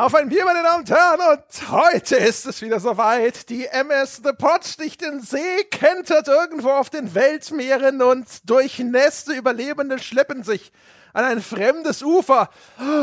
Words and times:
Auf 0.00 0.14
ein 0.14 0.30
Bier, 0.30 0.46
meine 0.46 0.62
Damen 0.62 0.80
und 0.80 0.90
Herren, 0.90 1.20
und 1.20 1.70
heute 1.70 2.16
ist 2.16 2.46
es 2.46 2.62
wieder 2.62 2.80
soweit. 2.80 3.50
Die 3.50 3.66
MS 3.66 4.22
The 4.24 4.32
Pot 4.32 4.64
sticht 4.64 5.02
den 5.02 5.20
See, 5.20 5.64
kentert 5.70 6.26
irgendwo 6.26 6.70
auf 6.70 6.88
den 6.88 7.14
Weltmeeren 7.14 8.00
und 8.00 8.26
durchnässte 8.48 9.34
Überlebende 9.34 9.98
schleppen 9.98 10.42
sich 10.42 10.72
an 11.12 11.26
ein 11.26 11.42
fremdes 11.42 12.02
Ufer. 12.02 12.48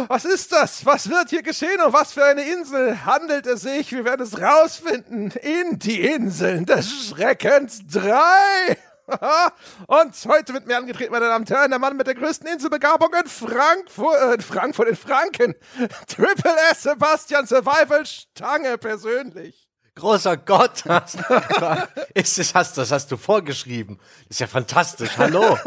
Was 0.08 0.26
ist 0.26 0.52
das? 0.52 0.88
Was 0.88 1.08
wird 1.08 1.30
hier 1.30 1.44
geschehen 1.44 1.80
und 1.86 1.94
was 1.94 2.14
für 2.14 2.26
eine 2.26 2.42
Insel 2.42 3.06
handelt 3.06 3.46
es 3.46 3.62
sich? 3.62 3.92
Wir 3.92 4.04
werden 4.04 4.26
es 4.26 4.42
rausfinden 4.42 5.30
in 5.30 5.78
die 5.78 6.02
Inseln 6.02 6.66
des 6.66 7.10
Schreckens 7.10 7.82
3. 7.92 8.12
Und 9.88 10.14
heute 10.28 10.54
wird 10.54 10.68
mir 10.68 10.78
angetreten, 10.78 11.12
meine 11.12 11.28
Damen 11.28 11.44
und 11.44 11.50
Herren, 11.50 11.70
der 11.70 11.80
Mann 11.80 11.96
mit 11.96 12.08
der 12.08 12.16
größten 12.16 12.48
Inselbegabung 12.48 13.14
in 13.14 13.28
Frankfurt, 13.28 14.22
äh, 14.22 14.34
in 14.34 14.42
Frankfurt, 14.42 14.90
in 14.90 14.96
Franken. 14.96 15.56
Triple 16.08 16.56
S 16.72 16.84
Sebastian 16.84 17.48
Survival 17.48 18.06
Stange 18.06 18.78
persönlich. 18.78 19.70
Großer 19.96 20.38
Gott, 20.38 20.84
hast, 20.90 21.18
ist 22.14 22.38
das, 22.38 22.54
hast, 22.54 22.78
das 22.78 22.92
hast 22.92 23.12
du 23.12 23.18
vorgeschrieben. 23.18 24.00
Ist 24.30 24.42
ja 24.42 24.48
fantastisch. 24.48 25.18
Hallo. 25.18 25.58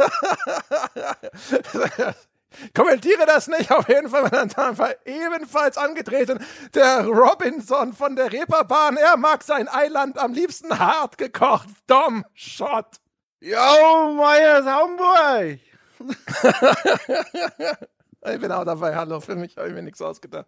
Kommentiere 2.74 3.26
das 3.26 3.48
nicht, 3.48 3.70
auf 3.72 3.88
jeden 3.88 4.08
Fall, 4.08 4.22
meine 4.22 4.48
Damen 4.48 4.70
und 4.70 4.78
Herren, 4.78 4.94
ebenfalls 5.04 5.78
angetreten, 5.78 6.44
der 6.74 7.06
Robinson 7.06 7.92
von 7.92 8.16
der 8.16 8.32
Reeperbahn. 8.32 8.96
Er 8.96 9.16
mag 9.16 9.42
sein 9.42 9.68
Eiland 9.68 10.18
am 10.18 10.32
liebsten 10.32 10.78
hart 10.78 11.16
gekocht. 11.16 11.68
Dom 11.86 12.24
Shot. 12.34 13.00
Jo, 13.42 14.12
Meyers 14.12 14.66
Hamburg! 14.66 15.60
ich 18.26 18.40
bin 18.40 18.52
auch 18.52 18.64
dabei, 18.64 18.94
hallo, 18.94 19.20
für 19.20 19.34
mich 19.34 19.56
habe 19.56 19.68
ich 19.68 19.74
mir 19.74 19.82
nichts 19.82 20.02
ausgedacht. 20.02 20.46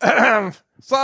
Ähm, 0.00 0.52
so, 0.80 0.96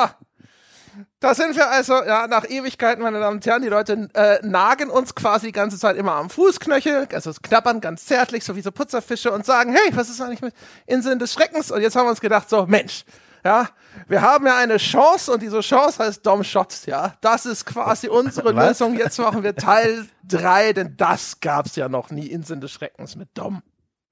da 1.21 1.35
sind 1.35 1.55
wir 1.55 1.71
also, 1.71 2.03
ja, 2.03 2.27
nach 2.27 2.45
Ewigkeiten, 2.48 3.05
meine 3.05 3.21
Damen 3.21 3.37
und 3.37 3.47
Herren, 3.47 3.63
die 3.63 3.69
Leute 3.69 4.09
äh, 4.15 4.45
nagen 4.45 4.91
uns 4.91 5.15
quasi 5.15 5.47
die 5.47 5.53
ganze 5.53 5.79
Zeit 5.79 5.97
immer 5.97 6.15
am 6.15 6.29
Fußknöchel, 6.29 7.07
also 7.13 7.31
knabbern 7.41 7.81
ganz 7.81 8.07
zärtlich, 8.07 8.43
so 8.43 8.57
wie 8.57 8.63
so 8.63 8.73
Putzerfische 8.73 9.31
und 9.31 9.47
sagen, 9.47 9.73
hey, 9.73 9.97
was 9.97 10.11
ist 10.11 10.20
eigentlich 10.20 10.43
mit 10.43 10.55
Inseln 10.87 11.20
des 11.20 11.33
Schreckens? 11.33 11.70
Und 11.70 11.83
jetzt 11.83 11.95
haben 11.95 12.07
wir 12.07 12.11
uns 12.11 12.20
gedacht, 12.20 12.51
so, 12.51 12.67
Mensch, 12.67 13.05
ja, 13.47 13.69
wir 14.08 14.22
haben 14.22 14.47
ja 14.47 14.56
eine 14.58 14.77
Chance 14.77 15.33
und 15.33 15.41
diese 15.41 15.61
Chance 15.61 16.05
heißt 16.05 16.27
Dom 16.27 16.42
Shots, 16.42 16.86
ja. 16.86 17.14
Das 17.20 17.47
ist 17.47 17.64
quasi 17.64 18.08
unsere 18.08 18.52
Lösung. 18.52 18.98
Jetzt 18.98 19.19
machen 19.19 19.42
wir 19.42 19.55
Teil 19.55 20.06
3, 20.25 20.72
denn 20.72 20.97
das 20.97 21.41
gab's 21.41 21.77
ja 21.77 21.89
noch 21.89 22.11
nie 22.11 22.27
Inseln 22.27 22.61
des 22.61 22.72
Schreckens 22.72 23.14
mit 23.17 23.28
Dom. 23.34 23.62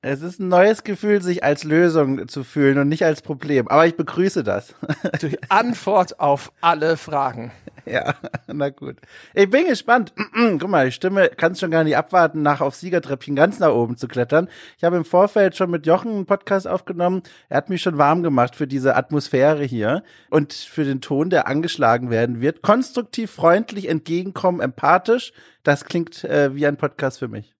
Es 0.06 0.20
ist 0.20 0.38
ein 0.38 0.48
neues 0.48 0.84
Gefühl, 0.84 1.22
sich 1.22 1.44
als 1.44 1.64
Lösung 1.64 2.28
zu 2.28 2.44
fühlen 2.44 2.76
und 2.76 2.90
nicht 2.90 3.06
als 3.06 3.22
Problem. 3.22 3.68
Aber 3.68 3.86
ich 3.86 3.96
begrüße 3.96 4.44
das. 4.44 4.74
Die 5.22 5.38
Antwort 5.48 6.20
auf 6.20 6.52
alle 6.60 6.98
Fragen. 6.98 7.52
Ja, 7.86 8.14
na 8.46 8.68
gut. 8.68 8.98
Ich 9.32 9.48
bin 9.48 9.66
gespannt. 9.66 10.12
Guck 10.34 10.68
mal, 10.68 10.84
die 10.84 10.92
Stimme 10.92 11.30
kannst 11.34 11.62
schon 11.62 11.70
gar 11.70 11.84
nicht 11.84 11.96
abwarten, 11.96 12.42
nach 12.42 12.60
auf 12.60 12.74
Siegertreppchen 12.74 13.34
ganz 13.34 13.60
nach 13.60 13.72
oben 13.72 13.96
zu 13.96 14.06
klettern. 14.06 14.50
Ich 14.76 14.84
habe 14.84 14.96
im 14.96 15.06
Vorfeld 15.06 15.56
schon 15.56 15.70
mit 15.70 15.86
Jochen 15.86 16.10
einen 16.10 16.26
Podcast 16.26 16.68
aufgenommen. 16.68 17.22
Er 17.48 17.56
hat 17.56 17.70
mich 17.70 17.80
schon 17.80 17.96
warm 17.96 18.22
gemacht 18.22 18.56
für 18.56 18.66
diese 18.66 18.96
Atmosphäre 18.96 19.64
hier 19.64 20.02
und 20.28 20.52
für 20.52 20.84
den 20.84 21.00
Ton, 21.00 21.30
der 21.30 21.48
angeschlagen 21.48 22.10
werden 22.10 22.42
wird. 22.42 22.60
Konstruktiv, 22.60 23.30
freundlich, 23.30 23.88
entgegenkommen, 23.88 24.60
empathisch. 24.60 25.32
Das 25.62 25.86
klingt 25.86 26.24
äh, 26.24 26.54
wie 26.54 26.66
ein 26.66 26.76
Podcast 26.76 27.20
für 27.20 27.28
mich. 27.28 27.53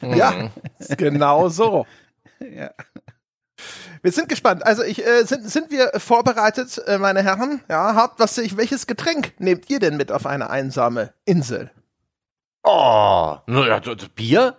Ja, 0.00 0.50
genau 0.96 1.48
so. 1.48 1.86
ja. 2.40 2.70
Wir 4.02 4.12
sind 4.12 4.28
gespannt. 4.28 4.66
Also 4.66 4.82
ich 4.82 5.04
äh, 5.04 5.24
sind 5.24 5.48
sind 5.48 5.70
wir 5.70 5.92
vorbereitet, 5.96 6.78
äh, 6.86 6.98
meine 6.98 7.22
Herren? 7.22 7.62
Ja, 7.68 7.94
habt 7.94 8.20
was 8.20 8.36
ich 8.38 8.56
welches 8.56 8.86
Getränk 8.86 9.32
nehmt 9.38 9.70
ihr 9.70 9.78
denn 9.78 9.96
mit 9.96 10.12
auf 10.12 10.26
eine 10.26 10.50
einsame 10.50 11.14
Insel? 11.24 11.70
Oh, 12.62 13.36
naja, 13.46 13.80
Bier? 14.14 14.56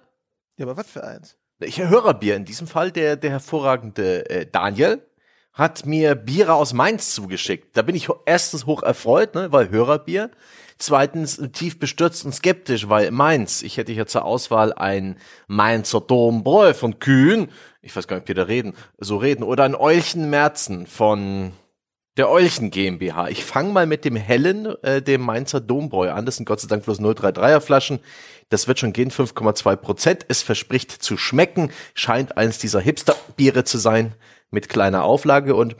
Ja, 0.58 0.66
aber 0.66 0.78
was 0.78 0.88
für 0.88 1.04
eins? 1.04 1.38
Ich 1.60 1.80
höre 1.80 2.14
Bier. 2.14 2.36
In 2.36 2.46
diesem 2.46 2.68
Fall 2.68 2.92
der 2.92 3.18
der 3.18 3.32
hervorragende 3.32 4.30
äh, 4.30 4.46
Daniel 4.46 5.06
hat 5.54 5.86
mir 5.86 6.16
Biere 6.16 6.54
aus 6.54 6.74
Mainz 6.74 7.16
zugeschickt. 7.16 7.78
Da 7.78 7.82
bin 7.82 7.96
ich 7.96 8.10
erstens 8.26 8.66
hoch 8.66 8.84
erfreut, 8.84 9.36
ne, 9.36 9.52
weil 9.52 9.70
Hörerbier. 9.70 10.32
Zweitens 10.78 11.42
tief 11.54 11.80
bestürzt 11.80 12.26
und 12.26 12.34
skeptisch, 12.34 12.90
weil 12.90 13.12
Mainz, 13.12 13.62
ich 13.62 13.78
hätte 13.78 13.94
hier 13.94 14.08
zur 14.08 14.26
Auswahl 14.26 14.74
ein 14.74 15.18
Mainzer 15.48 16.02
Dombräu 16.02 16.74
von 16.74 17.00
Kühn, 17.00 17.48
ich 17.82 17.96
weiß 17.96 18.08
gar 18.08 18.18
nicht, 18.18 18.24
ob 18.24 18.28
die 18.28 18.34
da 18.34 18.44
reden, 18.44 18.74
so 18.98 19.16
reden, 19.18 19.44
oder 19.44 19.64
ein 19.64 19.76
Eulchen 19.76 20.30
Merzen 20.30 20.86
von 20.86 21.54
der 22.18 22.30
Eulchen 22.30 22.72
GmbH. 22.72 23.30
Ich 23.30 23.44
fange 23.44 23.72
mal 23.72 23.86
mit 23.86 24.06
dem 24.06 24.16
hellen, 24.16 24.68
äh, 24.84 25.02
dem 25.02 25.22
Mainzer 25.22 25.60
Dombräu 25.60 26.12
an. 26.12 26.26
Das 26.26 26.38
sind 26.38 26.46
Gott 26.46 26.62
sei 26.62 26.68
Dank 26.68 26.86
bloß 26.86 27.00
033er 27.00 27.60
Flaschen. 27.60 28.00
Das 28.50 28.68
wird 28.68 28.80
schon 28.80 28.94
gehen, 28.94 29.12
5,2 29.12 29.76
Prozent. 29.76 30.26
Es 30.30 30.42
verspricht 30.42 30.92
zu 30.92 31.18
schmecken. 31.18 31.72
Scheint 31.94 32.38
eins 32.38 32.58
dieser 32.58 32.80
Hipster-Biere 32.80 33.64
zu 33.66 33.78
sein. 33.78 34.16
Mit 34.50 34.70
kleiner 34.70 35.04
Auflage 35.04 35.56
und, 35.56 35.76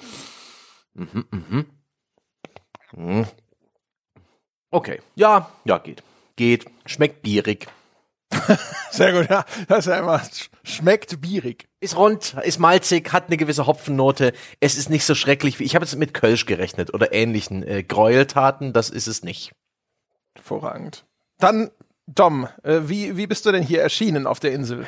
mhm, 0.94 1.26
mhm. 1.32 1.66
Mhm. 2.94 3.26
Okay. 4.72 5.02
Ja, 5.16 5.50
ja, 5.64 5.78
geht. 5.78 6.04
Geht. 6.36 6.66
Schmeckt 6.86 7.22
bierig. 7.22 7.68
Sehr 8.92 9.14
gut, 9.14 9.30
ja. 9.30 9.46
Das 9.68 9.88
ist 9.88 9.98
immer, 9.98 10.22
schmeckt 10.64 11.22
bierig. 11.22 11.68
Ist 11.80 11.96
rund, 11.96 12.36
ist 12.44 12.60
malzig, 12.60 13.14
hat 13.14 13.28
eine 13.28 13.38
gewisse 13.38 13.68
Hopfennote. 13.68 14.34
Es 14.60 14.78
ist 14.78 14.90
nicht 14.90 15.06
so 15.06 15.16
schrecklich 15.16 15.60
wie, 15.60 15.64
ich 15.64 15.76
habe 15.76 15.86
jetzt 15.86 15.96
mit 15.96 16.14
Kölsch 16.14 16.46
gerechnet 16.46 16.94
oder 16.94 17.14
ähnlichen 17.14 17.64
äh, 17.64 17.84
Gräueltaten. 17.84 18.74
Das 18.74 18.90
ist 18.90 19.08
es 19.08 19.24
nicht. 19.24 19.52
Hervorragend. 20.36 21.06
Dann, 21.38 21.72
Dom, 22.08 22.48
äh, 22.64 22.82
wie, 22.86 23.18
wie 23.18 23.28
bist 23.28 23.46
du 23.46 23.52
denn 23.52 23.64
hier 23.64 23.82
erschienen 23.82 24.28
auf 24.28 24.40
der 24.40 24.52
Insel? 24.54 24.88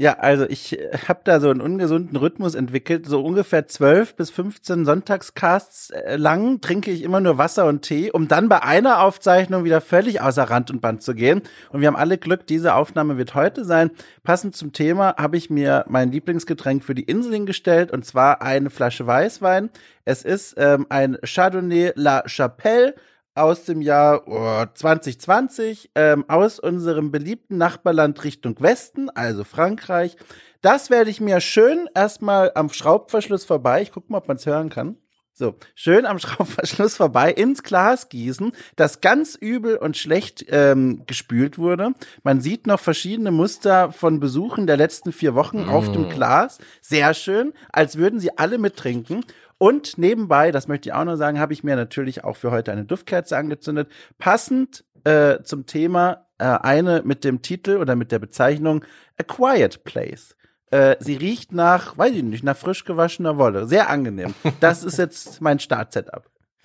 Ja, 0.00 0.14
also 0.14 0.46
ich 0.48 0.80
äh, 0.80 0.96
habe 1.08 1.20
da 1.24 1.40
so 1.40 1.50
einen 1.50 1.60
ungesunden 1.60 2.16
Rhythmus 2.16 2.54
entwickelt. 2.54 3.04
So 3.04 3.22
ungefähr 3.22 3.68
12 3.68 4.16
bis 4.16 4.30
15 4.30 4.86
Sonntagscasts 4.86 5.90
äh, 5.90 6.16
lang 6.16 6.62
trinke 6.62 6.90
ich 6.90 7.02
immer 7.02 7.20
nur 7.20 7.36
Wasser 7.36 7.66
und 7.66 7.82
Tee, 7.82 8.10
um 8.10 8.26
dann 8.26 8.48
bei 8.48 8.62
einer 8.62 9.02
Aufzeichnung 9.02 9.62
wieder 9.64 9.82
völlig 9.82 10.22
außer 10.22 10.44
Rand 10.44 10.70
und 10.70 10.80
Band 10.80 11.02
zu 11.02 11.14
gehen. 11.14 11.42
Und 11.68 11.82
wir 11.82 11.86
haben 11.86 11.96
alle 11.96 12.16
Glück, 12.16 12.46
diese 12.46 12.76
Aufnahme 12.76 13.18
wird 13.18 13.34
heute 13.34 13.66
sein. 13.66 13.90
Passend 14.24 14.56
zum 14.56 14.72
Thema 14.72 15.16
habe 15.18 15.36
ich 15.36 15.50
mir 15.50 15.84
mein 15.86 16.10
Lieblingsgetränk 16.10 16.82
für 16.82 16.94
die 16.94 17.04
Insel 17.04 17.34
hingestellt 17.34 17.92
und 17.92 18.06
zwar 18.06 18.40
eine 18.40 18.70
Flasche 18.70 19.06
Weißwein. 19.06 19.68
Es 20.06 20.22
ist 20.22 20.54
ähm, 20.56 20.86
ein 20.88 21.18
Chardonnay 21.22 21.92
La 21.94 22.22
Chapelle 22.26 22.94
aus 23.34 23.64
dem 23.64 23.80
Jahr 23.82 24.26
oh, 24.26 24.64
2020 24.72 25.90
ähm, 25.94 26.24
aus 26.28 26.58
unserem 26.58 27.10
beliebten 27.10 27.58
Nachbarland 27.58 28.22
Richtung 28.24 28.60
Westen, 28.60 29.10
also 29.10 29.44
Frankreich. 29.44 30.16
Das 30.62 30.90
werde 30.90 31.10
ich 31.10 31.20
mir 31.20 31.40
schön 31.40 31.88
erstmal 31.94 32.52
am 32.54 32.70
Schraubverschluss 32.70 33.44
vorbei, 33.44 33.82
ich 33.82 33.92
gucke 33.92 34.12
mal, 34.12 34.18
ob 34.18 34.28
man 34.28 34.36
es 34.36 34.46
hören 34.46 34.68
kann. 34.68 34.96
So, 35.32 35.54
schön 35.74 36.04
am 36.04 36.18
Schraubverschluss 36.20 36.96
vorbei 36.96 37.32
ins 37.32 37.62
Glas 37.62 38.10
gießen, 38.10 38.52
das 38.76 39.00
ganz 39.00 39.36
übel 39.36 39.76
und 39.76 39.96
schlecht 39.96 40.44
ähm, 40.50 41.04
gespült 41.06 41.56
wurde. 41.56 41.92
Man 42.22 42.42
sieht 42.42 42.66
noch 42.66 42.78
verschiedene 42.78 43.30
Muster 43.30 43.90
von 43.90 44.20
Besuchen 44.20 44.66
der 44.66 44.76
letzten 44.76 45.12
vier 45.12 45.34
Wochen 45.34 45.64
mm. 45.64 45.68
auf 45.70 45.90
dem 45.92 46.08
mm. 46.08 46.10
Glas. 46.10 46.58
Sehr 46.82 47.14
schön, 47.14 47.54
als 47.72 47.96
würden 47.96 48.20
sie 48.20 48.36
alle 48.36 48.58
mittrinken. 48.58 49.24
Und 49.62 49.98
nebenbei, 49.98 50.52
das 50.52 50.68
möchte 50.68 50.88
ich 50.88 50.94
auch 50.94 51.04
noch 51.04 51.16
sagen, 51.16 51.38
habe 51.38 51.52
ich 51.52 51.62
mir 51.62 51.76
natürlich 51.76 52.24
auch 52.24 52.38
für 52.38 52.50
heute 52.50 52.72
eine 52.72 52.86
Duftkerze 52.86 53.36
angezündet. 53.36 53.92
Passend 54.16 54.86
äh, 55.04 55.42
zum 55.42 55.66
Thema 55.66 56.24
äh, 56.38 56.44
eine 56.44 57.02
mit 57.04 57.24
dem 57.24 57.42
Titel 57.42 57.76
oder 57.76 57.94
mit 57.94 58.10
der 58.10 58.20
Bezeichnung 58.20 58.86
A 59.18 59.22
Quiet 59.22 59.84
Place. 59.84 60.34
Äh, 60.70 60.96
sie 61.00 61.16
riecht 61.16 61.52
nach, 61.52 61.98
weiß 61.98 62.14
ich 62.14 62.22
nicht, 62.22 62.42
nach 62.42 62.56
frisch 62.56 62.86
gewaschener 62.86 63.36
Wolle. 63.36 63.66
Sehr 63.66 63.90
angenehm. 63.90 64.34
Das 64.60 64.82
ist 64.82 64.96
jetzt 64.96 65.42
mein 65.42 65.58
Start-Setup. 65.58 66.24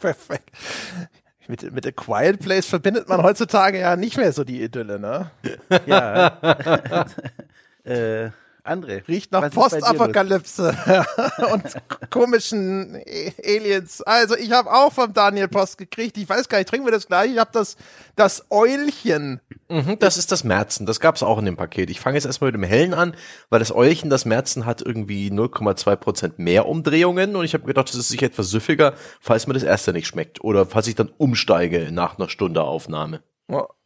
Perfekt. 0.00 0.50
Mit, 1.48 1.70
mit 1.70 1.86
A 1.86 1.90
Quiet 1.90 2.40
Place 2.40 2.64
verbindet 2.64 3.10
man 3.10 3.22
heutzutage 3.22 3.80
ja 3.80 3.94
nicht 3.96 4.16
mehr 4.16 4.32
so 4.32 4.42
die 4.42 4.62
Idylle, 4.62 4.98
ne? 4.98 5.30
Ja. 5.84 7.06
äh, 7.84 8.30
André. 8.68 9.06
Riecht 9.08 9.32
nach 9.32 9.50
Postapokalypse 9.50 10.76
und 11.52 11.64
komischen 12.10 13.02
Aliens. 13.44 14.02
Also 14.02 14.36
ich 14.36 14.52
habe 14.52 14.70
auch 14.70 14.92
vom 14.92 15.12
Daniel 15.12 15.48
Post 15.48 15.78
gekriegt. 15.78 16.16
Ich 16.18 16.28
weiß 16.28 16.48
gar 16.48 16.58
nicht, 16.58 16.68
trinken 16.68 16.86
wir 16.86 16.92
das 16.92 17.06
gleich? 17.06 17.32
Ich 17.32 17.38
habe 17.38 17.50
das, 17.52 17.76
das 18.16 18.46
Eulchen. 18.50 19.40
Mhm, 19.68 19.98
das 19.98 20.16
ist 20.16 20.32
das 20.32 20.44
Merzen. 20.44 20.86
Das 20.86 21.00
gab's 21.00 21.22
auch 21.22 21.38
in 21.38 21.44
dem 21.44 21.56
Paket. 21.56 21.90
Ich 21.90 22.00
fange 22.00 22.16
jetzt 22.16 22.26
erstmal 22.26 22.52
mit 22.52 22.60
dem 22.60 22.68
Hellen 22.68 22.94
an, 22.94 23.14
weil 23.50 23.58
das 23.58 23.72
Eulchen, 23.74 24.10
das 24.10 24.24
Merzen 24.24 24.66
hat 24.66 24.82
irgendwie 24.82 25.30
0,2 25.30 25.96
Prozent 25.96 26.38
mehr 26.38 26.66
Umdrehungen 26.66 27.36
und 27.36 27.44
ich 27.44 27.54
habe 27.54 27.64
gedacht, 27.64 27.88
das 27.88 27.96
ist 27.96 28.08
sicher 28.08 28.26
etwas 28.26 28.50
süffiger, 28.50 28.94
falls 29.20 29.46
mir 29.46 29.54
das 29.54 29.62
erste 29.62 29.92
nicht 29.92 30.06
schmeckt 30.06 30.42
oder 30.42 30.66
falls 30.66 30.86
ich 30.86 30.94
dann 30.94 31.10
umsteige 31.18 31.90
nach 31.92 32.18
einer 32.18 32.28
Stunde 32.28 32.62
Aufnahme. 32.62 33.22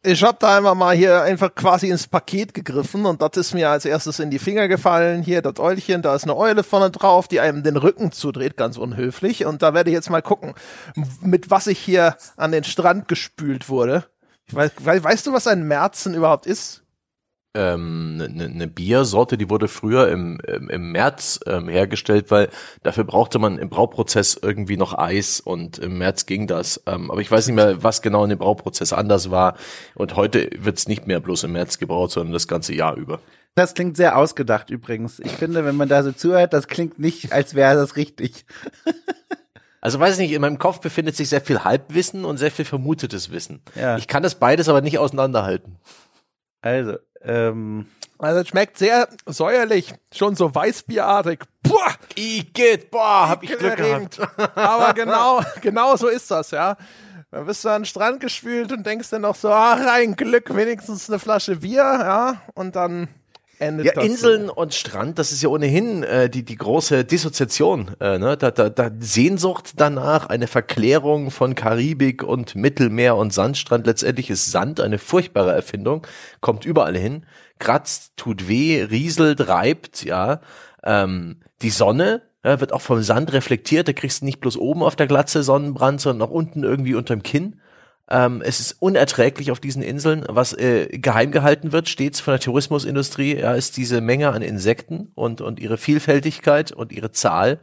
Ich 0.05 0.21
habe 0.21 0.37
da 0.37 0.57
einmal 0.57 0.75
mal 0.75 0.93
hier 0.93 1.21
einfach 1.21 1.55
quasi 1.55 1.87
ins 1.87 2.07
Paket 2.07 2.53
gegriffen 2.53 3.05
und 3.05 3.21
das 3.21 3.37
ist 3.37 3.53
mir 3.53 3.69
als 3.69 3.85
erstes 3.85 4.19
in 4.19 4.29
die 4.29 4.39
Finger 4.39 4.67
gefallen. 4.67 5.21
Hier 5.21 5.41
das 5.41 5.57
Eulchen, 5.59 6.01
da 6.01 6.13
ist 6.13 6.23
eine 6.23 6.35
Eule 6.35 6.63
vorne 6.63 6.91
drauf, 6.91 7.29
die 7.29 7.39
einem 7.39 7.63
den 7.63 7.77
Rücken 7.77 8.11
zudreht, 8.11 8.57
ganz 8.57 8.77
unhöflich. 8.77 9.45
Und 9.45 9.61
da 9.61 9.73
werde 9.73 9.89
ich 9.89 9.93
jetzt 9.93 10.09
mal 10.09 10.21
gucken, 10.21 10.53
mit 11.21 11.49
was 11.49 11.67
ich 11.67 11.79
hier 11.79 12.17
an 12.35 12.51
den 12.51 12.65
Strand 12.65 13.07
gespült 13.07 13.69
wurde. 13.69 14.05
Ich 14.45 14.53
weiß, 14.53 14.71
weißt 14.83 15.27
du, 15.27 15.31
was 15.31 15.47
ein 15.47 15.63
Märzen 15.65 16.13
überhaupt 16.13 16.45
ist? 16.45 16.82
Ähm, 17.55 18.19
eine, 18.21 18.45
eine 18.45 18.67
Biersorte, 18.67 19.37
die 19.37 19.49
wurde 19.49 19.67
früher 19.67 20.09
im, 20.09 20.39
im, 20.47 20.69
im 20.69 20.91
März 20.91 21.39
ähm, 21.45 21.67
hergestellt, 21.67 22.31
weil 22.31 22.49
dafür 22.81 23.03
brauchte 23.03 23.39
man 23.39 23.57
im 23.57 23.69
Brauprozess 23.69 24.39
irgendwie 24.41 24.77
noch 24.77 24.97
Eis 24.97 25.39
und 25.39 25.77
im 25.77 25.97
März 25.97 26.25
ging 26.25 26.47
das. 26.47 26.81
Ähm, 26.87 27.11
aber 27.11 27.21
ich 27.21 27.29
weiß 27.29 27.47
nicht 27.47 27.55
mehr, 27.55 27.83
was 27.83 28.01
genau 28.01 28.23
in 28.23 28.29
dem 28.29 28.39
Brauprozess 28.39 28.93
anders 28.93 29.29
war. 29.31 29.55
Und 29.95 30.15
heute 30.15 30.49
wird's 30.57 30.87
nicht 30.87 31.07
mehr 31.07 31.19
bloß 31.19 31.43
im 31.43 31.51
März 31.53 31.77
gebraut, 31.77 32.11
sondern 32.11 32.33
das 32.33 32.47
ganze 32.47 32.73
Jahr 32.73 32.95
über. 32.95 33.19
Das 33.55 33.75
klingt 33.75 33.97
sehr 33.97 34.17
ausgedacht 34.17 34.71
übrigens. 34.71 35.19
Ich 35.19 35.33
finde, 35.33 35.63
wenn 35.63 35.75
man 35.75 35.87
da 35.87 36.01
so 36.01 36.11
zuhört, 36.11 36.53
das 36.53 36.67
klingt 36.67 36.97
nicht, 36.97 37.31
als 37.31 37.53
wäre 37.53 37.75
das 37.75 37.95
richtig. 37.95 38.45
Also 39.83 39.99
weiß 39.99 40.13
ich 40.13 40.19
nicht, 40.19 40.31
in 40.31 40.39
meinem 40.39 40.59
Kopf 40.59 40.79
befindet 40.79 41.17
sich 41.17 41.27
sehr 41.27 41.41
viel 41.41 41.65
Halbwissen 41.65 42.23
und 42.23 42.37
sehr 42.37 42.51
viel 42.51 42.63
vermutetes 42.63 43.31
Wissen. 43.31 43.61
Ja. 43.75 43.97
Ich 43.97 44.07
kann 44.07 44.23
das 44.23 44.35
beides 44.35 44.69
aber 44.69 44.79
nicht 44.79 44.97
auseinanderhalten. 44.97 45.75
Also, 46.63 46.97
ähm, 47.21 47.87
Also 48.19 48.39
es 48.39 48.47
schmeckt 48.47 48.77
sehr 48.77 49.09
säuerlich, 49.25 49.93
schon 50.13 50.35
so 50.35 50.55
weißbierartig. 50.55 51.41
Boah, 51.61 51.93
Igitt, 52.15 52.89
boah, 52.89 53.27
hab 53.29 53.43
ich 53.43 53.57
Glück 53.57 53.75
gehabt. 53.75 54.19
Aber 54.55 54.93
genau, 54.93 55.41
genau 55.61 55.95
so 55.97 56.07
ist 56.07 56.31
das, 56.31 56.51
ja. 56.51 56.77
Dann 57.31 57.45
bist 57.45 57.65
du 57.65 57.69
an 57.69 57.81
den 57.81 57.85
Strand 57.85 58.19
gespült 58.21 58.71
und 58.71 58.85
denkst 58.85 59.09
dann 59.09 59.23
noch 59.23 59.35
so, 59.35 59.49
ach, 59.49 59.79
ein 59.87 60.15
Glück, 60.15 60.55
wenigstens 60.55 61.09
eine 61.09 61.19
Flasche 61.19 61.57
Bier, 61.57 61.83
ja. 61.83 62.41
Und 62.53 62.75
dann 62.77 63.09
endet 63.63 63.85
Ja, 63.85 63.93
das 63.93 64.05
Inseln 64.05 64.47
So. 64.47 64.55
und 64.55 64.73
Strand, 64.73 65.19
das 65.19 65.31
ist 65.31 65.41
ja 65.41 65.49
ohnehin 65.49 66.03
äh, 66.03 66.29
die, 66.29 66.43
die 66.43 66.55
große 66.55 67.05
Dissoziation. 67.05 67.91
Äh, 67.99 68.19
ne? 68.19 68.37
da, 68.37 68.51
da, 68.51 68.69
da 68.69 68.91
Sehnsucht 68.99 69.73
danach, 69.77 70.27
eine 70.27 70.47
Verklärung 70.47 71.31
von 71.31 71.55
Karibik 71.55 72.23
und 72.23 72.55
Mittelmeer 72.55 73.15
und 73.15 73.33
Sandstrand. 73.33 73.87
Letztendlich 73.87 74.29
ist 74.29 74.51
Sand 74.51 74.79
eine 74.79 74.97
furchtbare 74.97 75.53
Erfindung, 75.53 76.05
kommt 76.41 76.65
überall 76.65 76.97
hin, 76.97 77.25
kratzt, 77.59 78.13
tut 78.17 78.47
weh, 78.47 78.83
rieselt, 78.83 79.47
reibt, 79.47 80.03
ja. 80.03 80.41
Ähm, 80.83 81.37
die 81.61 81.69
Sonne 81.69 82.21
ja, 82.43 82.59
wird 82.59 82.73
auch 82.73 82.81
vom 82.81 83.01
Sand 83.01 83.31
reflektiert, 83.33 83.87
da 83.87 83.93
kriegst 83.93 84.21
du 84.21 84.25
nicht 84.25 84.41
bloß 84.41 84.57
oben 84.57 84.83
auf 84.83 84.95
der 84.95 85.07
Glatze 85.07 85.43
Sonnenbrand, 85.43 86.01
sondern 86.01 86.27
auch 86.27 86.33
unten 86.33 86.63
irgendwie 86.63 86.95
unterm 86.95 87.23
Kinn. 87.23 87.61
Ähm, 88.09 88.41
es 88.43 88.59
ist 88.59 88.77
unerträglich 88.79 89.51
auf 89.51 89.59
diesen 89.59 89.81
Inseln. 89.81 90.25
Was 90.27 90.53
äh, 90.53 90.87
geheim 90.87 91.31
gehalten 91.31 91.71
wird, 91.71 91.89
stets 91.89 92.19
von 92.19 92.33
der 92.33 92.41
Tourismusindustrie, 92.41 93.37
ja, 93.39 93.53
ist 93.53 93.77
diese 93.77 94.01
Menge 94.01 94.31
an 94.31 94.41
Insekten 94.41 95.11
und, 95.15 95.41
und 95.41 95.59
ihre 95.59 95.77
Vielfältigkeit 95.77 96.71
und 96.71 96.91
ihre 96.91 97.11
Zahl. 97.11 97.59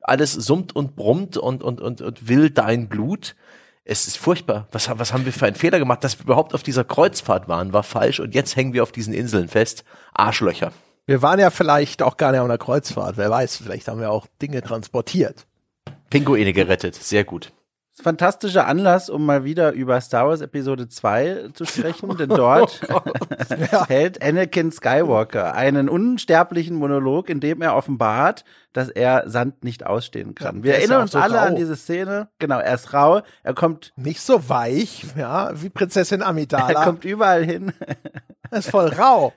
Alles 0.00 0.32
summt 0.32 0.74
und 0.74 0.96
brummt 0.96 1.36
und, 1.36 1.62
und, 1.62 1.80
und, 1.80 2.00
und 2.00 2.28
will 2.28 2.50
dein 2.50 2.88
Blut. 2.88 3.36
Es 3.84 4.08
ist 4.08 4.18
furchtbar. 4.18 4.66
Was, 4.72 4.90
was 4.98 5.12
haben 5.12 5.24
wir 5.24 5.32
für 5.32 5.46
einen 5.46 5.56
Fehler 5.56 5.78
gemacht? 5.78 6.02
Dass 6.02 6.18
wir 6.18 6.24
überhaupt 6.24 6.54
auf 6.54 6.64
dieser 6.64 6.84
Kreuzfahrt 6.84 7.48
waren, 7.48 7.72
war 7.72 7.84
falsch. 7.84 8.18
Und 8.20 8.34
jetzt 8.34 8.56
hängen 8.56 8.72
wir 8.72 8.82
auf 8.82 8.92
diesen 8.92 9.14
Inseln 9.14 9.48
fest. 9.48 9.84
Arschlöcher. 10.12 10.72
Wir 11.06 11.22
waren 11.22 11.38
ja 11.38 11.50
vielleicht 11.50 12.02
auch 12.02 12.16
gar 12.16 12.32
nicht 12.32 12.40
auf 12.40 12.46
einer 12.46 12.58
Kreuzfahrt, 12.58 13.16
wer 13.16 13.30
weiß, 13.30 13.58
vielleicht 13.58 13.86
haben 13.86 14.00
wir 14.00 14.10
auch 14.10 14.26
Dinge 14.42 14.60
transportiert. 14.60 15.46
Pinguine 16.10 16.52
gerettet. 16.52 16.96
Sehr 16.96 17.22
gut. 17.22 17.52
Fantastischer 18.02 18.66
Anlass, 18.66 19.08
um 19.08 19.24
mal 19.24 19.44
wieder 19.44 19.72
über 19.72 20.00
Star 20.00 20.28
Wars 20.28 20.40
Episode 20.40 20.88
2 20.88 21.48
zu 21.54 21.64
sprechen, 21.64 22.16
denn 22.16 22.28
dort 22.28 22.80
hält 23.88 24.22
Anakin 24.22 24.70
Skywalker 24.70 25.54
einen 25.54 25.88
unsterblichen 25.88 26.76
Monolog, 26.76 27.28
in 27.30 27.40
dem 27.40 27.62
er 27.62 27.74
offenbart, 27.74 28.44
dass 28.72 28.88
er 28.90 29.28
Sand 29.28 29.64
nicht 29.64 29.86
ausstehen 29.86 30.34
kann. 30.34 30.58
Ja, 30.58 30.62
Wir 30.64 30.74
erinnern 30.76 31.02
uns 31.02 31.12
so 31.12 31.18
alle 31.18 31.38
rau. 31.38 31.46
an 31.46 31.56
diese 31.56 31.76
Szene. 31.76 32.28
Genau, 32.38 32.58
er 32.58 32.74
ist 32.74 32.92
rau, 32.92 33.22
er 33.42 33.54
kommt, 33.54 33.92
Nicht 33.96 34.20
so 34.20 34.48
weich, 34.48 35.04
ja, 35.16 35.50
wie 35.60 35.70
Prinzessin 35.70 36.20
er 36.22 36.28
Amidala. 36.28 36.84
kommt 36.84 37.04
überall 37.04 37.44
hin. 37.44 37.72
Er 38.50 38.58
ist 38.58 38.70
voll 38.70 38.88
rau. 38.88 39.32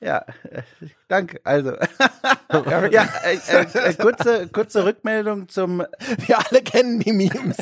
Ja, 0.00 0.24
danke. 1.08 1.40
Also, 1.42 1.72
ja, 2.90 3.08
äh, 3.24 3.38
äh, 3.48 3.94
kurze, 3.94 4.48
kurze 4.48 4.84
Rückmeldung 4.84 5.48
zum, 5.48 5.84
Wir 6.26 6.38
alle 6.38 6.62
kennen 6.62 7.00
die 7.00 7.12
Memes. 7.12 7.56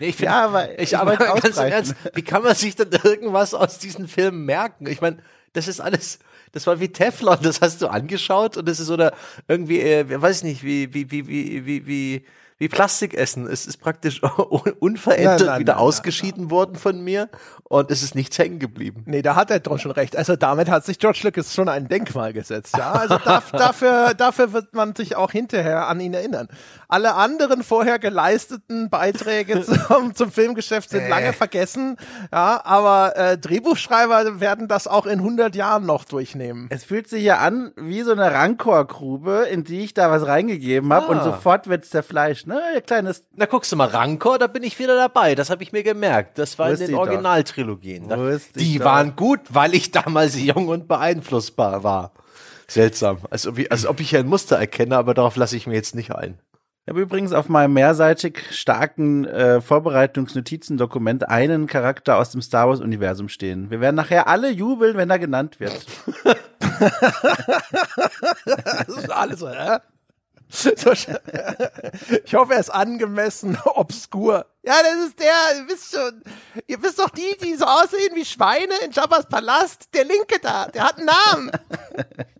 Nee, 0.00 0.08
ich 0.08 0.16
find, 0.16 0.30
ja, 0.30 0.46
aber 0.46 0.72
ich, 0.78 0.92
ich 0.92 0.98
aber 0.98 1.16
ganz 1.16 1.58
im. 1.58 1.66
Ernst, 1.66 1.94
wie 2.14 2.22
kann 2.22 2.42
man 2.42 2.56
sich 2.56 2.74
denn 2.74 2.90
irgendwas 3.04 3.54
aus 3.54 3.78
diesen 3.78 4.08
Filmen 4.08 4.44
merken? 4.44 4.88
Ich 4.88 5.00
meine, 5.00 5.18
das 5.52 5.68
ist 5.68 5.80
alles, 5.80 6.18
das 6.52 6.66
war 6.66 6.80
wie 6.80 6.88
Teflon, 6.88 7.38
das 7.42 7.60
hast 7.60 7.82
du 7.82 7.88
angeschaut 7.88 8.56
und 8.56 8.68
das 8.68 8.80
ist 8.80 8.90
oder 8.90 9.14
irgendwie, 9.46 9.80
äh, 9.80 10.20
weiß 10.20 10.38
ich 10.38 10.42
nicht, 10.42 10.64
wie, 10.64 10.92
wie, 10.92 11.10
wie, 11.10 11.28
wie, 11.28 11.66
wie, 11.66 11.86
wie, 11.86 12.24
wie 12.60 12.68
Plastik 12.68 13.14
essen. 13.14 13.48
Es 13.48 13.66
ist 13.66 13.78
praktisch 13.78 14.22
un- 14.38 14.60
unverändert 14.78 15.40
Nein, 15.40 15.46
nein, 15.48 15.60
wieder 15.60 15.72
nein, 15.74 15.82
ausgeschieden 15.82 16.50
worden 16.50 16.76
von 16.76 17.00
mir 17.00 17.28
und 17.64 17.90
es 17.90 18.02
ist 18.02 18.14
nichts 18.14 18.38
hängen 18.38 18.58
geblieben. 18.58 19.02
Nee, 19.06 19.22
da 19.22 19.34
hat 19.34 19.50
er 19.50 19.58
doch 19.60 19.78
schon 19.78 19.90
recht. 19.92 20.14
Also 20.16 20.36
damit 20.36 20.68
hat 20.70 20.84
sich 20.84 20.98
George 20.98 21.20
Lucas 21.24 21.54
schon 21.54 21.68
ein 21.68 21.88
Denkmal 21.88 22.32
gesetzt. 22.32 22.76
Ja, 22.76 22.92
also 22.92 23.16
da, 23.24 23.42
dafür, 23.52 24.14
dafür 24.14 24.52
wird 24.52 24.74
man 24.74 24.94
sich 24.94 25.16
auch 25.16 25.32
hinterher 25.32 25.88
an 25.88 25.98
ihn 26.00 26.12
erinnern. 26.14 26.48
Alle 26.86 27.14
anderen 27.14 27.62
vorher 27.62 27.98
geleisteten 27.98 28.90
Beiträge 28.90 29.62
zum, 29.88 30.14
zum 30.14 30.30
Filmgeschäft 30.30 30.90
sind 30.90 31.08
lange 31.08 31.32
vergessen. 31.32 31.96
Ja, 32.30 32.60
aber 32.64 33.16
äh, 33.16 33.38
Drehbuchschreiber 33.38 34.38
werden 34.40 34.68
das 34.68 34.86
auch 34.86 35.06
in 35.06 35.20
100 35.20 35.56
Jahren 35.56 35.86
noch 35.86 36.04
durchnehmen. 36.04 36.66
Es 36.70 36.84
fühlt 36.84 37.08
sich 37.08 37.22
ja 37.22 37.38
an 37.38 37.72
wie 37.76 38.02
so 38.02 38.12
eine 38.12 38.32
Rancor-Grube, 38.32 39.46
in 39.50 39.64
die 39.64 39.80
ich 39.80 39.94
da 39.94 40.10
was 40.10 40.26
reingegeben 40.26 40.92
habe 40.92 41.06
und 41.06 41.18
Ah. 41.18 41.24
sofort 41.24 41.68
wird's 41.68 41.90
zerfleischt. 41.90 42.46
Ne, 42.50 42.60
ihr 42.74 42.80
kleines. 42.80 43.24
Na 43.36 43.46
guckst 43.46 43.70
du 43.70 43.76
mal, 43.76 43.86
Rancor, 43.88 44.38
da 44.38 44.48
bin 44.48 44.64
ich 44.64 44.76
wieder 44.78 44.96
dabei. 44.96 45.34
Das 45.36 45.50
habe 45.50 45.62
ich 45.62 45.70
mir 45.72 45.82
gemerkt. 45.84 46.36
Das 46.38 46.58
war 46.58 46.70
in 46.70 46.78
den. 46.78 46.94
Originaltrilogien. 46.96 48.08
Da- 48.08 48.16
Die 48.56 48.78
doch. 48.78 48.84
waren 48.84 49.14
gut, 49.14 49.40
weil 49.50 49.72
ich 49.74 49.92
damals 49.92 50.36
jung 50.40 50.66
und 50.68 50.88
beeinflussbar 50.88 51.84
war. 51.84 52.12
Seltsam. 52.66 53.18
Als 53.30 53.46
ob 53.46 53.58
ich, 53.58 53.70
als 53.70 53.86
ob 53.86 54.00
ich 54.00 54.16
ein 54.16 54.26
Muster 54.26 54.56
erkenne, 54.56 54.96
aber 54.96 55.14
darauf 55.14 55.36
lasse 55.36 55.56
ich 55.56 55.66
mir 55.68 55.74
jetzt 55.74 55.94
nicht 55.94 56.12
ein. 56.14 56.38
Ich 56.86 56.90
habe 56.90 57.02
übrigens 57.02 57.32
auf 57.32 57.48
meinem 57.48 57.74
mehrseitig 57.74 58.40
starken 58.50 59.24
äh, 59.26 59.60
Vorbereitungsnotizendokument 59.60 61.28
einen 61.28 61.66
Charakter 61.68 62.16
aus 62.16 62.30
dem 62.30 62.42
Star 62.42 62.68
Wars-Universum 62.68 63.28
stehen. 63.28 63.70
Wir 63.70 63.80
werden 63.80 63.94
nachher 63.96 64.26
alle 64.26 64.50
jubeln, 64.50 64.96
wenn 64.96 65.10
er 65.10 65.18
genannt 65.20 65.60
wird. 65.60 65.86
Das 68.46 68.88
ist 68.88 69.10
alles 69.12 69.42
sch- 69.42 69.80
ich 72.24 72.34
hoffe, 72.34 72.54
er 72.54 72.60
ist 72.60 72.70
angemessen 72.70 73.56
obskur. 73.64 74.46
Ja, 74.62 74.74
das 74.82 75.06
ist 75.08 75.18
der, 75.18 75.26
ihr 75.58 75.68
wisst 75.68 75.94
schon, 75.94 76.22
ihr 76.66 76.82
wisst 76.82 76.98
doch 76.98 77.08
die, 77.08 77.34
die 77.42 77.54
so 77.54 77.64
aussehen 77.64 78.14
wie 78.14 78.24
Schweine 78.26 78.74
in 78.84 78.90
Jabba's 78.90 79.26
Palast. 79.26 79.88
Der 79.94 80.04
Linke 80.04 80.38
da, 80.42 80.66
der 80.66 80.84
hat 80.84 80.98
einen 80.98 81.06
Namen. 81.06 81.50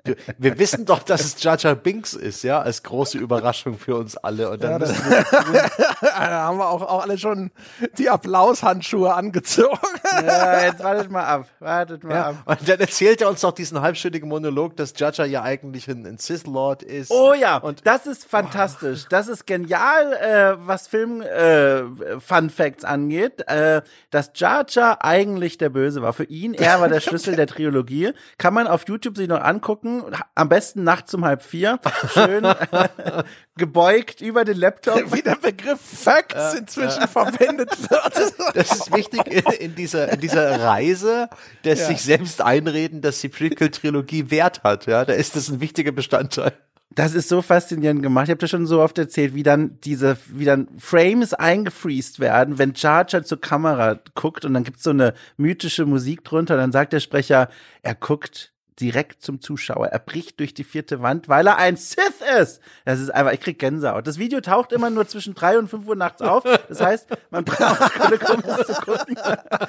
Du, 0.03 0.15
Wir 0.39 0.59
wissen 0.59 0.87
doch, 0.87 1.03
dass 1.03 1.21
es 1.23 1.43
Jar 1.43 1.59
Jar 1.59 1.75
Binks 1.75 2.15
ist, 2.15 2.43
ja, 2.43 2.63
als 2.63 2.83
große 2.83 3.19
Überraschung 3.19 3.77
für 3.79 3.97
uns 3.97 4.17
alle. 4.17 4.49
Und 4.49 4.65
dann 4.65 4.71
Ja, 4.73 4.79
das- 4.79 4.95
da 6.01 6.31
haben 6.31 6.57
wir 6.57 6.71
auch, 6.71 6.81
auch 6.81 7.03
alle 7.03 7.19
schon 7.19 7.51
die 7.99 8.09
Applaushandschuhe 8.09 9.13
angezogen. 9.13 9.77
ja, 10.25 10.63
jetzt 10.65 10.83
wartet 10.83 11.11
mal 11.11 11.25
ab. 11.25 11.49
Wartet 11.59 12.03
mal 12.03 12.15
ja, 12.15 12.27
ab. 12.31 12.37
und 12.47 12.67
dann 12.67 12.81
erzählt 12.81 13.21
er 13.21 13.29
uns 13.29 13.43
doch 13.43 13.53
diesen 13.53 13.79
halbstündigen 13.83 14.27
Monolog, 14.27 14.75
dass 14.77 14.95
Jar 14.97 15.13
Jar 15.13 15.27
ja 15.27 15.43
eigentlich 15.43 15.87
ein, 15.87 16.07
ein 16.07 16.17
Sith 16.17 16.47
Lord 16.47 16.83
ist. 16.83 17.11
Oh 17.11 17.35
ja, 17.35 17.59
Und 17.59 17.87
das 17.87 18.07
ist 18.07 18.25
fantastisch. 18.25 19.05
Das 19.11 19.29
ist 19.29 19.47
genial, 19.47 20.15
äh, 20.15 20.55
was 20.67 20.87
Film 20.89 21.21
äh, 21.21 21.83
Fun 22.19 22.51
Facts 22.51 22.85
angeht. 22.85 23.47
Äh, 23.49 23.83
dass 24.11 24.33
Jar 24.35 24.65
Jar 24.69 25.05
eigentlich 25.05 25.59
der 25.59 25.69
Böse 25.69 26.03
war. 26.03 26.13
Für 26.13 26.25
ihn, 26.25 26.55
er 26.55 26.81
war 26.81 26.89
der 26.89 27.01
Schlüssel 27.01 27.37
der 27.37 27.47
Trilogie. 27.47 28.13
Kann 28.39 28.55
man 28.55 28.67
auf 28.67 28.89
YouTube 28.89 29.17
sich 29.17 29.29
noch 29.29 29.41
angucken. 29.41 30.05
Am 30.35 30.49
besten 30.49 30.85
nachts 30.85 31.15
um 31.15 31.25
halb 31.25 31.43
vier. 31.43 31.79
Schön 32.13 32.47
gebeugt 33.57 34.21
über 34.21 34.45
den 34.45 34.57
Laptop. 34.57 35.13
Wie 35.13 35.23
der 35.23 35.37
Begriff 35.37 35.81
Facts 35.81 36.55
inzwischen 36.55 37.07
verwendet 37.09 37.71
wird. 37.91 38.55
Das 38.55 38.73
ist 38.73 38.95
wichtig 38.95 39.27
in, 39.27 39.53
in, 39.53 39.75
dieser, 39.75 40.13
in 40.13 40.21
dieser 40.21 40.61
Reise, 40.61 41.29
des 41.65 41.87
sich 41.87 42.03
selbst 42.03 42.41
einreden, 42.41 43.01
dass 43.01 43.21
die 43.21 43.29
Prequel-Trilogie 43.29 44.31
Wert 44.31 44.63
hat. 44.63 44.87
Ja, 44.87 45.05
da 45.05 45.13
ist 45.13 45.37
das 45.37 45.49
ein 45.49 45.61
wichtiger 45.61 45.93
Bestandteil. 45.93 46.53
Das 46.95 47.15
ist 47.15 47.29
so 47.29 47.41
faszinierend 47.41 48.03
gemacht. 48.03 48.25
Ich 48.25 48.31
habe 48.31 48.41
das 48.41 48.51
schon 48.51 48.67
so 48.67 48.83
oft 48.83 48.99
erzählt, 48.99 49.35
wie 49.35 49.45
dann 49.45 49.79
diese, 49.85 50.17
wie 50.27 50.45
dann 50.45 50.67
Frames 50.79 51.33
eingefriest 51.35 52.19
werden, 52.19 52.59
wenn 52.59 52.75
Jar 52.75 53.07
Jar 53.09 53.23
zur 53.23 53.41
Kamera 53.41 54.01
guckt 54.15 54.45
und 54.45 54.55
dann 54.55 54.65
gibt's 54.65 54.83
so 54.83 54.91
eine 54.91 55.15
mythische 55.37 55.87
Musik 55.87 56.25
drunter. 56.25 56.57
Dann 56.57 56.73
sagt 56.73 56.93
der 56.93 57.01
Sprecher, 57.01 57.49
er 57.83 57.95
guckt 57.95 58.53
direkt 58.79 59.23
zum 59.23 59.41
Zuschauer. 59.41 59.89
Er 59.89 59.99
bricht 59.99 60.41
durch 60.41 60.55
die 60.55 60.65
vierte 60.65 61.03
Wand, 61.03 61.29
weil 61.29 61.47
er 61.47 61.57
ein 61.57 61.77
Sith 61.77 61.99
ist. 62.41 62.61
Das 62.85 63.01
ist 63.01 63.11
einfach, 63.11 63.33
ich 63.33 63.41
krieg 63.41 63.59
Gänsehaut. 63.59 64.07
Das 64.07 64.19
Video 64.19 64.41
taucht 64.41 64.73
immer 64.73 64.91
nur 64.91 65.07
zwischen 65.09 65.35
drei 65.35 65.59
und 65.59 65.69
fünf 65.69 65.87
Uhr 65.87 65.97
nachts 65.97 66.23
auf. 66.23 66.45
Das 66.69 66.81
heißt, 66.81 67.09
man 67.31 67.45
braucht 67.45 67.95
keine 67.95 68.15
es 68.15 68.67
zu 68.67 68.75
gucken. 68.75 69.17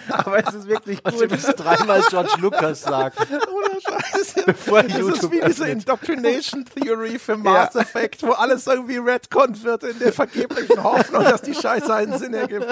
Aber 0.10 0.48
es 0.48 0.54
ist 0.54 0.68
wirklich 0.68 1.04
gut. 1.04 1.22
Du 1.22 1.28
musst 1.28 1.54
dreimal 1.58 2.02
George 2.10 2.34
Lucas 2.40 2.82
sagen. 2.82 3.16
Ohne 3.20 3.82
Scheiße. 3.82 4.44
Bevor 4.46 4.84
das 4.84 4.98
YouTube 4.98 5.16
ist 5.16 5.32
wie 5.32 5.46
diese 5.46 5.68
Indoctrination 5.70 6.66
Theory 6.66 7.20
für 7.20 7.38
Mass 7.38 7.74
ja. 7.74 7.82
Effect, 7.82 8.24
wo 8.24 8.32
alles 8.32 8.68
irgendwie 8.68 8.98
retconnt 8.98 9.64
wird 9.64 9.84
in 9.84 10.00
der 10.00 10.14
vergeblichen 10.14 10.84
Hoffnung, 10.84 11.24
dass 11.24 11.42
die 11.42 11.56
Scheiße 11.56 11.94
einen 11.94 12.18
Sinn 12.18 12.34
ergibt. 12.34 12.68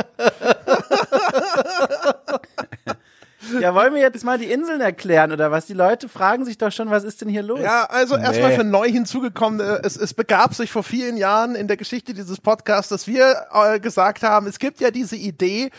Ja, 3.62 3.76
wollen 3.76 3.94
wir 3.94 4.02
jetzt 4.02 4.24
mal 4.24 4.38
die 4.38 4.52
Inseln 4.52 4.82
erklären 4.82 5.32
oder 5.32 5.52
was? 5.52 5.66
Die 5.66 5.74
Leute 5.74 6.10
fragen 6.10 6.46
sich 6.46 6.58
doch 6.58 6.72
schon, 6.72 6.90
was 6.90 7.04
ist 7.04 7.22
denn 7.22 7.30
hier 7.30 7.44
los? 7.44 7.60
Ja, 7.62 7.86
also 7.86 8.18
nee. 8.18 8.24
erstmal 8.24 8.52
für 8.54 8.64
neu 8.64 8.90
hinzugekommene. 8.90 9.82
Es, 9.84 9.98
es 9.98 10.14
begab 10.14 10.54
sich 10.54 10.72
vor 10.72 10.84
vielen 10.84 11.18
Jahren 11.18 11.56
in 11.56 11.68
der 11.68 11.78
Geschichte 11.78 12.14
dieses 12.14 12.42
Podcasts, 12.42 12.90
dass 12.90 13.08
wir 13.08 13.46
äh, 13.54 13.80
gesagt 13.80 14.24
haben, 14.24 14.48
es 14.48 14.60
gibt 14.60 14.80
ja 14.80 14.92
diese 14.92 15.16
Idee, 15.16 15.70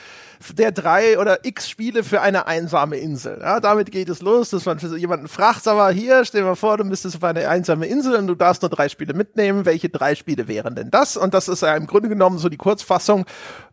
der 0.57 0.73
drei 0.73 1.19
oder 1.19 1.45
x 1.45 1.69
Spiele 1.69 2.03
für 2.03 2.23
eine 2.23 2.47
einsame 2.47 2.97
Insel. 2.97 3.39
Ja, 3.41 3.61
damit 3.61 3.93
geht 3.93 4.09
es 4.09 4.23
los, 4.23 4.51
dass 4.51 4.65
man 4.65 4.79
für 4.79 4.97
jemanden 4.97 5.29
fragt, 5.29 5.69
aber 5.69 5.91
hier, 5.91 6.25
stell 6.25 6.41
dir 6.41 6.47
mal 6.47 6.55
vor, 6.55 6.79
du 6.79 6.85
müsstest 6.85 7.17
auf 7.17 7.25
eine 7.25 7.47
einsame 7.49 7.87
Insel 7.87 8.17
und 8.17 8.27
du 8.27 8.35
darfst 8.35 8.63
nur 8.63 8.71
drei 8.71 8.89
Spiele 8.89 9.13
mitnehmen. 9.13 9.67
Welche 9.67 9.91
drei 9.91 10.15
Spiele 10.15 10.49
wären 10.49 10.75
denn 10.75 10.91
das? 10.91 11.17
Und 11.17 11.35
das 11.35 11.49
ist 11.49 11.63
ja 11.63 11.77
im 11.77 11.87
Grunde 11.87 12.09
genommen 12.09 12.39
so 12.39 12.49
die 12.49 12.57
Kurzfassung 12.57 13.27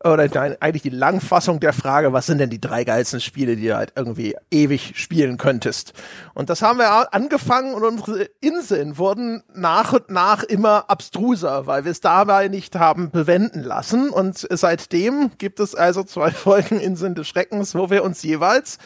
oder 0.04 0.28
eigentlich 0.60 0.84
die 0.84 0.90
Langfassung 0.90 1.60
der 1.62 1.74
Frage, 1.74 2.12
was 2.12 2.26
sind 2.26 2.40
denn 2.40 2.50
die 2.50 2.62
drei 2.62 2.84
geilsten 2.84 3.22
Spiele, 3.22 3.56
die 3.56 3.68
du 3.68 3.78
halt 3.78 3.94
irgendwie 3.96 4.36
ewig 4.52 4.94
spielen 4.96 5.38
könntest? 5.38 5.94
Und 6.34 6.50
das 6.50 6.62
haben 6.62 6.80
wir 6.80 7.14
angefangen 7.14 7.74
und 7.76 7.84
unsere 7.84 8.24
Inseln 8.42 8.98
wurden 8.98 9.42
nach 9.54 9.94
und 9.94 10.10
nach 10.10 10.44
immer 10.44 10.90
abstruser, 10.90 11.66
weil 11.66 11.86
wir 11.86 11.92
es 11.92 12.02
dabei 12.02 12.50
nicht 12.50 12.76
haben 12.76 13.10
bewenden 13.10 13.64
lassen. 13.64 14.10
Und 14.10 14.46
seitdem 14.50 15.32
gibt 15.38 15.62
es 15.62 15.74
also 15.74 16.04
zwei 16.04 16.32
Folgen 16.32 16.57
Folgen 16.58 16.80
Inseln 16.80 17.14
des 17.14 17.28
Schreckens, 17.28 17.76
wo 17.76 17.92
wir 17.92 18.04
uns 18.04 18.24
jeweils 18.24 18.80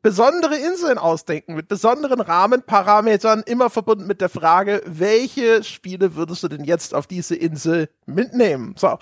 besondere 0.00 0.56
Inseln 0.56 0.96
ausdenken, 0.96 1.54
mit 1.54 1.68
besonderen 1.68 2.22
Rahmenparametern, 2.22 3.42
immer 3.44 3.68
verbunden 3.68 4.06
mit 4.06 4.22
der 4.22 4.30
Frage, 4.30 4.80
welche 4.86 5.62
Spiele 5.62 6.14
würdest 6.14 6.42
du 6.42 6.48
denn 6.48 6.64
jetzt 6.64 6.94
auf 6.94 7.06
diese 7.06 7.34
Insel 7.36 7.90
mitnehmen? 8.06 8.74
So. 8.78 8.96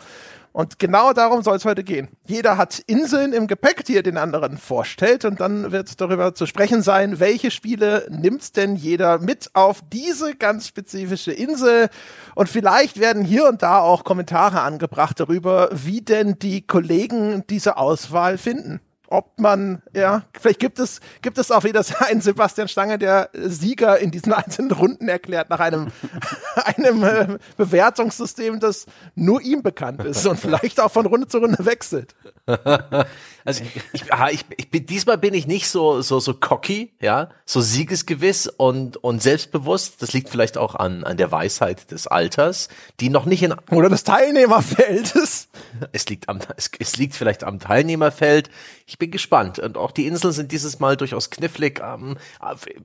Und 0.57 0.79
genau 0.79 1.13
darum 1.13 1.43
soll 1.43 1.57
es 1.57 1.67
heute 1.67 1.85
gehen. 1.85 2.09
Jeder 2.25 2.57
hat 2.57 2.79
Inseln 2.87 3.35
im 3.35 3.47
Gepäck, 3.47 3.85
die 3.85 3.95
er 3.95 4.03
den 4.03 4.17
anderen 4.17 4.57
vorstellt. 4.57 5.27
Und 5.27 5.39
dann 5.39 5.71
wird 5.71 6.01
darüber 6.01 6.35
zu 6.35 6.47
sprechen 6.47 6.81
sein, 6.81 7.21
welche 7.21 7.51
Spiele 7.51 8.07
nimmt 8.09 8.57
denn 8.57 8.75
jeder 8.75 9.19
mit 9.19 9.51
auf 9.53 9.83
diese 9.93 10.35
ganz 10.35 10.67
spezifische 10.67 11.31
Insel. 11.31 11.91
Und 12.35 12.49
vielleicht 12.49 12.99
werden 12.99 13.23
hier 13.23 13.47
und 13.47 13.61
da 13.61 13.81
auch 13.81 14.03
Kommentare 14.03 14.63
angebracht 14.63 15.21
darüber, 15.21 15.69
wie 15.73 16.01
denn 16.01 16.39
die 16.39 16.67
Kollegen 16.67 17.45
diese 17.51 17.77
Auswahl 17.77 18.39
finden 18.39 18.81
ob 19.09 19.39
man, 19.39 19.83
ja, 19.95 20.23
vielleicht 20.39 20.61
gibt 20.61 20.79
es, 20.79 21.01
gibt 21.23 21.39
es 21.39 21.51
auch 21.51 21.65
wieder 21.65 21.85
einen 22.01 22.21
Sebastian 22.21 22.69
Stange, 22.69 22.99
der 22.99 23.31
Sieger 23.35 23.99
in 23.99 24.11
diesen 24.11 24.33
einzelnen 24.33 24.73
Runden 24.73 25.09
erklärt, 25.09 25.51
nach 25.51 25.61
einem, 25.61 25.89
einem 26.77 27.05
äh, 27.05 27.39
Bewertungssystem, 27.57 28.61
das 28.61 28.87
nur 29.15 29.41
ihm 29.41 29.63
bekannt 29.63 30.05
ist 30.05 30.27
und 30.27 30.39
vielleicht 30.39 30.81
auch 30.81 30.91
von 30.91 31.07
Runde 31.07 31.29
zu 31.29 31.39
Runde 31.39 31.65
wechselt. 31.65 32.15
Also 33.47 33.63
ich, 33.93 34.03
ich, 34.33 34.45
ich 34.57 34.71
bin, 34.73 34.87
diesmal 34.87 35.19
bin 35.19 35.33
ich 35.33 35.47
nicht 35.47 35.69
so 35.69 36.03
so 36.03 36.19
so 36.19 36.35
cocky, 36.35 36.93
ja, 37.01 37.29
so 37.45 37.61
siegesgewiss 37.61 38.49
und 38.49 38.97
und 38.97 39.23
selbstbewusst. 39.23 40.03
Das 40.03 40.13
liegt 40.13 40.31
vielleicht 40.31 40.59
auch 40.59 40.75
an 40.75 41.05
an 41.05 41.17
der 41.17 41.31
Weisheit 41.31 41.93
des 41.93 42.09
Alters, 42.09 42.69
die 42.99 43.09
noch 43.09 43.25
nicht 43.25 43.45
in 43.45 43.55
oder 43.71 43.89
des 43.89 44.03
Teilnehmerfeldes. 44.03 45.47
Es 45.93 46.09
liegt 46.09 46.29
am 46.29 46.39
es, 46.57 46.71
es 46.79 46.97
liegt 46.97 47.15
vielleicht 47.15 47.45
am 47.45 47.59
Teilnehmerfeld. 47.59 48.51
Ich 48.87 48.99
bin 48.99 49.11
gespannt 49.11 49.59
und 49.59 49.77
auch 49.77 49.91
die 49.91 50.07
Inseln 50.07 50.33
sind 50.33 50.53
dieses 50.53 50.79
Mal 50.79 50.97
durchaus 50.97 51.31
knifflig. 51.31 51.81
Ähm, 51.83 52.17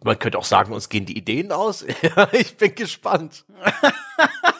man 0.03 0.19
könnte 0.19 0.37
auch 0.37 0.45
sagen, 0.45 0.73
uns 0.73 0.89
gehen 0.89 1.05
die 1.05 1.17
Ideen 1.17 1.51
aus. 1.51 1.85
ich 2.31 2.57
bin 2.57 2.75
gespannt. 2.75 3.45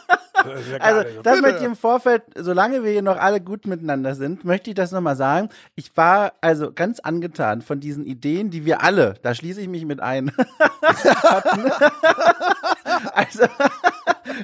also, 0.80 1.22
das 1.24 1.36
Bitte. 1.36 1.42
möchte 1.42 1.58
ich 1.60 1.66
im 1.66 1.76
Vorfeld, 1.76 2.24
solange 2.36 2.84
wir 2.84 2.92
hier 2.92 3.02
noch 3.02 3.18
alle 3.18 3.42
gut 3.42 3.68
miteinander 3.68 4.16
sind, 4.16 4.46
möchte 4.46 4.70
ich 4.70 4.76
das 4.76 4.92
nochmal 4.92 5.16
sagen. 5.16 5.50
Ich 5.76 5.96
war 5.96 6.34
also 6.42 6.72
ganz 6.72 7.00
angetan 7.00 7.62
von 7.62 7.80
diesen 7.80 8.06
Ideen, 8.06 8.50
die 8.50 8.66
wir 8.66 8.84
alle, 8.84 9.16
da 9.22 9.34
schließe 9.34 9.62
ich 9.62 9.68
mich 9.68 9.86
mit 9.86 10.00
ein, 10.00 10.32
hatten. 10.84 11.72
also, 13.14 13.46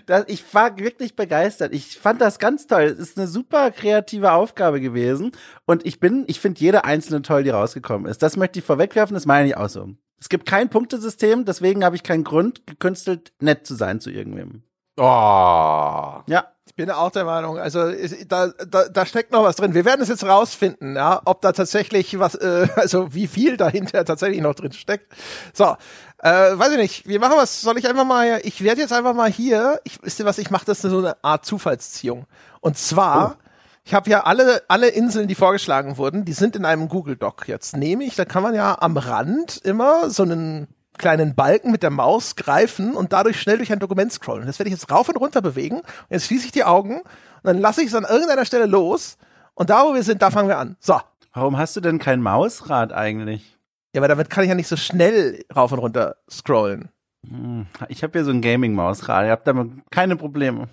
das, 0.05 0.25
ich 0.27 0.43
war 0.53 0.77
wirklich 0.77 1.15
begeistert. 1.15 1.73
Ich 1.73 1.97
fand 1.97 2.21
das 2.21 2.39
ganz 2.39 2.67
toll. 2.67 2.83
Es 2.83 2.99
ist 2.99 3.17
eine 3.17 3.27
super 3.27 3.71
kreative 3.71 4.31
Aufgabe 4.31 4.81
gewesen. 4.81 5.31
Und 5.65 5.85
ich 5.85 5.99
bin, 5.99 6.25
ich 6.27 6.39
finde 6.39 6.59
jede 6.59 6.85
einzelne 6.85 7.21
toll, 7.21 7.43
die 7.43 7.49
rausgekommen 7.49 8.09
ist. 8.09 8.21
Das 8.21 8.37
möchte 8.37 8.59
ich 8.59 8.65
vorwegwerfen, 8.65 9.13
das 9.13 9.25
meine 9.25 9.47
ich 9.47 9.57
auch 9.57 9.69
so. 9.69 9.89
Es 10.19 10.29
gibt 10.29 10.47
kein 10.47 10.69
Punktesystem, 10.69 11.45
deswegen 11.45 11.85
habe 11.85 11.95
ich 11.95 12.03
keinen 12.03 12.23
Grund, 12.23 12.65
gekünstelt 12.65 13.33
nett 13.39 13.67
zu 13.67 13.75
sein 13.75 13.99
zu 13.99 14.09
irgendwem. 14.09 14.63
Oh. 14.97 16.21
Ja. 16.27 16.47
Ich 16.65 16.75
bin 16.75 16.91
auch 16.91 17.09
der 17.09 17.25
Meinung, 17.25 17.57
also 17.57 17.91
da, 18.27 18.49
da, 18.49 18.87
da 18.87 19.05
steckt 19.05 19.31
noch 19.31 19.41
was 19.41 19.55
drin. 19.55 19.73
Wir 19.73 19.85
werden 19.85 20.01
es 20.01 20.09
jetzt 20.09 20.23
rausfinden, 20.23 20.95
ja, 20.95 21.21
ob 21.25 21.41
da 21.41 21.51
tatsächlich 21.51 22.19
was, 22.19 22.35
äh, 22.35 22.67
also 22.75 23.13
wie 23.15 23.25
viel 23.25 23.57
dahinter 23.57 24.05
tatsächlich 24.05 24.41
noch 24.41 24.53
drin 24.53 24.73
steckt. 24.73 25.11
So, 25.53 25.75
äh, 26.19 26.29
weiß 26.29 26.73
ich 26.73 26.77
nicht. 26.77 27.07
Wir 27.07 27.19
machen 27.19 27.35
was. 27.37 27.61
Soll 27.61 27.77
ich 27.77 27.87
einfach 27.87 28.05
mal? 28.05 28.41
Ich 28.43 28.63
werde 28.63 28.81
jetzt 28.81 28.93
einfach 28.93 29.13
mal 29.13 29.31
hier. 29.31 29.79
Ich 29.85 30.03
wisst 30.03 30.19
ihr 30.19 30.25
was? 30.25 30.37
Ich 30.37 30.51
mache 30.51 30.65
das 30.65 30.81
so 30.81 30.97
eine 30.97 31.23
Art 31.23 31.45
Zufallsziehung. 31.45 32.25
Und 32.59 32.77
zwar. 32.77 33.37
Oh. 33.37 33.43
Ich 33.85 33.93
habe 33.93 34.09
ja 34.09 34.25
alle, 34.25 34.63
alle 34.67 34.89
Inseln, 34.89 35.29
die 35.29 35.35
vorgeschlagen 35.35 35.95
wurden, 35.95 36.25
die 36.25 36.33
sind 36.33 36.57
in 36.57 36.65
einem 36.65 36.89
Google 36.89 37.15
Doc. 37.15 37.47
Jetzt 37.47 37.77
nehme 37.77 38.03
ich, 38.03 38.17
da 38.17 38.25
kann 38.25 38.43
man 38.43 38.53
ja 38.53 38.77
am 38.81 38.97
Rand 38.97 39.61
immer 39.63 40.09
so 40.09 40.23
einen 40.23 40.67
kleinen 40.97 41.35
Balken 41.35 41.71
mit 41.71 41.83
der 41.83 41.89
Maus 41.89 42.35
greifen 42.35 42.95
und 42.95 43.13
dadurch 43.13 43.39
schnell 43.39 43.57
durch 43.57 43.71
ein 43.71 43.79
Dokument 43.79 44.11
scrollen. 44.11 44.45
Das 44.45 44.59
werde 44.59 44.69
ich 44.69 44.75
jetzt 44.75 44.91
rauf 44.91 45.09
und 45.09 45.17
runter 45.17 45.41
bewegen. 45.41 45.77
Und 45.77 45.85
jetzt 46.09 46.25
schließe 46.25 46.45
ich 46.45 46.51
die 46.51 46.63
Augen 46.63 47.01
und 47.01 47.43
dann 47.43 47.59
lasse 47.59 47.81
ich 47.81 47.87
es 47.87 47.95
an 47.95 48.03
irgendeiner 48.03 48.45
Stelle 48.45 48.65
los. 48.65 49.17
Und 49.53 49.69
da, 49.69 49.83
wo 49.85 49.93
wir 49.93 50.03
sind, 50.03 50.21
da 50.21 50.31
fangen 50.31 50.49
wir 50.49 50.57
an. 50.57 50.77
So. 50.79 50.99
Warum 51.33 51.57
hast 51.57 51.75
du 51.75 51.81
denn 51.81 51.99
kein 51.99 52.21
Mausrad 52.21 52.93
eigentlich? 52.93 53.57
Ja, 53.93 54.01
aber 54.01 54.07
damit 54.07 54.29
kann 54.29 54.43
ich 54.43 54.49
ja 54.49 54.55
nicht 54.55 54.67
so 54.67 54.75
schnell 54.75 55.45
rauf 55.55 55.71
und 55.71 55.79
runter 55.79 56.17
scrollen. 56.29 56.89
Hm, 57.27 57.67
ich 57.89 58.03
habe 58.03 58.13
hier 58.13 58.25
so 58.25 58.31
ein 58.31 58.41
Gaming-Mausrad. 58.41 59.25
Ihr 59.25 59.31
habt 59.31 59.47
damit 59.47 59.71
keine 59.91 60.15
Probleme. 60.15 60.67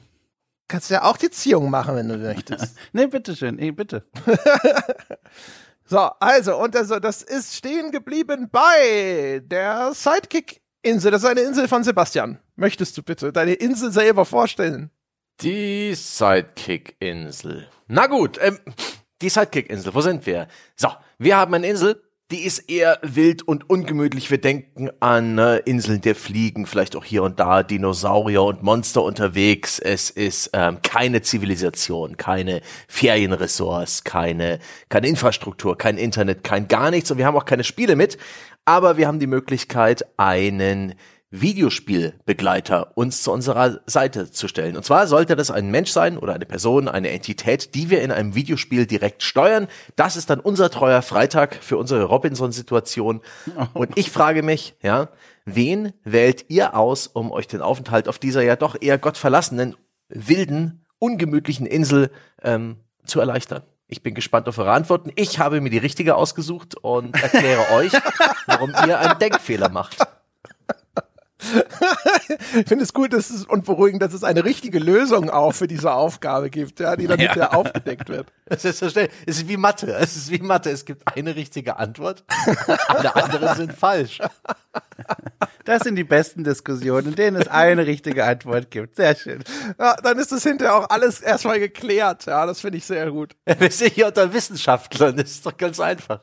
Kannst 0.69 0.91
du 0.91 0.95
ja 0.95 1.05
auch 1.05 1.17
die 1.17 1.31
Ziehung 1.31 1.71
machen, 1.71 1.95
wenn 1.95 2.09
du 2.09 2.17
möchtest. 2.17 2.77
nee, 2.93 3.07
bitteschön. 3.07 3.57
Nee, 3.57 3.71
bitte. 3.71 4.05
So, 5.87 5.99
also, 5.99 6.57
und 6.57 6.75
also, 6.75 6.99
das 6.99 7.23
ist 7.23 7.55
stehen 7.55 7.91
geblieben 7.91 8.49
bei 8.51 9.43
der 9.45 9.93
Sidekick-Insel. 9.93 11.11
Das 11.11 11.23
ist 11.23 11.29
eine 11.29 11.43
Insel 11.43 11.69
von 11.69 11.85
Sebastian. 11.85 12.39
Möchtest 12.57 12.97
du 12.97 13.03
bitte 13.03 13.33
deine 13.33 13.55
Insel 13.55 13.93
selber 13.93 14.25
vorstellen? 14.25 14.91
Die 15.41 15.95
Sidekick-Insel. 15.95 17.69
Na 17.89 18.07
gut, 18.07 18.39
ähm, 18.41 18.59
die 19.21 19.29
Sidekick-Insel, 19.29 19.95
wo 19.95 20.01
sind 20.01 20.25
wir? 20.27 20.49
So, 20.77 20.89
wir 21.19 21.37
haben 21.37 21.53
eine 21.53 21.67
Insel, 21.67 22.03
die 22.31 22.45
ist 22.45 22.71
eher 22.71 22.99
wild 23.03 23.43
und 23.43 23.69
ungemütlich. 23.69 24.31
Wir 24.31 24.41
denken 24.41 24.91
an 25.01 25.37
äh, 25.37 25.59
Inseln 25.59 26.01
der 26.01 26.15
Fliegen, 26.15 26.65
vielleicht 26.67 26.97
auch 26.97 27.05
hier 27.05 27.23
und 27.23 27.39
da 27.39 27.63
Dinosaurier 27.63 28.43
und 28.43 28.63
Monster 28.63 29.03
unterwegs. 29.03 29.79
Es 29.79 30.09
ist 30.09 30.51
ähm, 30.55 30.79
keine 30.83 31.21
Zivilisation, 31.21 32.17
keine 32.17 32.63
Ferienressorts, 32.89 34.05
keine, 34.05 34.59
keine 34.89 35.09
Infrastruktur, 35.09 35.77
kein 35.77 35.99
Internet, 35.99 36.45
kein 36.45 36.67
gar 36.67 36.91
nichts. 36.91 37.11
Und 37.11 37.19
wir 37.19 37.27
haben 37.27 37.37
auch 37.37 37.45
keine 37.45 37.65
Spiele 37.65 37.95
mit. 37.95 38.17
Aber 38.65 38.97
wir 38.97 39.07
haben 39.07 39.21
die 39.21 39.27
Möglichkeit, 39.27 40.07
einen 40.17 40.95
Videospielbegleiter 41.41 42.97
uns 42.97 43.23
zu 43.23 43.33
unserer 43.33 43.81
Seite 43.87 44.31
zu 44.31 44.47
stellen. 44.47 44.77
Und 44.77 44.85
zwar 44.85 45.09
sollte 45.09 45.35
das 45.35 45.51
ein 45.51 45.71
Mensch 45.71 45.91
sein 45.91 46.17
oder 46.17 46.33
eine 46.35 46.47
Person, 46.47 46.87
eine 46.87 47.11
Entität, 47.11 47.75
die 47.75 47.91
wir 47.91 48.03
in 48.03 48.13
einem 48.13 48.37
Videospiel 48.37 48.87
direkt 48.87 49.23
steuern. 49.23 49.67
Das 49.97 50.17
ist 50.17 50.31
dann 50.31 50.39
unser 50.39 50.71
treuer 50.71 51.03
Freitag 51.03 51.57
für 51.57 51.77
unsere 51.77 52.05
Robinson-Situation. 52.05 53.21
Und 53.75 53.99
ich 53.99 54.13
frage 54.13 54.45
mich, 54.45 54.77
ja, 54.81 55.09
wen 55.45 55.93
wählt 56.05 56.47
ihr 56.49 56.77
aus, 56.77 57.09
um 57.09 57.33
euch 57.33 57.49
den 57.49 57.63
Aufenthalt 57.63 58.09
auf 58.09 58.21
dieser 58.21 58.43
ja 58.43 58.55
doch 58.55 58.77
eher 58.81 58.99
gottverlassenen, 58.99 59.75
wilden, 60.09 60.87
ungemütlichen 61.01 61.67
Insel 61.67 62.11
ähm, 62.43 62.77
zu 63.05 63.19
erleichtern? 63.19 63.63
Ich 63.89 64.03
bin 64.03 64.15
gespannt 64.15 64.49
auf 64.49 64.59
eure 64.59 64.73
Antworten. 64.73 65.11
Ich 65.17 65.41
habe 65.41 65.61
mir 65.61 65.71
die 65.71 65.79
richtige 65.79 66.15
ausgesucht 66.15 66.77
und 66.77 67.21
erkläre 67.21 67.71
euch, 67.73 67.93
warum 68.47 68.71
ihr 68.87 69.01
einen 69.01 69.19
Denkfehler 69.19 69.69
macht 69.69 69.97
ich 72.55 72.67
finde 72.67 72.85
es 72.85 72.93
gut 72.93 73.13
dass 73.13 73.31
es, 73.31 73.45
und 73.45 73.65
beruhigend, 73.65 74.03
dass 74.03 74.13
es 74.13 74.25
eine 74.25 74.45
richtige 74.45 74.79
Lösung 74.79 75.31
auch 75.31 75.53
für 75.53 75.67
diese 75.67 75.93
Aufgabe 75.93 76.51
gibt, 76.51 76.81
ja, 76.81 76.97
die 76.97 77.07
dann 77.07 77.21
ja. 77.21 77.27
hinterher 77.27 77.57
aufgedeckt 77.57 78.09
wird. 78.09 78.27
Es 78.47 78.65
ist, 78.65 78.83
es 78.83 78.95
ist 79.27 79.49
wie 79.49 79.57
Mathe. 79.57 79.93
Es 79.95 80.17
ist 80.17 80.31
wie 80.31 80.39
Mathe. 80.39 80.71
Es 80.71 80.85
gibt 80.85 81.03
eine 81.17 81.37
richtige 81.37 81.77
Antwort. 81.77 82.25
Alle 82.89 83.15
anderen 83.17 83.57
sind 83.57 83.73
falsch. 83.73 84.21
Das 85.65 85.83
sind 85.83 85.97
die 85.97 86.05
besten 86.05 86.45
Diskussionen, 86.45 87.09
in 87.09 87.15
denen 87.15 87.37
es 87.41 87.49
eine 87.49 87.87
richtige 87.87 88.25
Antwort 88.25 88.71
gibt. 88.71 88.97
Sehr 88.97 89.17
schön. 89.17 89.43
Ja, 89.79 89.97
dann 89.97 90.19
ist 90.19 90.31
das 90.31 90.43
hinterher 90.43 90.77
auch 90.77 90.91
alles 90.91 91.21
erstmal 91.21 91.59
geklärt. 91.59 92.27
Ja, 92.27 92.45
das 92.45 92.61
finde 92.61 92.79
ich 92.79 92.85
sehr 92.85 93.11
gut. 93.11 93.35
Wir 93.47 93.71
sind 93.71 93.95
hier 93.95 94.09
unter 94.09 94.33
Wissenschaftlern, 94.33 95.17
das 95.17 95.31
ist 95.31 95.47
doch 95.47 95.57
ganz 95.57 95.81
einfach. 95.81 96.21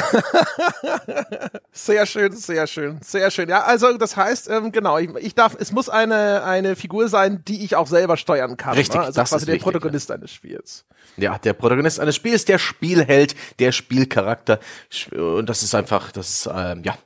Sehr 1.72 2.04
schön, 2.04 2.32
sehr 2.32 2.66
schön, 2.66 3.00
sehr 3.02 3.30
schön. 3.30 3.48
Ja, 3.48 3.62
also 3.62 3.96
das 3.96 4.16
heißt, 4.16 4.50
ähm, 4.50 4.72
genau, 4.72 4.98
ich, 4.98 5.08
ich 5.20 5.34
darf, 5.34 5.56
es 5.58 5.72
muss 5.72 5.88
eine 5.88 6.42
eine 6.44 6.76
Figur 6.76 7.08
sein, 7.08 7.42
die 7.46 7.64
ich 7.64 7.76
auch 7.76 7.86
selber 7.86 8.16
steuern 8.16 8.56
kann. 8.56 8.74
Richtig, 8.74 8.96
ne? 8.96 9.06
also 9.06 9.20
das 9.20 9.30
quasi 9.30 9.42
ist 9.42 9.48
der 9.48 9.54
wichtig, 9.54 9.64
Protagonist 9.64 10.10
eines 10.10 10.32
Spiels. 10.32 10.84
Ja, 11.16 11.38
der 11.38 11.52
Protagonist 11.52 12.00
eines 12.00 12.16
Spiels, 12.16 12.44
der 12.44 12.58
Spielheld, 12.58 13.34
der 13.58 13.72
Spielcharakter. 13.72 14.58
Und 15.12 15.48
das 15.48 15.62
ist 15.62 15.74
einfach, 15.74 16.12
das 16.12 16.28
ist, 16.28 16.50
ähm, 16.52 16.82
ja. 16.84 16.96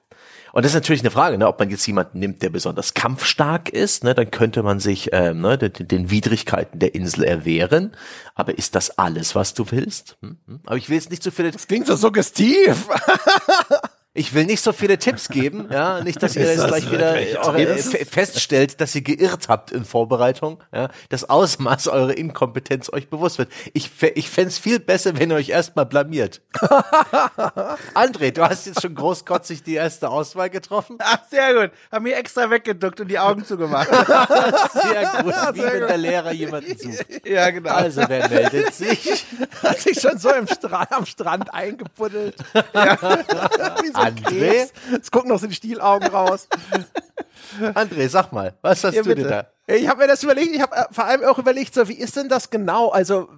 Und 0.55 0.63
das 0.65 0.71
ist 0.71 0.77
natürlich 0.77 1.03
eine 1.03 1.11
Frage, 1.11 1.37
ne, 1.37 1.49
ob 1.49 1.59
man 1.59 1.69
jetzt 1.69 1.85
jemanden 1.85 2.21
nimmt, 2.21 2.41
der 2.41 2.49
besonders 2.49 2.95
kampfstark 2.95 3.71
ist, 3.71 4.05
ne, 4.05 4.15
dann 4.15 4.31
könnte 4.31 4.63
man 4.63 4.79
sich 4.79 5.09
ähm, 5.11 5.41
ne, 5.41 5.59
den, 5.59 5.89
den 5.89 6.11
Widrigkeiten 6.13 6.79
der 6.79 6.95
Insel 6.95 7.25
erwehren. 7.25 7.91
Aber 8.37 8.57
ist 8.57 8.77
das 8.77 8.97
alles, 8.97 9.35
was 9.35 9.55
du 9.55 9.67
willst? 9.73 10.17
Hm? 10.23 10.37
Hm? 10.47 10.61
Aber 10.65 10.77
ich 10.77 10.89
will 10.89 10.95
jetzt 10.95 11.11
nicht 11.11 11.25
so 11.25 11.33
viele, 11.33 11.51
Das 11.51 11.67
klingt 11.67 11.89
so 11.89 11.97
suggestiv. 11.97 12.87
ich 14.17 14.33
will 14.33 14.45
nicht 14.45 14.63
so 14.63 14.73
viele 14.73 14.97
Tipps 14.97 15.29
geben, 15.29 15.67
ja, 15.71 16.01
nicht, 16.01 16.23
dass 16.23 16.37
ihr 16.37 16.45
jetzt 16.45 16.69
gleich 16.69 16.91
wieder 16.91 17.17
eure, 17.43 17.63
äh, 17.63 18.05
feststellt, 18.05 18.81
dass 18.81 18.95
ihr 18.95 19.03
geirrt 19.03 19.49
habt 19.49 19.73
in 19.73 19.85
Vorbereitung, 19.85 20.63
ja, 20.73 20.89
das 21.09 21.29
Ausmaß 21.29 21.89
eurer 21.89 22.17
Inkompetenz 22.17 22.93
euch 22.93 23.11
bewusst 23.11 23.39
wird. 23.39 23.51
Ich, 23.73 23.91
ich 24.15 24.31
fänd's 24.31 24.59
viel 24.59 24.79
besser, 24.79 25.19
wenn 25.19 25.31
ihr 25.33 25.37
euch 25.37 25.49
erstmal 25.49 25.85
blamiert. 25.85 26.43
André, 27.95 28.31
du 28.31 28.43
hast 28.43 28.67
jetzt 28.67 28.83
schon 28.83 28.95
großkotzig 28.95 29.65
die 29.65 29.75
erste 29.75 30.09
Auswahl 30.09 30.49
getroffen. 30.49 30.97
Ach, 31.01 31.19
sehr 31.29 31.53
gut. 31.53 31.71
Haben 31.91 32.05
mir 32.05 32.17
extra 32.17 32.49
weggeduckt 32.49 33.01
und 33.01 33.09
die 33.09 33.19
Augen 33.19 33.45
zugemacht. 33.45 33.89
Sehr 33.95 35.23
gut, 35.23 35.35
wie 35.55 35.61
sehr 35.61 35.73
wenn 35.73 35.81
gut. 35.81 35.91
der 35.91 35.97
Lehrer 35.97 36.33
jemanden 36.33 36.77
sucht. 36.77 37.27
ja, 37.27 37.51
genau. 37.51 37.71
Also, 37.71 38.03
wer 38.07 38.29
meldet 38.29 38.75
sich? 38.75 39.27
Hat 39.63 39.81
sich 39.81 40.01
schon 40.01 40.19
so 40.19 40.31
Stra 40.47 40.87
am 40.91 41.07
Strand 41.07 41.53
eingebuddelt. 41.53 42.37
Ein 43.95 44.04
André? 44.05 44.69
Es 45.01 45.11
gucken 45.11 45.31
noch 45.31 45.39
so 45.41 45.47
die 45.47 45.55
Stielaugen 45.55 46.09
raus. 46.09 46.49
André, 47.75 48.09
sag 48.09 48.33
mal, 48.33 48.55
was 48.63 48.83
hast 48.85 48.95
Ja, 48.95 49.03
du 49.03 49.15
bitte. 49.15 49.29
da? 49.29 49.47
Ich 49.67 49.89
habe 49.89 50.03
mir 50.03 50.09
das 50.09 50.23
überlegt, 50.23 50.55
ich 50.55 50.61
habe 50.61 50.77
äh, 50.77 50.85
vor 50.91 51.05
allem 51.05 51.25
auch 51.25 51.39
überlegt, 51.39 51.73
so 51.73 51.89
wie 51.89 51.95
ist 51.95 52.17
denn 52.17 52.29
das 52.29 52.51
genau? 52.51 52.91
Also 52.91 53.29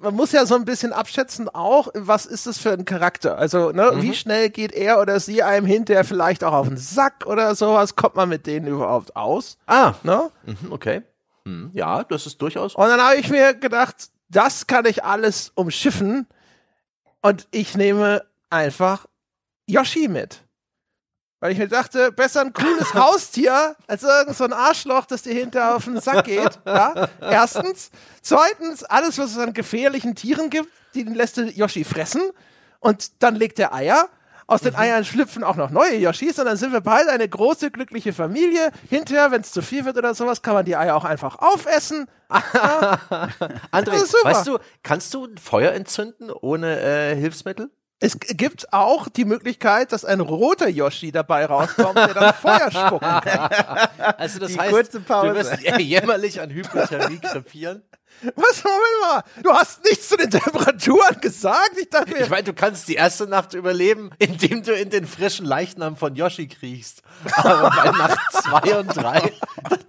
man 0.00 0.14
muss 0.14 0.32
ja 0.32 0.44
so 0.44 0.56
ein 0.56 0.64
bisschen 0.64 0.92
abschätzen 0.92 1.48
auch, 1.48 1.88
was 1.94 2.26
ist 2.26 2.46
das 2.46 2.58
für 2.58 2.72
ein 2.72 2.84
Charakter? 2.84 3.38
Also 3.38 3.70
ne, 3.70 3.92
Mhm. 3.92 4.02
wie 4.02 4.14
schnell 4.14 4.50
geht 4.50 4.72
er 4.72 5.00
oder 5.00 5.20
sie 5.20 5.42
einem 5.44 5.64
hinterher 5.66 6.04
vielleicht 6.04 6.42
auch 6.42 6.54
auf 6.54 6.66
den 6.68 6.76
Sack 6.76 7.26
oder 7.26 7.54
sowas? 7.54 7.94
Kommt 7.94 8.16
man 8.16 8.28
mit 8.28 8.46
denen 8.46 8.66
überhaupt 8.66 9.14
aus? 9.14 9.58
Ah, 9.66 9.94
Ne? 10.02 10.30
mhm, 10.44 10.72
okay. 10.72 11.02
Hm, 11.44 11.70
Ja, 11.72 12.02
das 12.02 12.26
ist 12.26 12.42
durchaus. 12.42 12.74
Und 12.74 12.88
dann 12.88 13.00
habe 13.00 13.16
ich 13.16 13.30
mir 13.30 13.54
gedacht, 13.54 13.94
das 14.28 14.66
kann 14.66 14.86
ich 14.86 15.04
alles 15.04 15.52
umschiffen 15.54 16.26
und 17.22 17.46
ich 17.52 17.76
nehme 17.76 18.24
einfach 18.50 19.06
Yoshi 19.66 20.08
mit. 20.08 20.42
Weil 21.40 21.52
ich 21.52 21.58
mir 21.58 21.68
dachte, 21.68 22.12
besser 22.12 22.40
ein 22.40 22.52
cooles 22.52 22.94
Haustier 22.94 23.76
als 23.86 24.02
irgend 24.02 24.36
so 24.36 24.44
ein 24.44 24.52
Arschloch, 24.52 25.04
das 25.04 25.22
dir 25.22 25.34
hinterher 25.34 25.76
auf 25.76 25.84
den 25.84 26.00
Sack 26.00 26.24
geht. 26.24 26.58
Ja? 26.64 27.08
Erstens. 27.20 27.90
Zweitens, 28.22 28.84
alles, 28.84 29.18
was 29.18 29.32
es 29.32 29.38
an 29.38 29.52
gefährlichen 29.52 30.14
Tieren 30.14 30.48
gibt, 30.48 30.70
die 30.94 31.02
lässt 31.02 31.36
der 31.36 31.50
Yoshi 31.50 31.84
fressen. 31.84 32.22
Und 32.80 33.22
dann 33.22 33.34
legt 33.36 33.58
er 33.58 33.74
Eier. 33.74 34.08
Aus 34.48 34.60
den 34.60 34.76
Eiern 34.76 35.04
schlüpfen 35.04 35.42
auch 35.42 35.56
noch 35.56 35.70
neue 35.70 35.96
Yoshis 35.96 36.38
und 36.38 36.44
dann 36.44 36.56
sind 36.56 36.72
wir 36.72 36.80
beide 36.80 37.10
eine 37.10 37.28
große, 37.28 37.72
glückliche 37.72 38.12
Familie. 38.12 38.70
Hinterher, 38.88 39.32
wenn 39.32 39.40
es 39.40 39.50
zu 39.50 39.60
viel 39.60 39.84
wird 39.84 39.98
oder 39.98 40.14
sowas, 40.14 40.40
kann 40.40 40.54
man 40.54 40.64
die 40.64 40.76
Eier 40.76 40.94
auch 40.94 41.04
einfach 41.04 41.40
aufessen. 41.40 42.06
André, 42.30 44.24
weißt 44.24 44.46
du, 44.46 44.58
kannst 44.84 45.12
du 45.14 45.26
ein 45.26 45.36
Feuer 45.36 45.72
entzünden 45.72 46.30
ohne 46.30 46.80
äh, 46.80 47.16
Hilfsmittel? 47.16 47.70
Es 47.98 48.18
gibt 48.20 48.72
auch 48.74 49.08
die 49.08 49.24
Möglichkeit, 49.24 49.90
dass 49.92 50.04
ein 50.04 50.20
roter 50.20 50.68
Yoshi 50.68 51.12
dabei 51.12 51.46
rauskommt, 51.46 51.96
der 51.96 52.12
dann 52.12 52.34
Feuer 52.34 52.70
spucken 52.70 53.20
kann. 53.22 53.50
Also 54.18 54.38
das 54.38 54.52
Die 54.52 54.58
heißt, 54.58 54.70
kurze 54.70 55.00
Pause. 55.00 55.28
du 55.28 55.34
wirst 55.34 55.62
jämmerlich 55.80 56.40
an 56.40 56.50
Hypothermie 56.50 57.18
krepieren. 57.18 57.82
Was, 58.34 58.64
Moment 58.64 58.82
mal, 59.02 59.22
du 59.42 59.52
hast 59.52 59.84
nichts 59.84 60.08
zu 60.08 60.16
den 60.16 60.30
Temperaturen 60.30 61.20
gesagt? 61.20 61.72
Ich 61.80 61.90
dachte 61.90 62.10
mir, 62.12 62.20
Ich 62.22 62.30
meine, 62.30 62.44
du 62.44 62.52
kannst 62.54 62.88
die 62.88 62.94
erste 62.94 63.26
Nacht 63.26 63.54
überleben, 63.54 64.10
indem 64.18 64.62
du 64.62 64.72
in 64.72 64.90
den 64.90 65.06
frischen 65.06 65.44
Leichnam 65.46 65.96
von 65.96 66.14
Yoshi 66.14 66.48
kriechst. 66.48 67.02
Aber 67.34 67.70
bei 67.70 67.90
Nacht 67.90 68.18
zwei 68.32 68.78
und 68.78 68.96
drei, 68.96 69.32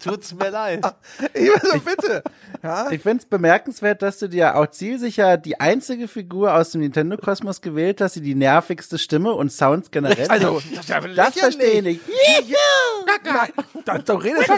tut's 0.03 0.33
mir 0.33 0.49
leid. 0.49 0.85
ich 1.33 1.49
meine 1.49 1.71
so, 1.71 1.79
bitte. 1.79 2.23
Ja? 2.63 2.91
Ich 2.91 3.01
finde 3.01 3.23
es 3.23 3.25
bemerkenswert, 3.29 4.01
dass 4.01 4.19
du 4.19 4.27
dir 4.27 4.55
auch 4.55 4.67
zielsicher 4.67 5.37
die 5.37 5.59
einzige 5.59 6.07
Figur 6.07 6.53
aus 6.53 6.71
dem 6.71 6.81
Nintendo-Kosmos 6.81 7.61
gewählt 7.61 8.01
hast, 8.01 8.15
die 8.17 8.21
die 8.21 8.35
nervigste 8.35 8.97
Stimme 8.97 9.33
und 9.33 9.51
Sounds 9.51 9.89
generell 9.91 10.27
Also, 10.27 10.61
hat. 10.61 11.05
Das 11.15 11.33
verstehe 11.33 11.71
ich 11.71 11.81
nicht. 11.83 12.01
Nein, 13.23 13.51
da, 13.85 13.97
du 13.99 14.13
redest, 14.13 14.49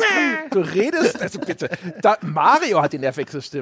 du 0.52 0.60
redest, 0.60 1.22
also 1.22 1.40
bitte, 1.40 1.70
da, 2.02 2.18
Mario 2.22 2.82
hat 2.82 2.94
die 2.94 3.00
nervigste 3.00 3.42
Stimme. 3.42 3.59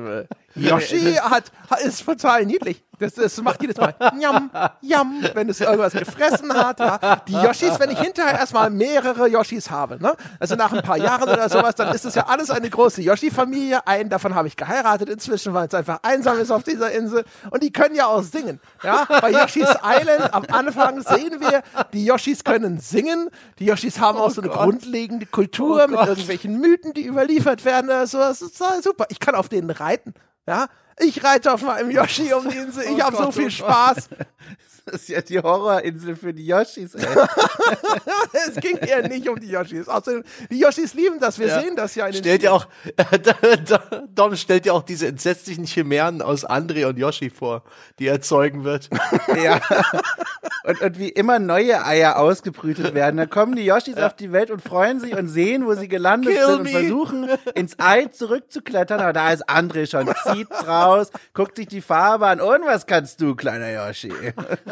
Yoshi 0.56 1.14
hat, 1.16 1.52
hat, 1.70 1.82
ist 1.82 2.06
total 2.06 2.46
niedlich. 2.46 2.84
Das, 3.00 3.14
das 3.14 3.40
macht 3.42 3.62
jedes 3.62 3.78
Mal 3.78 3.94
Jam, 4.20 4.50
Jam, 4.82 5.24
wenn 5.34 5.50
es 5.50 5.62
irgendwas 5.62 5.94
gefressen 5.94 6.52
hat. 6.54 6.80
Ja. 6.80 7.22
Die 7.28 7.34
Yoshis, 7.34 7.80
wenn 7.80 7.92
ich 7.92 8.00
hinterher 8.00 8.40
erstmal 8.40 8.72
mehrere 8.72 9.28
Yoshis 9.28 9.70
habe, 9.70 10.02
ne? 10.02 10.16
also 10.40 10.56
nach 10.56 10.72
ein 10.74 10.82
paar 10.82 10.98
Jahren 10.98 11.30
oder 11.30 11.48
sowas, 11.48 11.76
dann 11.76 11.94
ist 11.94 12.06
es 12.06 12.16
ja 12.16 12.26
alles 12.26 12.50
eine 12.50 12.70
große 12.70 13.02
Yoshi-Familie. 13.04 13.86
Einen 13.86 14.10
davon 14.10 14.34
habe 14.34 14.48
ich 14.48 14.56
geheiratet 14.56 15.10
inzwischen, 15.10 15.54
weil 15.54 15.68
es 15.68 15.74
einfach 15.76 16.00
einsam 16.02 16.40
ist 16.40 16.50
auf 16.50 16.64
dieser 16.64 16.92
Insel. 16.92 17.24
Und 17.52 17.62
die 17.62 17.72
können 17.72 17.94
ja 17.94 18.08
auch 18.08 18.24
singen. 18.24 18.60
Ja? 18.84 19.06
Bei 19.08 19.32
Yoshis 19.32 19.70
Island 19.84 20.34
am 20.34 20.46
Anfang 20.50 21.02
sehen 21.02 21.40
wir, 21.40 21.62
die 21.94 22.06
Yoshis 22.06 22.44
können 22.44 22.80
singen. 22.80 23.30
Die 23.60 23.66
Yoshis 23.66 24.00
haben 24.00 24.18
auch 24.18 24.32
so 24.32 24.42
eine 24.42 24.50
grundlegende 24.50 25.28
Kultur 25.28 25.88
mit 25.88 26.00
irgendwelchen 26.00 26.60
Mythen, 26.60 26.94
die 26.94 27.06
überliefert 27.06 27.64
werden. 27.64 27.86
oder 27.88 28.08
so. 28.08 28.18
Das 28.18 28.42
ist 28.42 28.58
super. 28.82 29.06
Ich 29.10 29.20
kann 29.20 29.36
auf 29.36 29.50
denen 29.50 29.70
reiten. 29.70 30.16
Ja? 30.48 30.68
Ich 31.00 31.24
reite 31.24 31.54
auf 31.54 31.62
meinem 31.62 31.92
Yoshi 31.92 32.34
um 32.34 32.50
die 32.50 32.58
Insel. 32.58 32.86
Ich 32.86 33.04
habe 33.04 33.16
so 33.16 33.24
Gott, 33.26 33.34
viel 33.36 33.48
oh 33.48 33.52
Spaß. 33.52 34.10
Das 34.90 35.02
ist 35.02 35.10
ja 35.10 35.22
die 35.22 35.38
Horrorinsel 35.40 36.16
für 36.16 36.34
die 36.34 36.48
Yoshis, 36.48 36.96
ey. 36.96 37.06
es 38.48 38.56
ging 38.56 38.78
eher 38.78 39.06
nicht 39.06 39.28
um 39.28 39.38
die 39.38 39.50
Yoshis. 39.50 39.90
Außerdem, 39.90 40.24
die 40.50 40.60
Yoshis 40.60 40.94
lieben 40.94 41.20
das. 41.20 41.40
Wir 41.40 41.60
sehen 41.60 41.76
das 41.76 41.94
ja 41.96 42.08
in 42.08 42.14
den 42.14 42.20
Stellt 42.20 42.44
ja 42.44 42.52
auch, 42.52 42.68
Dom 44.16 44.38
stellt 44.38 44.66
ja 44.66 44.72
auch 44.72 44.84
diese 44.84 45.08
entsetzlichen 45.08 45.66
Chimären 45.66 46.22
aus 46.22 46.48
André 46.48 46.86
und 46.86 46.98
Yoshi 46.98 47.30
vor, 47.30 47.64
die 48.00 48.08
er 48.08 48.22
zeugen 48.22 48.64
wird. 48.64 48.90
ja. 49.44 49.60
Und, 50.64 50.82
und 50.82 51.00
wie 51.00 51.10
immer 51.10 51.40
neue 51.40 51.86
Eier 51.86 52.18
ausgebrütet 52.18 52.94
werden. 52.94 53.18
Dann 53.18 53.30
kommen 53.30 53.58
die 53.58 53.66
Yoshis 53.66 53.98
auf 53.98 54.16
die 54.16 54.32
Welt 54.32 54.52
und 54.52 54.62
freuen 54.62 55.02
sich 55.02 55.18
und 55.18 55.28
sehen, 55.28 55.66
wo 55.66 55.74
sie 55.76 55.90
gelandet 55.90 56.34
Kill 56.34 56.46
sind 56.46 56.56
und 56.56 56.64
me. 56.64 56.70
versuchen, 56.72 57.30
ins 57.56 57.78
Ei 57.78 58.06
zurückzuklettern. 58.06 59.02
Aber 59.02 59.14
da 59.14 59.34
ist 59.34 59.50
André 59.50 59.90
schon, 59.90 60.10
zieht 60.24 60.50
raus, 60.66 61.12
guckt 61.34 61.58
sich 61.58 61.68
die 61.68 61.82
Farbe 61.82 62.28
an. 62.28 62.40
Und 62.40 62.66
was 62.66 62.86
kannst 62.86 63.20
du, 63.20 63.36
kleiner 63.36 63.72
Yoshi? 63.72 64.14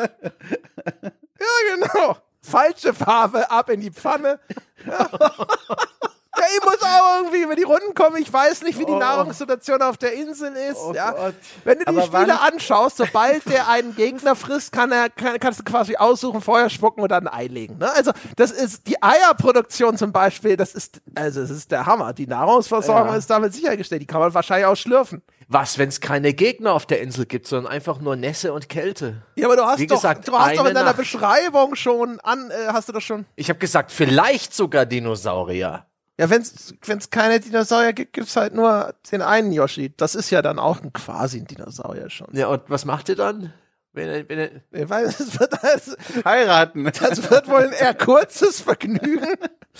Ja, 1.37 1.75
genau. 1.75 2.17
Falsche 2.41 2.93
Farbe, 2.93 3.49
ab 3.51 3.69
in 3.69 3.81
die 3.81 3.91
Pfanne. 3.91 4.39
Ja. 4.85 5.09
Ja, 6.37 6.43
ich 6.57 6.63
muss 6.65 6.81
auch 6.81 7.17
irgendwie 7.21 7.41
über 7.43 7.55
die 7.55 7.63
Runden 7.63 7.93
kommen. 7.93 8.17
Ich 8.21 8.31
weiß 8.31 8.63
nicht, 8.63 8.77
wie 8.79 8.85
die 8.85 8.91
Nahrungssituation 8.95 9.81
auf 9.81 9.97
der 9.97 10.13
Insel 10.13 10.53
ist. 10.53 10.79
ja. 10.93 11.11
Gott. 11.11 11.35
Wenn 11.63 11.79
du 11.79 11.85
die 11.85 11.89
Aber 11.89 12.01
Spiele 12.03 12.39
anschaust, 12.41 12.97
sobald 12.97 13.45
der 13.49 13.67
einen 13.69 13.95
Gegner 13.95 14.35
frisst, 14.35 14.71
kann 14.71 14.91
er, 14.91 15.09
kann, 15.09 15.39
kannst 15.39 15.59
du 15.59 15.63
quasi 15.63 15.95
aussuchen, 15.95 16.41
Feuer 16.41 16.69
spucken 16.69 17.01
oder 17.03 17.17
ein 17.17 17.27
Ei 17.27 17.47
legen. 17.47 17.77
Ne? 17.77 17.91
Also 17.93 18.11
das 18.35 18.51
ist 18.51 18.87
die 18.87 19.01
Eierproduktion 19.01 19.97
zum 19.97 20.11
Beispiel. 20.11 20.57
Das 20.57 20.73
ist 20.75 21.01
also 21.15 21.41
es 21.41 21.49
ist 21.49 21.71
der 21.71 21.85
Hammer. 21.85 22.13
Die 22.13 22.27
Nahrungsversorgung 22.27 23.09
Ja. 23.09 23.15
ist 23.17 23.29
damit 23.29 23.53
sichergestellt. 23.53 24.01
Die 24.01 24.05
kann 24.07 24.19
man 24.19 24.33
wahrscheinlich 24.33 24.65
auch 24.65 24.75
schlürfen. 24.75 25.21
Was, 25.47 25.77
wenn 25.77 25.89
es 25.89 26.01
keine 26.01 26.33
Gegner 26.33 26.73
auf 26.73 26.87
der 26.87 27.01
Insel 27.01 27.25
gibt, 27.27 27.45
sondern 27.47 27.71
einfach 27.71 27.99
nur 27.99 28.15
Nässe 28.15 28.51
und 28.51 28.67
Kälte? 28.67 29.21
Ja, 29.35 29.45
aber 29.45 29.55
du 29.55 29.63
hast 29.65 29.77
Wie 29.79 29.85
doch, 29.85 29.97
gesagt, 29.97 30.27
du 30.27 30.33
hast 30.37 30.57
doch 30.57 30.65
in 30.65 30.73
deiner 30.73 30.85
Nacht. 30.87 30.97
Beschreibung 30.97 31.75
schon 31.75 32.19
an, 32.21 32.49
äh, 32.49 32.67
hast 32.73 32.89
du 32.89 32.93
das 32.93 33.03
schon? 33.03 33.25
Ich 33.35 33.49
habe 33.49 33.59
gesagt, 33.59 33.91
vielleicht 33.91 34.55
sogar 34.55 34.85
Dinosaurier. 34.87 35.85
Ja, 36.17 36.29
wenn 36.29 36.41
es 36.41 37.09
keine 37.09 37.39
Dinosaurier 37.41 37.91
gibt, 37.93 38.13
gibt's 38.13 38.35
halt 38.37 38.53
nur 38.53 38.93
den 39.11 39.21
einen 39.21 39.51
Yoshi. 39.51 39.93
Das 39.97 40.15
ist 40.15 40.29
ja 40.29 40.41
dann 40.41 40.59
auch 40.59 40.81
ein 40.81 40.93
quasi 40.93 41.39
ein 41.39 41.45
Dinosaurier 41.45 42.09
schon. 42.09 42.29
Ja, 42.31 42.47
und 42.47 42.63
was 42.67 42.85
macht 42.85 43.09
ihr 43.09 43.17
dann? 43.17 43.53
Wenn 43.91 44.09
er, 44.09 44.29
wenn 44.29 44.39
er, 44.39 44.49
Ich 44.71 44.89
weiß, 44.89 45.19
es 45.19 45.39
wird, 45.39 45.53
das, 45.61 45.97
Heiraten. 46.25 46.83
das 46.85 47.29
wird 47.29 47.47
wohl 47.47 47.63
ein 47.63 47.71
eher 47.71 47.93
kurzes 47.93 48.61
Vergnügen. 48.61 49.35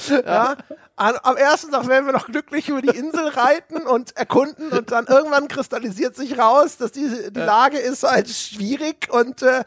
Ja. 0.09 0.55
An, 0.97 1.15
am 1.23 1.37
ersten 1.37 1.71
Tag 1.71 1.87
werden 1.87 2.05
wir 2.05 2.13
noch 2.13 2.27
glücklich 2.27 2.69
über 2.69 2.81
die 2.81 2.97
Insel 2.97 3.27
reiten 3.29 3.77
und 3.87 4.15
erkunden 4.17 4.71
und 4.71 4.91
dann 4.91 5.07
irgendwann 5.07 5.47
kristallisiert 5.47 6.15
sich 6.15 6.37
raus, 6.37 6.77
dass 6.77 6.91
die, 6.91 7.09
die 7.31 7.39
Lage 7.39 7.77
ist 7.77 8.03
halt 8.03 8.29
schwierig 8.29 9.09
und 9.09 9.41
äh, 9.41 9.63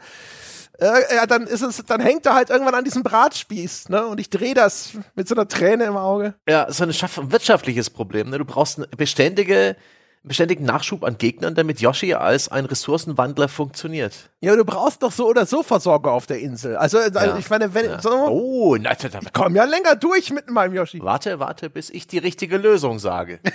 äh, 0.79 1.15
ja, 1.15 1.25
dann 1.25 1.43
ist 1.43 1.61
es, 1.61 1.83
dann 1.85 2.01
hängt 2.01 2.25
er 2.25 2.33
halt 2.35 2.49
irgendwann 2.49 2.75
an 2.75 2.83
diesem 2.83 3.03
Bratspieß, 3.03 3.89
ne? 3.89 4.05
Und 4.07 4.19
ich 4.19 4.29
drehe 4.29 4.53
das 4.53 4.91
mit 5.15 5.27
so 5.27 5.35
einer 5.35 5.47
Träne 5.47 5.85
im 5.85 5.97
Auge. 5.97 6.33
Ja, 6.47 6.71
so 6.71 6.83
ein 6.83 6.91
wirtschaftliches 7.31 7.89
Problem. 7.89 8.29
Ne? 8.29 8.37
Du 8.37 8.45
brauchst 8.45 8.77
eine 8.77 8.87
beständige, 8.87 9.75
beständigen 10.23 10.65
Nachschub 10.65 11.03
an 11.03 11.17
Gegnern, 11.17 11.55
damit 11.55 11.79
Yoshi 11.79 12.13
als 12.13 12.49
ein 12.49 12.65
Ressourcenwandler 12.65 13.47
funktioniert. 13.47 14.13
Ja, 14.41 14.55
du 14.55 14.65
brauchst 14.65 15.01
doch 15.01 15.11
so 15.11 15.27
oder 15.27 15.45
so 15.45 15.63
Versorger 15.63 16.11
auf 16.11 16.25
der 16.27 16.39
Insel. 16.39 16.75
Also, 16.75 16.97
also 16.99 17.19
Ja. 17.19 17.37
ich 17.37 17.49
meine, 17.49 17.73
wenn 17.73 17.85
Ja. 17.85 18.01
so, 18.01 18.09
Oh, 18.11 18.75
na, 18.79 18.93
da, 18.95 19.07
da, 19.07 19.19
komm 19.33 19.55
ja 19.55 19.63
länger 19.63 19.95
durch 19.95 20.31
mit 20.31 20.49
meinem 20.49 20.73
Yoshi. 20.75 21.01
warte, 21.01 21.39
warte, 21.39 21.69
bis 21.69 21.89
ich 21.89 22.05
die 22.07 22.17
richtige 22.17 22.57
Lösung 22.57 22.99
sage. 22.99 23.39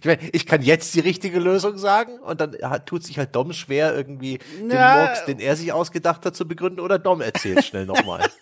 Ich 0.00 0.06
meine, 0.06 0.20
ich 0.32 0.46
kann 0.46 0.62
jetzt 0.62 0.94
die 0.94 1.00
richtige 1.00 1.38
Lösung 1.38 1.78
sagen 1.78 2.18
und 2.20 2.40
dann 2.40 2.56
tut 2.86 3.04
sich 3.04 3.18
halt 3.18 3.34
Dom 3.34 3.52
schwer, 3.52 3.94
irgendwie 3.94 4.38
den 4.58 4.70
Ja. 4.70 5.04
Murks, 5.04 5.24
den 5.24 5.40
er 5.40 5.56
sich 5.56 5.72
ausgedacht 5.72 6.24
hat, 6.24 6.36
zu 6.36 6.46
begründen 6.46 6.80
oder 6.80 6.98
Dom 6.98 7.20
erzählt 7.20 7.64
schnell 7.64 7.86
nochmal. 7.86 8.24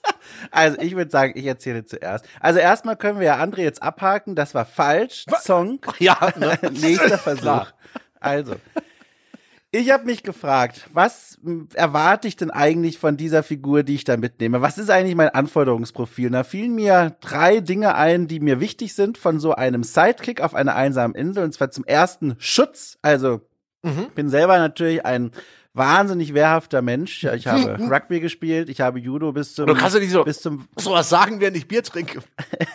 Also 0.51 0.79
ich 0.81 0.97
würde 0.97 1.11
sagen, 1.11 1.33
ich 1.37 1.47
erzähle 1.47 1.85
zuerst. 1.85 2.25
Also 2.41 2.59
erstmal 2.59 2.97
können 2.97 3.21
wir 3.21 3.27
ja 3.27 3.37
André 3.37 3.61
jetzt 3.61 3.81
abhaken, 3.81 4.35
das 4.35 4.55
war 4.55 4.65
falsch. 4.65 5.25
Song. 5.41 5.79
ja, 6.01 6.19
ne? 6.37 6.59
Nächster 6.73 7.17
Versuch. 7.17 7.67
Also. 8.19 8.57
Ich 9.79 9.91
habe 9.91 10.07
mich 10.07 10.23
gefragt, 10.23 10.89
was 10.95 11.39
erwarte 11.75 12.29
ich 12.29 12.37
denn 12.37 12.51
eigentlich 12.51 12.99
von 12.99 13.19
dieser 13.19 13.43
Figur, 13.43 13.83
die 13.83 13.95
ich 13.95 14.05
da 14.05 14.17
mitnehme? 14.17 14.63
Was 14.63 14.79
ist 14.79 14.89
eigentlich 14.89 15.17
mein 15.17 15.29
Anforderungsprofil? 15.29 16.31
Da 16.31 16.45
fielen 16.45 16.75
mir 16.75 17.17
drei 17.21 17.61
Dinge 17.61 17.95
ein, 17.95 18.27
die 18.27 18.41
mir 18.41 18.59
wichtig 18.59 18.95
sind 18.95 19.19
von 19.19 19.39
so 19.39 19.55
einem 19.55 19.83
Sidekick 19.83 20.41
auf 20.41 20.55
einer 20.55 20.77
einsamen 20.77 21.15
Insel. 21.15 21.45
Und 21.45 21.53
zwar 21.53 21.71
zum 21.71 21.85
ersten 21.85 22.37
Schutz. 22.39 22.97
Also 23.03 23.43
Mhm. 23.83 24.07
bin 24.15 24.31
selber 24.31 24.59
natürlich 24.59 25.05
ein 25.05 25.31
wahnsinnig 25.77 26.35
wehrhafter 26.35 26.83
Mensch. 26.83 27.25
Ich 27.25 27.47
habe 27.47 27.79
Rugby 27.91 28.21
gespielt, 28.21 28.69
ich 28.69 28.81
habe 28.81 28.99
Judo 28.99 29.33
bis 29.33 29.55
zum 29.55 29.67
Du 29.67 29.75
kannst 29.75 29.95
ja 29.95 30.01
nicht 30.01 30.11
so, 30.11 30.25
bis 30.25 30.41
zum 30.41 30.67
so 30.77 30.93
was 30.93 31.09
sagen, 31.09 31.41
während 31.41 31.57
ich 31.57 31.69
Bier 31.69 31.83
trinke. 31.83 32.21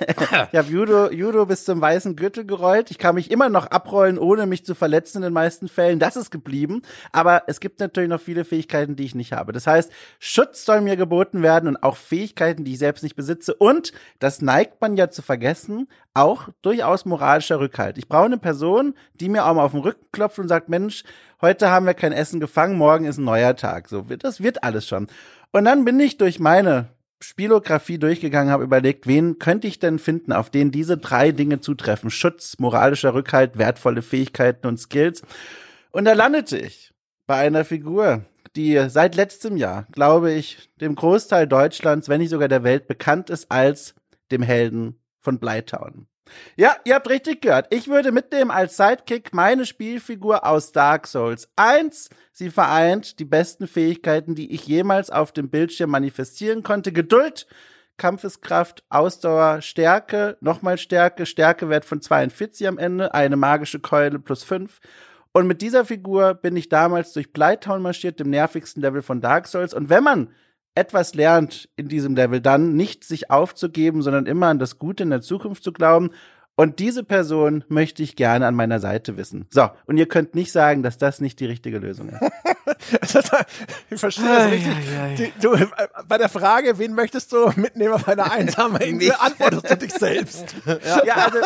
ich 0.51 0.57
habe 0.57 0.69
Judo, 0.69 1.11
Judo 1.11 1.45
bis 1.45 1.65
zum 1.65 1.81
weißen 1.81 2.15
Gürtel 2.15 2.45
gerollt. 2.45 2.91
Ich 2.91 2.97
kann 2.97 3.15
mich 3.15 3.31
immer 3.31 3.49
noch 3.49 3.67
abrollen, 3.67 4.17
ohne 4.17 4.45
mich 4.45 4.65
zu 4.65 4.75
verletzen 4.75 5.17
in 5.17 5.23
den 5.23 5.33
meisten 5.33 5.67
Fällen. 5.67 5.99
Das 5.99 6.15
ist 6.15 6.31
geblieben. 6.31 6.83
Aber 7.11 7.43
es 7.47 7.59
gibt 7.59 7.79
natürlich 7.79 8.09
noch 8.09 8.21
viele 8.21 8.45
Fähigkeiten, 8.45 8.95
die 8.95 9.05
ich 9.05 9.15
nicht 9.15 9.33
habe. 9.33 9.51
Das 9.51 9.67
heißt, 9.67 9.91
Schutz 10.19 10.63
soll 10.65 10.81
mir 10.81 10.95
geboten 10.95 11.41
werden 11.41 11.67
und 11.69 11.83
auch 11.83 11.97
Fähigkeiten, 11.97 12.63
die 12.63 12.73
ich 12.73 12.79
selbst 12.79 13.03
nicht 13.03 13.15
besitze. 13.15 13.55
Und, 13.55 13.93
das 14.19 14.41
neigt 14.41 14.79
man 14.81 14.95
ja 14.95 15.09
zu 15.09 15.21
vergessen, 15.21 15.87
auch 16.13 16.49
durchaus 16.61 17.05
moralischer 17.05 17.59
Rückhalt. 17.59 17.97
Ich 17.97 18.07
brauche 18.07 18.25
eine 18.25 18.37
Person, 18.37 18.95
die 19.13 19.29
mir 19.29 19.45
auch 19.45 19.53
mal 19.53 19.63
auf 19.63 19.71
den 19.71 19.81
Rücken 19.81 20.05
klopft 20.11 20.39
und 20.39 20.47
sagt, 20.47 20.69
Mensch, 20.69 21.03
heute 21.41 21.69
haben 21.69 21.85
wir 21.85 21.93
kein 21.93 22.11
Essen 22.11 22.39
gefangen, 22.39 22.77
morgen 22.77 23.05
ist 23.05 23.17
ein 23.17 23.23
neuer 23.23 23.55
Tag. 23.55 23.87
So, 23.87 24.01
das 24.01 24.41
wird 24.41 24.63
alles 24.63 24.87
schon. 24.87 25.07
Und 25.51 25.65
dann 25.65 25.85
bin 25.85 25.99
ich 25.99 26.17
durch 26.17 26.39
meine 26.39 26.89
Spielografie 27.21 27.97
durchgegangen, 27.97 28.51
habe 28.51 28.63
überlegt, 28.63 29.07
wen 29.07 29.39
könnte 29.39 29.67
ich 29.67 29.79
denn 29.79 29.99
finden, 29.99 30.33
auf 30.33 30.49
den 30.49 30.71
diese 30.71 30.97
drei 30.97 31.31
Dinge 31.31 31.61
zutreffen. 31.61 32.09
Schutz, 32.09 32.57
moralischer 32.57 33.13
Rückhalt, 33.13 33.57
wertvolle 33.57 34.01
Fähigkeiten 34.01 34.67
und 34.67 34.79
Skills. 34.79 35.21
Und 35.91 36.05
da 36.05 36.13
landete 36.13 36.57
ich 36.57 36.93
bei 37.27 37.35
einer 37.35 37.63
Figur, 37.63 38.25
die 38.55 38.89
seit 38.89 39.15
letztem 39.15 39.55
Jahr, 39.55 39.87
glaube 39.91 40.31
ich, 40.31 40.69
dem 40.81 40.95
Großteil 40.95 41.47
Deutschlands, 41.47 42.09
wenn 42.09 42.19
nicht 42.19 42.31
sogar 42.31 42.47
der 42.47 42.63
Welt, 42.63 42.87
bekannt 42.87 43.29
ist 43.29 43.51
als 43.51 43.93
dem 44.31 44.41
Helden 44.41 45.00
von 45.21 45.39
Blytown. 45.39 46.07
Ja, 46.55 46.75
ihr 46.85 46.95
habt 46.95 47.09
richtig 47.09 47.41
gehört. 47.41 47.67
Ich 47.71 47.87
würde 47.87 48.11
mitnehmen 48.11 48.51
als 48.51 48.77
Sidekick 48.77 49.33
meine 49.33 49.65
Spielfigur 49.65 50.45
aus 50.45 50.71
Dark 50.71 51.07
Souls 51.07 51.49
1. 51.55 52.09
Sie 52.31 52.49
vereint 52.49 53.19
die 53.19 53.25
besten 53.25 53.67
Fähigkeiten, 53.67 54.35
die 54.35 54.53
ich 54.53 54.65
jemals 54.67 55.09
auf 55.09 55.31
dem 55.31 55.49
Bildschirm 55.49 55.89
manifestieren 55.89 56.63
konnte. 56.63 56.91
Geduld, 56.91 57.47
Kampfeskraft, 57.97 58.83
Ausdauer, 58.89 59.61
Stärke, 59.61 60.37
nochmal 60.41 60.77
Stärke, 60.77 61.25
Stärkewert 61.25 61.85
von 61.85 62.01
42 62.01 62.67
am 62.67 62.77
Ende, 62.77 63.13
eine 63.13 63.35
magische 63.35 63.79
Keule 63.79 64.19
plus 64.19 64.43
5. 64.43 64.79
Und 65.33 65.47
mit 65.47 65.61
dieser 65.61 65.85
Figur 65.85 66.33
bin 66.33 66.55
ich 66.55 66.67
damals 66.67 67.13
durch 67.13 67.31
Blytown 67.31 67.81
marschiert, 67.81 68.19
dem 68.19 68.29
nervigsten 68.29 68.81
Level 68.81 69.01
von 69.01 69.21
Dark 69.21 69.47
Souls. 69.47 69.73
Und 69.73 69.89
wenn 69.89 70.03
man 70.03 70.33
etwas 70.75 71.13
lernt 71.13 71.69
in 71.75 71.87
diesem 71.87 72.15
Level, 72.15 72.41
dann 72.41 72.75
nicht 72.75 73.03
sich 73.03 73.29
aufzugeben, 73.29 74.01
sondern 74.01 74.25
immer 74.25 74.47
an 74.47 74.59
das 74.59 74.79
Gute 74.79 75.03
in 75.03 75.09
der 75.09 75.21
Zukunft 75.21 75.63
zu 75.63 75.73
glauben. 75.73 76.11
Und 76.55 76.79
diese 76.79 77.03
Person 77.03 77.63
möchte 77.69 78.03
ich 78.03 78.15
gerne 78.15 78.45
an 78.45 78.55
meiner 78.55 78.79
Seite 78.79 79.17
wissen. 79.17 79.47
So, 79.49 79.69
und 79.85 79.97
ihr 79.97 80.07
könnt 80.07 80.35
nicht 80.35 80.51
sagen, 80.51 80.83
dass 80.83 80.97
das 80.97 81.21
nicht 81.21 81.39
die 81.39 81.45
richtige 81.45 81.79
Lösung 81.79 82.09
ist. 82.09 82.21
ich 83.89 83.99
verstehe 83.99 84.25
das 84.25 84.51
richtig. 84.51 84.73
Die, 85.17 85.33
du, 85.41 85.53
äh, 85.53 85.65
bei 86.07 86.17
der 86.17 86.29
Frage, 86.29 86.77
wen 86.77 86.93
möchtest 86.93 87.31
du 87.31 87.51
mitnehmen 87.55 87.93
auf 87.93 88.07
einer 88.07 88.31
einsamen 88.31 88.81
Insel, 88.81 89.13
antwortest 89.19 89.69
du 89.71 89.77
dich 89.77 89.93
selbst. 89.93 90.55
Ja, 91.05 91.15
also 91.15 91.39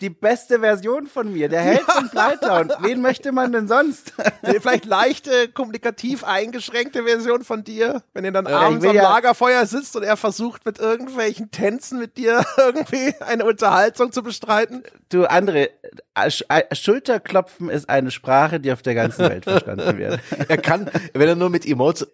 die 0.00 0.10
beste 0.10 0.60
Version 0.60 1.06
von 1.06 1.32
mir, 1.32 1.48
der 1.48 1.60
Held 1.62 1.82
von 1.82 2.08
Blytown. 2.08 2.72
Wen 2.80 3.00
möchte 3.00 3.32
man 3.32 3.52
denn 3.52 3.68
sonst? 3.68 4.12
Nee, 4.44 4.58
Vielleicht 4.60 4.86
leichte, 4.86 5.48
kommunikativ 5.48 6.24
eingeschränkte 6.24 7.04
Version 7.04 7.44
von 7.44 7.62
dir, 7.62 8.02
wenn 8.12 8.24
ihr 8.24 8.32
dann 8.32 8.46
ich 8.46 8.52
abends 8.52 8.84
am 8.84 8.94
ja- 8.94 9.02
Lagerfeuer 9.02 9.66
sitzt 9.66 9.94
und 9.94 10.02
er 10.02 10.16
versucht 10.16 10.66
mit 10.66 10.78
irgendwelchen 10.80 11.50
Tänzen 11.52 12.00
mit 12.00 12.16
dir 12.16 12.44
irgendwie 12.56 13.14
eine 13.20 13.44
Unterhaltung 13.44 14.10
zu 14.10 14.21
bestreiten. 14.22 14.82
Du, 15.08 15.24
André, 15.26 15.70
Sch- 16.16 16.44
äh, 16.48 16.74
Schulterklopfen 16.74 17.68
ist 17.68 17.88
eine 17.88 18.10
Sprache, 18.10 18.60
die 18.60 18.72
auf 18.72 18.82
der 18.82 18.94
ganzen 18.94 19.28
Welt 19.28 19.44
verstanden 19.44 19.98
wird. 19.98 20.20
Er 20.48 20.58
kann, 20.58 20.90
wenn 21.12 21.28
er 21.28 21.36
nur 21.36 21.50
mit 21.50 21.66
Emotes 21.66 22.08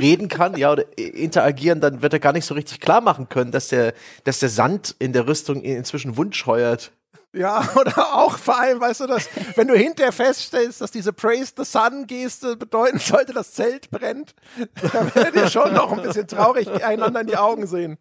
reden 0.00 0.28
kann, 0.28 0.56
ja, 0.56 0.72
oder 0.72 0.84
interagieren, 0.96 1.80
dann 1.80 2.02
wird 2.02 2.12
er 2.12 2.18
gar 2.20 2.32
nicht 2.32 2.46
so 2.46 2.54
richtig 2.54 2.80
klar 2.80 3.00
machen 3.00 3.28
können, 3.28 3.52
dass 3.52 3.68
der, 3.68 3.92
dass 4.24 4.38
der 4.38 4.48
Sand 4.48 4.94
in 4.98 5.12
der 5.12 5.26
Rüstung 5.26 5.60
inzwischen 5.62 6.16
Wund 6.16 6.34
scheuert. 6.36 6.92
Ja, 7.34 7.68
oder 7.78 8.14
auch 8.14 8.38
vor 8.38 8.58
allem, 8.58 8.80
weißt 8.80 9.00
du, 9.00 9.06
dass, 9.06 9.28
wenn 9.54 9.68
du 9.68 9.74
hinterher 9.74 10.12
feststellst, 10.12 10.80
dass 10.80 10.90
diese 10.90 11.12
Praise 11.12 11.52
the 11.56 11.64
Sun 11.64 12.06
Geste 12.06 12.56
bedeuten 12.56 12.98
sollte, 12.98 13.34
das 13.34 13.52
Zelt 13.52 13.90
brennt, 13.90 14.34
dann 14.92 15.14
werdet 15.14 15.36
ihr 15.36 15.50
schon 15.50 15.74
noch 15.74 15.92
ein 15.92 16.02
bisschen 16.02 16.26
traurig 16.26 16.68
einander 16.84 17.20
in 17.20 17.26
die 17.26 17.36
Augen 17.36 17.66
sehen. 17.66 17.98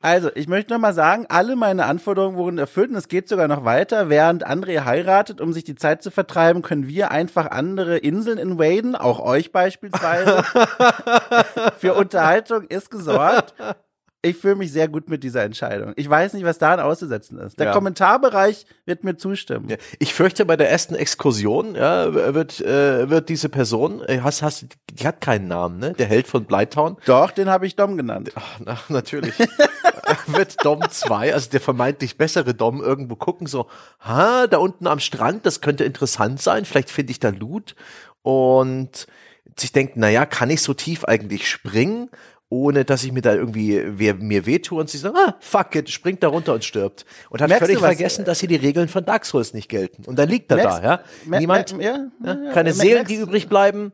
Also, 0.00 0.30
ich 0.36 0.46
möchte 0.46 0.72
noch 0.72 0.80
mal 0.80 0.94
sagen, 0.94 1.26
alle 1.28 1.56
meine 1.56 1.86
Anforderungen 1.86 2.36
wurden 2.36 2.58
erfüllt 2.58 2.90
und 2.90 2.96
es 2.96 3.08
geht 3.08 3.28
sogar 3.28 3.48
noch 3.48 3.64
weiter. 3.64 4.08
Während 4.08 4.46
André 4.46 4.84
heiratet, 4.84 5.40
um 5.40 5.52
sich 5.52 5.64
die 5.64 5.74
Zeit 5.74 6.04
zu 6.04 6.12
vertreiben, 6.12 6.62
können 6.62 6.86
wir 6.86 7.10
einfach 7.10 7.50
andere 7.50 7.98
Inseln 7.98 8.38
invaden, 8.38 8.94
auch 8.94 9.18
euch 9.18 9.50
beispielsweise. 9.50 10.44
Für 11.78 11.94
Unterhaltung 11.94 12.68
ist 12.68 12.92
gesorgt. 12.92 13.54
Ich 14.20 14.36
fühle 14.36 14.56
mich 14.56 14.72
sehr 14.72 14.88
gut 14.88 15.08
mit 15.08 15.22
dieser 15.22 15.44
Entscheidung. 15.44 15.92
Ich 15.94 16.10
weiß 16.10 16.32
nicht, 16.32 16.44
was 16.44 16.58
daran 16.58 16.80
auszusetzen 16.80 17.38
ist. 17.38 17.56
Der 17.60 17.66
Ja. 17.66 17.72
Kommentarbereich 17.72 18.66
wird 18.84 19.04
mir 19.04 19.16
zustimmen. 19.16 19.68
Ja, 19.68 19.76
ich 20.00 20.12
fürchte, 20.12 20.44
bei 20.44 20.56
der 20.56 20.68
ersten 20.68 20.96
Exkursion 20.96 21.76
ja, 21.76 22.12
wird, 22.34 22.60
äh, 22.60 23.08
wird 23.08 23.28
diese 23.28 23.48
Person, 23.48 24.02
äh, 24.06 24.20
hast, 24.20 24.42
hast, 24.42 24.66
die 24.92 25.06
hat 25.06 25.20
keinen 25.20 25.46
Namen, 25.46 25.78
ne? 25.78 25.92
Der 25.92 26.06
Held 26.06 26.26
von 26.26 26.44
Blytown. 26.46 26.96
Doch, 27.06 27.30
den 27.30 27.48
habe 27.48 27.66
ich 27.68 27.76
Dom 27.76 27.96
genannt. 27.96 28.32
Ach, 28.34 28.58
na, 28.64 28.76
natürlich. 28.88 29.34
wird 30.26 30.64
Dom 30.64 30.80
2, 30.90 31.32
also 31.32 31.50
der 31.50 31.60
vermeintlich 31.60 32.18
bessere 32.18 32.54
Dom, 32.54 32.82
irgendwo 32.82 33.14
gucken, 33.14 33.46
so, 33.46 33.68
ha, 34.00 34.48
da 34.48 34.58
unten 34.58 34.88
am 34.88 34.98
Strand, 34.98 35.46
das 35.46 35.60
könnte 35.60 35.84
interessant 35.84 36.42
sein, 36.42 36.64
vielleicht 36.64 36.90
finde 36.90 37.12
ich 37.12 37.20
da 37.20 37.28
Loot. 37.28 37.76
Und 38.22 39.06
sich 39.56 39.72
denkt, 39.72 39.94
na 39.96 40.08
ja, 40.08 40.26
kann 40.26 40.50
ich 40.50 40.62
so 40.62 40.74
tief 40.74 41.04
eigentlich 41.04 41.48
springen? 41.48 42.10
Ohne 42.50 42.84
dass 42.84 43.04
ich 43.04 43.12
mir 43.12 43.20
da 43.20 43.34
irgendwie 43.34 43.82
wer, 43.86 44.14
mir 44.14 44.46
wehtue 44.46 44.80
und 44.80 44.88
sie 44.88 44.98
sagt, 44.98 45.16
ah, 45.16 45.36
fuck 45.40 45.74
it, 45.74 45.90
springt 45.90 46.22
da 46.22 46.28
runter 46.28 46.54
und 46.54 46.64
stirbt. 46.64 47.04
Und 47.30 47.42
hat 47.42 47.48
Merkst 47.48 47.66
völlig 47.66 47.80
was? 47.82 47.86
vergessen, 47.88 48.24
dass 48.24 48.40
hier 48.40 48.48
die 48.48 48.56
Regeln 48.56 48.88
von 48.88 49.04
Dark 49.04 49.26
Souls 49.26 49.52
nicht 49.52 49.68
gelten. 49.68 50.04
Und 50.06 50.18
dann 50.18 50.28
liegt 50.28 50.50
er 50.50 50.58
Merkst- 50.58 50.80
da, 50.82 51.00
ja. 51.28 51.38
Niemand, 51.38 51.74
ja, 51.78 52.06
ja, 52.24 52.52
keine 52.52 52.72
Seelen, 52.72 53.06
die 53.06 53.16
übrig 53.16 53.48
bleiben. 53.48 53.92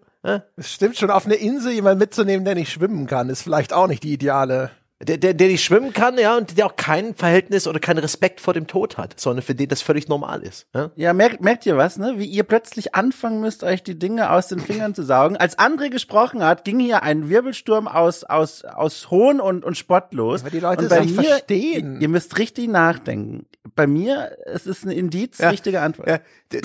Es 0.57 0.73
stimmt 0.73 0.97
schon, 0.97 1.11
auf 1.11 1.27
eine 1.27 1.35
Insel 1.35 1.73
jemanden 1.73 1.99
mitzunehmen, 1.99 2.45
der 2.45 2.55
nicht 2.55 2.73
schwimmen 2.73 3.07
kann, 3.07 3.29
ist 3.29 3.43
vielleicht 3.43 3.73
auch 3.75 3.87
nicht 3.89 4.03
die 4.05 4.13
ideale. 4.15 4.71
Der, 5.05 5.19
der, 5.19 5.35
der 5.35 5.49
nicht 5.49 5.63
schwimmen 5.65 5.93
kann, 5.93 6.19
ja, 6.19 6.37
und 6.37 6.57
der 6.57 6.67
auch 6.67 6.77
kein 6.77 7.15
Verhältnis 7.15 7.67
oder 7.67 7.79
keinen 7.81 7.99
Respekt 7.99 8.41
vor 8.41 8.55
dem 8.55 8.67
Tod 8.67 8.97
hat, 8.99 9.21
sondern 9.21 9.43
für 9.43 9.55
den 9.55 9.69
das 9.69 9.83
völlig 9.83 10.09
normal 10.09 10.43
ist. 10.43 10.67
Ja? 10.75 10.91
Ja, 10.97 11.13
merkt, 11.13 11.41
merkt 11.43 11.67
ihr 11.67 11.77
was, 11.77 11.99
ne? 11.99 12.15
Wie 12.17 12.27
ihr 12.27 12.43
plötzlich 12.45 12.95
anfangen 12.95 13.41
müsst, 13.41 13.63
euch 13.65 13.83
die 13.83 13.99
Dinge 13.99 14.31
aus 14.31 14.49
den 14.49 14.61
Fingern 14.61 14.95
zu 14.95 15.03
saugen. 15.03 15.37
Als 15.37 15.59
André 15.59 15.91
gesprochen 15.91 16.43
hat, 16.45 16.65
ging 16.65 16.81
hier 16.81 17.03
ein 17.03 17.29
Wirbelsturm 17.29 17.87
aus, 17.89 18.25
aus, 18.25 18.65
aus 18.65 19.11
Hohn 19.11 19.41
und, 19.41 19.65
und 19.65 19.77
Spott 19.77 20.13
los. 20.15 20.41
Aber 20.41 20.51
die 20.51 20.61
Leute 20.61 20.83
und 20.83 20.89
bei 20.89 21.05
mir, 21.05 21.23
verstehen. 21.23 21.97
Ihr, 21.97 22.03
ihr 22.03 22.09
müsst 22.09 22.39
richtig 22.39 22.69
nachdenken. 22.69 23.47
Bei 23.75 23.87
mir, 23.87 24.37
es 24.47 24.67
ist 24.67 24.85
ein 24.85 24.91
Indiz, 24.91 25.39
Ja. 25.39 25.51
richtige 25.51 25.81
Antwort. 25.81 26.09
Ja, 26.09 26.19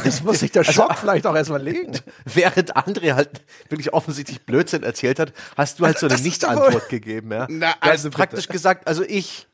Das 0.03 0.23
muss 0.23 0.39
sich 0.41 0.51
der 0.51 0.63
Schock 0.63 0.95
vielleicht 0.97 1.25
auch 1.25 1.35
erstmal 1.35 1.61
legen. 1.61 1.93
Während 2.25 2.75
André 2.75 3.13
halt 3.13 3.29
wirklich 3.69 3.93
offensichtlich 3.93 4.41
Blödsinn 4.45 4.83
erzählt 4.83 5.19
hat, 5.19 5.33
hast 5.57 5.79
du 5.79 5.85
halt 5.85 5.97
so 5.97 6.07
eine 6.07 6.17
Nicht-Antwort 6.19 6.89
gegeben, 6.89 7.31
ja. 7.31 7.47
Na, 7.49 7.73
also 7.79 8.09
hast 8.09 8.28
praktisch 8.29 8.47
gesagt, 8.47 8.87
also 8.87 9.03
ich, 9.03 9.47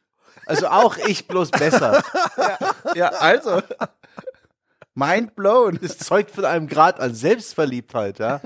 also 0.45 0.67
auch 0.67 0.97
ich 0.97 1.27
bloß 1.27 1.51
besser. 1.51 2.03
Ja, 2.93 3.09
also. 3.09 3.61
Mind 4.97 5.35
blown. 5.35 5.77
Das 5.81 5.97
zeugt 5.97 6.31
von 6.31 6.45
einem 6.45 6.67
Grad 6.67 7.01
an 7.01 7.13
Selbstverliebtheit, 7.13 8.19
ja. 8.19 8.39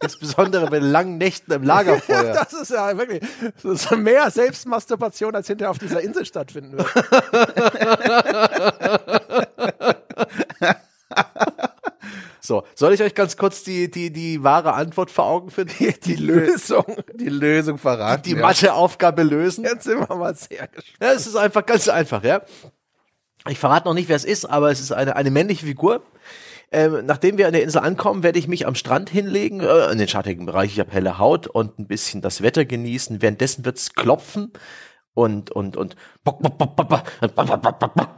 Insbesondere 0.00 0.68
bei 0.68 0.78
langen 0.78 1.18
Nächten 1.18 1.50
im 1.50 1.64
Lagerfeuer. 1.64 2.32
Das 2.34 2.52
ist 2.52 2.70
ja 2.70 2.96
wirklich 2.96 3.20
das 3.62 3.64
ist 3.64 3.90
mehr 3.96 4.30
Selbstmasturbation, 4.30 5.34
als 5.34 5.48
hinterher 5.48 5.72
auf 5.72 5.78
dieser 5.78 6.00
Insel 6.00 6.24
stattfinden 6.24 6.78
wird. 6.78 6.86
So, 12.46 12.62
soll 12.74 12.94
ich 12.94 13.02
euch 13.02 13.14
ganz 13.14 13.36
kurz 13.36 13.64
die, 13.64 13.90
die, 13.90 14.12
die 14.12 14.42
wahre 14.42 14.74
Antwort 14.74 15.10
vor 15.10 15.26
Augen 15.26 15.50
führen? 15.50 15.68
Die, 15.78 15.92
die 15.92 16.14
Lösung. 16.14 16.84
Die 17.14 17.28
Lösung 17.28 17.76
verraten. 17.76 18.22
Die, 18.22 18.30
die 18.30 18.36
ja. 18.36 18.46
Matheaufgabe 18.46 19.22
lösen. 19.24 19.64
Jetzt 19.64 19.84
sind 19.84 20.08
wir 20.08 20.16
mal 20.16 20.34
sehr 20.34 20.68
gespannt. 20.68 20.98
Ja, 21.00 21.12
es 21.12 21.26
ist 21.26 21.36
einfach 21.36 21.66
ganz 21.66 21.88
einfach, 21.88 22.22
ja. 22.22 22.42
Ich 23.48 23.58
verrate 23.58 23.86
noch 23.86 23.94
nicht, 23.94 24.08
wer 24.08 24.16
es 24.16 24.24
ist, 24.24 24.44
aber 24.44 24.70
es 24.70 24.80
ist 24.80 24.92
eine, 24.92 25.16
eine 25.16 25.30
männliche 25.30 25.66
Figur. 25.66 26.02
Ähm, 26.72 27.04
nachdem 27.06 27.38
wir 27.38 27.46
an 27.46 27.52
der 27.52 27.62
Insel 27.62 27.80
ankommen, 27.80 28.22
werde 28.22 28.38
ich 28.38 28.48
mich 28.48 28.66
am 28.66 28.74
Strand 28.74 29.08
hinlegen, 29.08 29.60
äh, 29.60 29.90
in 29.90 29.98
den 29.98 30.08
schattigen 30.08 30.46
Bereich. 30.46 30.72
Ich 30.72 30.80
habe 30.80 30.90
helle 30.90 31.18
Haut 31.18 31.46
und 31.46 31.78
ein 31.78 31.86
bisschen 31.86 32.22
das 32.22 32.42
Wetter 32.42 32.64
genießen. 32.64 33.22
Währenddessen 33.22 33.64
wird 33.64 33.78
es 33.78 33.94
klopfen 33.94 34.52
und 35.16 35.50
und 35.50 35.76
und 35.76 35.96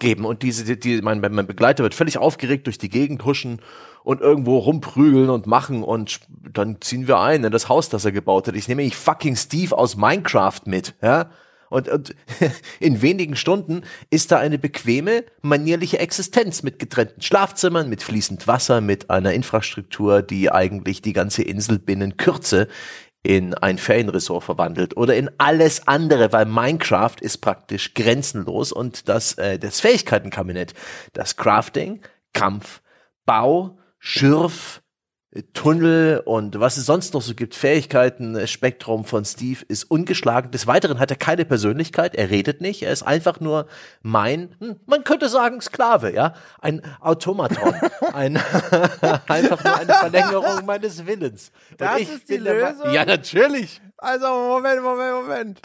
geben 0.00 0.24
und 0.24 0.42
diese 0.42 0.64
die, 0.64 0.80
die 0.80 1.00
mein, 1.00 1.20
mein 1.20 1.46
Begleiter 1.46 1.84
wird 1.84 1.94
völlig 1.94 2.18
aufgeregt 2.18 2.66
durch 2.66 2.78
die 2.78 2.88
Gegend 2.88 3.24
huschen 3.24 3.60
und 4.08 4.22
irgendwo 4.22 4.56
rumprügeln 4.56 5.28
und 5.28 5.46
machen 5.46 5.82
und 5.82 6.20
dann 6.50 6.80
ziehen 6.80 7.06
wir 7.06 7.20
ein 7.20 7.44
in 7.44 7.52
das 7.52 7.68
Haus, 7.68 7.90
das 7.90 8.06
er 8.06 8.12
gebaut 8.12 8.48
hat. 8.48 8.54
Ich 8.56 8.66
nehme 8.66 8.82
ich 8.82 8.96
fucking 8.96 9.36
Steve 9.36 9.76
aus 9.76 9.96
Minecraft 9.96 10.62
mit, 10.64 10.94
ja? 11.02 11.30
Und, 11.68 11.90
und 11.90 12.14
in 12.80 13.02
wenigen 13.02 13.36
Stunden 13.36 13.82
ist 14.08 14.32
da 14.32 14.38
eine 14.38 14.58
bequeme, 14.58 15.24
manierliche 15.42 15.98
Existenz 15.98 16.62
mit 16.62 16.78
getrennten 16.78 17.20
Schlafzimmern, 17.20 17.90
mit 17.90 18.02
fließend 18.02 18.46
Wasser, 18.46 18.80
mit 18.80 19.10
einer 19.10 19.34
Infrastruktur, 19.34 20.22
die 20.22 20.50
eigentlich 20.50 21.02
die 21.02 21.12
ganze 21.12 21.42
Insel 21.42 21.78
binnen 21.78 22.16
Kürze 22.16 22.68
in 23.22 23.52
ein 23.52 23.76
Ferienresort 23.76 24.42
verwandelt 24.42 24.96
oder 24.96 25.16
in 25.16 25.28
alles 25.36 25.86
andere, 25.86 26.32
weil 26.32 26.46
Minecraft 26.46 27.16
ist 27.20 27.42
praktisch 27.42 27.92
grenzenlos 27.92 28.72
und 28.72 29.10
das, 29.10 29.34
äh, 29.34 29.58
das 29.58 29.80
Fähigkeitenkabinett, 29.80 30.72
das 31.12 31.36
Crafting, 31.36 32.00
Kampf, 32.32 32.80
Bau, 33.26 33.77
Schürf, 33.98 34.82
Tunnel 35.52 36.22
und 36.24 36.58
was 36.58 36.78
es 36.78 36.86
sonst 36.86 37.12
noch 37.12 37.20
so 37.20 37.34
gibt, 37.34 37.54
Fähigkeiten, 37.54 38.34
äh, 38.34 38.46
Spektrum 38.46 39.04
von 39.04 39.26
Steve 39.26 39.62
ist 39.68 39.84
ungeschlagen. 39.84 40.50
Des 40.50 40.66
Weiteren 40.66 40.98
hat 40.98 41.10
er 41.10 41.18
keine 41.18 41.44
Persönlichkeit, 41.44 42.14
er 42.14 42.30
redet 42.30 42.62
nicht, 42.62 42.82
er 42.82 42.92
ist 42.92 43.02
einfach 43.02 43.38
nur 43.38 43.66
mein, 44.00 44.54
hm, 44.58 44.76
man 44.86 45.04
könnte 45.04 45.28
sagen 45.28 45.60
Sklave, 45.60 46.14
ja, 46.14 46.32
ein 46.62 46.80
Automaton, 47.00 47.74
ein, 48.14 48.36
einfach 49.28 49.62
nur 49.62 49.76
eine 49.76 49.92
Verlängerung 49.92 50.64
meines 50.64 51.06
Willens. 51.06 51.52
Und 51.72 51.80
Das 51.82 52.00
ist 52.00 52.28
die 52.30 52.38
Lösung? 52.38 52.90
Ja, 52.90 53.04
natürlich. 53.04 53.82
Also, 53.98 54.26
Moment, 54.28 54.82
Moment, 54.82 55.12
Moment. 55.14 55.60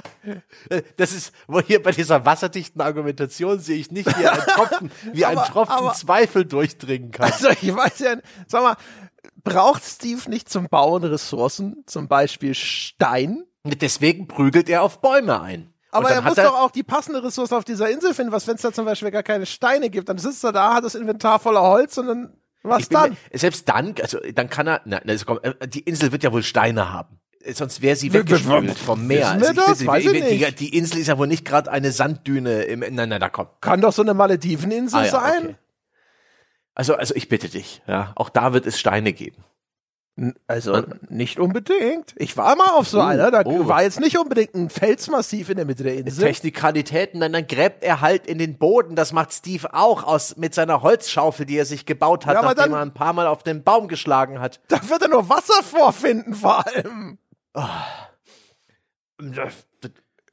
Äh, 0.69 0.81
Das 0.97 1.13
ist, 1.13 1.33
wo 1.47 1.61
hier 1.61 1.81
bei 1.81 1.91
dieser 1.91 2.25
wasserdichten 2.25 2.81
Argumentation 2.81 3.59
sehe 3.59 3.77
ich 3.77 3.91
nicht, 3.91 4.07
wie 4.19 4.27
ein 4.27 4.39
Tropfen, 4.39 4.91
wie 5.13 5.23
ein 5.23 5.37
Aber- 5.37 5.47
Tropfen 5.47 5.73
aber- 5.73 5.93
Zweifel 5.93 6.43
durchdringen 6.43 7.11
kann. 7.11 7.31
Also, 7.31 7.49
ich 7.49 7.73
weiß 7.73 7.99
ja, 7.99 8.15
sag 8.47 8.63
mal, 8.63 8.75
braucht 9.43 9.83
Steve 9.83 10.29
nicht 10.29 10.49
zum 10.49 10.67
Bauen 10.69 11.03
Ressourcen, 11.03 11.83
zum 11.85 12.07
Beispiel 12.07 12.53
Stein? 12.55 13.43
Deswegen 13.63 14.27
prügelt 14.27 14.69
er 14.69 14.83
auf 14.83 15.01
Bäume 15.01 15.41
ein. 15.41 15.73
Aber 15.91 16.09
er 16.09 16.21
muss 16.21 16.35
doch 16.35 16.59
auch 16.59 16.71
die 16.71 16.81
passende 16.83 17.23
Ressource 17.23 17.53
auf 17.53 17.63
dieser 17.63 17.89
Insel 17.89 18.13
finden. 18.15 18.31
Was, 18.31 18.47
wenn 18.47 18.55
es 18.55 18.61
da 18.63 18.73
zum 18.73 18.85
Beispiel 18.85 19.11
gar 19.11 19.21
keine 19.23 19.45
Steine 19.45 19.89
gibt? 19.91 20.09
Dann 20.09 20.17
sitzt 20.17 20.43
er 20.43 20.51
da, 20.51 20.73
hat 20.73 20.83
das 20.83 20.95
Inventar 20.95 21.39
voller 21.39 21.61
Holz 21.61 21.97
und 21.99 22.07
dann, 22.07 22.33
was 22.63 22.81
Ich 22.83 22.89
dann? 22.89 23.11
Mir, 23.31 23.37
selbst 23.37 23.69
dann, 23.69 23.93
also 24.01 24.17
dann 24.33 24.49
kann 24.49 24.67
er, 24.67 24.81
na, 24.85 24.97
also 25.07 25.25
komm, 25.25 25.39
äh, 25.43 25.67
die 25.67 25.81
Insel 25.81 26.11
wird 26.11 26.23
ja 26.23 26.33
wohl 26.33 26.41
Steine 26.41 26.91
haben. 26.91 27.19
Äh, 27.43 27.53
Sonst 27.53 27.81
wäre 27.83 27.95
sie 27.95 28.11
weggespült 28.11 28.75
vom 28.75 29.05
Meer. 29.05 29.37
wir 29.39 29.53
das? 29.53 29.77
bitte, 29.77 29.87
Weiß 29.87 30.03
ich 30.05 30.11
die, 30.13 30.37
nicht. 30.39 30.59
die 30.59 30.75
Insel 30.77 30.97
ist 30.99 31.07
ja 31.07 31.17
wohl 31.19 31.27
nicht 31.27 31.45
gerade 31.45 31.71
eine 31.71 31.91
Sanddüne 31.91 32.63
im, 32.63 32.79
nein, 32.79 33.09
nein, 33.09 33.21
da 33.21 33.29
komm. 33.29 33.47
Kann 33.61 33.79
doch 33.79 33.93
so 33.93 34.01
eine 34.01 34.15
Malediveninsel 34.15 34.99
Ah, 34.99 35.05
ja, 35.05 35.11
sein? 35.11 35.43
okay. 35.43 35.55
Also, 36.75 36.95
also 36.95 37.15
ich 37.15 37.29
bitte 37.29 37.49
dich, 37.49 37.81
ja, 37.87 38.11
auch 38.15 38.29
da 38.29 38.53
wird 38.53 38.65
es 38.65 38.79
Steine 38.79 39.13
geben. 39.13 39.43
Also 40.45 40.83
nicht 41.09 41.39
unbedingt. 41.39 42.13
Ich 42.17 42.37
war 42.37 42.55
mal 42.55 42.69
auf 42.69 42.87
so 42.87 42.99
einer, 42.99 43.31
da 43.31 43.41
oh. 43.45 43.67
war 43.67 43.81
jetzt 43.81 43.99
nicht 43.99 44.19
unbedingt 44.19 44.53
ein 44.53 44.69
Felsmassiv 44.69 45.49
in 45.49 45.55
der 45.55 45.65
Mitte 45.65 45.81
der 45.83 45.95
Insel. 45.95 46.25
Technikalitäten, 46.25 47.19
dann, 47.19 47.33
dann 47.33 47.47
gräbt 47.47 47.83
er 47.83 47.99
halt 47.99 48.27
in 48.27 48.37
den 48.37 48.59
Boden. 48.59 48.95
Das 48.95 49.11
macht 49.11 49.33
Steve 49.33 49.73
auch 49.73 50.03
aus 50.03 50.37
mit 50.37 50.53
seiner 50.53 50.83
Holzschaufel, 50.83 51.47
die 51.47 51.57
er 51.57 51.65
sich 51.65 51.87
gebaut 51.87 52.27
hat, 52.27 52.35
Ja, 52.35 52.43
nachdem 52.43 52.57
dann- 52.57 52.73
er 52.73 52.81
ein 52.81 52.93
paar 52.93 53.13
Mal 53.13 53.25
auf 53.25 53.41
den 53.41 53.63
Baum 53.63 53.87
geschlagen 53.87 54.39
hat. 54.39 54.61
Da 54.67 54.87
wird 54.87 55.01
er 55.01 55.07
nur 55.09 55.29
Wasser 55.29 55.63
vorfinden, 55.63 56.35
vor 56.35 56.63
allem. 56.67 57.17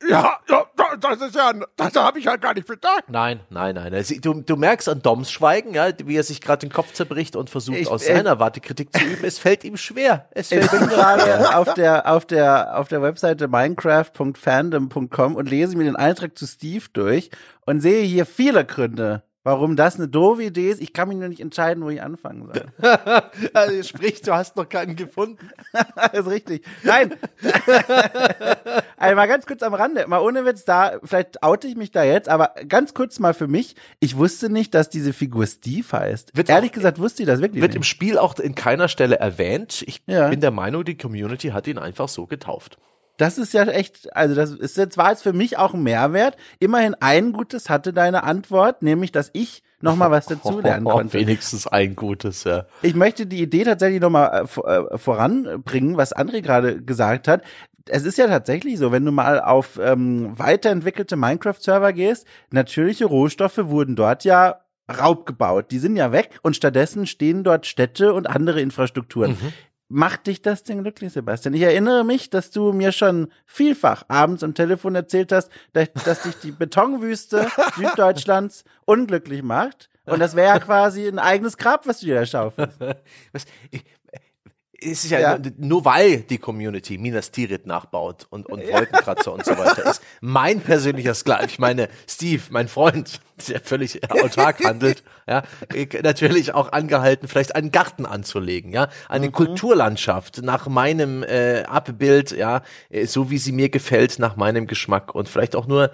Ja, 0.08 0.38
ja, 0.48 0.64
das 0.98 1.20
ist 1.20 1.34
ja, 1.34 1.52
das 1.76 1.94
habe 1.94 2.18
ich 2.18 2.26
halt 2.26 2.40
gar 2.40 2.54
nicht 2.54 2.66
bedacht. 2.66 3.04
Nein, 3.08 3.40
nein, 3.50 3.74
nein. 3.74 3.92
Also, 3.92 4.14
Du, 4.20 4.40
du 4.40 4.56
merkst 4.56 4.88
an 4.88 5.02
Doms 5.02 5.30
Schweigen, 5.30 5.74
ja, 5.74 5.88
wie 6.04 6.16
er 6.16 6.22
sich 6.22 6.40
gerade 6.40 6.66
den 6.66 6.72
Kopf 6.72 6.92
zerbricht 6.94 7.36
und 7.36 7.50
versucht, 7.50 7.76
Ich- 7.78 7.88
aus 7.88 8.02
äh, 8.06 8.14
seiner 8.16 8.38
Warte 8.38 8.60
Kritik 8.60 8.96
zu 8.96 9.04
üben. 9.04 9.24
Es 9.24 9.38
fällt 9.38 9.62
ihm 9.64 9.76
schwer. 9.76 10.26
Es 10.30 10.50
Ich 10.50 10.58
fällt 10.58 10.70
bin 10.70 10.82
ihm 10.82 10.88
gerade 10.88 11.54
auf 11.56 11.74
der, 11.74 12.10
auf 12.10 12.24
der, 12.24 12.78
auf 12.78 12.88
der 12.88 13.02
Webseite 13.02 13.46
minecraft.fandom.com 13.48 15.36
und 15.36 15.48
lese 15.48 15.76
mir 15.76 15.84
den 15.84 15.96
Eintrag 15.96 16.36
zu 16.36 16.46
Steve 16.46 16.84
durch 16.92 17.30
und 17.66 17.80
sehe 17.80 18.02
hier 18.02 18.26
viele 18.26 18.64
Gründe, 18.64 19.22
warum 19.42 19.76
das 19.76 19.96
eine 19.96 20.08
doofe 20.08 20.42
Idee 20.44 20.70
ist. 20.70 20.80
Ich 20.80 20.92
kann 20.92 21.08
mich 21.08 21.16
nur 21.18 21.28
nicht 21.28 21.40
entscheiden, 21.40 21.82
wo 21.82 21.90
ich 21.90 22.02
anfangen 22.02 22.46
soll. 22.46 22.66
also, 23.54 23.82
sprich, 23.82 24.20
du 24.22 24.32
hast 24.34 24.56
noch 24.56 24.68
keinen 24.68 24.96
gefunden. 24.96 25.48
Das 25.96 26.12
ist 26.12 26.26
richtig. 26.30 26.64
Nein. 26.82 27.14
also 28.96 29.16
mal 29.16 29.28
ganz 29.28 29.46
kurz 29.46 29.62
am 29.62 29.74
Rande, 29.74 30.06
mal 30.08 30.20
ohne 30.20 30.44
Witz 30.44 30.64
da, 30.64 30.98
vielleicht 31.02 31.42
oute 31.42 31.66
ich 31.68 31.76
mich 31.76 31.90
da 31.90 32.04
jetzt, 32.04 32.28
aber 32.28 32.54
ganz 32.68 32.94
kurz 32.94 33.18
mal 33.18 33.34
für 33.34 33.48
mich, 33.48 33.76
ich 34.00 34.16
wusste 34.16 34.50
nicht, 34.50 34.74
dass 34.74 34.88
diese 34.90 35.12
Figur 35.12 35.46
Steve 35.46 35.86
heißt. 35.90 36.36
Wird 36.36 36.48
Ehrlich 36.48 36.70
auch- 36.70 36.74
gesagt 36.74 36.98
wusste 36.98 37.22
ich 37.22 37.26
das 37.26 37.40
wirklich 37.40 37.62
Wird 37.62 37.74
im 37.74 37.80
nicht. 37.80 37.88
Spiel 37.88 38.18
auch 38.18 38.38
in 38.38 38.54
keiner 38.54 38.88
Stelle 38.88 39.18
erwähnt. 39.18 39.82
Ich 39.86 40.02
Ja. 40.06 40.28
bin 40.28 40.40
der 40.40 40.50
Meinung, 40.50 40.84
die 40.84 40.96
Community 40.96 41.48
hat 41.48 41.66
ihn 41.66 41.78
einfach 41.78 42.08
so 42.08 42.26
getauft. 42.26 42.78
Das 43.20 43.36
ist 43.36 43.52
ja 43.52 43.64
echt, 43.64 44.16
also 44.16 44.34
das 44.34 44.50
ist 44.50 44.78
jetzt 44.78 44.96
war 44.96 45.10
jetzt 45.10 45.22
für 45.22 45.34
mich 45.34 45.58
auch 45.58 45.74
ein 45.74 45.82
Mehrwert. 45.82 46.36
Immerhin 46.58 46.94
ein 47.00 47.32
Gutes 47.32 47.68
hatte 47.68 47.92
deine 47.92 48.22
Antwort, 48.22 48.82
nämlich, 48.82 49.12
dass 49.12 49.28
ich 49.34 49.62
noch 49.82 49.94
mal 49.94 50.10
was 50.10 50.24
dazulernen 50.24 50.86
Oh, 50.86 50.90
konnte. 50.92 51.12
wenigstens 51.18 51.66
ein 51.66 51.96
gutes, 51.96 52.44
ja. 52.44 52.64
Ich 52.80 52.94
möchte 52.94 53.26
die 53.26 53.42
Idee 53.42 53.64
tatsächlich 53.64 54.00
noch 54.00 54.08
mal 54.08 54.46
äh, 54.46 54.70
äh, 54.70 54.98
voranbringen, 54.98 55.98
was 55.98 56.16
André 56.16 56.40
gerade 56.40 56.82
gesagt 56.82 57.28
hat. 57.28 57.42
Es 57.86 58.04
ist 58.04 58.16
ja 58.16 58.26
tatsächlich 58.26 58.78
so, 58.78 58.90
wenn 58.90 59.04
du 59.04 59.12
mal 59.12 59.40
auf 59.40 59.78
ähm, 59.82 60.38
weiterentwickelte 60.38 61.16
Minecraft-Server 61.16 61.92
gehst, 61.92 62.26
natürliche 62.50 63.04
Rohstoffe 63.04 63.58
wurden 63.64 63.96
dort 63.96 64.24
ja 64.24 64.60
Raub 64.90 65.26
gebaut. 65.26 65.66
Die 65.70 65.78
sind 65.78 65.96
ja 65.96 66.10
weg 66.12 66.38
und 66.42 66.56
stattdessen 66.56 67.06
stehen 67.06 67.44
dort 67.44 67.66
Städte 67.66 68.12
und 68.14 68.28
andere 68.28 68.60
Infrastrukturen. 68.60 69.36
Macht 69.92 70.28
dich 70.28 70.40
das 70.40 70.62
denn 70.62 70.82
glücklich, 70.82 71.12
Sebastian? 71.12 71.52
Ich 71.52 71.62
erinnere 71.62 72.04
mich, 72.04 72.30
dass 72.30 72.52
du 72.52 72.72
mir 72.72 72.92
schon 72.92 73.26
vielfach 73.44 74.04
abends 74.06 74.44
am 74.44 74.54
Telefon 74.54 74.94
erzählt 74.94 75.32
hast, 75.32 75.50
dass, 75.72 75.92
dass 76.04 76.22
dich 76.22 76.36
die 76.36 76.52
Betonwüste 76.52 77.48
Süddeutschlands 77.76 78.62
unglücklich 78.84 79.42
macht. 79.42 79.90
Und 80.06 80.20
das 80.20 80.36
wäre 80.36 80.46
ja 80.46 80.60
quasi 80.60 81.08
ein 81.08 81.18
eigenes 81.18 81.56
Grab, 81.56 81.88
was 81.88 81.98
du 81.98 82.06
dir 82.06 82.14
da 82.14 82.26
schaufelst. 82.26 82.78
Was, 83.32 83.46
ich, 83.72 83.84
es 84.82 85.04
ist 85.04 85.10
ja, 85.10 85.20
Ja. 85.20 85.38
Nur, 85.58 85.84
weil 85.84 86.18
die 86.22 86.38
Community 86.38 86.98
Minas 86.98 87.30
Tirith 87.30 87.66
nachbaut 87.66 88.26
und, 88.30 88.46
und 88.46 88.62
Wolkenkratzer 88.72 89.32
und 89.32 89.44
so 89.44 89.52
weiter 89.58 89.84
ist 89.90 90.02
mein 90.20 90.60
persönlicher 90.60 91.14
Sklave. 91.14 91.46
Ich 91.46 91.58
meine, 91.58 91.88
Steve, 92.08 92.42
mein 92.50 92.68
Freund, 92.68 93.20
der 93.48 93.60
völlig 93.60 94.00
autark 94.10 94.64
handelt, 94.64 95.02
ja, 95.28 95.42
ich- 95.74 96.02
natürlich 96.02 96.54
auch 96.54 96.72
angehalten, 96.72 97.28
vielleicht 97.28 97.54
einen 97.54 97.70
Garten 97.72 98.06
anzulegen, 98.06 98.72
ja, 98.72 98.88
eine 99.08 99.30
Kulturlandschaft 99.30 100.42
nach 100.42 100.66
meinem 100.68 101.22
äh, 101.22 101.62
Abbild, 101.64 102.32
ja, 102.32 102.62
äh, 102.90 103.06
so 103.06 103.30
wie 103.30 103.38
sie 103.38 103.52
mir 103.52 103.68
gefällt, 103.68 104.18
nach 104.18 104.36
meinem 104.36 104.66
Geschmack 104.66 105.14
und 105.14 105.28
vielleicht 105.28 105.54
auch 105.56 105.66
nur 105.66 105.90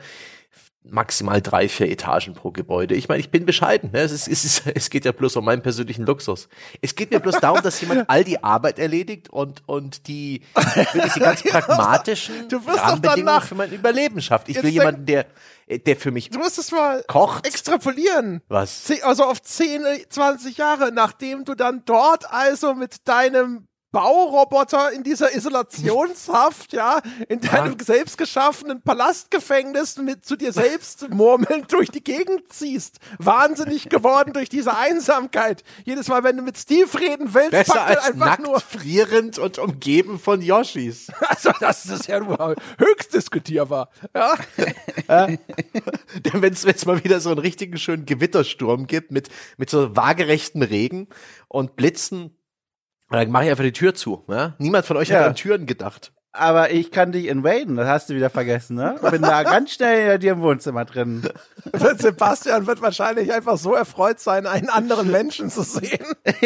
maximal 0.90 1.40
drei, 1.42 1.68
vier 1.68 1.90
Etagen 1.90 2.34
pro 2.34 2.50
Gebäude. 2.50 2.94
Ich 2.94 3.08
meine, 3.08 3.20
ich 3.20 3.30
bin 3.30 3.44
bescheiden. 3.46 3.90
Ne? 3.92 4.00
Es, 4.00 4.12
ist, 4.12 4.28
es, 4.28 4.44
ist, 4.44 4.62
es 4.74 4.90
geht 4.90 5.04
ja 5.04 5.12
bloß 5.12 5.36
um 5.36 5.44
meinen 5.44 5.62
persönlichen 5.62 6.04
Luxus. 6.06 6.48
Es 6.80 6.94
geht 6.94 7.10
mir 7.10 7.20
bloß 7.20 7.40
darum, 7.40 7.60
dass 7.62 7.80
jemand 7.80 8.08
all 8.08 8.24
die 8.24 8.42
Arbeit 8.42 8.78
erledigt 8.78 9.28
und, 9.30 9.62
und 9.66 10.06
die, 10.08 10.42
wirklich 10.54 11.12
die 11.14 11.20
ganz 11.20 11.42
pragmatischen 11.44 12.48
Du 12.48 12.64
wirst 12.66 12.78
Rahmenbedingungen 12.78 13.26
danach- 13.26 13.44
für 13.46 13.54
mein 13.54 13.72
Überleben 13.72 14.20
schafft. 14.20 14.48
Ich 14.48 14.62
will 14.62 14.70
jemanden, 14.70 15.06
der, 15.06 15.26
der 15.68 15.96
für 15.96 16.10
mich 16.10 16.30
Du 16.30 16.38
musst 16.38 16.58
es 16.58 16.70
mal 16.72 17.02
kocht. 17.08 17.46
extrapolieren. 17.46 18.40
Was? 18.48 18.90
Also 19.02 19.24
auf 19.24 19.42
10, 19.42 19.82
20 20.08 20.56
Jahre, 20.56 20.92
nachdem 20.92 21.44
du 21.44 21.54
dann 21.54 21.82
dort 21.84 22.30
also 22.32 22.74
mit 22.74 23.06
deinem 23.08 23.66
Bauroboter 23.92 24.92
in 24.92 25.02
dieser 25.02 25.34
Isolationshaft, 25.34 26.72
ja, 26.72 27.00
in 27.28 27.40
deinem 27.40 27.78
selbst 27.78 28.18
geschaffenen 28.18 28.82
Palastgefängnis 28.82 29.96
mit 29.98 30.24
zu 30.26 30.36
dir 30.36 30.52
selbst 30.52 31.08
murmelnd 31.10 31.72
durch 31.72 31.90
die 31.90 32.02
Gegend 32.02 32.52
ziehst. 32.52 32.98
Wahnsinnig 33.18 33.88
geworden 33.88 34.32
durch 34.32 34.48
diese 34.48 34.76
Einsamkeit. 34.76 35.62
Jedes 35.84 36.08
Mal, 36.08 36.24
wenn 36.24 36.36
du 36.36 36.42
mit 36.42 36.58
Steve 36.58 36.88
reden 36.98 37.32
willst, 37.32 37.52
Besser 37.52 37.74
packt 37.74 37.90
er 37.90 37.96
als 37.98 38.06
einfach 38.06 38.26
nackt, 38.26 38.42
nur. 38.42 38.60
frierend 38.60 39.38
und 39.38 39.58
umgeben 39.58 40.18
von 40.18 40.42
Yoshis. 40.42 41.08
Also, 41.28 41.50
das 41.60 41.84
ist 41.86 42.06
ja 42.06 42.20
nur 42.20 42.54
höchst 42.78 43.12
diskutierbar. 43.12 43.90
Ja. 44.14 44.34
Denn 45.26 45.38
wenn 46.42 46.52
es 46.52 46.86
mal 46.86 47.02
wieder 47.02 47.20
so 47.20 47.30
einen 47.30 47.40
richtigen 47.40 47.78
schönen 47.78 48.06
Gewittersturm 48.06 48.86
gibt 48.86 49.10
mit, 49.10 49.28
mit 49.56 49.68
so 49.68 49.96
waagerechten 49.96 50.62
Regen 50.62 51.08
und 51.48 51.76
Blitzen, 51.76 52.36
dann 53.10 53.30
mache 53.30 53.44
ich 53.44 53.50
einfach 53.50 53.64
die 53.64 53.72
Tür 53.72 53.94
zu. 53.94 54.24
Ja? 54.28 54.54
Niemand 54.58 54.86
von 54.86 54.96
euch 54.96 55.08
Ja. 55.08 55.20
hat 55.20 55.26
an 55.26 55.34
Türen 55.34 55.66
gedacht. 55.66 56.12
Aber 56.38 56.70
ich 56.70 56.90
kann 56.90 57.12
dich 57.12 57.26
invaden, 57.26 57.76
das 57.76 57.86
hast 57.86 58.10
du 58.10 58.14
wieder 58.14 58.30
vergessen, 58.30 58.76
ne? 58.76 58.98
Ich 59.02 59.10
bin 59.10 59.22
da 59.22 59.42
ganz 59.42 59.72
schnell 59.72 60.08
bei 60.08 60.18
dir 60.18 60.32
im 60.32 60.42
Wohnzimmer 60.42 60.84
drin. 60.84 61.28
Sebastian 61.98 62.66
wird 62.66 62.82
wahrscheinlich 62.82 63.32
einfach 63.32 63.56
so 63.58 63.74
erfreut 63.74 64.20
sein, 64.20 64.46
einen 64.46 64.68
anderen 64.68 65.10
Menschen 65.10 65.50
zu 65.50 65.62
sehen. 65.62 66.04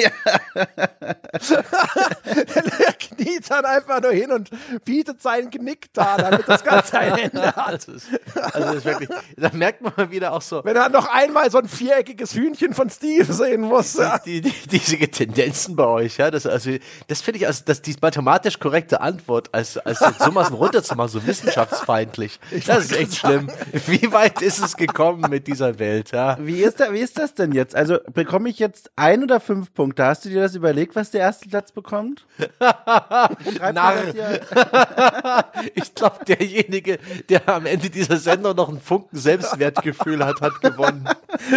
er 2.80 2.92
kniet 2.92 3.50
dann 3.50 3.64
einfach 3.64 4.00
nur 4.00 4.12
hin 4.12 4.30
und 4.32 4.50
bietet 4.84 5.22
sein 5.22 5.50
Genick 5.50 5.92
da, 5.92 6.16
damit 6.16 6.48
das 6.48 6.64
Ganze 6.64 6.98
ein 6.98 7.18
Ende 7.18 7.54
hat. 7.54 7.74
Das 7.74 7.88
ist, 7.88 8.08
also 8.34 8.58
das 8.58 8.76
ist 8.76 8.84
wirklich, 8.84 9.08
da 9.36 9.50
merkt 9.52 9.82
man 9.82 9.92
mal 9.96 10.10
wieder 10.10 10.32
auch 10.32 10.42
so, 10.42 10.64
Wenn 10.64 10.76
er 10.76 10.88
noch 10.88 11.08
einmal 11.12 11.50
so 11.50 11.58
ein 11.58 11.68
viereckiges 11.68 12.34
Hühnchen 12.34 12.74
von 12.74 12.90
Steve 12.90 13.32
sehen 13.32 13.62
muss. 13.62 13.94
Ja. 13.94 14.18
die, 14.18 14.40
die, 14.40 14.52
diese 14.70 14.96
Tendenzen 14.98 15.76
bei 15.76 15.86
euch, 15.86 16.18
ja, 16.18 16.30
das, 16.30 16.46
also, 16.46 16.70
das 17.08 17.20
finde 17.20 17.38
ich 17.38 17.46
als, 17.46 17.64
das, 17.64 17.82
die 17.82 17.94
mathematisch 18.00 18.58
korrekte 18.58 19.00
Antwort, 19.00 19.48
als, 19.52 19.78
als 19.84 19.98
sowas 20.18 20.52
runterzumachen, 20.52 21.10
so 21.10 21.26
wissenschaftsfeindlich. 21.26 22.40
Das 22.66 22.84
ist 22.84 22.96
echt 22.96 23.16
schlimm. 23.16 23.48
Wie 23.86 24.12
weit 24.12 24.42
ist 24.42 24.58
es 24.58 24.76
gekommen 24.76 25.28
mit 25.30 25.46
dieser 25.46 25.78
Welt, 25.78 26.12
ja? 26.12 26.36
Wie 26.40 26.62
ist, 26.62 26.78
da, 26.80 26.92
wie 26.92 27.00
ist 27.00 27.18
das 27.18 27.34
denn 27.34 27.52
jetzt? 27.52 27.74
Also 27.74 27.98
bekomme 28.12 28.48
ich 28.48 28.58
jetzt 28.58 28.90
ein 28.96 29.22
oder 29.22 29.40
fünf 29.40 29.72
Punkte? 29.74 30.04
Hast 30.04 30.24
du 30.24 30.28
dir 30.28 30.42
das 30.42 30.54
überlegt, 30.54 30.94
was 30.94 31.10
der 31.10 31.22
erste 31.22 31.48
Platz 31.48 31.72
bekommt? 31.72 32.26
Narr. 32.60 33.96
Ich 35.74 35.94
glaube, 35.94 36.24
derjenige, 36.26 36.98
der 37.28 37.48
am 37.48 37.66
Ende 37.66 37.90
dieser 37.90 38.16
Sendung 38.16 38.56
noch 38.56 38.68
einen 38.68 38.80
Funken 38.80 39.18
Selbstwertgefühl 39.18 40.24
hat, 40.24 40.40
hat 40.40 40.60
gewonnen. 40.60 41.08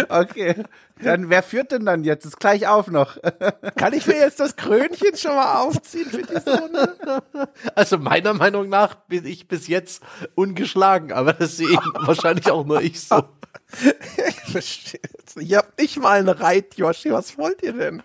Okay. 0.08 0.56
Dann 1.02 1.28
wer 1.28 1.42
führt 1.42 1.72
denn 1.72 1.84
dann 1.84 2.04
jetzt? 2.04 2.24
Ist 2.24 2.38
gleich 2.38 2.68
auf 2.68 2.88
noch. 2.88 3.18
Kann 3.76 3.92
ich 3.92 4.06
mir 4.06 4.16
jetzt 4.16 4.38
das 4.38 4.54
Krönchen 4.56 5.16
schon 5.16 5.34
mal 5.34 5.60
aufziehen 5.60 6.08
für 6.08 6.22
diese 6.22 6.60
Runde? 6.60 6.94
Also 7.74 7.98
meiner 7.98 8.34
Meinung 8.34 8.68
nach 8.68 8.94
bin 8.94 9.26
ich 9.26 9.48
bis 9.48 9.66
jetzt 9.66 10.02
ungeschlagen, 10.34 11.12
aber 11.12 11.32
das 11.32 11.56
sehe 11.56 11.70
ich 11.70 11.78
wahrscheinlich 11.94 12.50
auch 12.50 12.64
nur 12.64 12.80
ich 12.80 13.00
so. 13.00 13.24
Ihr 15.40 15.58
habt 15.58 15.78
nicht 15.78 15.98
mal 15.98 16.18
einen 16.20 16.28
Reit, 16.28 16.76
Yoshi. 16.76 17.10
Was 17.10 17.36
wollt 17.36 17.62
ihr 17.62 17.72
denn? 17.72 18.02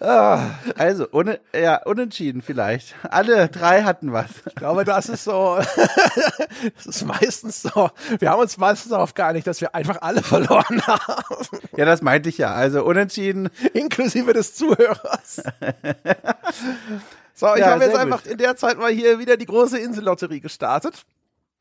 Also, 0.00 1.06
ohne, 1.12 1.40
ja, 1.54 1.82
unentschieden 1.84 2.40
vielleicht. 2.40 2.94
Alle 3.10 3.48
drei 3.48 3.82
hatten 3.82 4.12
was. 4.14 4.30
Ich 4.46 4.54
glaube, 4.54 4.84
das 4.84 5.10
ist 5.10 5.24
so, 5.24 5.58
das 6.76 6.86
ist 6.86 7.04
meistens 7.04 7.62
so, 7.62 7.90
wir 8.18 8.30
haben 8.30 8.40
uns 8.40 8.56
meistens 8.56 8.90
darauf 8.92 9.12
geeinigt, 9.12 9.46
dass 9.46 9.60
wir 9.60 9.74
einfach 9.74 9.98
alle 10.00 10.22
verloren 10.22 10.80
haben, 10.86 11.46
Ja, 11.76 11.84
das 11.84 12.00
meinte 12.00 12.30
ich 12.30 12.38
ja. 12.38 12.52
Also 12.54 12.82
unentschieden. 12.84 13.50
inklusive 13.74 14.32
des 14.32 14.54
Zuhörers. 14.54 15.42
So, 17.32 17.54
ich 17.54 17.60
Ja, 17.60 17.70
habe 17.70 17.84
jetzt 17.84 17.96
einfach 17.96 18.22
gut. 18.22 18.32
in 18.32 18.36
der 18.38 18.54
Zeit 18.56 18.78
mal 18.78 18.90
hier 18.92 19.18
wieder 19.18 19.38
die 19.38 19.46
große 19.46 19.78
Insellotterie 19.78 20.40
gestartet. 20.40 21.06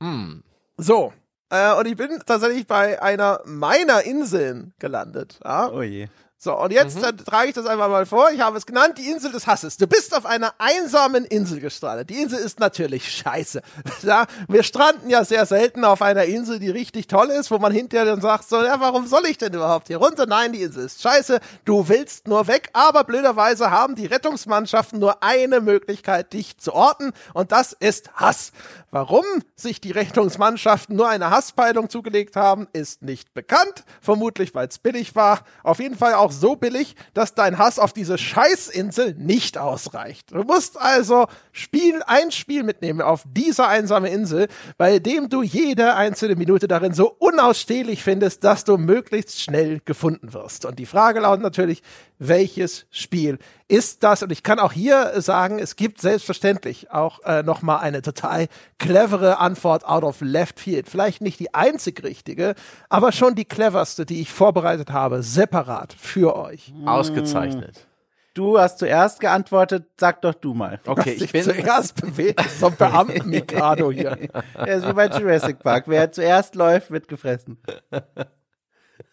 Hm. 0.01 0.43
So, 0.75 1.13
äh, 1.49 1.73
und 1.75 1.85
ich 1.87 1.95
bin 1.95 2.19
tatsächlich 2.25 2.67
bei 2.67 3.01
einer 3.01 3.39
meiner 3.45 4.03
Inseln 4.03 4.73
gelandet. 4.79 5.39
Ja? 5.41 5.69
Oh 5.71 5.81
je. 5.81 6.09
So, 6.41 6.57
und 6.57 6.71
jetzt 6.71 7.03
äh, 7.03 7.11
trage 7.11 7.49
ich 7.49 7.53
das 7.53 7.65
einfach 7.65 7.89
mal 7.89 8.05
vor. 8.05 8.29
Ich 8.33 8.39
habe 8.39 8.57
es 8.57 8.65
genannt, 8.65 8.97
die 8.97 9.11
Insel 9.11 9.29
des 9.33 9.45
Hasses. 9.45 9.75
Du 9.75 9.87
bist 9.87 10.15
auf 10.15 10.25
einer 10.25 10.53
einsamen 10.57 11.25
Insel 11.25 11.59
gestrandet. 11.59 12.09
Die 12.09 12.21
Insel 12.21 12.39
ist 12.39 12.61
natürlich 12.61 13.11
scheiße. 13.11 13.61
Ja, 14.01 14.27
wir 14.47 14.63
stranden 14.63 15.09
ja 15.09 15.25
sehr 15.25 15.45
selten 15.45 15.83
auf 15.83 16.01
einer 16.01 16.23
Insel, 16.23 16.57
die 16.59 16.69
richtig 16.69 17.07
toll 17.07 17.29
ist, 17.31 17.51
wo 17.51 17.59
man 17.59 17.73
hinterher 17.73 18.05
dann 18.05 18.21
sagt, 18.21 18.47
so, 18.47 18.63
ja, 18.63 18.79
warum 18.79 19.07
soll 19.07 19.25
ich 19.25 19.37
denn 19.37 19.53
überhaupt 19.53 19.87
hier 19.87 19.97
runter? 19.97 20.25
Nein, 20.25 20.53
die 20.53 20.61
Insel 20.61 20.85
ist 20.85 21.01
scheiße. 21.01 21.41
Du 21.65 21.89
willst 21.89 22.29
nur 22.29 22.47
weg, 22.47 22.69
aber 22.71 23.03
blöderweise 23.03 23.71
haben 23.71 23.95
die 23.95 24.05
Rettungsmannschaften 24.05 24.99
nur 24.99 25.21
eine 25.21 25.59
Möglichkeit, 25.59 26.31
dich 26.31 26.57
zu 26.57 26.73
orten, 26.73 27.11
und 27.33 27.51
das 27.51 27.73
ist 27.73 28.13
Hass. 28.13 28.53
Warum 28.91 29.25
sich 29.55 29.81
die 29.81 29.91
Rettungsmannschaften 29.91 30.95
nur 30.95 31.09
eine 31.09 31.29
Hasspeilung 31.29 31.89
zugelegt 31.89 32.35
haben, 32.35 32.67
ist 32.73 33.03
nicht 33.03 33.33
bekannt. 33.35 33.83
Vermutlich, 34.01 34.55
weil 34.55 34.67
es 34.67 34.79
billig 34.79 35.15
war. 35.15 35.41
Auf 35.63 35.79
jeden 35.79 35.95
Fall 35.95 36.15
auch 36.15 36.28
so 36.31 36.55
billig, 36.55 36.95
dass 37.13 37.35
dein 37.35 37.57
Hass 37.57 37.79
auf 37.79 37.93
diese 37.93 38.17
Scheißinsel 38.17 39.15
nicht 39.15 39.57
ausreicht. 39.57 40.31
Du 40.31 40.43
musst 40.43 40.79
also 40.79 41.27
Spiel, 41.51 42.01
ein 42.05 42.31
Spiel 42.31 42.63
mitnehmen 42.63 43.01
auf 43.01 43.23
dieser 43.25 43.67
einsame 43.67 44.09
Insel, 44.09 44.47
bei 44.77 44.99
dem 44.99 45.29
du 45.29 45.43
jede 45.43 45.95
einzelne 45.95 46.35
Minute 46.35 46.67
darin 46.67 46.93
so 46.93 47.15
unausstehlich 47.19 48.03
findest, 48.03 48.43
dass 48.43 48.63
du 48.63 48.77
möglichst 48.77 49.41
schnell 49.41 49.79
gefunden 49.83 50.33
wirst. 50.33 50.65
Und 50.65 50.79
die 50.79 50.85
Frage 50.85 51.19
lautet 51.19 51.43
natürlich, 51.43 51.81
welches 52.17 52.85
Spiel 52.91 53.39
ist 53.69 54.03
das? 54.03 54.23
Und 54.23 54.31
ich 54.31 54.43
kann 54.43 54.59
auch 54.59 54.73
hier 54.73 55.21
sagen, 55.21 55.59
es 55.59 55.75
gibt 55.75 56.01
selbstverständlich 56.01 56.91
auch 56.91 57.23
äh, 57.23 57.43
noch 57.43 57.61
mal 57.61 57.77
eine 57.77 58.01
total 58.01 58.47
clevere 58.79 59.37
Antwort 59.37 59.85
out 59.85 60.03
of 60.03 60.21
left 60.21 60.59
field. 60.59 60.89
Vielleicht 60.89 61.21
nicht 61.21 61.39
die 61.39 61.53
einzig 61.53 62.03
richtige, 62.03 62.55
aber 62.89 63.11
schon 63.11 63.35
die 63.35 63.45
cleverste, 63.45 64.05
die 64.05 64.21
ich 64.21 64.31
vorbereitet 64.31 64.91
habe, 64.91 65.23
separat 65.23 65.93
für 65.93 66.35
euch. 66.35 66.73
Ausgezeichnet. 66.85 67.85
Du 68.33 68.59
hast 68.59 68.79
zuerst 68.79 69.19
geantwortet, 69.19 69.85
sag 69.97 70.21
doch 70.21 70.33
du 70.33 70.53
mal. 70.53 70.79
Okay, 70.85 71.11
ich 71.19 71.31
bin, 71.31 71.43
zuerst 71.43 71.99
bewegt, 72.01 72.41
so 72.59 72.67
ein 72.67 72.75
Beamten-Mikado 72.75 73.91
hier. 73.91 74.17
Ja, 74.55 74.65
ist 74.65 74.87
wie 74.87 74.93
bei 74.93 75.07
Jurassic 75.07 75.59
Park. 75.59 75.85
Wer 75.87 76.11
zuerst 76.11 76.55
läuft, 76.55 76.91
wird 76.91 77.07
gefressen. 77.07 77.57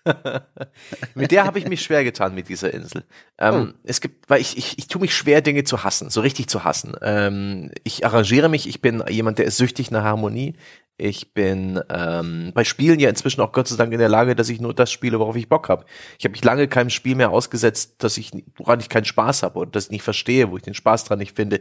mit 1.15 1.31
der 1.31 1.45
habe 1.45 1.59
ich 1.59 1.69
mich 1.69 1.83
schwer 1.83 2.05
getan 2.05 2.35
mit 2.35 2.49
dieser 2.49 2.73
Insel. 2.73 3.05
Ähm, 3.39 3.75
Es 3.85 4.01
gibt, 4.01 4.29
weil 4.29 4.41
ich, 4.41 4.57
ich, 4.57 4.79
ich 4.79 4.89
tue 4.89 5.01
mich 5.01 5.15
schwer, 5.15 5.41
Dinge 5.41 5.65
zu 5.65 5.85
hassen, 5.85 6.11
so 6.11 6.21
richtig 6.21 6.49
zu 6.49 6.65
hassen. 6.65 6.97
Ähm, 7.03 7.71
ich 7.85 8.05
arrangiere 8.05 8.49
mich, 8.49 8.69
ich 8.69 8.81
bin 8.81 9.03
jemand, 9.09 9.39
der 9.39 9.47
ist 9.47 9.57
süchtig 9.57 9.91
nach 9.91 10.05
Harmonie. 10.05 10.55
Ich 10.99 11.35
bin 11.35 11.81
ähm, 11.91 12.53
bei 12.55 12.65
Spielen 12.65 12.99
ja 12.99 13.11
inzwischen 13.11 13.43
auch 13.43 13.53
Gott 13.53 13.69
sei 13.69 13.77
Dank 13.77 13.93
in 13.93 13.99
der 13.99 14.09
Lage, 14.09 14.35
dass 14.35 14.49
ich 14.49 14.61
nur 14.61 14.73
das 14.73 14.91
spiele, 14.91 15.19
worauf 15.19 15.37
ich 15.37 15.49
Bock 15.49 15.69
habe. 15.69 15.85
Ich 16.19 16.25
habe 16.25 16.33
mich 16.33 16.43
lange 16.43 16.69
keinem 16.69 16.89
Spiel 16.89 17.15
mehr 17.15 17.31
ausgesetzt, 17.31 17.97
dass 17.99 18.17
ich, 18.17 18.31
woran 18.57 18.81
ich 18.81 18.89
keinen 18.89 19.05
Spaß 19.05 19.43
habe 19.43 19.59
oder 19.59 19.71
das 19.71 19.87
ich 19.87 19.91
nicht 19.91 20.03
verstehe, 20.03 20.51
wo 20.51 20.57
ich 20.57 20.63
den 20.63 20.75
Spaß 20.75 21.05
dran 21.05 21.19
nicht 21.19 21.37
finde. 21.37 21.61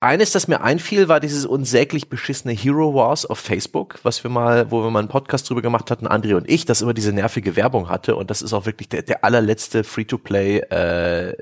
Eines, 0.00 0.30
das 0.30 0.46
mir 0.46 0.60
einfiel, 0.60 1.08
war 1.08 1.20
dieses 1.20 1.46
unsäglich 1.46 2.10
beschissene 2.10 2.52
Hero 2.52 2.94
Wars 2.94 3.24
auf 3.24 3.38
Facebook, 3.38 3.98
was 4.02 4.22
wir 4.22 4.30
mal, 4.30 4.70
wo 4.70 4.82
wir 4.82 4.90
mal 4.90 4.98
einen 4.98 5.08
Podcast 5.08 5.48
drüber 5.48 5.62
gemacht 5.62 5.90
hatten, 5.90 6.06
André 6.06 6.34
und 6.34 6.48
ich, 6.50 6.66
das 6.66 6.82
immer 6.82 6.92
diese 6.92 7.14
nervige 7.14 7.56
Werbung 7.56 7.88
hatte 7.88 8.14
und 8.14 8.30
das 8.30 8.42
ist 8.42 8.52
auch 8.52 8.66
wirklich 8.66 8.90
der, 8.90 9.02
der 9.02 9.24
allerletzte 9.24 9.84
Free-to-Play 9.84 10.58
äh, 10.58 11.34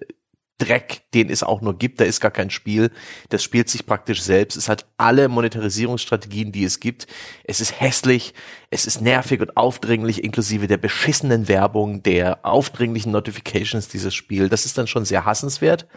Dreck, 0.59 1.03
den 1.13 1.31
es 1.31 1.43
auch 1.43 1.61
nur 1.63 1.77
gibt. 1.77 2.01
Da 2.01 2.05
ist 2.05 2.21
gar 2.21 2.31
kein 2.31 2.51
Spiel. 2.51 2.93
Das 3.29 3.43
spielt 3.43 3.69
sich 3.69 3.87
praktisch 3.87 4.23
selbst. 4.23 4.57
Es 4.57 4.69
hat 4.69 4.87
alle 4.97 5.29
Monetarisierungsstrategien, 5.29 6.53
die 6.53 6.63
es 6.63 6.79
gibt. 6.79 7.09
Es 7.43 7.61
ist 7.61 7.81
hässlich, 7.81 8.35
es 8.71 8.87
ist 8.87 9.01
nervig 9.01 9.41
und 9.41 9.57
aufdringlich, 9.57 10.23
inklusive 10.23 10.69
der 10.69 10.77
beschissenen 10.77 11.49
Werbung, 11.49 12.05
der 12.05 12.47
aufdringlichen 12.47 13.11
Notifications 13.11 13.89
dieses 13.89 14.15
Spiel. 14.15 14.49
Das 14.49 14.65
ist 14.65 14.79
dann 14.79 14.87
schon 14.87 15.05
sehr 15.05 15.25
hassenswert. 15.25 15.89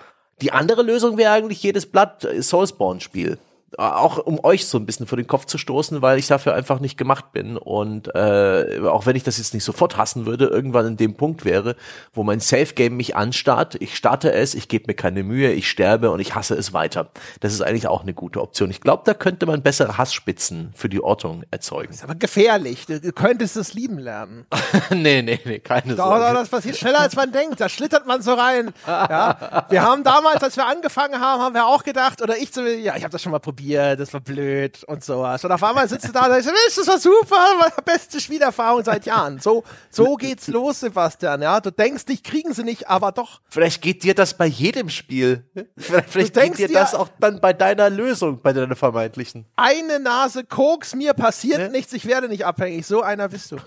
Die 0.41 0.51
andere 0.51 0.83
Lösung 0.83 1.17
wäre 1.17 1.31
eigentlich 1.31 1.63
jedes 1.63 1.85
Blatt 1.85 2.23
äh, 2.23 2.41
Soulspawn-Spiel. 2.41 3.37
Auch 3.77 4.17
um 4.19 4.43
euch 4.43 4.65
so 4.65 4.77
ein 4.77 4.85
bisschen 4.85 5.07
vor 5.07 5.17
den 5.17 5.27
Kopf 5.27 5.45
zu 5.45 5.57
stoßen, 5.57 6.01
weil 6.01 6.17
ich 6.17 6.27
dafür 6.27 6.53
einfach 6.53 6.79
nicht 6.79 6.97
gemacht 6.97 7.33
bin. 7.33 7.57
Und 7.57 8.13
äh, 8.15 8.79
auch 8.85 9.05
wenn 9.05 9.15
ich 9.17 9.23
das 9.23 9.37
jetzt 9.37 9.53
nicht 9.53 9.65
sofort 9.65 9.97
hassen 9.97 10.25
würde, 10.25 10.45
irgendwann 10.45 10.87
in 10.87 10.97
dem 10.97 11.15
Punkt 11.15 11.43
wäre, 11.43 11.75
wo 12.13 12.23
mein 12.23 12.39
Safe-Game 12.39 12.95
mich 12.95 13.17
anstarrt, 13.17 13.75
ich 13.81 13.97
starte 13.97 14.31
es, 14.31 14.55
ich 14.55 14.69
gebe 14.69 14.85
mir 14.87 14.93
keine 14.93 15.23
Mühe, 15.23 15.51
ich 15.51 15.69
sterbe 15.69 16.11
und 16.11 16.21
ich 16.21 16.33
hasse 16.33 16.55
es 16.55 16.71
weiter. 16.71 17.09
Das 17.41 17.53
ist 17.53 17.61
eigentlich 17.61 17.87
auch 17.87 18.03
eine 18.03 18.13
gute 18.13 18.41
Option. 18.41 18.69
Ich 18.69 18.79
glaube, 18.79 19.03
da 19.05 19.13
könnte 19.13 19.45
man 19.45 19.61
bessere 19.61 19.97
Hassspitzen 19.97 20.71
für 20.73 20.87
die 20.87 21.01
Ortung 21.01 21.43
erzeugen. 21.51 21.93
Ist 21.93 22.03
aber 22.03 22.15
gefährlich. 22.15 22.85
Du, 22.85 22.99
könntest 23.11 23.57
es 23.57 23.73
lieben 23.73 23.99
lernen. 23.99 24.45
nee, 24.91 25.21
nee, 25.21 25.39
nee, 25.43 25.59
keine 25.59 25.95
Doch, 25.95 26.17
doch, 26.17 26.33
das 26.33 26.49
passiert 26.49 26.77
schneller, 26.77 27.01
als 27.01 27.15
man 27.15 27.33
denkt. 27.33 27.59
Da 27.59 27.67
schlittert 27.67 28.07
man 28.07 28.21
so 28.21 28.33
rein. 28.33 28.71
Ja. 28.87 29.65
Wir 29.69 29.81
haben 29.81 30.03
damals, 30.03 30.41
als 30.41 30.55
wir 30.55 30.65
angefangen 30.65 31.19
haben, 31.19 31.41
haben 31.41 31.53
wir 31.53 31.67
auch 31.67 31.83
gedacht, 31.83 32.21
oder 32.21 32.37
ich 32.37 32.53
zumindest, 32.53 32.85
ja, 32.85 32.95
ich 32.95 33.03
habe 33.03 33.11
das 33.11 33.21
schon 33.21 33.31
mal 33.31 33.39
probiert, 33.39 33.56
ausprobiert, 33.57 33.99
das 33.99 34.13
war 34.13 34.21
blöd 34.21 34.83
und 34.85 35.03
sowas. 35.03 35.43
Und 35.43 35.51
auf 35.51 35.63
einmal 35.63 35.87
sitzt 35.87 36.07
du 36.07 36.11
da 36.11 36.25
und 36.25 36.31
sagst, 36.31 36.45
Mensch, 36.45 36.75
das 36.75 36.87
war 36.87 36.99
super, 36.99 37.71
beste 37.85 38.19
Spielerfahrung 38.19 38.83
seit 38.83 39.05
Jahren. 39.05 39.39
So, 39.39 39.63
so 39.89 40.15
geht's 40.15 40.47
los, 40.47 40.79
Sebastian, 40.81 41.41
ja. 41.41 41.59
Du 41.59 41.71
denkst, 41.71 42.05
dich 42.05 42.23
kriegen 42.23 42.53
sie 42.53 42.63
nicht, 42.63 42.87
aber 42.87 43.11
doch. 43.11 43.41
Vielleicht 43.49 43.81
geht 43.81 44.03
dir 44.03 44.13
das 44.13 44.35
bei 44.35 44.45
jedem 44.45 44.89
Spiel. 44.89 45.43
Vielleicht, 45.77 46.09
vielleicht 46.09 46.35
Du 46.35 46.39
geht 46.39 46.49
denkst 46.49 46.57
dir 46.57 46.67
dir- 46.67 46.73
das 46.75 46.95
auch 46.95 47.09
dann 47.19 47.39
bei 47.41 47.53
deiner 47.53 47.89
Lösung, 47.89 48.41
bei 48.41 48.53
deiner 48.53 48.75
vermeintlichen. 48.75 49.45
Eine 49.55 49.99
Nase 49.99 50.43
Koks, 50.43 50.95
mir 50.95 51.13
passiert 51.13 51.57
Ne? 51.59 51.69
nichts, 51.69 51.93
ich 51.93 52.05
werde 52.05 52.27
nicht 52.27 52.45
abhängig. 52.45 52.85
So 52.85 53.01
einer 53.01 53.27
bist 53.29 53.51
du. 53.51 53.57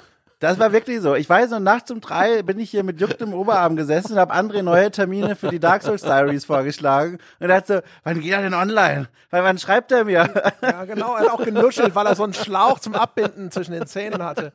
Das 0.40 0.58
war 0.58 0.72
wirklich 0.72 1.00
so. 1.02 1.14
Ich 1.14 1.28
weiß 1.28 1.50
noch, 1.50 1.60
nachts 1.60 1.90
um 1.90 2.00
drei 2.00 2.42
bin 2.42 2.58
ich 2.58 2.70
hier 2.70 2.82
mit 2.82 2.98
jucktem 2.98 3.34
Oberarm 3.34 3.76
gesessen 3.76 4.14
und 4.14 4.18
habe 4.18 4.34
André 4.34 4.62
neue 4.62 4.90
Termine 4.90 5.36
für 5.36 5.48
die 5.48 5.60
Dark 5.60 5.82
Souls 5.82 6.00
Diaries 6.00 6.46
vorgeschlagen 6.46 7.18
und 7.40 7.48
dachte 7.48 7.74
so, 7.74 7.80
wann 8.04 8.20
geht 8.20 8.32
er 8.32 8.40
denn 8.40 8.54
online? 8.54 9.08
Weil 9.28 9.44
wann 9.44 9.58
schreibt 9.58 9.92
er 9.92 10.06
mir? 10.06 10.28
Ja, 10.62 10.84
genau. 10.86 11.14
Er 11.14 11.24
hat 11.24 11.30
auch 11.30 11.44
genuschelt, 11.44 11.94
weil 11.94 12.06
er 12.06 12.14
so 12.14 12.24
einen 12.24 12.32
Schlauch 12.32 12.78
zum 12.78 12.94
Abbinden 12.94 13.50
zwischen 13.50 13.72
den 13.72 13.86
Zähnen 13.86 14.22
hatte. 14.24 14.52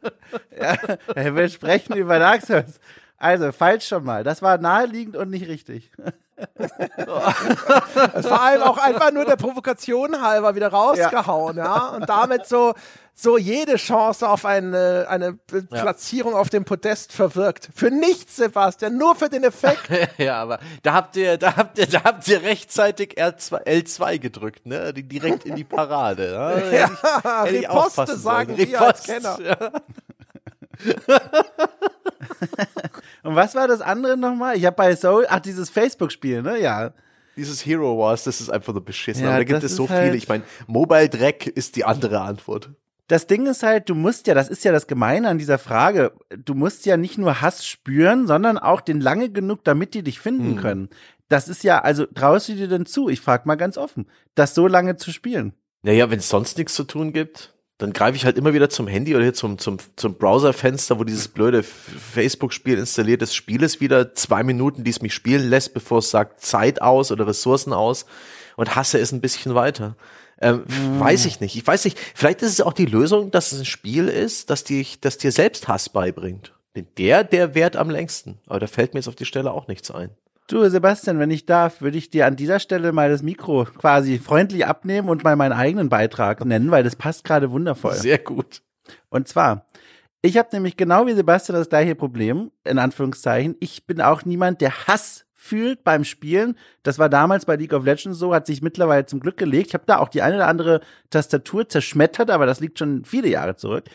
er 1.16 1.36
will 1.36 1.50
sprechen 1.50 1.96
über 1.96 2.18
Dark 2.18 2.42
Souls. 2.42 2.80
Also, 3.18 3.52
falsch 3.52 3.88
schon 3.88 4.04
mal. 4.04 4.24
Das 4.24 4.42
war 4.42 4.58
naheliegend 4.58 5.16
und 5.16 5.30
nicht 5.30 5.48
richtig. 5.48 5.92
Das 6.56 8.30
war 8.30 8.42
allem 8.42 8.64
auch 8.64 8.78
einfach 8.78 9.12
nur 9.12 9.26
der 9.26 9.38
Provokation 9.38 10.22
halber 10.22 10.56
wieder 10.56 10.68
rausgehauen, 10.68 11.58
ja. 11.58 11.90
Und 11.90 12.10
damit 12.10 12.46
so, 12.46 12.74
so 13.18 13.38
jede 13.38 13.78
Chance 13.78 14.28
auf 14.28 14.45
eine, 14.45 15.05
eine 15.07 15.34
Platzierung 15.34 16.36
auf 16.36 16.49
dem 16.49 16.66
Podest 16.66 17.13
verwirkt. 17.13 17.70
Für 17.74 17.89
nichts, 17.89 18.36
Sebastian, 18.36 18.97
nur 18.97 19.16
für 19.16 19.30
den 19.30 19.45
Effekt. 19.45 19.89
ja, 20.18 20.41
aber 20.41 20.59
da 20.84 20.93
habt 20.93 21.16
ihr, 21.16 21.38
da 21.38 21.55
habt 21.55 21.80
ihr, 21.80 21.88
da 21.88 22.03
habt 22.03 22.28
ihr 22.28 22.41
rechtzeitig 22.43 23.18
R2, 23.18 23.66
L2 23.66 24.20
gedrückt, 24.20 24.66
ne? 24.66 24.93
Direkt 24.93 25.45
in 25.45 25.55
die 25.55 25.63
Parade. 25.63 26.34
Ja, 26.34 26.49
hätte 26.57 26.76
ich, 26.76 26.82
hätte 27.45 27.55
ich 27.55 27.70
Riposte 27.70 28.01
aufpassen 28.01 28.20
sagen 28.20 28.55
sollen. 28.57 28.70
wir 28.70 28.82
als 28.82 29.03
Kenner. 29.03 29.39
Ja. 29.41 29.72
Und 33.24 33.36
was 33.36 33.55
war 33.55 33.70
das 33.70 33.80
andere 33.80 34.18
nochmal? 34.18 34.57
Ich 34.57 34.66
habe 34.66 34.76
bei 34.76 34.93
Soul, 34.95 35.26
ach, 35.30 35.39
dieses 35.39 35.70
Facebook-Spiel, 35.70 36.41
ne? 36.41 36.59
Ja. 36.59 36.91
Dieses 37.38 37.66
Hero 37.66 37.97
Wars, 37.97 38.26
das 38.26 38.41
ist 38.41 38.49
einfach 38.49 38.74
nur 38.74 38.84
beschissen. 38.84 39.24
Ja, 39.24 39.30
aber 39.30 39.39
da 39.39 39.43
gibt 39.45 39.63
es 39.63 39.76
so 39.76 39.89
halt- 39.89 40.03
viele. 40.03 40.18
Ich 40.18 40.28
meine, 40.28 40.43
Mobile 40.68 41.07
Dreck 41.07 41.47
ist 41.47 41.78
die 41.78 41.86
andere 41.86 42.20
Antwort. 42.22 42.72
Das 43.08 43.28
Ding 43.28 43.45
ist 43.45 43.62
halt, 43.62 43.89
du 43.89 43.95
musst 43.95 44.26
ja, 44.28 44.34
das 44.34 44.49
ist 44.49 44.64
ja 44.64 44.72
das 44.72 44.88
Gemeine 44.88 45.30
an 45.30 45.38
dieser 45.38 45.60
Frage, 45.60 46.14
du 46.43 46.56
musst 46.56 46.86
ja 46.86 46.97
nicht 46.97 47.18
nur 47.18 47.41
Hass 47.41 47.66
spüren, 47.66 48.26
sondern 48.26 48.58
auch 48.58 48.82
den 48.82 48.99
lange 48.99 49.30
genug, 49.30 49.64
damit 49.64 49.93
die 49.93 50.01
dich 50.01 50.20
finden 50.20 50.56
können. 50.56 50.89
Das 51.30 51.47
ist 51.47 51.64
ja, 51.64 51.82
also 51.82 52.06
traust 52.06 52.49
du 52.49 52.53
dir 52.53 52.68
denn 52.68 52.86
zu? 52.86 53.10
Ich 53.10 53.22
frage 53.22 53.47
mal 53.47 53.56
ganz 53.56 53.78
offen, 53.78 54.08
das 54.34 54.56
so 54.56 54.68
lange 54.68 54.95
zu 54.95 55.12
spielen. 55.12 55.53
Naja, 55.84 56.10
wenn 56.10 56.20
es 56.20 56.30
sonst 56.30 56.58
nichts 56.58 56.74
zu 56.74 56.84
tun 56.84 57.14
gibt, 57.14 57.53
dann 57.78 57.93
greife 57.93 58.16
ich 58.16 58.26
halt 58.26 58.38
immer 58.38 58.53
wieder 58.53 58.70
zum 58.70 58.88
Handy 58.88 59.16
oder 59.16 59.24
hier 59.24 59.34
zum, 59.34 59.58
zum, 59.58 59.78
zum 59.97 60.16
Browserfenster, 60.16 60.97
wo 60.97 61.03
dieses 61.03 61.28
blöde 61.28 61.62
Facebook-Spiel 61.62 62.78
installiert 62.78 63.22
ist, 63.22 63.36
spiele 63.36 63.66
es 63.66 63.82
wieder 63.82 64.14
zwei 64.14 64.43
Minuten, 64.43 64.84
die 64.84 64.91
es 64.91 65.01
mich 65.01 65.14
spielen 65.14 65.49
lässt, 65.49 65.74
bevor 65.74 65.99
es 65.99 66.10
sagt 66.10 66.41
Zeit 66.41 66.82
aus 66.82 67.12
oder 67.12 67.28
Ressourcen 67.28 67.74
aus 67.74 68.06
und 68.56 68.76
hasse 68.76 68.97
es 68.97 69.12
ein 69.12 69.22
bisschen 69.22 69.56
weiter. 69.56 69.97
Ähm, 70.42 70.64
Weiß 71.00 71.26
ich 71.26 71.40
nicht. 71.40 71.56
Ich 71.56 71.66
weiß 71.66 71.86
nicht. 71.86 71.98
Vielleicht 72.14 72.42
ist 72.42 72.52
es 72.52 72.62
auch 72.62 72.74
die 72.74 72.86
Lösung, 72.86 73.32
dass 73.32 73.52
es 73.52 73.60
ein 73.60 73.66
Spiel 73.66 74.08
ist, 74.08 74.50
das 74.50 74.64
dir, 74.64 74.86
das 75.02 75.18
dir 75.18 75.32
selbst 75.32 75.68
Hass 75.68 75.90
beibringt. 75.90 76.54
Denn 76.76 76.88
der, 76.98 77.24
der 77.24 77.56
währt 77.56 77.78
am 77.78 77.90
längsten. 77.90 78.40
Aber 78.48 78.60
da 78.60 78.68
fällt 78.68 78.94
mir 78.94 79.00
jetzt 79.00 79.08
auf 79.08 79.16
die 79.16 79.26
Stelle 79.26 79.52
auch 79.52 79.68
nichts 79.68 79.92
ein. 79.92 80.10
Du, 80.48 80.70
Sebastian, 80.70 81.18
wenn 81.18 81.32
ich 81.32 81.48
darf, 81.48 81.82
würde 81.82 81.98
ich 81.98 82.12
dir 82.12 82.28
an 82.28 82.36
dieser 82.36 82.60
Stelle 82.60 82.92
mal 82.92 83.10
das 83.10 83.24
Mikro 83.24 83.66
quasi 83.66 84.20
freundlich 84.20 84.68
abnehmen 84.68 85.10
und 85.10 85.24
mal 85.24 85.36
meinen 85.36 85.54
eigenen 85.54 85.90
Beitrag 85.90 86.44
nennen, 86.46 86.70
weil 86.70 86.84
das 86.84 86.96
passt 86.96 87.24
gerade 87.24 87.50
wundervoll. 87.52 87.96
Sehr 87.96 88.20
gut. 88.20 88.62
Und 89.10 89.28
zwar, 89.28 89.66
ich 90.22 90.38
habe 90.38 90.50
nämlich 90.52 90.78
genau 90.78 91.08
wie 91.08 91.14
Sebastian 91.14 91.58
das 91.58 91.70
gleiche 91.70 91.96
Problem, 91.96 92.52
in 92.64 92.78
Anführungszeichen. 92.78 93.56
Ich 93.60 93.88
bin 93.88 94.02
auch 94.02 94.26
niemand, 94.26 94.62
der 94.62 94.88
Hass 94.88 95.24
fühlt 95.46 95.84
beim 95.84 96.04
Spielen. 96.04 96.58
Das 96.82 96.98
war 96.98 97.08
damals 97.08 97.46
bei 97.46 97.56
League 97.56 97.74
of 97.74 97.86
Legends 97.86 98.18
so, 98.18 98.34
hat 98.34 98.48
sich 98.48 98.62
mittlerweile 98.64 99.06
zum 99.06 99.20
Glück 99.20 99.38
gelegt. 99.38 99.68
Ich 99.68 99.74
habe 99.76 99.86
da 99.86 100.00
auch 100.00 100.10
die 100.10 100.24
eine 100.24 100.38
oder 100.38 100.48
andere 100.48 100.82
Tastatur 101.12 101.70
zerschmettert, 101.70 102.32
aber 102.32 102.46
das 102.46 102.60
liegt 102.60 102.80
schon 102.80 103.06
viele 103.06 103.28
Jahre 103.28 103.56
zurück. 103.56 103.86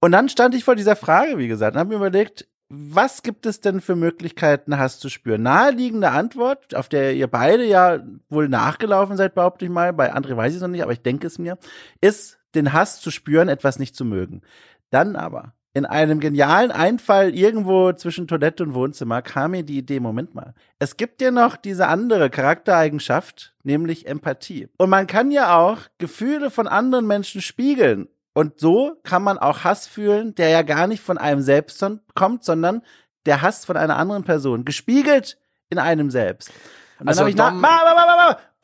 Und 0.00 0.12
dann 0.12 0.28
stand 0.28 0.54
ich 0.54 0.64
vor 0.64 0.76
dieser 0.76 0.96
Frage, 0.96 1.36
wie 1.36 1.48
gesagt, 1.48 1.74
und 1.74 1.80
habe 1.80 1.90
mir 1.90 1.96
überlegt, 1.96 2.46
was 2.68 3.24
gibt 3.24 3.46
es 3.46 3.60
denn 3.60 3.80
für 3.80 3.96
Möglichkeiten, 3.96 4.78
Hass 4.78 5.00
zu 5.00 5.08
spüren? 5.08 5.42
Naheliegende 5.42 6.10
Antwort, 6.10 6.76
auf 6.76 6.88
der 6.88 7.14
ihr 7.14 7.26
beide 7.26 7.64
ja 7.64 7.98
wohl 8.28 8.48
nachgelaufen 8.48 9.16
seid, 9.16 9.34
behaupte 9.34 9.64
ich 9.64 9.70
mal. 9.70 9.92
Bei 9.92 10.14
André 10.14 10.36
weiß 10.36 10.52
ich 10.52 10.56
es 10.56 10.62
noch 10.62 10.68
nicht, 10.68 10.84
aber 10.84 10.92
ich 10.92 11.02
denke 11.02 11.26
es 11.26 11.40
mir, 11.40 11.58
ist, 12.00 12.38
den 12.54 12.72
Hass 12.72 13.00
zu 13.00 13.10
spüren, 13.10 13.48
etwas 13.48 13.80
nicht 13.80 13.96
zu 13.96 14.04
mögen. 14.04 14.42
Dann 14.90 15.16
aber, 15.16 15.54
in 15.72 15.86
einem 15.86 16.18
genialen 16.18 16.72
Einfall 16.72 17.34
irgendwo 17.34 17.92
zwischen 17.92 18.26
Toilette 18.26 18.64
und 18.64 18.74
Wohnzimmer 18.74 19.22
kam 19.22 19.52
mir 19.52 19.62
die 19.62 19.78
Idee, 19.78 20.00
Moment 20.00 20.34
mal, 20.34 20.54
es 20.78 20.96
gibt 20.96 21.22
ja 21.22 21.30
noch 21.30 21.56
diese 21.56 21.86
andere 21.86 22.28
Charaktereigenschaft, 22.28 23.54
nämlich 23.62 24.06
Empathie. 24.06 24.68
Und 24.78 24.90
man 24.90 25.06
kann 25.06 25.30
ja 25.30 25.56
auch 25.56 25.78
Gefühle 25.98 26.50
von 26.50 26.66
anderen 26.66 27.06
Menschen 27.06 27.40
spiegeln. 27.40 28.08
Und 28.32 28.58
so 28.58 28.96
kann 29.04 29.22
man 29.22 29.38
auch 29.38 29.64
Hass 29.64 29.86
fühlen, 29.86 30.34
der 30.34 30.48
ja 30.48 30.62
gar 30.62 30.86
nicht 30.86 31.02
von 31.02 31.18
einem 31.18 31.42
selbst 31.42 31.84
kommt, 32.14 32.44
sondern 32.44 32.82
der 33.26 33.42
Hass 33.42 33.64
von 33.64 33.76
einer 33.76 33.96
anderen 33.96 34.24
Person, 34.24 34.64
gespiegelt 34.64 35.38
in 35.68 35.78
einem 35.78 36.10
selbst. 36.10 36.48
Und 36.98 37.06
dann 37.06 37.08
Also 37.08 37.20
habe 37.20 37.30
ich, 37.30 37.36
na 37.36 37.50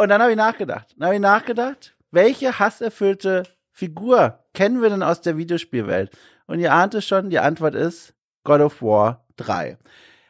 dann 0.09 0.23
hab 0.23 0.31
ich 0.31 0.37
nachgedacht. 0.37 0.95
Dann 0.97 1.07
habe 1.07 1.15
ich 1.15 1.21
nachgedacht, 1.21 1.97
welche 2.11 2.59
hasserfüllte 2.59 3.45
Figur 3.71 4.39
kennen 4.55 4.83
wir 4.83 4.89
denn 4.89 5.03
aus 5.03 5.21
der 5.21 5.37
Videospielwelt? 5.37 6.11
Und 6.47 6.61
ihr 6.61 6.73
ahnt 6.73 6.95
es 6.95 7.07
schon, 7.07 7.31
die 7.31 7.39
Antwort 7.39 7.75
ist 7.75 8.15
God 8.45 8.61
of 8.61 8.83
War 8.83 9.25
3. 9.37 9.79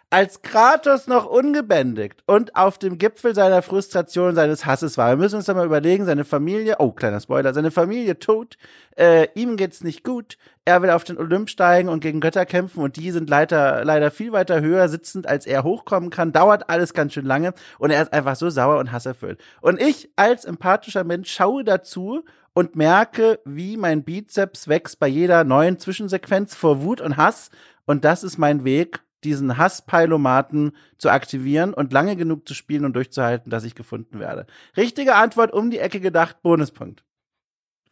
Als 0.08 0.40
Kratos 0.40 1.08
noch 1.08 1.26
ungebändigt 1.26 2.22
und 2.26 2.54
auf 2.54 2.78
dem 2.78 2.96
Gipfel 2.96 3.34
seiner 3.34 3.60
Frustration, 3.60 4.36
seines 4.36 4.64
Hasses 4.64 4.96
war. 4.96 5.08
Wir 5.08 5.16
müssen 5.16 5.34
uns 5.34 5.46
da 5.46 5.54
mal 5.54 5.66
überlegen, 5.66 6.04
seine 6.04 6.24
Familie, 6.24 6.76
oh, 6.78 6.92
kleiner 6.92 7.18
Spoiler, 7.18 7.52
seine 7.52 7.72
Familie 7.72 8.16
tot, 8.20 8.56
äh, 8.96 9.26
ihm 9.34 9.56
geht's 9.56 9.82
nicht 9.82 10.04
gut, 10.04 10.38
er 10.64 10.80
will 10.80 10.90
auf 10.90 11.02
den 11.02 11.18
Olymp 11.18 11.50
steigen 11.50 11.88
und 11.88 11.98
gegen 11.98 12.20
Götter 12.20 12.46
kämpfen 12.46 12.84
und 12.84 12.94
die 12.94 13.10
sind 13.10 13.28
leider, 13.28 13.84
leider 13.84 14.12
viel 14.12 14.30
weiter 14.30 14.60
höher 14.60 14.88
sitzend, 14.88 15.26
als 15.26 15.44
er 15.44 15.64
hochkommen 15.64 16.10
kann, 16.10 16.32
dauert 16.32 16.70
alles 16.70 16.94
ganz 16.94 17.12
schön 17.12 17.26
lange 17.26 17.52
und 17.80 17.90
er 17.90 18.02
ist 18.02 18.12
einfach 18.12 18.36
so 18.36 18.48
sauer 18.48 18.78
und 18.78 18.92
hasserfüllt. 18.92 19.40
Und 19.60 19.82
ich 19.82 20.10
als 20.14 20.44
empathischer 20.44 21.02
Mensch 21.02 21.32
schaue 21.32 21.64
dazu 21.64 22.24
und 22.54 22.76
merke, 22.76 23.40
wie 23.44 23.76
mein 23.76 24.04
Bizeps 24.04 24.68
wächst 24.68 25.00
bei 25.00 25.08
jeder 25.08 25.42
neuen 25.42 25.80
Zwischensequenz 25.80 26.54
vor 26.54 26.84
Wut 26.84 27.00
und 27.00 27.16
Hass 27.16 27.50
und 27.86 28.04
das 28.04 28.22
ist 28.22 28.38
mein 28.38 28.64
Weg, 28.64 29.00
diesen 29.24 29.58
Hasspeilomaten 29.58 30.72
zu 30.98 31.10
aktivieren 31.10 31.74
und 31.74 31.92
lange 31.92 32.16
genug 32.16 32.46
zu 32.46 32.54
spielen 32.54 32.84
und 32.84 32.94
durchzuhalten, 32.94 33.50
dass 33.50 33.64
ich 33.64 33.74
gefunden 33.74 34.20
werde. 34.20 34.46
Richtige 34.76 35.14
Antwort 35.14 35.52
um 35.52 35.70
die 35.70 35.78
Ecke 35.78 36.00
gedacht, 36.00 36.42
Bonuspunkt. 36.42 37.02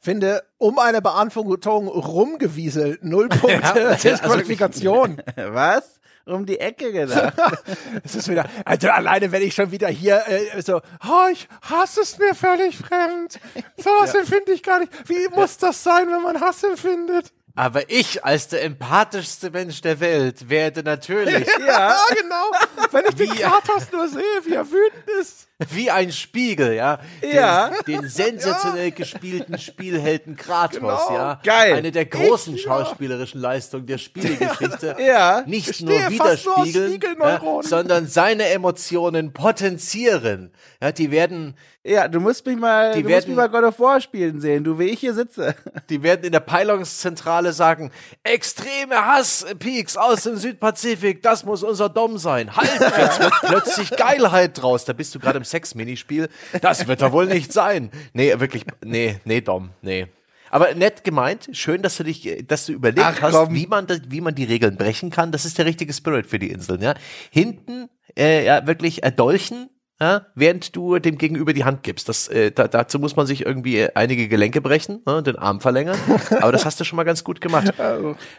Finde, 0.04 0.42
um 0.58 0.78
eine 0.78 1.00
Beantwortung 1.00 1.88
rumgewieselt. 1.88 3.02
Null 3.04 3.28
Punkte. 3.30 3.96
Disqualifikation. 4.02 5.22
Was? 5.36 5.98
Um 6.26 6.44
die 6.44 6.60
Ecke 6.60 6.92
gedacht. 6.92 7.34
Es 8.04 8.14
ist 8.14 8.28
wieder, 8.28 8.44
also 8.66 8.88
alleine 8.90 9.32
wenn 9.32 9.42
ich 9.42 9.54
schon 9.54 9.70
wieder 9.70 9.88
hier 9.88 10.22
äh, 10.26 10.60
so, 10.60 10.76
oh, 10.76 11.28
ich 11.32 11.48
Hass 11.62 11.96
ist 11.96 12.18
mir 12.18 12.34
völlig 12.34 12.76
fremd. 12.76 13.40
Sowas 13.78 14.14
empfinde 14.14 14.52
ich 14.52 14.62
gar 14.62 14.80
nicht. 14.80 14.92
Wie 15.08 15.28
muss 15.34 15.56
das 15.56 15.82
sein, 15.82 16.06
wenn 16.08 16.22
man 16.22 16.40
Hass 16.40 16.62
empfindet? 16.64 17.32
Aber 17.56 17.88
ich 17.88 18.24
als 18.24 18.48
der 18.48 18.64
empathischste 18.64 19.50
Mensch 19.50 19.80
der 19.80 20.00
Welt 20.00 20.48
werde 20.48 20.82
natürlich 20.82 21.46
Ja, 21.66 21.96
genau. 22.20 22.50
Wenn 22.90 23.04
ich 23.08 23.14
den 23.14 23.30
Kratos 23.30 23.92
nur 23.92 24.08
sehe, 24.08 24.40
wie 24.44 24.54
er 24.54 24.68
wütend 24.68 25.08
ist. 25.20 25.46
Wie 25.70 25.90
ein 25.90 26.12
Spiegel, 26.12 26.74
ja, 26.74 26.98
den, 27.22 27.34
Ja. 27.34 27.70
den 27.86 28.08
sensationell 28.08 28.90
gespielten 28.90 29.58
Spielhelden 29.58 30.36
Kratos, 30.36 30.78
Genau. 30.80 31.10
ja, 31.12 31.40
Geil. 31.44 31.74
eine 31.74 31.92
der 31.92 32.06
großen 32.06 32.54
Ich, 32.54 32.64
ja. 32.64 32.84
schauspielerischen 32.84 33.40
Leistungen 33.40 33.86
der 33.86 33.98
Spielegeschichte, 33.98 34.96
Ja. 35.04 35.42
nicht 35.46 35.68
Ich 35.68 35.80
nur 35.82 35.92
widerspiegeln, 36.10 37.00
ja, 37.20 37.40
sondern 37.62 38.06
seine 38.06 38.46
Emotionen 38.48 39.32
potenzieren. 39.32 40.52
Ja, 40.82 40.92
die 40.92 41.10
werden, 41.10 41.54
Ja, 41.86 42.08
du 42.08 42.18
musst 42.18 42.46
mich 42.46 42.56
mal, 42.56 42.92
Die 42.94 43.02
du 43.02 43.08
musst 43.10 43.26
werden- 43.28 43.28
mich 43.28 43.36
mal 43.36 43.48
God 43.50 43.64
of 43.64 43.78
War 43.78 44.00
spielen 44.00 44.40
sehen, 44.40 44.64
du, 44.64 44.78
wie 44.78 44.84
ich 44.84 45.00
hier 45.00 45.12
sitze. 45.12 45.54
die 45.90 46.02
werden 46.02 46.24
in 46.24 46.32
der 46.32 46.40
Peilungszentrale 46.40 47.52
sagen, 47.52 47.90
extreme 48.22 49.04
Hasspeaks 49.04 49.96
aus 49.98 50.22
dem 50.22 50.36
Südpazifik, 50.38 51.22
das 51.22 51.44
muss 51.44 51.62
unser 51.62 51.88
Dom 51.90 52.16
sein. 52.16 52.56
Halt, 52.56 52.70
jetzt 52.80 53.20
wird 53.20 53.32
plötzlich 53.42 53.90
Geilheit 53.90 54.60
draus. 54.60 54.84
Da 54.86 54.92
bist 54.94 55.14
du 55.14 55.18
gerade 55.18 55.36
im 55.38 55.44
Sex-Minispiel. 55.54 56.28
Das 56.60 56.88
wird 56.88 57.00
er 57.00 57.12
wohl 57.12 57.26
nicht 57.26 57.52
sein. 57.52 57.90
Nee, 58.12 58.38
wirklich, 58.40 58.64
nee, 58.84 59.20
nee, 59.24 59.40
Dom, 59.40 59.70
nee. 59.82 60.08
Aber 60.50 60.74
nett 60.74 61.04
gemeint, 61.04 61.48
schön, 61.52 61.82
dass 61.82 61.96
du 61.96 62.04
dich, 62.04 62.44
dass 62.46 62.66
du 62.66 62.72
überlegt 62.72 63.06
Ach, 63.06 63.22
hast, 63.22 63.32
komm. 63.32 63.54
wie 63.54 63.66
man, 63.66 63.86
wie 64.08 64.20
man 64.20 64.34
die 64.34 64.44
Regeln 64.44 64.76
brechen 64.76 65.10
kann. 65.10 65.32
Das 65.32 65.44
ist 65.44 65.58
der 65.58 65.66
richtige 65.66 65.92
Spirit 65.92 66.26
für 66.26 66.38
die 66.38 66.50
Inseln, 66.50 66.82
ja. 66.82 66.94
Hinten, 67.30 67.88
äh, 68.18 68.44
ja, 68.44 68.66
wirklich 68.66 69.02
erdolchen, 69.02 69.68
ja, 70.00 70.26
während 70.34 70.74
du 70.74 70.98
dem 70.98 71.18
Gegenüber 71.18 71.52
die 71.52 71.64
Hand 71.64 71.82
gibst. 71.84 72.08
Das, 72.08 72.26
äh, 72.28 72.50
da, 72.50 72.66
dazu 72.66 72.98
muss 72.98 73.14
man 73.14 73.26
sich 73.26 73.46
irgendwie 73.46 73.88
einige 73.94 74.28
Gelenke 74.28 74.60
brechen, 74.60 75.02
ne, 75.06 75.22
den 75.22 75.36
Arm 75.36 75.60
verlängern. 75.60 75.98
Aber 76.40 76.52
das 76.52 76.64
hast 76.64 76.80
du 76.80 76.84
schon 76.84 76.96
mal 76.96 77.04
ganz 77.04 77.22
gut 77.22 77.40
gemacht. 77.40 77.72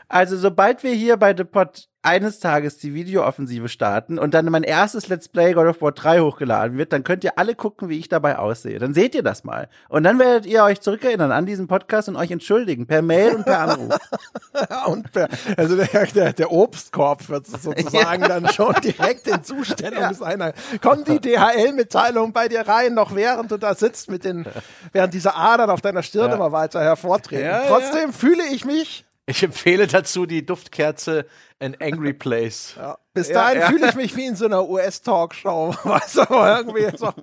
Also 0.08 0.38
sobald 0.38 0.84
wir 0.84 0.94
hier 0.94 1.18
bei 1.18 1.36
The 1.36 1.44
Pod 1.44 1.88
eines 2.06 2.40
Tages 2.40 2.78
die 2.78 2.94
Videooffensive 2.94 3.68
starten 3.68 4.20
und 4.20 4.34
dann 4.34 4.46
mein 4.46 4.64
erstes 4.64 5.08
Let's 5.08 5.28
Play 5.28 5.54
God 5.54 5.68
of 5.68 5.82
War 5.82 5.92
3 5.92 6.22
hochgeladen 6.22 6.78
wird, 6.78 6.94
dann 6.94 7.04
könnt 7.04 7.24
ihr 7.24 7.38
alle 7.38 7.56
gucken, 7.56 7.90
wie 7.90 7.98
ich 7.98 8.10
dabei 8.10 8.38
aussehe. 8.38 8.80
Dann 8.80 8.94
seht 8.94 9.16
ihr 9.16 9.24
das 9.24 9.44
mal. 9.44 9.68
Und 9.90 10.04
dann 10.04 10.20
werdet 10.20 10.46
ihr 10.46 10.64
euch 10.64 10.82
zurückerinnern 10.82 11.32
an 11.32 11.46
diesen 11.46 11.68
Podcast 11.68 12.08
und 12.08 12.16
euch 12.16 12.32
entschuldigen 12.32 12.86
per 12.86 13.02
Mail 13.02 13.36
und 13.36 13.46
per 13.46 13.60
Anruf. 13.60 13.98
und 14.86 15.12
per, 15.12 15.30
also 15.58 15.76
der, 15.76 16.06
der, 16.08 16.34
der 16.34 16.52
Obstkorb 16.52 17.28
wird 17.30 17.48
sozusagen 17.48 18.22
ja. 18.22 18.28
dann 18.28 18.48
schon 18.50 18.76
direkt 18.84 19.28
in 19.28 19.44
Zustellung 19.44 20.00
ja. 20.00 20.52
Kommt 20.82 21.08
die 21.08 21.20
DHL-Mitteilung 21.20 22.34
bei 22.34 22.48
dir 22.48 22.68
rein, 22.68 22.94
noch 22.94 23.16
während 23.16 23.52
du 23.52 23.58
da 23.58 23.74
sitzt 23.74 24.10
mit 24.10 24.24
den, 24.24 24.46
während 24.92 25.14
diese 25.14 25.36
Adern 25.36 25.70
auf 25.70 25.82
deiner 25.82 26.04
Stirn 26.04 26.30
ja. 26.30 26.36
immer 26.36 26.52
weiter 26.52 26.82
hervortreten. 26.82 27.68
Trotzdem 27.68 28.14
fühle 28.14 28.44
ich 28.52 28.66
mich 28.66 29.06
ich 29.28 29.42
empfehle 29.42 29.88
dazu 29.88 30.26
die 30.26 30.46
Duftkerze 30.46 31.26
An 31.60 31.76
Angry 31.80 32.14
Place. 32.14 32.76
Ja. 32.86 32.98
Bis 33.16 33.30
dahin 33.30 33.62
ja, 33.62 33.68
fühle 33.68 33.88
ich 33.88 33.96
mich 33.96 34.16
wie 34.18 34.26
in 34.26 34.36
so 34.36 34.44
einer 34.44 34.68
US-Talkshow. 34.68 35.74
Weißt 35.86 36.18
du, 36.18 36.26
irgendwie 36.30 36.98
so 36.98 37.14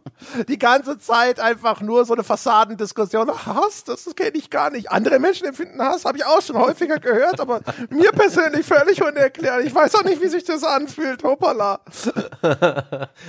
die 0.49 0.59
ganze 0.59 0.99
Zeit 0.99 1.39
einfach 1.39 1.83
nur 1.83 2.07
so 2.07 2.14
eine 2.14 2.24
Fassadendiskussion. 2.24 3.30
Hass, 3.45 3.85
das 3.85 4.09
kenne 4.16 4.39
ich 4.39 4.49
gar 4.49 4.70
nicht. 4.70 4.91
Andere 4.91 5.18
Menschen 5.18 5.47
empfinden 5.47 5.83
Hass, 5.83 6.07
habe 6.07 6.16
ich 6.16 6.24
auch 6.24 6.41
schon 6.41 6.57
häufiger 6.57 6.99
gehört, 6.99 7.41
aber 7.41 7.61
mir 7.91 8.11
persönlich 8.12 8.64
völlig 8.64 9.03
unerklärlich. 9.03 9.66
Ich 9.66 9.74
weiß 9.74 9.95
auch 9.97 10.05
nicht, 10.05 10.22
wie 10.22 10.28
sich 10.28 10.45
das 10.45 10.64
anfühlt. 10.64 11.22
Hoppala. 11.24 11.80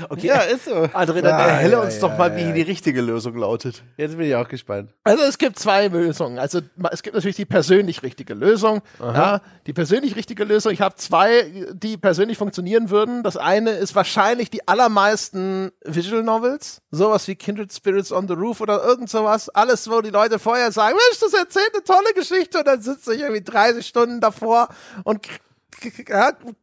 okay. 0.08 0.28
Ja, 0.28 0.40
ist 0.44 0.64
so. 0.64 0.72
André, 0.72 1.20
dann 1.20 1.38
ja, 1.38 1.48
erhelle 1.48 1.82
uns 1.82 2.00
doch 2.00 2.18
mal, 2.18 2.34
wie 2.38 2.54
die 2.54 2.62
richtige 2.62 3.02
Lösung 3.02 3.36
lautet. 3.36 3.84
Jetzt 3.98 4.16
bin 4.16 4.26
ich 4.26 4.36
auch 4.36 4.48
gespannt. 4.48 4.94
Also 5.04 5.24
es 5.24 5.38
gibt 5.38 5.60
zwei 5.60 5.90
Lösungen. 5.90 6.40
Also 6.40 6.62
es 6.92 7.04
gibt 7.04 7.14
natürlich 7.14 7.36
die 7.36 7.46
persönlich 7.46 8.04
richtige 8.04 8.36
Lösung. 8.36 8.82
Ja, 9.02 9.42
die 9.68 9.74
persönlich 9.74 10.16
richtige 10.16 10.46
Lösung. 10.46 10.72
Ich 10.72 10.80
habe 10.80 10.93
zwei, 10.96 11.68
die 11.74 11.98
persönlich 11.98 12.38
funktionieren 12.38 12.90
würden. 12.90 13.24
Das 13.24 13.38
eine 13.38 13.72
ist 13.72 13.96
wahrscheinlich 13.96 14.50
die 14.50 14.68
allermeisten 14.68 15.72
Visual 15.84 16.24
Novels, 16.24 16.82
sowas 16.92 17.28
wie 17.28 17.36
Kindred 17.36 17.74
Spirits 17.74 18.12
on 18.12 18.28
the 18.28 18.34
Roof 18.34 18.62
oder 18.62 18.84
irgend 18.84 19.10
sowas. 19.10 19.50
Alles, 19.50 19.90
wo 19.90 20.02
die 20.02 20.10
Leute 20.10 20.40
vorher 20.40 20.72
sagen, 20.72 20.96
Mensch, 20.96 21.20
das 21.20 21.34
erzählt 21.34 21.72
eine 21.74 21.84
tolle 21.84 22.14
Geschichte 22.16 22.60
und 22.60 22.68
dann 22.68 22.82
sitze 22.82 23.14
ich 23.14 23.22
irgendwie 23.22 23.44
30 23.44 23.86
Stunden 23.86 24.22
davor 24.22 24.70
und 25.04 25.28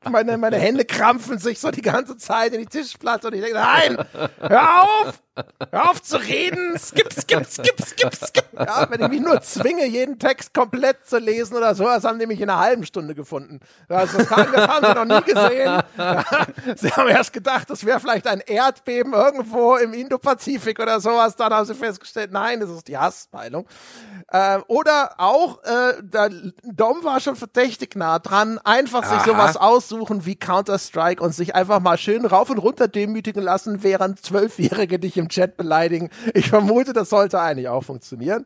meine, 0.08 0.38
meine 0.38 0.56
Hände 0.56 0.84
krampfen 0.84 1.38
sich 1.38 1.58
so 1.58 1.70
die 1.70 1.82
ganze 1.82 2.16
Zeit 2.16 2.52
in 2.52 2.60
die 2.60 2.66
Tischplatte 2.66 3.28
und 3.28 3.34
ich 3.34 3.40
denke, 3.40 3.58
nein, 3.58 3.98
hör 4.40 4.82
auf! 4.82 5.22
Hör 5.70 5.90
auf 5.90 6.02
zu 6.02 6.16
reden! 6.16 6.78
Skip, 6.78 7.12
skip, 7.12 7.46
skip, 7.46 7.80
skip, 7.84 8.14
skip! 8.14 8.44
Ja, 8.52 8.86
wenn 8.90 9.00
ich 9.00 9.08
mich 9.08 9.20
nur 9.20 9.40
zwinge, 9.42 9.86
jeden 9.86 10.18
Text 10.18 10.54
komplett 10.54 11.06
zu 11.06 11.18
lesen 11.18 11.56
oder 11.56 11.74
so, 11.74 11.84
das 11.84 12.04
haben 12.04 12.18
die 12.18 12.26
mich 12.26 12.40
in 12.40 12.50
einer 12.50 12.60
halben 12.60 12.84
Stunde 12.84 13.14
gefunden. 13.14 13.60
Also 13.88 14.18
das 14.18 14.30
haben, 14.30 14.52
das 14.52 14.68
haben 14.68 14.86
sie 14.86 14.94
noch 14.94 15.04
nie 15.04 15.24
gesehen. 15.24 15.82
Ja, 15.96 16.24
sie 16.76 16.90
haben 16.90 17.08
erst 17.08 17.32
gedacht, 17.32 17.70
das 17.70 17.84
wäre 17.84 18.00
vielleicht 18.00 18.26
ein 18.26 18.40
Erdbeben 18.40 19.12
irgendwo 19.12 19.76
im 19.76 19.92
Indopazifik 19.92 20.78
oder 20.80 21.00
sowas. 21.00 21.36
Dann 21.36 21.52
haben 21.52 21.66
sie 21.66 21.74
festgestellt, 21.74 22.32
nein, 22.32 22.60
das 22.60 22.70
ist 22.70 22.88
die 22.88 22.98
Hasspeilung. 22.98 23.66
Äh, 24.28 24.58
oder 24.68 25.14
auch, 25.18 25.62
äh, 25.64 25.94
der 26.02 26.30
Dom 26.62 27.02
war 27.02 27.20
schon 27.20 27.36
verdächtig 27.36 27.96
nah 27.96 28.18
dran, 28.18 28.58
einfach 28.64 29.04
sich 29.04 29.18
Aha. 29.18 29.24
sowas 29.24 29.56
aussuchen 29.56 30.26
wie 30.26 30.36
Counter-Strike 30.36 31.22
und 31.22 31.34
sich 31.34 31.54
einfach 31.54 31.80
mal 31.80 31.98
schön 31.98 32.24
rauf 32.24 32.50
und 32.50 32.58
runter 32.58 32.88
demütigen 32.88 33.42
lassen, 33.42 33.82
während 33.82 34.24
Zwölfjährige 34.24 34.98
dich 34.98 35.16
im 35.16 35.29
Chat 35.30 35.56
beleidigen. 35.56 36.10
Ich 36.34 36.50
vermute, 36.50 36.92
das 36.92 37.08
sollte 37.08 37.40
eigentlich 37.40 37.68
auch 37.68 37.84
funktionieren. 37.84 38.44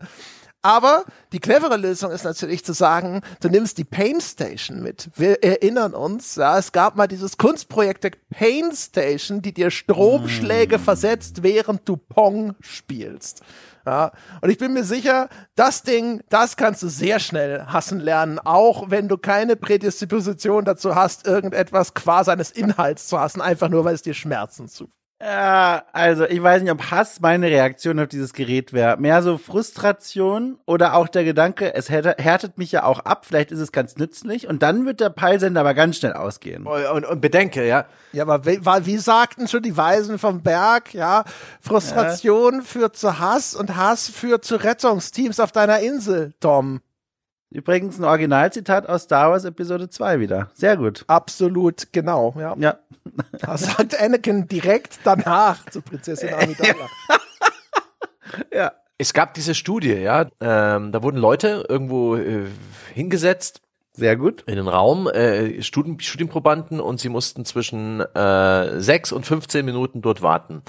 Aber 0.65 1.05
die 1.35 1.41
clevere 1.41 1.77
Lösung 1.77 2.11
ist 2.11 2.25
natürlich 2.25 2.65
zu 2.65 2.73
sagen, 2.73 3.21
du 3.43 3.51
nimmst 3.51 3.77
die 3.77 3.85
Pain 3.85 4.19
Station 4.23 4.83
mit. 4.83 5.11
Wir 5.15 5.43
erinnern 5.45 5.93
uns, 5.93 6.37
ja, 6.37 6.57
es 6.57 6.73
gab 6.73 6.97
mal 6.97 7.07
dieses 7.07 7.37
Kunstprojekt 7.37 8.03
der 8.03 8.13
Pain 8.31 8.73
Station, 8.73 9.43
die 9.43 9.53
dir 9.53 9.71
Stromschläge 9.71 10.79
mm. 10.79 10.81
versetzt, 10.81 11.43
während 11.43 11.87
du 11.87 11.99
Pong 11.99 12.55
spielst. 12.61 13.43
Ja, 13.85 14.13
und 14.41 14.49
ich 14.49 14.57
bin 14.57 14.73
mir 14.73 14.85
sicher, 14.85 15.29
das 15.55 15.83
Ding, 15.83 16.23
das 16.31 16.57
kannst 16.57 16.83
du 16.83 16.89
sehr 16.89 17.21
schnell 17.21 17.67
hassen 17.67 18.01
lernen, 18.01 18.39
auch 18.39 18.89
wenn 18.89 19.09
du 19.09 19.19
keine 19.19 19.57
Prädisposition 19.57 20.65
dazu 20.65 20.95
hast, 20.95 21.27
irgendetwas 21.27 21.93
qua 21.93 22.25
seines 22.25 22.51
Inhalts 22.51 23.09
zu 23.09 23.21
hassen, 23.21 23.43
einfach 23.43 23.69
nur 23.69 23.85
weil 23.85 23.95
es 23.95 24.01
dir 24.01 24.15
Schmerzen 24.15 24.69
zu 24.69 24.89
ja, 25.25 25.85
also 25.93 26.25
ich 26.25 26.43
weiß 26.43 26.63
nicht, 26.63 26.71
ob 26.71 26.91
Hass 26.91 27.21
meine 27.21 27.47
Reaktion 27.47 27.99
auf 27.99 28.09
dieses 28.09 28.35
Gerät 28.35 28.75
wäre. 28.75 28.99
Mehr 28.99 29.23
so 29.23 29.39
Frustration 29.39 30.59
oder 30.67 30.95
auch 30.95 31.09
der 31.09 31.25
Gedanke, 31.25 31.75
es 31.75 31.89
härtet 31.89 32.59
mich 32.59 32.73
ja 32.73 32.85
auch 32.85 33.01
ab, 33.01 33.25
vielleicht 33.25 33.51
ist 33.51 33.61
es 33.61 33.73
ganz 33.73 33.97
nützlich 33.97 34.47
und 34.47 34.63
dann 34.63 34.85
wird 34.85 35.01
der 35.01 35.09
Peilsender 35.09 35.61
aber 35.61 35.73
ganz 35.73 35.97
schnell 35.97 36.13
ausgehen. 36.13 36.67
Und, 36.67 36.85
und, 36.85 37.07
und 37.07 37.21
bedenke, 37.23 37.67
ja. 37.67 37.87
Ja, 38.13 38.25
aber 38.25 38.45
wie, 38.45 38.61
wie, 38.61 38.99
sagten 38.99 39.49
schon 39.49 39.63
die 39.63 39.77
Weisen 39.77 40.19
vom 40.19 40.43
Berg, 40.43 40.93
ja, 40.93 41.25
Frustration 41.59 42.57
ja. 42.57 42.61
führt 42.61 42.97
zu 42.97 43.19
Hass 43.19 43.55
und 43.55 43.77
Hass 43.77 44.11
führt 44.11 44.45
zu 44.45 44.57
Rettungsteams 44.57 45.41
auf 45.41 45.53
deiner 45.53 45.81
Insel, 45.81 46.35
Tom. 46.39 46.81
Übrigens 47.55 47.99
ein 48.01 48.05
Originalzitat 48.05 48.89
aus 48.89 49.05
Star 49.05 49.31
Wars 49.31 49.45
Episode 49.45 49.89
2 49.89 50.19
wieder. 50.19 50.51
Sehr 50.55 50.77
gut. 50.77 51.05
Absolut, 51.07 51.93
genau, 51.93 52.35
ja. 52.37 52.57
Ja. 52.59 52.79
Das 53.41 53.63
sagt 53.63 54.01
Anakin 54.01 54.49
direkt 54.49 54.99
danach 55.05 55.65
zu 55.71 55.81
Prinzessin 55.81 56.35
Amidala. 56.35 56.89
ja. 58.53 58.73
Es 58.99 59.13
gab 59.13 59.35
diese 59.35 59.55
Studie, 59.55 59.93
ja, 59.93 60.27
ähm, 60.41 60.91
da 60.91 61.03
wurden 61.03 61.19
Leute 61.19 61.65
irgendwo 61.69 62.17
äh, 62.17 62.47
hingesetzt. 62.93 63.61
Sehr 63.93 64.17
gut. 64.17 64.43
In 64.47 64.57
den 64.57 64.67
Raum, 64.67 65.07
äh, 65.07 65.63
Studien, 65.63 66.01
Studienprobanden 66.01 66.81
und 66.81 66.99
sie 66.99 67.09
mussten 67.09 67.45
zwischen 67.45 68.01
äh, 68.01 68.81
sechs 68.81 69.13
und 69.13 69.27
15 69.27 69.65
Minuten 69.65 70.03
dort 70.03 70.23
warten. 70.23 70.63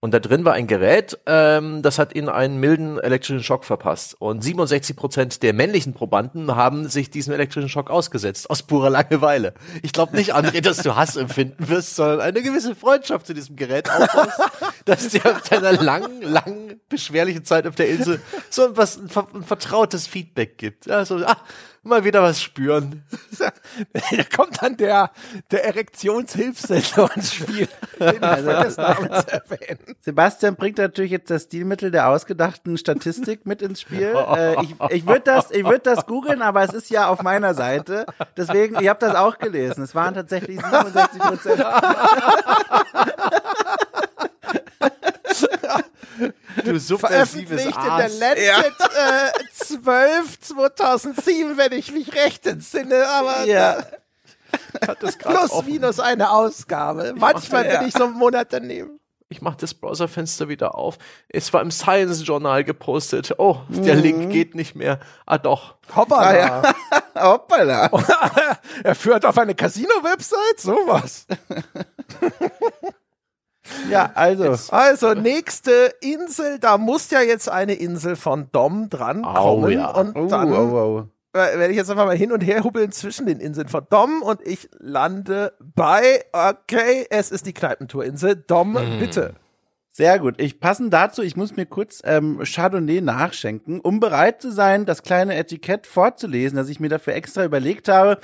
Und 0.00 0.12
da 0.12 0.18
drin 0.18 0.44
war 0.44 0.52
ein 0.52 0.66
Gerät, 0.66 1.18
ähm, 1.26 1.80
das 1.80 1.98
hat 1.98 2.14
ihnen 2.14 2.28
einen 2.28 2.60
milden 2.60 2.98
elektrischen 2.98 3.42
Schock 3.42 3.64
verpasst. 3.64 4.14
Und 4.20 4.44
67 4.44 4.94
Prozent 4.94 5.42
der 5.42 5.54
männlichen 5.54 5.94
Probanden 5.94 6.54
haben 6.54 6.86
sich 6.88 7.10
diesem 7.10 7.32
elektrischen 7.32 7.70
Schock 7.70 7.90
ausgesetzt, 7.90 8.50
aus 8.50 8.62
purer 8.62 8.90
Langeweile. 8.90 9.54
Ich 9.82 9.92
glaube 9.92 10.14
nicht, 10.14 10.34
André, 10.34 10.60
dass 10.60 10.78
du 10.78 10.96
Hass 10.96 11.16
empfinden 11.16 11.68
wirst, 11.68 11.96
sondern 11.96 12.20
eine 12.20 12.42
gewisse 12.42 12.74
Freundschaft 12.74 13.26
zu 13.26 13.32
diesem 13.32 13.56
Gerät 13.56 13.90
aufbaust, 13.90 14.38
dass 14.84 15.08
dir 15.08 15.24
auf 15.24 15.40
deiner 15.48 15.72
langen, 15.72 16.20
langen, 16.20 16.78
beschwerlichen 16.90 17.44
Zeit 17.44 17.66
auf 17.66 17.74
der 17.74 17.88
Insel 17.88 18.20
so 18.50 18.76
was, 18.76 18.98
ein, 18.98 19.08
ein 19.34 19.42
vertrautes 19.44 20.06
Feedback 20.06 20.58
gibt. 20.58 20.90
Also, 20.90 21.24
ah, 21.24 21.38
mal 21.86 22.04
wieder 22.04 22.22
was 22.22 22.42
spüren. 22.42 23.04
da 23.38 24.22
kommt 24.36 24.62
dann 24.62 24.76
der, 24.76 25.10
der 25.50 25.64
Erektionshilfssensor 25.64 27.10
ins 27.16 27.34
Spiel, 27.34 27.68
den 27.98 28.22
also, 28.22 28.50
erwähnen. 28.50 29.78
Sebastian 30.00 30.56
bringt 30.56 30.78
natürlich 30.78 31.10
jetzt 31.10 31.30
das 31.30 31.44
Stilmittel 31.44 31.90
der 31.90 32.08
ausgedachten 32.08 32.76
Statistik 32.78 33.46
mit 33.46 33.62
ins 33.62 33.80
Spiel. 33.80 34.14
Äh, 34.14 34.62
ich 34.62 34.74
ich 34.90 35.06
würde 35.06 35.22
das, 35.22 35.50
ich 35.50 35.64
würd 35.64 35.86
das 35.86 36.06
googeln, 36.06 36.42
aber 36.42 36.62
es 36.62 36.72
ist 36.72 36.90
ja 36.90 37.08
auf 37.08 37.22
meiner 37.22 37.54
Seite. 37.54 38.06
Deswegen, 38.36 38.80
ich 38.80 38.88
habe 38.88 39.00
das 39.00 39.14
auch 39.14 39.38
gelesen. 39.38 39.82
Es 39.82 39.94
waren 39.94 40.14
tatsächlich 40.14 40.60
67 40.60 41.20
Prozent. 41.20 41.64
du 46.64 46.78
subversives 46.78 47.00
Veröffentlicht 47.00 47.76
Arsch. 47.76 48.12
in 48.12 48.20
der 48.20 48.36
Lancet 48.36 48.74
ja. 48.80 49.26
äh, 49.26 49.32
12 49.52 50.40
2007, 50.40 51.56
wenn 51.56 51.72
ich 51.72 51.92
mich 51.92 52.14
recht 52.14 52.46
entsinne, 52.46 53.06
aber 53.08 53.44
ja. 53.44 53.84
plus 55.18 55.50
offen. 55.50 55.70
minus 55.70 56.00
eine 56.00 56.30
Ausgabe. 56.30 57.12
Ich 57.14 57.20
Manchmal 57.20 57.64
bin 57.64 57.72
ja. 57.72 57.86
ich 57.86 57.94
so 57.94 58.04
einen 58.04 58.14
Monat 58.14 58.52
daneben. 58.52 59.00
Ich 59.28 59.42
mache 59.42 59.56
das 59.58 59.74
Browserfenster 59.74 60.48
wieder 60.48 60.76
auf. 60.76 60.98
Es 61.28 61.52
war 61.52 61.60
im 61.60 61.72
Science 61.72 62.24
Journal 62.24 62.62
gepostet. 62.62 63.34
Oh, 63.38 63.58
der 63.68 63.96
mhm. 63.96 64.02
Link 64.02 64.30
geht 64.30 64.54
nicht 64.54 64.76
mehr. 64.76 65.00
Ah 65.26 65.38
doch. 65.38 65.74
Hoppala. 65.94 66.62
Ah, 66.62 66.74
ja. 67.14 67.22
Hoppala. 67.32 67.90
er 68.84 68.94
führt 68.94 69.26
auf 69.26 69.36
eine 69.36 69.56
Casino-Website? 69.56 70.60
Sowas. 70.60 71.26
Ja, 73.90 74.10
also. 74.14 74.56
Also, 74.74 75.14
nächste 75.14 75.92
Insel, 76.00 76.58
da 76.58 76.78
muss 76.78 77.10
ja 77.10 77.20
jetzt 77.20 77.48
eine 77.48 77.74
Insel 77.74 78.16
von 78.16 78.48
Dom 78.52 78.88
dran 78.90 79.22
kommen. 79.22 79.64
Oh, 79.64 79.68
ja. 79.68 79.90
Und 79.90 80.16
oh, 80.16 80.26
dann 80.26 80.52
oh, 80.52 81.04
oh. 81.04 81.04
werde 81.32 81.68
ich 81.68 81.76
jetzt 81.76 81.90
einfach 81.90 82.06
mal 82.06 82.16
hin 82.16 82.32
und 82.32 82.40
her 82.40 82.64
hubbeln 82.64 82.92
zwischen 82.92 83.26
den 83.26 83.40
Inseln 83.40 83.68
von 83.68 83.86
Dom 83.88 84.22
und 84.22 84.40
ich 84.46 84.68
lande 84.78 85.52
bei, 85.60 86.24
okay, 86.32 87.06
es 87.10 87.30
ist 87.30 87.46
die 87.46 87.54
Kneipentourinsel. 87.54 88.36
Dom, 88.36 88.78
hm. 88.78 88.98
bitte. 88.98 89.34
Sehr 89.96 90.18
gut. 90.18 90.34
Ich 90.38 90.60
passen 90.60 90.90
dazu, 90.90 91.22
ich 91.22 91.36
muss 91.36 91.56
mir 91.56 91.64
kurz 91.64 92.02
ähm, 92.04 92.42
Chardonnay 92.44 93.00
nachschenken, 93.00 93.80
um 93.80 93.98
bereit 93.98 94.42
zu 94.42 94.52
sein, 94.52 94.84
das 94.84 95.02
kleine 95.02 95.36
Etikett 95.36 95.86
vorzulesen, 95.86 96.58
das 96.58 96.68
ich 96.68 96.80
mir 96.80 96.90
dafür 96.90 97.14
extra 97.14 97.46
überlegt 97.46 97.88
habe. 97.88 98.18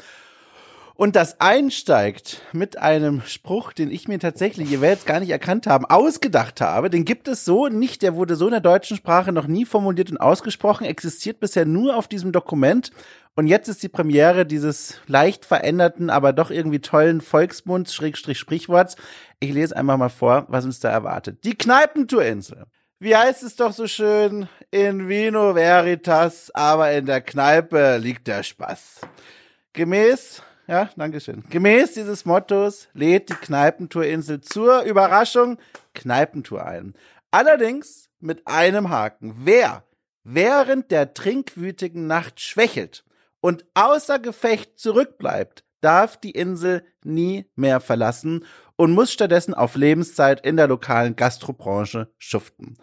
Und 0.94 1.16
das 1.16 1.40
einsteigt 1.40 2.42
mit 2.52 2.78
einem 2.78 3.22
Spruch, 3.22 3.72
den 3.72 3.90
ich 3.90 4.08
mir 4.08 4.18
tatsächlich, 4.18 4.70
ihr 4.70 4.80
werdet 4.82 5.00
es 5.00 5.04
gar 5.06 5.20
nicht 5.20 5.30
erkannt 5.30 5.66
haben, 5.66 5.86
ausgedacht 5.86 6.60
habe. 6.60 6.90
Den 6.90 7.04
gibt 7.04 7.28
es 7.28 7.44
so 7.44 7.68
nicht, 7.68 8.02
der 8.02 8.14
wurde 8.14 8.36
so 8.36 8.44
in 8.46 8.52
der 8.52 8.60
deutschen 8.60 8.96
Sprache 8.96 9.32
noch 9.32 9.46
nie 9.46 9.64
formuliert 9.64 10.10
und 10.10 10.18
ausgesprochen, 10.18 10.84
existiert 10.84 11.40
bisher 11.40 11.64
nur 11.64 11.96
auf 11.96 12.08
diesem 12.08 12.30
Dokument. 12.30 12.92
Und 13.34 13.46
jetzt 13.46 13.68
ist 13.68 13.82
die 13.82 13.88
Premiere 13.88 14.44
dieses 14.44 15.00
leicht 15.06 15.46
veränderten, 15.46 16.10
aber 16.10 16.34
doch 16.34 16.50
irgendwie 16.50 16.80
tollen 16.80 17.22
Volksmunds, 17.22 17.94
Schrägstrich 17.94 18.38
Sprichworts. 18.38 18.96
Ich 19.40 19.52
lese 19.52 19.74
einfach 19.74 19.96
mal 19.96 20.10
vor, 20.10 20.44
was 20.48 20.66
uns 20.66 20.80
da 20.80 20.90
erwartet. 20.90 21.42
Die 21.44 21.56
Kneipentourinsel. 21.56 22.64
Wie 22.98 23.16
heißt 23.16 23.42
es 23.42 23.56
doch 23.56 23.72
so 23.72 23.86
schön? 23.86 24.48
In 24.70 25.08
Vino 25.08 25.54
Veritas, 25.54 26.50
aber 26.54 26.92
in 26.92 27.06
der 27.06 27.22
Kneipe 27.22 27.96
liegt 27.96 28.28
der 28.28 28.42
Spaß. 28.42 29.00
Gemäß 29.72 30.42
ja, 30.66 30.90
Dankeschön. 30.96 31.44
Gemäß 31.50 31.94
dieses 31.94 32.24
Mottos 32.24 32.88
lädt 32.94 33.28
die 33.28 33.34
Kneipentourinsel 33.34 34.40
zur 34.40 34.82
Überraschung 34.82 35.58
Kneipentour 35.94 36.64
ein. 36.64 36.94
Allerdings 37.30 38.10
mit 38.20 38.46
einem 38.46 38.90
Haken. 38.90 39.34
Wer 39.44 39.84
während 40.24 40.90
der 40.90 41.14
trinkwütigen 41.14 42.06
Nacht 42.06 42.40
schwächelt 42.40 43.04
und 43.40 43.64
außer 43.74 44.18
Gefecht 44.18 44.78
zurückbleibt, 44.78 45.64
darf 45.80 46.16
die 46.16 46.30
Insel 46.30 46.84
nie 47.02 47.50
mehr 47.56 47.80
verlassen 47.80 48.44
und 48.76 48.92
muss 48.92 49.12
stattdessen 49.12 49.54
auf 49.54 49.74
Lebenszeit 49.74 50.44
in 50.46 50.56
der 50.56 50.68
lokalen 50.68 51.16
Gastrobranche 51.16 52.12
schuften. 52.18 52.76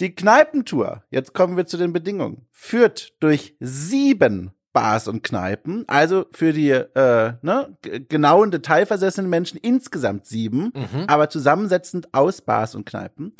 Die 0.00 0.14
Kneipentour, 0.14 1.04
jetzt 1.10 1.34
kommen 1.34 1.56
wir 1.56 1.66
zu 1.66 1.76
den 1.76 1.92
Bedingungen, 1.92 2.48
führt 2.50 3.14
durch 3.20 3.56
sieben 3.60 4.52
Bars 4.72 5.08
und 5.08 5.22
Kneipen, 5.22 5.84
also 5.86 6.26
für 6.32 6.52
die 6.52 6.70
äh, 6.70 7.34
ne, 7.42 7.76
genauen 8.08 8.50
detailversessenen 8.50 9.28
Menschen 9.28 9.58
insgesamt 9.58 10.26
sieben, 10.26 10.72
mhm. 10.74 11.04
aber 11.06 11.28
zusammensetzend 11.28 12.12
aus 12.12 12.40
Bars 12.40 12.74
und 12.74 12.86
Kneipen, 12.86 13.34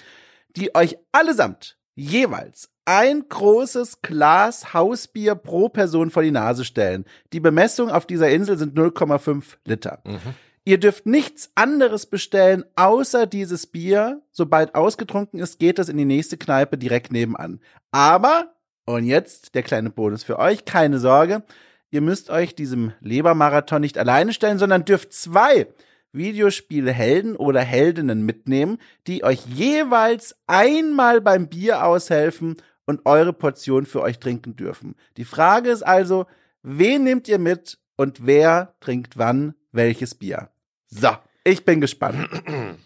die 0.56 0.74
euch 0.74 0.98
allesamt 1.12 1.78
jeweils 1.94 2.70
ein 2.84 3.28
großes 3.28 4.02
Glas 4.02 4.74
Hausbier 4.74 5.34
pro 5.34 5.68
Person 5.68 6.10
vor 6.10 6.22
die 6.22 6.30
Nase 6.30 6.64
stellen. 6.64 7.04
Die 7.32 7.40
Bemessung 7.40 7.90
auf 7.90 8.06
dieser 8.06 8.30
Insel 8.30 8.58
sind 8.58 8.76
0,5 8.76 9.44
Liter. 9.64 10.00
Mhm. 10.04 10.34
Ihr 10.64 10.78
dürft 10.78 11.06
nichts 11.06 11.50
anderes 11.54 12.06
bestellen, 12.06 12.64
außer 12.76 13.26
dieses 13.26 13.66
Bier. 13.66 14.22
Sobald 14.30 14.74
ausgetrunken 14.74 15.40
ist, 15.40 15.58
geht 15.58 15.78
es 15.78 15.88
in 15.88 15.96
die 15.96 16.04
nächste 16.04 16.36
Kneipe 16.36 16.78
direkt 16.78 17.12
nebenan. 17.12 17.60
Aber 17.90 18.54
und 18.84 19.04
jetzt 19.04 19.54
der 19.54 19.62
kleine 19.62 19.90
Bonus 19.90 20.24
für 20.24 20.38
euch. 20.38 20.64
Keine 20.64 20.98
Sorge. 20.98 21.42
Ihr 21.90 22.00
müsst 22.00 22.30
euch 22.30 22.54
diesem 22.54 22.92
Lebermarathon 23.00 23.82
nicht 23.82 23.98
alleine 23.98 24.32
stellen, 24.32 24.58
sondern 24.58 24.84
dürft 24.84 25.12
zwei 25.12 25.66
Videospielhelden 26.12 27.36
oder 27.36 27.60
Heldinnen 27.60 28.24
mitnehmen, 28.24 28.78
die 29.06 29.24
euch 29.24 29.46
jeweils 29.46 30.36
einmal 30.46 31.20
beim 31.20 31.48
Bier 31.48 31.84
aushelfen 31.84 32.56
und 32.84 33.06
eure 33.06 33.32
Portion 33.32 33.86
für 33.86 34.02
euch 34.02 34.18
trinken 34.18 34.56
dürfen. 34.56 34.94
Die 35.16 35.24
Frage 35.24 35.70
ist 35.70 35.82
also, 35.82 36.26
wen 36.62 37.04
nehmt 37.04 37.28
ihr 37.28 37.38
mit 37.38 37.78
und 37.96 38.26
wer 38.26 38.74
trinkt 38.80 39.16
wann 39.16 39.54
welches 39.70 40.14
Bier? 40.14 40.50
So, 40.88 41.10
ich 41.44 41.64
bin 41.64 41.80
gespannt. 41.80 42.28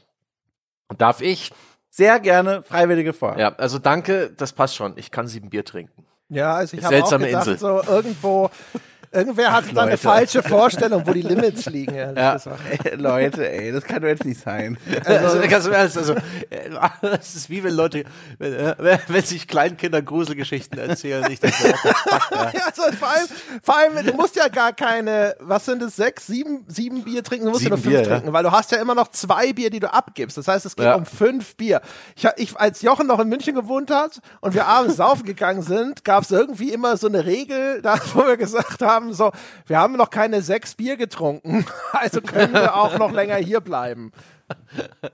Darf 0.98 1.20
ich? 1.20 1.52
Sehr 1.96 2.20
gerne 2.20 2.62
Freiwillige 2.62 3.14
vor. 3.14 3.38
Ja, 3.38 3.54
also 3.56 3.78
danke, 3.78 4.30
das 4.36 4.52
passt 4.52 4.76
schon. 4.76 4.92
Ich 4.96 5.10
kann 5.10 5.28
sieben 5.28 5.48
Bier 5.48 5.64
trinken. 5.64 6.04
Ja, 6.28 6.54
also 6.54 6.76
ich 6.76 6.84
habe 6.84 7.02
auch 7.02 7.10
gedacht, 7.10 7.46
Insel. 7.46 7.58
so 7.58 7.82
irgendwo 7.88 8.50
Irgendwer 9.16 9.52
hat 9.52 9.64
da 9.74 9.82
eine 9.82 9.96
falsche 9.96 10.42
Vorstellung, 10.42 11.06
wo 11.06 11.12
die 11.12 11.22
Limits 11.22 11.66
liegen. 11.66 11.94
Ja. 11.94 12.36
Ey, 12.84 12.96
Leute, 12.96 13.50
ey, 13.50 13.72
das 13.72 13.84
kann 13.84 14.02
doch 14.02 14.08
jetzt 14.08 14.24
nicht 14.24 14.40
sein. 14.40 14.76
Also, 15.04 15.40
ganz 15.48 15.66
im 15.66 15.72
Ernst, 15.72 15.96
also, 15.96 16.14
es 17.20 17.34
ist 17.34 17.50
wie 17.50 17.64
wenn 17.64 17.74
Leute, 17.74 18.04
wenn, 18.38 18.52
äh, 18.52 18.98
wenn 19.08 19.24
sich 19.24 19.48
Kleinkinder 19.48 20.02
Gruselgeschichten 20.02 20.78
erzählen, 20.78 21.24
ich 21.30 21.40
denke, 21.40 21.56
ja. 21.62 22.50
ja, 22.52 22.60
also 22.66 22.82
vor 22.98 23.08
allem, 23.08 23.26
vor 23.62 23.76
allem, 23.76 24.06
du 24.06 24.12
musst 24.14 24.36
ja 24.36 24.48
gar 24.48 24.72
keine, 24.72 25.34
was 25.40 25.64
sind 25.64 25.82
es, 25.82 25.96
sechs, 25.96 26.26
sieben, 26.26 26.64
sieben 26.68 27.02
Bier 27.02 27.24
trinken, 27.24 27.46
du 27.46 27.52
musst 27.52 27.62
sieben 27.62 27.76
ja 27.76 27.76
nur 27.76 27.82
fünf 27.82 27.96
Bier, 27.96 28.04
trinken, 28.04 28.26
ja. 28.28 28.32
weil 28.32 28.42
du 28.42 28.52
hast 28.52 28.70
ja 28.72 28.78
immer 28.78 28.94
noch 28.94 29.08
zwei 29.08 29.52
Bier, 29.52 29.70
die 29.70 29.80
du 29.80 29.92
abgibst. 29.92 30.36
Das 30.36 30.46
heißt, 30.46 30.66
es 30.66 30.76
geht 30.76 30.84
ja. 30.84 30.94
um 30.94 31.06
fünf 31.06 31.56
Bier. 31.56 31.80
Ich, 32.16 32.26
ich, 32.36 32.56
als 32.56 32.82
Jochen 32.82 33.06
noch 33.06 33.18
in 33.18 33.28
München 33.28 33.54
gewohnt 33.54 33.90
hat 33.90 34.20
und 34.40 34.54
wir 34.54 34.66
abends 34.66 34.96
saufen 34.96 35.24
gegangen 35.24 35.62
sind, 35.62 36.04
gab 36.04 36.24
es 36.24 36.30
irgendwie 36.30 36.72
immer 36.72 36.96
so 36.96 37.06
eine 37.06 37.24
Regel, 37.24 37.80
da, 37.80 37.98
wo 38.14 38.26
wir 38.26 38.36
gesagt 38.36 38.82
haben, 38.82 39.05
haben 39.06 39.14
so, 39.14 39.32
wir 39.66 39.78
haben 39.78 39.96
noch 39.96 40.10
keine 40.10 40.42
sechs 40.42 40.74
Bier 40.74 40.96
getrunken, 40.96 41.66
also 41.92 42.20
können 42.20 42.52
wir 42.52 42.76
auch 42.76 42.98
noch 42.98 43.12
länger 43.12 43.36
hier 43.36 43.60
bleiben. 43.60 44.12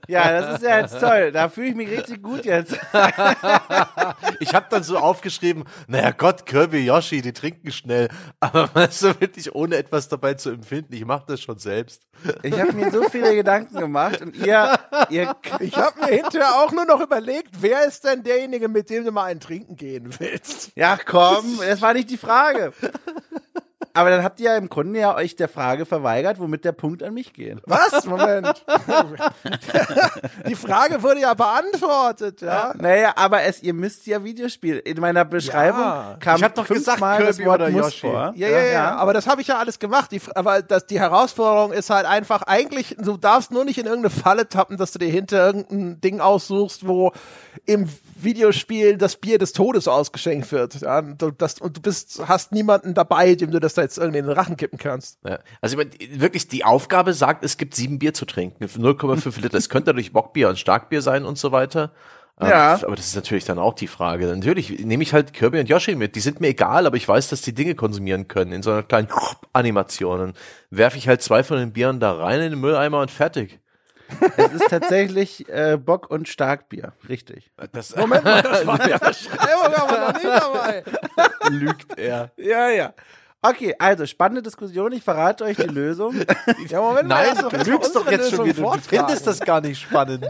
Ja, 0.07 0.41
das 0.41 0.55
ist 0.57 0.63
ja 0.63 0.79
jetzt 0.79 0.99
toll. 0.99 1.31
Da 1.31 1.49
fühle 1.49 1.69
ich 1.69 1.75
mich 1.75 1.89
richtig 1.89 2.21
gut 2.21 2.45
jetzt. 2.45 2.73
ich 4.39 4.53
habe 4.53 4.67
dann 4.69 4.83
so 4.83 4.99
aufgeschrieben, 4.99 5.63
naja 5.87 6.11
Gott, 6.11 6.45
Kirby, 6.45 6.85
Yoshi, 6.85 7.23
die 7.23 7.33
trinken 7.33 7.71
schnell. 7.71 8.09
Aber 8.39 8.69
so 8.91 9.19
wirklich 9.19 9.55
ohne 9.55 9.77
etwas 9.77 10.07
dabei 10.07 10.35
zu 10.35 10.51
empfinden. 10.51 10.93
Ich 10.93 11.05
mache 11.05 11.23
das 11.27 11.41
schon 11.41 11.57
selbst. 11.57 12.03
Ich 12.43 12.59
habe 12.59 12.73
mir 12.73 12.91
so 12.91 13.09
viele 13.09 13.33
Gedanken 13.35 13.79
gemacht 13.79 14.21
und 14.21 14.35
ihr, 14.35 14.77
ihr 15.09 15.35
Ich 15.59 15.75
habe 15.77 15.99
mir 16.01 16.11
hinterher 16.11 16.53
auch 16.61 16.71
nur 16.71 16.85
noch 16.85 17.01
überlegt, 17.01 17.55
wer 17.59 17.85
ist 17.85 18.03
denn 18.03 18.21
derjenige, 18.21 18.67
mit 18.67 18.91
dem 18.91 19.03
du 19.03 19.11
mal 19.11 19.25
ein 19.25 19.39
Trinken 19.39 19.75
gehen 19.75 20.13
willst? 20.19 20.73
Ja, 20.75 20.95
komm, 21.03 21.57
das 21.57 21.81
war 21.81 21.93
nicht 21.93 22.11
die 22.11 22.17
Frage. 22.17 22.71
Aber 23.93 24.09
dann 24.09 24.23
habt 24.23 24.39
ihr 24.39 24.51
ja 24.51 24.57
im 24.57 24.69
Grunde 24.69 24.99
ja 24.99 25.15
euch 25.15 25.35
der 25.35 25.49
Frage 25.49 25.85
verweigert, 25.85 26.39
womit 26.39 26.65
der 26.65 26.71
Punkt 26.71 27.03
an 27.03 27.13
mich 27.13 27.33
geht. 27.33 27.57
Was? 27.65 28.05
Moment. 28.05 28.65
Die 30.47 30.55
Frage 30.55 31.03
wurde 31.03 31.21
ja 31.21 31.33
beantwortet, 31.33 32.41
ja. 32.41 32.73
Naja, 32.77 33.13
aber 33.15 33.43
es, 33.43 33.61
ihr 33.61 33.73
müsst 33.73 34.05
ja 34.07 34.23
Videospiel. 34.23 34.77
In 34.77 34.99
meiner 34.99 35.25
Beschreibung 35.25 35.81
ja. 35.81 36.17
kam 36.19 36.37
ich 36.37 36.43
hab 36.43 36.55
doch 36.55 36.67
gesagt, 36.67 36.99
Kirby 36.99 37.25
das 37.25 37.39
Wort 37.39 37.61
oder 37.61 37.69
Yoshi. 37.69 37.99
vor. 38.01 38.33
Ja, 38.35 38.47
ja, 38.47 38.59
ja, 38.59 38.71
ja, 38.71 38.95
aber 38.95 39.13
das 39.13 39.27
habe 39.27 39.41
ich 39.41 39.47
ja 39.47 39.57
alles 39.57 39.79
gemacht. 39.79 40.11
Die, 40.11 40.21
aber 40.35 40.61
das, 40.61 40.87
die 40.87 40.99
Herausforderung 40.99 41.71
ist 41.71 41.89
halt 41.89 42.05
einfach, 42.05 42.43
eigentlich, 42.43 42.95
du 42.99 43.17
darfst 43.17 43.51
nur 43.51 43.65
nicht 43.65 43.77
in 43.77 43.85
irgendeine 43.85 44.13
Falle 44.13 44.47
tappen, 44.47 44.77
dass 44.77 44.91
du 44.91 44.99
dir 44.99 45.09
hinter 45.09 45.45
irgendein 45.45 46.01
Ding 46.01 46.19
aussuchst, 46.19 46.87
wo 46.87 47.11
im 47.65 47.87
Videospiel 48.15 48.97
das 48.97 49.15
Bier 49.15 49.37
des 49.37 49.53
Todes 49.53 49.87
ausgeschenkt 49.87 50.51
wird. 50.51 50.81
Ja, 50.81 51.01
du, 51.01 51.31
das, 51.31 51.59
und 51.59 51.77
du 51.77 51.81
bist, 51.81 52.21
hast 52.27 52.51
niemanden 52.51 52.93
dabei, 52.93 53.35
dem 53.35 53.51
du 53.51 53.59
das 53.59 53.72
da 53.73 53.81
jetzt 53.81 53.97
irgendwie 53.97 54.19
in 54.19 54.25
den 54.25 54.33
Rachen 54.33 54.57
kippen 54.57 54.77
kannst. 54.77 55.19
Ja. 55.25 55.39
Also 55.61 55.77
ich 55.77 55.85
meine, 55.85 56.19
wirklich, 56.19 56.47
die 56.47 56.63
Aufgabe 56.63 57.13
sagt, 57.13 57.43
es 57.43 57.57
gibt 57.57 57.75
sieben 57.75 57.99
Bier 57.99 58.13
zu 58.13 58.25
trinken, 58.25 58.63
0,5 58.63 59.41
Liter. 59.41 59.57
Es 59.57 59.69
könnte 59.69 59.89
natürlich 59.89 60.13
Bockbier 60.13 60.49
und 60.49 60.59
Starkbier 60.59 61.01
sein 61.01 61.25
und 61.25 61.37
so 61.37 61.51
weiter. 61.51 61.91
Ähm, 62.39 62.49
ja. 62.49 62.79
Aber 62.81 62.95
das 62.95 63.07
ist 63.07 63.15
natürlich 63.15 63.45
dann 63.45 63.59
auch 63.59 63.73
die 63.73 63.87
Frage. 63.87 64.27
Natürlich 64.27 64.79
nehme 64.79 65.03
ich 65.03 65.13
halt 65.13 65.33
Kirby 65.33 65.59
und 65.59 65.69
Yoshi 65.69 65.95
mit. 65.95 66.15
Die 66.15 66.19
sind 66.19 66.39
mir 66.41 66.47
egal, 66.47 66.87
aber 66.87 66.97
ich 66.97 67.07
weiß, 67.07 67.29
dass 67.29 67.41
die 67.41 67.53
Dinge 67.53 67.75
konsumieren 67.75 68.27
können 68.27 68.51
in 68.51 68.63
so 68.63 68.71
einer 68.71 68.83
kleinen 68.83 69.09
Animation. 69.53 70.33
Werfe 70.69 70.97
ich 70.97 71.07
halt 71.07 71.21
zwei 71.21 71.43
von 71.43 71.57
den 71.57 71.73
Bieren 71.73 71.99
da 71.99 72.13
rein 72.13 72.41
in 72.41 72.51
den 72.51 72.59
Mülleimer 72.59 73.01
und 73.01 73.11
fertig. 73.11 73.59
Es 74.37 74.53
ist 74.53 74.69
tatsächlich 74.69 75.47
äh, 75.49 75.77
Bock 75.77 76.09
und 76.09 76.27
Starkbier, 76.27 76.93
richtig. 77.09 77.51
Das, 77.71 77.95
Moment 77.95 78.23
mal, 78.23 78.41
das 78.41 78.65
war 78.65 78.89
ja 78.89 78.97
Beschreibung, 78.97 79.73
aber 79.75 79.99
noch 79.99 80.13
nicht 80.13 80.25
dabei. 80.25 80.83
Lügt 81.49 81.97
er. 81.97 82.31
Ja, 82.37 82.69
ja. 82.69 82.93
Okay, 83.45 83.75
also 83.77 84.05
spannende 84.05 84.41
Diskussion. 84.41 84.93
Ich 84.93 85.03
verrate 85.03 85.43
euch 85.43 85.57
die 85.57 85.63
Lösung. 85.67 86.15
ja, 86.67 86.79
Moment, 86.81 87.09
Nein, 87.09 87.37
du 87.37 87.57
lügst 87.57 87.95
doch 87.95 88.09
jetzt 88.09 88.33
schon 88.33 88.45
wieder. 88.45 88.61
Du 88.61 88.79
findest 88.79 89.27
das 89.27 89.39
gar 89.41 89.59
nicht 89.59 89.81
spannend. 89.81 90.25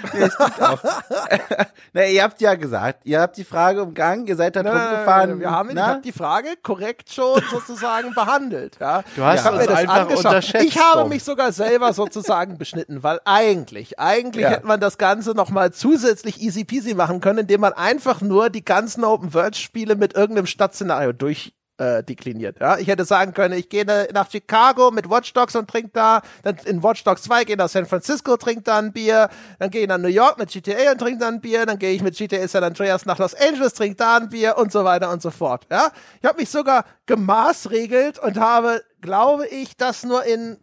auch. 0.58 0.78
Na, 1.92 2.04
ihr 2.06 2.22
habt 2.22 2.40
ja 2.40 2.54
gesagt, 2.54 3.00
ihr 3.04 3.20
habt 3.20 3.36
die 3.36 3.44
Frage 3.44 3.82
umgangen, 3.82 4.26
ihr 4.26 4.36
seid 4.36 4.56
da 4.56 4.62
drum 4.62 4.72
gefahren. 4.72 5.40
Wir 5.40 5.50
haben, 5.50 5.70
ich 5.70 5.78
habe 5.78 6.00
die 6.00 6.12
Frage 6.12 6.48
korrekt 6.62 7.12
schon 7.12 7.42
sozusagen 7.50 8.14
behandelt. 8.14 8.78
Ja. 8.80 9.02
Du 9.16 9.22
hast 9.22 9.44
ja. 9.44 9.52
uns 9.52 9.68
einfach 9.68 10.08
unterschätzt. 10.08 10.64
Ich 10.64 10.78
habe 10.78 11.08
mich 11.08 11.24
sogar 11.24 11.52
selber 11.52 11.92
sozusagen 11.92 12.58
beschnitten, 12.58 13.02
weil 13.02 13.20
eigentlich, 13.24 13.98
eigentlich 13.98 14.44
ja. 14.44 14.50
hätte 14.50 14.66
man 14.66 14.80
das 14.80 14.98
Ganze 14.98 15.32
nochmal 15.32 15.72
zusätzlich 15.72 16.40
easy 16.40 16.64
peasy 16.64 16.94
machen 16.94 17.20
können, 17.20 17.40
indem 17.40 17.60
man 17.60 17.72
einfach 17.72 18.20
nur 18.20 18.50
die 18.50 18.64
ganzen 18.64 19.04
Open-World-Spiele 19.04 19.96
mit 19.96 20.14
irgendeinem 20.14 20.46
Stadtszenario 20.46 21.12
durch 21.12 21.54
äh, 21.80 22.04
dekliniert. 22.04 22.60
Ja? 22.60 22.78
Ich 22.78 22.88
hätte 22.88 23.04
sagen 23.04 23.32
können, 23.32 23.58
ich 23.58 23.68
gehe 23.68 23.84
nach 24.12 24.30
Chicago 24.30 24.90
mit 24.90 25.08
Watch 25.08 25.32
Dogs 25.32 25.56
und 25.56 25.68
trinke 25.68 25.90
da, 25.94 26.20
dann 26.42 26.56
in 26.66 26.82
Watch 26.82 27.02
Dogs 27.04 27.22
2 27.22 27.44
gehe 27.44 27.56
nach 27.56 27.70
San 27.70 27.86
Francisco, 27.86 28.36
trinke 28.36 28.62
da 28.62 28.78
ein 28.78 28.92
Bier, 28.92 29.30
dann 29.58 29.70
gehe 29.70 29.82
ich 29.82 29.88
nach 29.88 29.98
New 29.98 30.08
York 30.08 30.38
mit 30.38 30.50
GTA 30.50 30.92
und 30.92 30.98
trinke 30.98 31.20
da 31.20 31.28
ein 31.28 31.40
Bier, 31.40 31.64
dann 31.64 31.78
gehe 31.78 31.92
ich 31.92 32.02
mit 32.02 32.16
GTA 32.16 32.46
San 32.46 32.64
Andreas 32.64 33.06
nach 33.06 33.18
Los 33.18 33.34
Angeles, 33.34 33.72
trinke 33.72 33.96
da 33.96 34.18
ein 34.18 34.28
Bier 34.28 34.58
und 34.58 34.70
so 34.70 34.84
weiter 34.84 35.10
und 35.10 35.22
so 35.22 35.30
fort. 35.30 35.66
Ja? 35.70 35.90
Ich 36.20 36.28
habe 36.28 36.38
mich 36.38 36.50
sogar 36.50 36.84
gemaßregelt 37.06 38.18
und 38.18 38.38
habe, 38.38 38.84
glaube 39.00 39.46
ich, 39.46 39.76
das 39.76 40.04
nur 40.04 40.24
in 40.24 40.58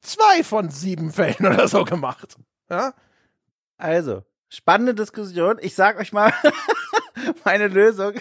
zwei 0.00 0.42
von 0.42 0.70
sieben 0.70 1.12
Fällen 1.12 1.46
oder 1.52 1.68
so 1.68 1.84
gemacht. 1.84 2.36
Ja? 2.70 2.94
Also, 3.76 4.22
spannende 4.54 4.94
Diskussion. 4.94 5.58
Ich 5.60 5.74
sag 5.74 5.98
euch 5.98 6.12
mal, 6.12 6.32
Meine 7.44 7.68
Lösung. 7.68 8.14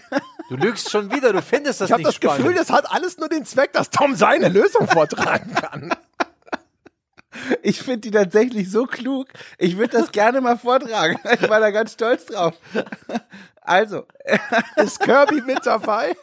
Du 0.49 0.55
lügst 0.55 0.89
schon 0.91 1.11
wieder, 1.11 1.33
du 1.33 1.41
findest 1.41 1.81
das 1.81 1.89
Ich 1.89 1.91
habe 1.91 2.01
nicht 2.01 2.07
das 2.09 2.15
spannend. 2.15 2.37
Gefühl, 2.37 2.53
das 2.55 2.69
hat 2.69 2.91
alles 2.91 3.17
nur 3.17 3.29
den 3.29 3.45
Zweck, 3.45 3.73
dass 3.73 3.89
Tom 3.89 4.15
seine 4.15 4.49
Lösung 4.49 4.87
vortragen 4.87 5.53
kann. 5.55 5.93
Ich 7.63 7.81
finde 7.81 8.01
die 8.01 8.11
tatsächlich 8.11 8.69
so 8.69 8.85
klug. 8.85 9.27
Ich 9.57 9.77
würde 9.77 9.97
das 9.97 10.11
gerne 10.11 10.41
mal 10.41 10.57
vortragen. 10.57 11.19
Ich 11.33 11.49
war 11.49 11.59
da 11.59 11.71
ganz 11.71 11.93
stolz 11.93 12.25
drauf. 12.27 12.53
Also, 13.61 14.05
Ist 14.75 14.99
Kirby 14.99 15.41
mit 15.41 15.65
dabei? 15.65 16.15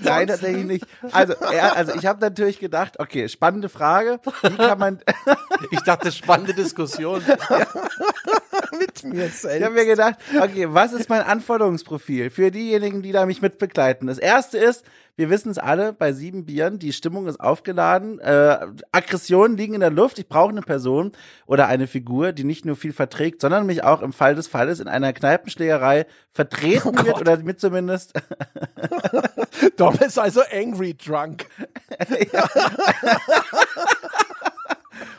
Nein, 0.00 0.26
tatsächlich 0.26 0.64
nicht. 0.64 0.86
Also, 1.12 1.34
er, 1.34 1.76
also 1.76 1.94
ich 1.94 2.06
habe 2.06 2.20
natürlich 2.20 2.58
gedacht, 2.58 3.00
okay, 3.00 3.28
spannende 3.28 3.68
Frage. 3.68 4.20
Wie 4.42 4.56
kann 4.56 4.78
man, 4.78 5.00
Ich 5.70 5.80
dachte, 5.80 6.12
spannende 6.12 6.54
Diskussion. 6.54 7.22
mit 8.78 9.04
mir 9.04 9.26
ich 9.26 9.34
selbst. 9.34 9.64
habe 9.64 9.74
mir 9.74 9.86
gedacht, 9.86 10.16
okay, 10.40 10.66
was 10.68 10.92
ist 10.92 11.08
mein 11.08 11.22
Anforderungsprofil 11.22 12.30
für 12.30 12.50
diejenigen, 12.50 13.02
die 13.02 13.12
da 13.12 13.26
mich 13.26 13.42
mitbegleiten? 13.42 14.06
Das 14.08 14.18
erste 14.18 14.58
ist, 14.58 14.84
wir 15.16 15.28
wissen 15.28 15.50
es 15.50 15.58
alle, 15.58 15.92
bei 15.92 16.12
sieben 16.12 16.46
Bieren, 16.46 16.78
die 16.78 16.92
Stimmung 16.92 17.26
ist 17.26 17.38
aufgeladen, 17.38 18.18
äh, 18.20 18.58
Aggressionen 18.92 19.56
liegen 19.56 19.74
in 19.74 19.80
der 19.80 19.90
Luft, 19.90 20.18
ich 20.18 20.26
brauche 20.28 20.50
eine 20.50 20.62
Person 20.62 21.12
oder 21.46 21.66
eine 21.66 21.86
Figur, 21.86 22.32
die 22.32 22.44
nicht 22.44 22.64
nur 22.64 22.76
viel 22.76 22.94
verträgt, 22.94 23.42
sondern 23.42 23.66
mich 23.66 23.84
auch 23.84 24.00
im 24.00 24.12
Fall 24.12 24.34
des 24.34 24.48
Falles 24.48 24.80
in 24.80 24.88
einer 24.88 25.12
Kneipenschlägerei 25.12 26.06
vertreten 26.30 26.96
wird 27.04 27.20
oder 27.20 27.36
mit 27.38 27.60
zumindest 27.60 28.14
Dom 29.76 29.94
ist 29.96 30.18
also 30.18 30.40
angry 30.50 30.94
drunk. 30.94 31.46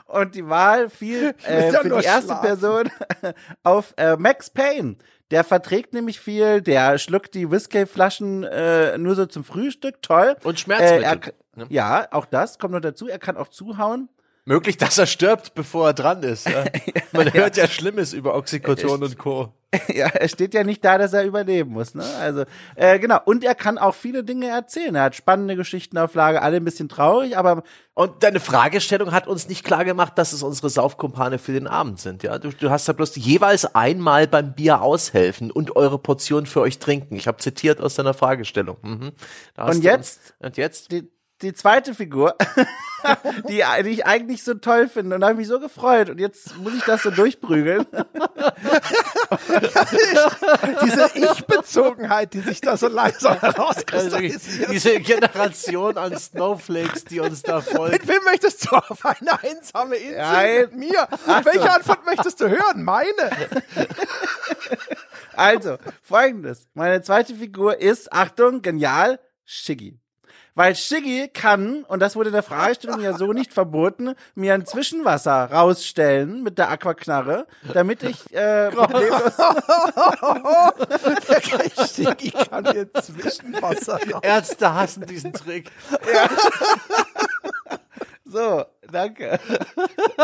Und 0.05 0.35
die 0.35 0.47
Wahl 0.47 0.89
fiel 0.91 1.33
äh, 1.43 1.71
für 1.71 1.89
die 1.89 2.05
erste 2.05 2.27
schlafen. 2.27 2.45
Person 2.45 2.91
auf 3.63 3.95
äh, 3.97 4.15
Max 4.15 4.51
Payne. 4.51 4.95
Der 5.33 5.43
verträgt 5.43 5.93
nämlich 5.93 6.19
viel, 6.19 6.61
der 6.61 6.97
schluckt 6.99 7.33
die 7.33 7.49
Whisky-Flaschen 7.49 8.43
äh, 8.43 8.97
nur 8.99 9.15
so 9.15 9.25
zum 9.25 9.43
Frühstück, 9.43 10.01
toll. 10.01 10.35
Und 10.43 10.59
Schmerzmittel. 10.59 11.03
Äh, 11.03 11.07
er, 11.07 11.33
Ne? 11.55 11.67
ja, 11.69 12.07
auch 12.11 12.25
das 12.25 12.57
kommt 12.57 12.73
noch 12.73 12.79
dazu. 12.79 13.07
Er 13.07 13.19
kann 13.19 13.37
auch 13.37 13.47
zuhauen. 13.47 14.09
Möglich, 14.45 14.75
dass 14.75 14.97
er 14.97 15.05
stirbt, 15.05 15.55
bevor 15.55 15.87
er 15.87 15.93
dran 15.93 16.21
ist. 16.23 16.49
Ja? 16.49 16.65
Man 17.13 17.33
hört 17.33 17.55
ja 17.55 17.67
Schlimmes 17.67 18.11
über 18.11 18.35
Oxycodon 18.35 19.01
und 19.03 19.17
Co. 19.17 19.53
ja, 19.87 20.07
er 20.07 20.27
steht 20.27 20.53
ja 20.53 20.63
nicht 20.63 20.83
da, 20.83 20.97
dass 20.97 21.13
er 21.13 21.23
überleben 21.23 21.71
muss. 21.71 21.95
Ne? 21.95 22.03
Also 22.19 22.43
äh, 22.75 22.99
genau. 22.99 23.19
Und 23.25 23.43
er 23.43 23.55
kann 23.55 23.77
auch 23.77 23.95
viele 23.95 24.23
Dinge 24.23 24.47
erzählen. 24.47 24.95
Er 24.95 25.03
hat 25.03 25.15
spannende 25.15 25.55
Geschichten 25.55 25.97
auf 25.97 26.13
Lager, 26.13 26.41
alle 26.41 26.57
ein 26.57 26.65
bisschen 26.65 26.89
traurig, 26.89 27.37
aber 27.37 27.63
Und 27.93 28.21
deine 28.21 28.39
Fragestellung 28.39 29.11
hat 29.11 29.27
uns 29.27 29.47
nicht 29.47 29.63
klar 29.63 29.85
gemacht, 29.85 30.17
dass 30.17 30.33
es 30.33 30.43
unsere 30.43 30.69
Saufkumpane 30.69 31.39
für 31.39 31.53
den 31.53 31.67
Abend 31.67 31.99
sind. 31.99 32.23
Ja, 32.23 32.37
du, 32.37 32.49
du 32.49 32.69
hast 32.69 32.87
da 32.87 32.93
bloß 32.93 33.15
jeweils 33.15 33.73
einmal 33.75 34.27
beim 34.27 34.53
Bier 34.53 34.81
aushelfen 34.81 35.51
und 35.51 35.75
eure 35.75 35.97
Portion 35.97 36.45
für 36.45 36.61
euch 36.61 36.79
trinken. 36.79 37.15
Ich 37.15 37.27
habe 37.27 37.37
zitiert 37.37 37.81
aus 37.81 37.95
deiner 37.95 38.13
Fragestellung. 38.13 38.77
Mhm. 38.81 39.11
Und 39.57 39.83
jetzt? 39.83 40.35
Und 40.39 40.57
jetzt? 40.57 40.91
die, 40.91 41.09
die 41.43 41.53
zweite 41.53 41.93
Figur, 41.93 42.35
die, 43.49 43.61
die 43.83 43.89
ich 43.89 44.05
eigentlich 44.05 44.43
so 44.43 44.53
toll 44.55 44.87
finde 44.87 45.15
und 45.15 45.21
da 45.21 45.27
habe 45.27 45.33
ich 45.33 45.39
mich 45.39 45.47
so 45.49 45.59
gefreut 45.59 46.09
und 46.09 46.19
jetzt 46.19 46.57
muss 46.57 46.73
ich 46.73 46.83
das 46.83 47.03
so 47.03 47.11
durchprügeln. 47.11 47.85
Diese 50.83 51.09
Ich-Bezogenheit, 51.13 52.33
die 52.33 52.39
sich 52.41 52.61
da 52.61 52.77
so 52.77 52.87
langsam 52.87 53.37
Also, 53.41 53.57
herauskristallisiert. 53.57 54.71
diese 54.71 54.99
Generation 54.99 55.97
an 55.97 56.17
Snowflakes, 56.17 57.05
die 57.05 57.19
uns 57.19 57.41
da 57.41 57.61
folgt. 57.61 57.91
Mit 57.93 58.07
wem 58.07 58.23
möchtest 58.25 58.65
du 58.65 58.75
auf 58.75 59.05
eine 59.05 59.41
einsame 59.41 59.95
Insel? 59.95 60.17
Nein. 60.17 60.59
Mit 60.71 60.73
mir. 60.75 61.07
Welche 61.43 61.71
Antwort 61.71 62.05
möchtest 62.05 62.39
du 62.41 62.49
hören? 62.49 62.83
Meine. 62.83 63.11
Also, 65.35 65.77
folgendes. 66.01 66.67
Meine 66.73 67.01
zweite 67.01 67.35
Figur 67.35 67.79
ist, 67.79 68.11
Achtung, 68.13 68.61
genial, 68.61 69.19
Shiggy. 69.45 69.99
Weil 70.55 70.75
Shiggy 70.75 71.29
kann, 71.33 71.83
und 71.85 71.99
das 71.99 72.15
wurde 72.15 72.29
in 72.29 72.33
der 72.33 72.43
Fragestellung 72.43 72.99
ja 73.01 73.17
so 73.17 73.33
nicht 73.33 73.53
verboten, 73.53 74.13
mir 74.35 74.53
ein 74.53 74.65
Zwischenwasser 74.65 75.51
rausstellen 75.51 76.43
mit 76.43 76.59
der 76.59 76.69
Aquaknarre, 76.69 77.47
damit 77.73 78.03
ich 78.03 78.31
äh, 78.33 78.69
problemlos 78.69 79.35
Der 81.27 81.85
Stigi 81.85 82.31
kann 82.31 82.71
hier 82.71 82.93
Zwischenwasser 82.93 83.99
raus. 84.11 84.21
Ärzte 84.21 84.73
hassen 84.73 85.05
diesen 85.07 85.33
Trick. 85.33 85.71
So, 88.33 88.65
danke. 88.91 89.39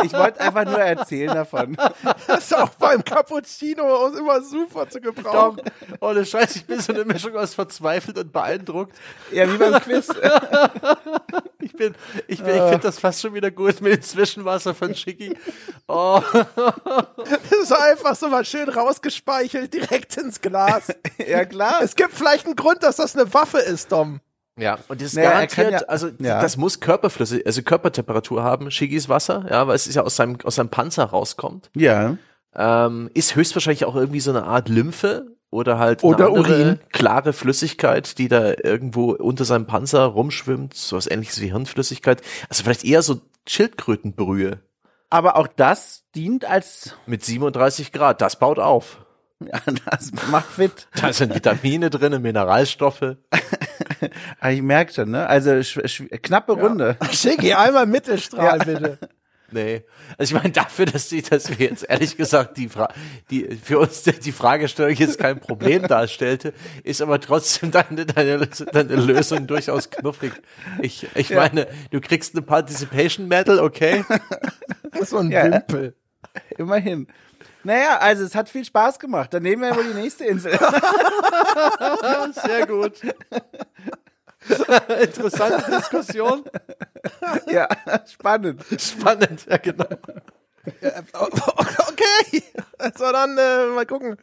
Ich 0.03 0.13
wollte 0.13 0.39
einfach 0.41 0.65
nur 0.65 0.79
erzählen 0.79 1.31
davon. 1.31 1.77
Das 2.25 2.39
ist 2.45 2.55
auch 2.55 2.69
beim 2.69 3.05
Cappuccino 3.05 3.83
auch 3.83 4.13
immer 4.13 4.41
super 4.41 4.89
zu 4.89 4.99
gebrauchen. 4.99 5.61
ohne 5.99 6.25
Scheiß, 6.25 6.55
ich 6.55 6.65
bin 6.65 6.79
so 6.79 6.91
eine 6.91 7.05
Mischung 7.05 7.35
aus 7.35 7.53
verzweifelt 7.53 8.17
und 8.17 8.33
beeindruckt. 8.33 8.97
Ja, 9.31 9.47
wie 9.47 9.57
beim 9.57 9.79
Quiz. 9.81 10.07
Ich 11.61 11.73
bin, 11.73 11.93
ich 12.27 12.41
bin, 12.41 12.55
ich 12.55 12.61
finde 12.61 12.79
das 12.79 12.99
fast 12.99 13.21
schon 13.21 13.33
wieder 13.33 13.51
gut 13.51 13.79
mit 13.79 13.93
dem 13.93 14.01
Zwischenwasser 14.01 14.73
von 14.73 14.95
Schicki. 14.95 15.37
Oh, 15.87 16.21
Das 16.33 17.51
ist 17.61 17.71
einfach 17.71 18.15
so 18.15 18.27
mal 18.27 18.43
schön 18.43 18.67
rausgespeichelt, 18.69 19.73
direkt 19.73 20.17
ins 20.17 20.41
Glas. 20.41 20.87
Ja, 21.25 21.45
klar. 21.45 21.81
Es 21.81 21.95
gibt 21.95 22.13
vielleicht 22.13 22.45
einen 22.47 22.55
Grund, 22.55 22.81
dass 22.83 22.95
das 22.97 23.15
eine 23.15 23.33
Waffe 23.33 23.59
ist, 23.59 23.91
Dom. 23.91 24.19
Ja, 24.59 24.77
und 24.87 25.01
das 25.01 25.07
ist 25.09 25.15
Naja, 25.15 25.29
er 25.31 25.47
garantiert, 25.47 25.81
ja- 25.81 25.87
also 25.87 26.09
ja. 26.19 26.41
das 26.41 26.57
muss 26.57 26.79
Körperflüssig, 26.79 27.45
also 27.45 27.61
Körpertemperatur 27.63 28.43
haben, 28.43 28.71
Shigis 28.71 29.09
Wasser, 29.09 29.45
ja, 29.49 29.67
weil 29.67 29.75
es 29.75 29.87
ist 29.87 29.95
ja 29.95 30.03
aus 30.03 30.15
seinem, 30.15 30.37
aus 30.43 30.55
seinem 30.55 30.69
Panzer 30.69 31.05
rauskommt. 31.05 31.69
Ja. 31.75 32.17
Ähm, 32.55 33.09
ist 33.13 33.35
höchstwahrscheinlich 33.35 33.85
auch 33.85 33.95
irgendwie 33.95 34.19
so 34.19 34.31
eine 34.31 34.43
Art 34.43 34.69
Lymphe 34.69 35.27
oder 35.51 35.77
halt 35.79 36.03
Oder 36.03 36.31
Urin. 36.31 36.79
klare 36.91 37.33
Flüssigkeit, 37.33 38.17
die 38.17 38.27
da 38.27 38.53
irgendwo 38.63 39.11
unter 39.13 39.45
seinem 39.45 39.65
Panzer 39.67 40.03
rumschwimmt, 40.03 40.73
so 40.73 40.95
was 40.97 41.07
ähnliches 41.07 41.41
wie 41.41 41.51
Hirnflüssigkeit. 41.51 42.21
Also 42.49 42.63
vielleicht 42.63 42.83
eher 42.85 43.01
so 43.01 43.21
Schildkrötenbrühe 43.47 44.59
Aber 45.09 45.37
auch 45.37 45.47
das 45.47 46.03
dient 46.15 46.45
als, 46.45 46.95
mit 47.07 47.23
37 47.25 47.91
Grad. 47.91 48.21
Das 48.21 48.37
baut 48.37 48.59
auf. 48.59 48.99
ja, 49.45 49.59
das 49.89 50.11
macht 50.29 50.51
fit. 50.51 50.87
Da 51.01 51.13
sind 51.13 51.33
Vitamine 51.33 51.89
drin, 51.89 52.21
Mineralstoffe. 52.21 53.17
Aber 54.39 54.51
ich 54.51 54.61
merke 54.61 54.93
schon, 54.93 55.11
ne? 55.11 55.27
Also 55.27 55.51
knappe 56.21 56.53
Runde. 56.53 56.97
Schicki, 57.11 57.53
einmal 57.53 57.85
Mittelstrahl, 57.85 58.59
bitte. 58.65 58.99
Nee. 59.51 59.83
Also 60.17 60.35
ich 60.35 60.41
meine, 60.41 60.53
dafür, 60.53 60.85
dass 60.85 61.09
sie, 61.09 61.23
dass 61.23 61.49
wir 61.49 61.67
jetzt 61.69 61.83
ehrlich 61.89 62.17
gesagt 62.17 62.57
die, 62.57 62.69
Fra 62.69 62.89
die 63.31 63.57
für 63.57 63.79
uns 63.79 64.03
die 64.03 64.11
die 64.11 64.31
Fragestellung 64.31 64.93
jetzt 64.93 65.17
kein 65.17 65.39
Problem 65.39 65.87
darstellte, 65.87 66.53
ist 66.83 67.01
aber 67.01 67.19
trotzdem 67.19 67.71
deine, 67.71 68.05
deine, 68.05 68.47
deine 68.47 68.95
Lösung 68.95 69.47
durchaus 69.47 69.89
knuffig. 69.89 70.33
Ich, 70.81 71.07
ich 71.15 71.31
meine, 71.31 71.67
du 71.89 71.99
kriegst 71.99 72.35
eine 72.35 72.43
Participation 72.43 73.27
Medal, 73.27 73.59
okay? 73.59 74.03
So 75.03 75.17
ein 75.17 75.31
Ja. 75.31 75.51
Wimpel. 75.51 75.95
Immerhin. 76.57 77.07
Naja, 77.69 77.99
also 77.99 78.23
es 78.23 78.33
hat 78.33 78.49
viel 78.49 78.65
Spaß 78.65 78.97
gemacht. 78.97 79.31
Dann 79.31 79.43
nehmen 79.43 79.61
wir 79.61 79.75
wohl 79.75 79.83
die 79.83 79.93
nächste 79.93 80.25
Insel. 80.25 80.57
Sehr 82.33 82.65
gut. 82.65 82.99
Interessante 84.99 85.71
Diskussion. 85.77 86.45
ja, 87.45 87.67
spannend. 88.11 88.65
Spannend, 88.75 89.45
ja 89.47 89.57
genau. 89.57 89.85
Okay. 90.65 92.43
Also 92.79 93.11
dann 93.11 93.37
äh, 93.37 93.67
mal 93.67 93.85
gucken. 93.85 94.17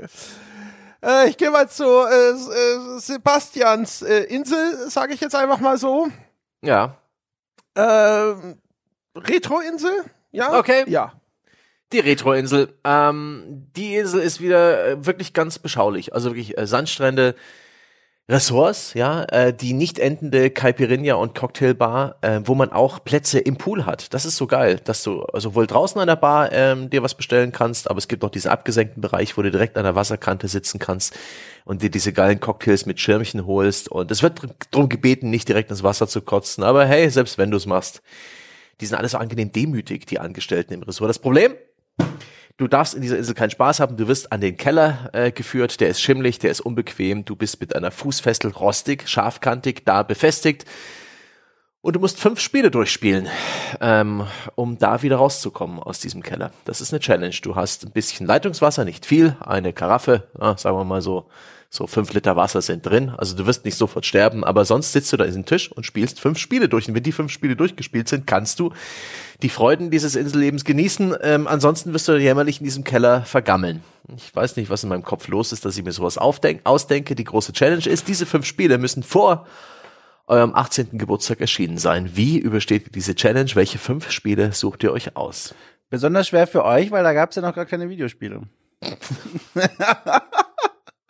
Äh, 1.01 1.29
ich 1.29 1.37
gehe 1.37 1.53
mal 1.53 1.69
zu 1.69 1.85
äh, 1.85 2.31
äh, 2.31 2.99
Sebastians 2.99 4.03
äh, 4.03 4.25
Insel, 4.25 4.91
sage 4.91 5.15
ich 5.15 5.21
jetzt 5.21 5.37
einfach 5.37 5.61
mal 5.61 5.79
so. 5.79 6.09
Ja. 6.63 6.97
Äh, 7.75 8.35
Retro-Insel? 9.15 10.05
Ja? 10.33 10.59
Okay. 10.59 10.83
Ja. 10.89 11.13
Die 11.93 12.01
Retro-Insel. 12.01 12.75
Ähm, 12.85 13.69
die 13.77 13.97
Insel 13.97 14.21
ist 14.21 14.41
wieder 14.41 14.87
äh, 14.87 15.07
wirklich 15.07 15.33
ganz 15.33 15.59
beschaulich. 15.59 16.15
Also 16.15 16.31
wirklich 16.31 16.59
äh, 16.59 16.67
Sandstrände, 16.67 17.35
Ressorts, 18.29 18.95
ja, 18.95 19.23
äh, 19.31 19.55
die 19.55 19.73
nicht 19.73 20.01
endende 20.01 20.51
Caipirinha 20.51 21.15
und 21.15 21.37
Cocktailbar, 21.37 22.17
äh, 22.23 22.41
wo 22.43 22.57
man 22.57 22.73
auch 22.73 23.05
Plätze 23.05 23.39
im 23.39 23.57
Pool 23.57 23.87
hat. 23.87 24.13
Das 24.15 24.25
ist 24.25 24.37
so 24.37 24.49
geil, 24.49 24.81
dass 24.83 25.05
du 25.05 25.25
sowohl 25.35 25.69
draußen 25.69 26.01
an 26.01 26.09
der 26.09 26.17
Bar 26.17 26.51
ähm, 26.51 26.91
dir 26.91 27.05
was 27.05 27.15
bestellen 27.15 27.53
kannst, 27.53 27.89
aber 27.89 27.99
es 27.99 28.09
gibt 28.09 28.25
auch 28.25 28.31
diesen 28.31 28.51
abgesenkten 28.51 29.01
Bereich, 29.01 29.39
wo 29.39 29.43
du 29.43 29.53
direkt 29.53 29.79
an 29.79 29.85
der 29.85 29.95
Wasserkante 29.95 30.49
sitzen 30.49 30.81
kannst 30.81 31.17
und 31.65 31.83
dir 31.83 31.91
diese 31.91 32.13
geilen 32.13 32.41
Cocktails 32.41 32.85
mit 32.85 32.99
Schirmchen 32.99 33.47
holst. 33.47 33.89
Und 33.89 34.11
es 34.11 34.25
wird 34.25 34.43
dr- 34.43 34.51
drum 34.73 34.89
gebeten, 34.89 35.31
nicht 35.31 35.49
direkt 35.49 35.71
ins 35.71 35.85
Wasser 35.85 36.09
zu 36.09 36.21
kotzen. 36.21 36.65
Aber 36.65 36.85
hey, 36.85 37.09
selbst 37.11 37.39
wenn 37.39 37.53
du 37.53 37.57
es 37.57 37.67
machst, 37.67 38.03
die 38.81 38.87
sind 38.87 38.99
alle 38.99 39.09
so 39.09 39.19
angenehm 39.19 39.53
demütig, 39.53 40.05
die 40.07 40.19
Angestellten 40.19 40.75
im 40.75 40.83
Ressort. 40.83 41.09
Das 41.09 41.21
Problem, 41.21 41.55
du 42.57 42.69
darfst 42.69 42.95
in 42.95 43.03
dieser 43.03 43.19
Insel 43.19 43.35
keinen 43.35 43.51
Spaß 43.51 43.81
haben, 43.81 43.97
du 43.97 44.09
wirst 44.09 44.33
an 44.33 44.41
den 44.41 44.57
Keller 44.57 45.11
äh, 45.13 45.31
geführt, 45.31 45.81
der 45.81 45.89
ist 45.89 46.01
schimmlig, 46.01 46.39
der 46.39 46.51
ist 46.51 46.61
unbequem, 46.61 47.25
du 47.25 47.37
bist 47.37 47.61
mit 47.61 47.77
einer 47.77 47.91
Fußfessel 47.91 48.51
rostig, 48.51 49.09
scharfkantig, 49.09 49.85
da 49.85 50.03
befestigt. 50.03 50.65
Und 51.83 51.95
du 51.95 52.01
musst 52.01 52.19
fünf 52.19 52.41
Spiele 52.41 52.73
durchspielen, 52.73 53.29
ähm, 53.81 54.27
um 54.57 54.77
da 54.77 55.03
wieder 55.03 55.17
rauszukommen 55.17 55.79
aus 55.79 56.01
diesem 56.01 56.21
Keller. 56.21 56.51
Das 56.65 56.81
ist 56.81 56.93
eine 56.93 56.99
Challenge. 56.99 57.37
Du 57.43 57.55
hast 57.55 57.87
ein 57.87 57.93
bisschen 57.93 58.27
Leitungswasser, 58.27 58.85
nicht 58.85 59.07
viel, 59.07 59.37
eine 59.39 59.73
Karaffe, 59.73 60.27
ja, 60.41 60.57
sagen 60.57 60.77
wir 60.77 60.85
mal 60.85 61.01
so, 61.01 61.29
so 61.77 61.87
fünf 61.87 62.13
Liter 62.13 62.37
Wasser 62.37 62.63
sind 62.63 62.85
drin. 62.85 63.11
Also 63.11 63.37
du 63.37 63.47
wirst 63.47 63.65
nicht 63.65 63.77
sofort 63.77 64.05
sterben, 64.05 64.43
aber 64.45 64.65
sonst 64.65 64.93
sitzt 64.93 65.13
du 65.13 65.17
da 65.17 65.25
in 65.25 65.35
den 65.35 65.45
Tisch 65.45 65.71
und 65.71 65.87
spielst 65.87 66.19
fünf 66.21 66.39
Spiele 66.39 66.69
durch. 66.69 66.89
Und 66.89 66.95
wenn 66.95 67.03
die 67.03 67.13
fünf 67.13 67.31
Spiele 67.31 67.55
durchgespielt 67.55 68.09
sind, 68.09 68.27
kannst 68.27 68.59
du 68.59 68.73
die 69.43 69.49
Freuden 69.49 69.91
dieses 69.91 70.17
Insellebens 70.17 70.65
genießen. 70.65 71.15
Ähm, 71.23 71.47
ansonsten 71.47 71.93
wirst 71.93 72.09
du 72.09 72.17
jämmerlich 72.17 72.61
in 72.61 72.65
diesem 72.65 72.85
Keller 72.85 73.23
vergammeln. 73.23 73.83
Ich 74.17 74.35
weiß 74.35 74.57
nicht, 74.57 74.71
was 74.71 74.83
in 74.83 74.89
meinem 74.89 75.03
Kopf 75.03 75.29
los 75.29 75.53
ist, 75.53 75.65
dass 75.65 75.77
ich 75.77 75.85
mir 75.85 75.93
sowas 75.93 76.19
aufdenk 76.19 76.63
ausdenke. 76.65 77.15
Die 77.15 77.25
große 77.25 77.53
Challenge 77.53 77.87
ist, 77.87 78.09
diese 78.09 78.27
fünf 78.27 78.47
Spiele 78.47 78.79
müssen 78.79 79.03
vor 79.03 79.47
eurem 80.27 80.55
18. 80.55 80.99
Geburtstag 80.99 81.41
erschienen 81.41 81.79
sein. 81.79 82.11
Wie 82.15 82.39
übersteht 82.39 82.87
ihr 82.87 82.93
diese 82.93 83.15
Challenge? 83.15 83.51
Welche 83.55 83.79
fünf 83.79 84.11
Spiele 84.11 84.53
sucht 84.53 84.83
ihr 84.83 84.93
euch 84.93 85.17
aus? 85.17 85.55
Besonders 85.89 86.29
schwer 86.29 86.47
für 86.47 86.65
euch, 86.65 86.91
weil 86.91 87.05
da 87.05 87.13
gab 87.13 87.31
es 87.31 87.37
ja 87.37 87.43
noch 87.43 87.55
gar 87.55 87.67
keine 87.67 87.89
Videospiele. 87.89 88.43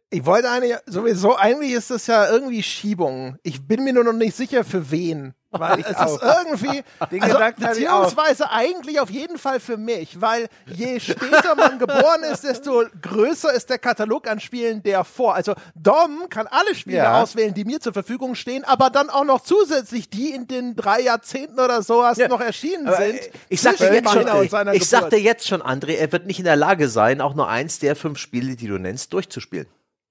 Ich 0.09 0.25
wollte 0.25 0.49
eigentlich, 0.49 0.77
sowieso, 0.87 1.37
eigentlich 1.37 1.73
ist 1.73 1.91
das 1.91 2.07
ja 2.07 2.31
irgendwie 2.31 2.63
Schiebung. 2.63 3.39
Ich 3.43 3.67
bin 3.67 3.83
mir 3.83 3.93
nur 3.93 4.05
noch 4.05 4.13
nicht 4.13 4.37
sicher, 4.37 4.63
für 4.65 4.91
wen. 4.93 5.35
Weil 5.51 5.81
es 5.81 5.89
ist 5.91 6.21
irgendwie, 6.23 6.85
Den 7.11 7.23
also, 7.23 7.39
ich 7.39 7.89
auch. 7.89 8.05
beziehungsweise 8.05 8.51
eigentlich 8.51 9.01
auf 9.01 9.11
jeden 9.11 9.37
Fall 9.37 9.59
für 9.59 9.77
mich, 9.77 10.21
weil 10.21 10.49
je 10.67 11.01
später 11.01 11.57
man 11.57 11.81
geboren 11.81 12.23
ist, 12.31 12.45
desto 12.45 12.85
größer 13.03 13.53
ist 13.53 13.69
der 13.69 13.79
Katalog 13.79 14.29
an 14.29 14.39
Spielen, 14.39 14.81
der 14.85 15.03
vor. 15.03 15.35
Also 15.35 15.55
Dom 15.75 16.29
kann 16.31 16.47
alle 16.47 16.75
Spiele 16.77 16.99
Ja. 16.99 17.21
auswählen, 17.23 17.53
die 17.55 17.65
mir 17.65 17.81
zur 17.81 17.93
Verfügung 17.93 18.37
stehen, 18.37 18.63
aber 18.65 18.91
dann 18.91 19.11
auch 19.11 19.25
noch 19.25 19.41
zusätzlich 19.43 20.09
die 20.09 20.31
in 20.31 20.47
den 20.47 20.77
drei 20.77 21.01
Jahrzehnten 21.01 21.59
oder 21.59 21.83
sowas 21.83 22.17
Ja. 22.19 22.29
noch 22.29 22.41
erschienen 22.41 22.87
Aber, 22.87 22.99
sind. 22.99 23.17
äh, 23.17 23.31
Ich 23.49 23.61
sag 23.61 23.81
jetzt 23.81 24.09
schon, 24.13 24.29
ich 24.73 24.89
sag 24.89 24.99
Geburt. 25.01 25.13
dir 25.15 25.21
jetzt 25.21 25.49
schon, 25.49 25.63
André, 25.63 25.97
er 25.97 26.13
wird 26.13 26.27
nicht 26.27 26.39
in 26.39 26.45
der 26.45 26.57
Lage 26.57 26.89
sein, 26.89 27.21
auch 27.21 27.35
nur 27.35 27.49
eins 27.49 27.81
der 27.81 27.97
fünf 27.97 28.19
Spiele, 28.19 28.55
die 28.55 28.69
du 28.69 28.79
nennst, 28.79 29.13
durchzuspielen. 29.13 29.67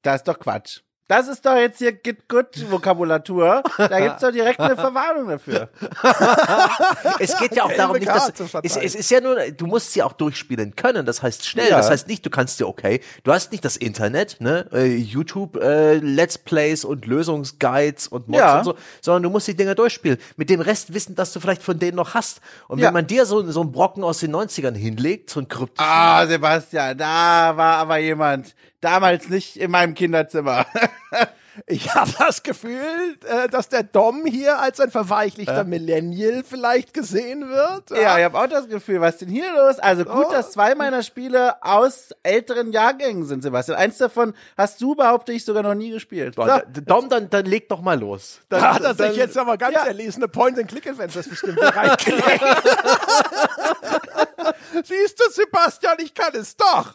Das 0.06 0.18
ist 0.18 0.28
doch 0.28 0.38
Quatsch. 0.38 0.82
Das 1.08 1.28
ist 1.28 1.45
doch 1.45 1.56
jetzt 1.56 1.78
hier 1.78 1.91
Git 1.91 2.28
Gut 2.28 2.47
Vokabulatur. 2.72 3.62
Da 3.78 3.99
gibt's 3.99 4.22
doch 4.22 4.32
direkt 4.32 4.60
eine 4.60 4.76
Verwarnung 4.76 5.28
dafür. 5.30 5.70
Es 7.20 7.38
geht 7.38 7.56
ja 7.56 7.64
auch 7.64 7.72
darum, 7.74 7.97
nicht, 7.97 8.08
dass, 8.08 8.34
zu 8.34 8.45
es, 8.64 8.76
es 8.76 8.95
ist 8.95 9.10
ja 9.12 9.22
nur, 9.22 9.36
du 9.51 9.68
musst 9.68 9.93
sie 9.93 10.01
auch 10.03 10.14
durchspielen 10.14 10.76
können. 10.76 11.06
Das 11.06 11.22
heißt 11.22 11.45
schnell. 11.45 11.70
Ja. 11.70 11.78
Das 11.78 11.89
heißt 11.89 12.08
nicht, 12.08 12.26
du 12.26 12.30
kannst 12.30 12.60
dir 12.60 12.68
okay, 12.68 13.01
du 13.24 13.32
hast 13.32 13.51
nicht 13.51 13.64
das 13.64 13.78
Internet, 13.78 14.38
ne, 14.41 14.68
äh, 14.74 14.95
YouTube, 14.95 15.58
äh, 15.58 15.95
Let's 15.95 16.38
Plays 16.38 16.84
und 16.84 17.06
Lösungsguides 17.06 18.08
und 18.08 18.28
Mods 18.28 18.39
Ja. 18.39 18.58
und 18.60 18.64
so, 18.66 18.76
sondern 19.01 19.24
du 19.24 19.30
musst 19.30 19.47
die 19.47 19.56
Dinger 19.56 19.76
durchspielen. 19.76 20.18
Mit 20.38 20.49
dem 20.49 20.62
Rest 20.62 20.93
wissen, 20.93 21.16
dass 21.16 21.32
du 21.34 21.39
vielleicht 21.39 21.64
von 21.64 21.78
denen 21.80 21.95
noch 21.97 22.14
hast. 22.16 22.41
Und 22.68 22.80
Ja. 22.80 22.88
wenn 22.88 22.93
man 22.93 23.08
dir 23.08 23.26
so, 23.26 23.49
so 23.51 23.62
einen 23.62 23.72
Brocken 23.72 24.03
aus 24.03 24.20
den 24.20 24.32
90ern 24.36 24.76
hinlegt, 24.76 25.30
so 25.30 25.39
ein 25.39 25.47
kryptischen, 25.47 25.89
Ah, 25.91 26.26
Sebastian, 26.26 26.97
da 26.97 27.56
war 27.56 27.78
aber 27.78 27.97
jemand. 27.97 28.56
Damals 28.82 29.30
nicht 29.30 29.58
in 29.58 29.72
meinem 29.72 29.95
Kinderzimmer. 29.95 30.66
Ich 31.68 31.95
habe 31.95 32.12
das 32.20 32.43
Gefühl, 32.43 33.16
äh, 33.30 33.47
dass 33.47 33.70
der 33.70 33.84
Dom 33.84 34.26
hier 34.26 34.60
als 34.60 34.82
ein 34.82 34.91
verweichlichter 34.91 35.64
Millennial 35.64 36.43
vielleicht 36.43 36.93
gesehen 36.93 37.47
wird. 37.47 37.91
Ja, 37.91 38.18
ich 38.18 38.26
habe 38.26 38.38
auch 38.38 38.47
das 38.47 38.68
Gefühl, 38.68 38.99
was 38.99 39.14
ist 39.14 39.22
denn 39.22 39.30
hier 39.30 39.53
los? 39.53 39.80
Also 39.80 40.03
gut, 40.03 40.26
Oh. 40.28 40.32
dass 40.34 40.51
zwei 40.51 40.76
meiner 40.76 41.01
Spiele 41.01 41.64
aus 41.64 42.10
älteren 42.24 42.74
Jahrgängen 42.74 43.26
sind, 43.26 43.41
Sebastian. 43.41 43.78
Eins 43.78 43.97
davon 43.97 44.34
hast 44.58 44.82
du, 44.82 44.95
behaupte 44.95 45.32
ich, 45.32 45.45
sogar 45.45 45.64
noch 45.64 45.76
nie 45.76 45.91
gespielt. 45.91 46.36
Boah, 46.36 46.45
da- 46.45 46.64
Dom, 46.82 47.08
dann, 47.08 47.30
dann 47.30 47.45
leg 47.45 47.70
doch 47.70 47.80
mal 47.80 47.97
los. 47.97 48.41
Dann, 48.49 48.60
Da 48.62 48.74
hat 48.74 48.84
er 48.84 48.93
sich 48.93 49.16
jetzt 49.16 49.38
aber 49.38 49.58
ganz 49.58 49.76
ja. 49.76 49.86
erlesene 49.86 50.28
Point-and-Click-Adventures 50.28 51.30
bestimmt 51.30 51.58
reingelegt. 51.62 52.43
Siehst 54.84 55.22
du, 55.22 55.32
Sebastian, 55.32 55.95
ich 55.99 56.14
kann 56.14 56.36
es 56.36 56.58
doch. 56.58 56.93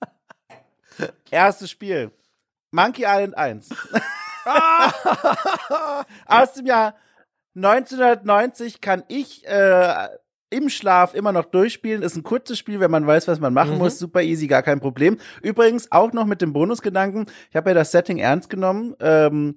Erstes 1.30 1.70
Spiel. 1.70 2.10
Monkey 2.72 3.04
Island 3.06 3.36
1. 3.36 3.68
Aus 6.26 6.52
dem 6.54 6.66
Jahr 6.66 6.94
1990 7.56 8.80
kann 8.80 9.02
ich 9.08 9.46
äh, 9.46 10.08
im 10.50 10.68
Schlaf 10.68 11.14
immer 11.14 11.32
noch 11.32 11.46
durchspielen. 11.46 12.02
Ist 12.02 12.16
ein 12.16 12.22
kurzes 12.22 12.58
Spiel, 12.58 12.80
wenn 12.80 12.90
man 12.90 13.06
weiß, 13.06 13.28
was 13.28 13.40
man 13.40 13.54
machen 13.54 13.78
muss. 13.78 13.98
Super 13.98 14.22
easy, 14.22 14.46
gar 14.46 14.62
kein 14.62 14.80
Problem. 14.80 15.18
Übrigens 15.42 15.90
auch 15.92 16.12
noch 16.12 16.26
mit 16.26 16.42
dem 16.42 16.52
Bonusgedanken. 16.52 17.26
Ich 17.50 17.56
habe 17.56 17.70
ja 17.70 17.74
das 17.74 17.92
Setting 17.92 18.18
ernst 18.18 18.50
genommen. 18.50 18.94
Ähm, 19.00 19.56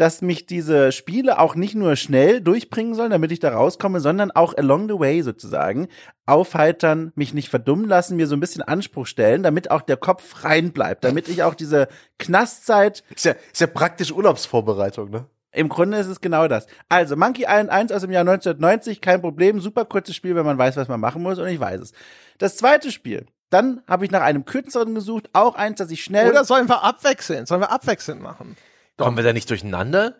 dass 0.00 0.22
mich 0.22 0.46
diese 0.46 0.92
Spiele 0.92 1.38
auch 1.38 1.54
nicht 1.54 1.74
nur 1.74 1.94
schnell 1.94 2.40
durchbringen 2.40 2.94
sollen, 2.94 3.10
damit 3.10 3.32
ich 3.32 3.38
da 3.38 3.52
rauskomme, 3.52 4.00
sondern 4.00 4.30
auch 4.30 4.56
along 4.56 4.88
the 4.88 4.98
way 4.98 5.20
sozusagen 5.20 5.88
aufheitern, 6.24 7.12
mich 7.16 7.34
nicht 7.34 7.50
verdummen 7.50 7.86
lassen, 7.86 8.16
mir 8.16 8.26
so 8.26 8.34
ein 8.34 8.40
bisschen 8.40 8.62
Anspruch 8.62 9.06
stellen, 9.06 9.42
damit 9.42 9.70
auch 9.70 9.82
der 9.82 9.98
Kopf 9.98 10.42
rein 10.42 10.72
bleibt, 10.72 11.04
damit 11.04 11.28
ich 11.28 11.42
auch 11.42 11.52
diese 11.52 11.86
Knastzeit 12.18 13.04
Ist 13.14 13.26
ja, 13.26 13.34
ist 13.52 13.60
ja 13.60 13.66
praktisch 13.66 14.10
Urlaubsvorbereitung, 14.10 15.10
ne? 15.10 15.26
im 15.52 15.68
Grunde 15.68 15.98
ist 15.98 16.06
es 16.06 16.22
genau 16.22 16.48
das. 16.48 16.66
Also, 16.88 17.14
Monkey 17.14 17.42
Island 17.42 17.68
1 17.68 17.92
aus 17.92 18.00
dem 18.00 18.10
Jahr 18.10 18.22
1990, 18.22 19.02
kein 19.02 19.20
Problem, 19.20 19.60
super 19.60 19.84
kurzes 19.84 20.16
Spiel, 20.16 20.34
wenn 20.34 20.46
man 20.46 20.56
weiß, 20.56 20.76
was 20.76 20.88
man 20.88 21.00
machen 21.00 21.22
muss 21.22 21.38
und 21.38 21.48
ich 21.48 21.60
weiß 21.60 21.80
es. 21.80 21.92
Das 22.38 22.56
zweite 22.56 22.90
Spiel, 22.90 23.26
dann 23.50 23.82
habe 23.86 24.06
ich 24.06 24.10
nach 24.10 24.22
einem 24.22 24.46
kürzeren 24.46 24.94
gesucht, 24.94 25.28
auch 25.34 25.56
eins, 25.56 25.76
das 25.78 25.90
ich 25.90 26.02
schnell, 26.02 26.30
Oder 26.30 26.44
sollen 26.44 26.68
wir 26.68 26.82
abwechseln? 26.82 27.44
Sollen 27.44 27.60
wir 27.60 27.70
abwechselnd 27.70 28.22
machen? 28.22 28.56
Kommen 29.04 29.16
wir 29.16 29.24
da 29.24 29.32
nicht 29.32 29.48
durcheinander? 29.50 30.14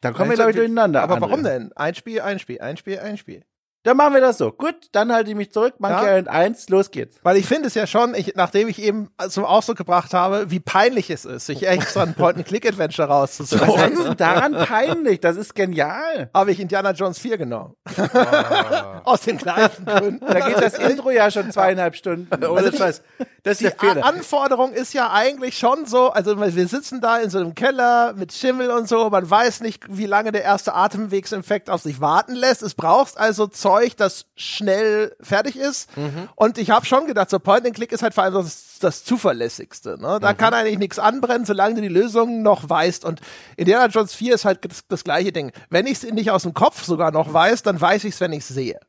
dann 0.00 0.14
kommen 0.14 0.30
wir, 0.30 0.36
glaube 0.36 0.50
ich, 0.50 0.56
durcheinander. 0.56 1.02
Aber 1.02 1.16
André. 1.16 1.20
warum 1.20 1.42
denn? 1.42 1.72
Ein 1.74 1.94
Spiel, 1.94 2.20
ein 2.20 2.38
Spiel, 2.38 2.60
ein 2.60 2.76
Spiel, 2.76 2.98
ein 2.98 3.16
Spiel. 3.16 3.42
Dann 3.86 3.96
machen 3.96 4.14
wir 4.14 4.20
das 4.20 4.36
so. 4.38 4.50
Gut, 4.50 4.74
dann 4.90 5.12
halte 5.12 5.30
ich 5.30 5.36
mich 5.36 5.52
zurück, 5.52 5.74
Monkey 5.78 5.94
Ja. 5.96 6.08
Island 6.18 6.28
1, 6.28 6.68
los 6.70 6.90
geht's. 6.90 7.18
Weil 7.22 7.36
ich 7.36 7.46
finde 7.46 7.68
es 7.68 7.74
ja 7.74 7.86
schon, 7.86 8.14
ich, 8.16 8.32
nachdem 8.34 8.66
ich 8.66 8.82
eben 8.82 9.10
zum 9.28 9.44
Ausdruck 9.44 9.76
gebracht 9.78 10.12
habe, 10.12 10.50
wie 10.50 10.58
peinlich 10.58 11.08
es 11.08 11.24
ist, 11.24 11.46
sich 11.46 11.66
extra 11.66 12.02
ein 12.02 12.14
Point-and-Click-Adventure 12.14 13.08
Was 13.08 13.38
heißt 13.38 13.52
rauszusuchen, 13.52 14.04
denn 14.06 14.16
daran 14.16 14.52
peinlich? 14.54 15.20
Das 15.20 15.36
ist 15.36 15.54
genial. 15.54 16.30
habe 16.34 16.50
ich 16.50 16.58
Indiana 16.58 16.90
Jones 16.90 17.20
4 17.20 17.38
genommen. 17.38 17.74
Aus 19.04 19.20
den 19.20 19.38
gleichen 19.38 19.84
Gründen. 19.84 20.26
Da 20.26 20.40
geht 20.48 20.60
das 20.60 20.74
Intro 20.78 21.10
ja 21.10 21.30
schon 21.30 21.50
zweieinhalb 21.52 21.94
Stunden. 21.94 22.28
Ohne 22.44 22.58
Also 22.58 22.70
die- 22.70 22.76
Scheiß. 22.78 23.02
Das 23.44 23.60
ist 23.60 23.80
der 23.80 23.94
Die 23.94 24.02
Anforderung 24.02 24.72
ist 24.72 24.92
ja 24.92 25.12
eigentlich 25.12 25.56
schon 25.56 25.86
so, 25.86 26.10
also 26.10 26.36
wir 26.40 26.66
sitzen 26.66 27.00
da 27.00 27.18
in 27.18 27.30
so 27.30 27.38
einem 27.38 27.54
Keller 27.54 28.12
mit 28.14 28.32
Schimmel 28.32 28.72
und 28.72 28.88
so, 28.88 29.08
man 29.08 29.30
weiß 29.30 29.60
nicht, 29.60 29.84
wie 29.88 30.06
lange 30.06 30.32
der 30.32 30.42
erste 30.42 30.74
Atemwegsinfekt 30.74 31.70
auf 31.70 31.82
sich 31.82 32.00
warten 32.00 32.34
lässt. 32.34 32.62
Es 32.62 32.74
braucht 32.74 33.16
also 33.16 33.46
Zeug, 33.46 33.75
das 33.96 34.26
schnell 34.36 35.14
fertig 35.20 35.56
ist. 35.56 35.90
Und 36.34 36.58
ich 36.58 36.70
habe 36.70 36.86
schon 36.86 37.06
gedacht, 37.06 37.28
so 37.30 37.38
Point-and-Click 37.38 37.92
ist 37.92 38.02
halt 38.02 38.14
vor 38.14 38.24
allem 38.24 38.34
das, 38.34 38.78
das 38.80 39.04
zuverlässigste. 39.04 39.96
Ne? 40.00 40.18
Da 40.20 40.32
kann 40.34 40.54
eigentlich 40.54 40.78
nichts 40.78 40.98
anbrennen, 40.98 41.44
solange 41.44 41.74
du 41.76 41.80
die 41.82 41.88
Lösung 41.88 42.42
noch 42.42 42.68
weißt. 42.68 43.04
Und 43.04 43.20
Indiana 43.56 43.86
Jones 43.86 44.14
4 44.14 44.34
ist 44.34 44.44
halt 44.44 44.64
das, 44.64 44.86
das 44.88 45.04
gleiche 45.04 45.32
Ding. 45.32 45.52
Wenn 45.70 45.86
ich 45.86 46.02
es 46.02 46.10
nicht 46.12 46.30
aus 46.30 46.42
dem 46.42 46.54
Kopf 46.54 46.84
sogar 46.84 47.10
noch 47.12 47.32
weiß, 47.32 47.62
dann 47.62 47.80
weiß 47.80 48.04
ich 48.04 48.14
es, 48.14 48.20
wenn 48.20 48.32
ich 48.32 48.40
es 48.40 48.48
sehe. 48.48 48.80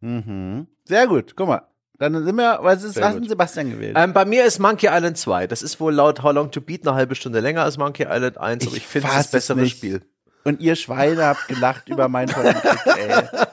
Mhm. 0.00 0.66
Sehr 0.84 1.06
gut, 1.06 1.34
guck 1.36 1.48
mal. 1.48 1.62
Dann 1.98 2.12
sind 2.24 2.36
wir, 2.36 2.58
was 2.60 2.82
ist, 2.82 2.96
was 3.00 3.14
hat 3.14 3.26
Sebastian 3.26 3.70
gewählt? 3.70 3.96
Ähm, 3.98 4.12
bei 4.12 4.26
mir 4.26 4.44
ist 4.44 4.58
Monkey 4.58 4.86
Island 4.90 5.16
2. 5.16 5.46
Das 5.46 5.62
ist 5.62 5.80
wohl 5.80 5.94
laut 5.94 6.22
How 6.22 6.34
Long 6.34 6.50
to 6.50 6.60
Beat 6.60 6.86
eine 6.86 6.94
halbe 6.94 7.14
Stunde 7.14 7.40
länger 7.40 7.62
als 7.62 7.78
Monkey 7.78 8.04
Island 8.04 8.36
1, 8.38 8.66
aber 8.66 8.76
Ich 8.76 8.82
ich 8.82 8.86
finde 8.86 9.08
es 9.08 9.14
das 9.14 9.24
es 9.26 9.30
bessere. 9.30 9.66
Spiel. 9.66 10.02
Und 10.44 10.60
ihr 10.60 10.76
Schweine 10.76 11.24
habt 11.24 11.48
gelacht 11.48 11.88
über 11.88 12.08
mein 12.08 12.28
ey. 12.28 12.54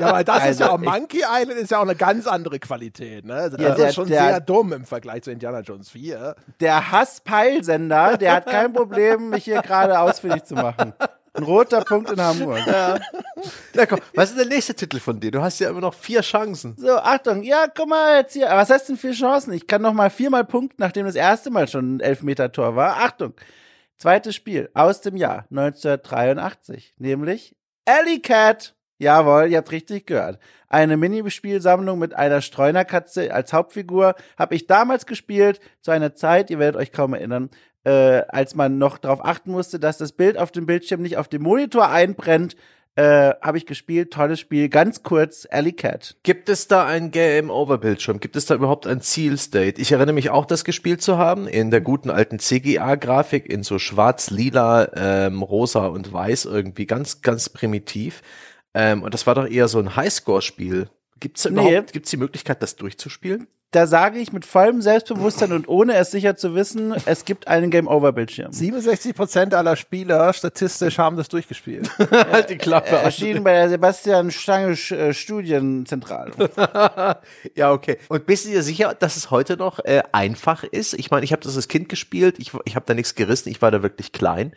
Ja, 0.00 0.06
aber 0.08 0.24
das 0.24 0.36
ist 0.38 0.42
Also, 0.42 0.64
ja 0.64 0.70
auch, 0.72 0.80
ich- 0.80 0.88
Monkey 0.88 1.22
Island 1.28 1.58
ist 1.60 1.70
ja 1.70 1.78
auch 1.78 1.82
eine 1.82 1.96
ganz 1.96 2.26
andere 2.26 2.58
Qualität, 2.58 3.24
ne? 3.24 3.34
Also 3.34 3.56
das 3.56 3.66
Ja, 3.66 3.74
der- 3.74 3.88
ist 3.88 3.94
schon 3.94 4.08
der- 4.08 4.22
sehr 4.24 4.40
dumm 4.40 4.72
im 4.72 4.84
Vergleich 4.84 5.22
zu 5.22 5.30
Indiana 5.30 5.60
Jones 5.60 5.90
4. 5.90 6.34
Der 6.60 6.90
Hasspeilsender, 6.92 8.16
der 8.16 8.32
hat 8.34 8.46
kein 8.46 8.72
Problem, 8.72 9.30
mich 9.30 9.44
hier 9.44 9.62
gerade 9.62 9.98
ausfindig 10.00 10.44
zu 10.44 10.54
machen. 10.54 10.92
Ein 11.34 11.42
roter 11.42 11.82
Punkt 11.84 12.10
in 12.10 12.18
Hamburg. 12.20 12.60
Na 13.74 13.84
komm, 13.86 14.00
was 14.14 14.30
ist 14.30 14.38
der 14.38 14.46
nächste 14.46 14.74
Titel 14.74 14.98
von 15.00 15.20
dir? 15.20 15.30
Du 15.30 15.42
hast 15.42 15.58
ja 15.58 15.68
immer 15.68 15.82
noch 15.82 15.92
vier 15.92 16.22
Chancen. 16.22 16.74
So, 16.78 16.96
Achtung, 16.96 17.42
ja, 17.42 17.66
guck 17.74 17.88
mal 17.88 18.16
jetzt 18.20 18.32
hier. 18.32 18.46
Was 18.48 18.70
heißt 18.70 18.88
denn 18.88 18.96
vier 18.96 19.12
Chancen? 19.12 19.52
Ich 19.52 19.66
kann 19.66 19.82
noch 19.82 19.92
mal 19.92 20.08
viermal 20.08 20.44
punkten, 20.46 20.76
nachdem 20.78 21.04
das 21.04 21.14
erste 21.14 21.50
Mal 21.50 21.68
schon 21.68 21.96
ein 21.96 22.00
Elfmeter-Tor 22.00 22.74
war. 22.74 22.96
Achtung, 23.04 23.34
zweites 23.98 24.34
Spiel 24.34 24.70
aus 24.72 25.02
dem 25.02 25.16
Jahr 25.16 25.44
1983, 25.50 26.94
nämlich 26.98 27.54
Alley 27.84 28.20
Cat. 28.20 28.74
Jawohl, 28.98 29.48
ihr 29.50 29.58
habt 29.58 29.72
richtig 29.72 30.06
gehört. 30.06 30.38
Eine 30.68 30.96
Minispielsammlung 30.96 31.98
mit 31.98 32.14
einer 32.14 32.40
Streunerkatze 32.40 33.32
als 33.32 33.52
Hauptfigur 33.52 34.14
habe 34.38 34.54
ich 34.54 34.66
damals 34.66 35.06
gespielt, 35.06 35.60
zu 35.80 35.90
einer 35.90 36.14
Zeit, 36.14 36.50
ihr 36.50 36.58
werdet 36.58 36.80
euch 36.80 36.92
kaum 36.92 37.14
erinnern, 37.14 37.50
äh, 37.84 38.22
als 38.28 38.54
man 38.54 38.78
noch 38.78 38.98
darauf 38.98 39.24
achten 39.24 39.52
musste, 39.52 39.78
dass 39.78 39.98
das 39.98 40.12
Bild 40.12 40.38
auf 40.38 40.50
dem 40.50 40.66
Bildschirm 40.66 41.02
nicht 41.02 41.18
auf 41.18 41.28
dem 41.28 41.42
Monitor 41.42 41.90
einbrennt. 41.90 42.56
Äh, 42.96 43.34
Habe 43.42 43.58
ich 43.58 43.66
gespielt, 43.66 44.10
tolles 44.10 44.40
Spiel. 44.40 44.70
Ganz 44.70 45.02
kurz, 45.02 45.46
Alley 45.50 45.72
Cat. 45.72 46.16
Gibt 46.22 46.48
es 46.48 46.66
da 46.66 46.86
ein 46.86 47.10
Game 47.10 47.50
Over 47.50 47.76
Bildschirm? 47.76 48.20
Gibt 48.20 48.36
es 48.36 48.46
da 48.46 48.54
überhaupt 48.54 48.86
ein 48.86 49.02
Zielstate? 49.02 49.80
Ich 49.82 49.92
erinnere 49.92 50.14
mich 50.14 50.30
auch, 50.30 50.46
das 50.46 50.64
gespielt 50.64 51.02
zu 51.02 51.18
haben 51.18 51.46
in 51.46 51.70
der 51.70 51.82
guten 51.82 52.08
alten 52.08 52.38
CGA-Grafik 52.38 53.46
in 53.52 53.62
so 53.62 53.78
schwarz, 53.78 54.30
lila, 54.30 54.88
ähm, 54.96 55.42
rosa 55.42 55.86
und 55.88 56.10
weiß 56.10 56.46
irgendwie 56.46 56.86
ganz, 56.86 57.20
ganz 57.20 57.50
primitiv. 57.50 58.22
Ähm, 58.78 59.02
und 59.02 59.14
das 59.14 59.26
war 59.26 59.34
doch 59.34 59.48
eher 59.48 59.68
so 59.68 59.78
ein 59.78 59.96
Highscore-Spiel. 59.96 60.88
Gibt 61.18 61.38
es 61.38 61.46
Nee. 61.46 61.50
überhaupt, 61.70 61.94
gibt's 61.94 62.10
die 62.10 62.18
Möglichkeit, 62.18 62.62
das 62.62 62.76
durchzuspielen? 62.76 63.46
Da 63.72 63.86
sage 63.86 64.20
ich 64.20 64.32
mit 64.32 64.46
vollem 64.46 64.80
Selbstbewusstsein 64.80 65.50
und 65.52 65.66
ohne 65.68 65.94
es 65.96 66.10
sicher 66.12 66.36
zu 66.36 66.54
wissen, 66.54 66.94
es 67.04 67.24
gibt 67.24 67.48
einen 67.48 67.70
Game-Over-Bildschirm. 67.70 68.52
67% 68.52 69.54
aller 69.54 69.74
Spieler 69.76 70.32
statistisch 70.32 70.98
haben 70.98 71.16
das 71.16 71.28
durchgespielt. 71.28 71.90
halt 72.10 72.48
die 72.48 72.58
Klappe. 72.58 72.90
Erschienen 72.90 73.42
bei 73.42 73.52
der 73.52 73.68
Sebastian 73.68 74.30
Stange 74.30 74.72
äh, 74.90 75.12
Studienzentrale. 75.12 76.32
Ja, 77.54 77.72
okay. 77.72 77.98
Und 78.08 78.26
bist 78.26 78.44
du 78.46 78.50
dir 78.50 78.62
sicher, 78.62 78.94
dass 78.94 79.16
es 79.16 79.30
heute 79.30 79.56
noch 79.56 79.80
äh, 79.84 80.02
einfach 80.12 80.62
ist? 80.64 80.94
Ich 80.94 81.10
meine, 81.10 81.24
ich 81.24 81.32
habe 81.32 81.42
das 81.42 81.56
als 81.56 81.68
Kind 81.68 81.88
gespielt, 81.88 82.36
ich, 82.38 82.52
ich 82.64 82.76
habe 82.76 82.86
da 82.86 82.94
nichts 82.94 83.14
gerissen, 83.14 83.48
ich 83.48 83.62
war 83.62 83.70
da 83.70 83.82
wirklich 83.82 84.12
klein. 84.12 84.52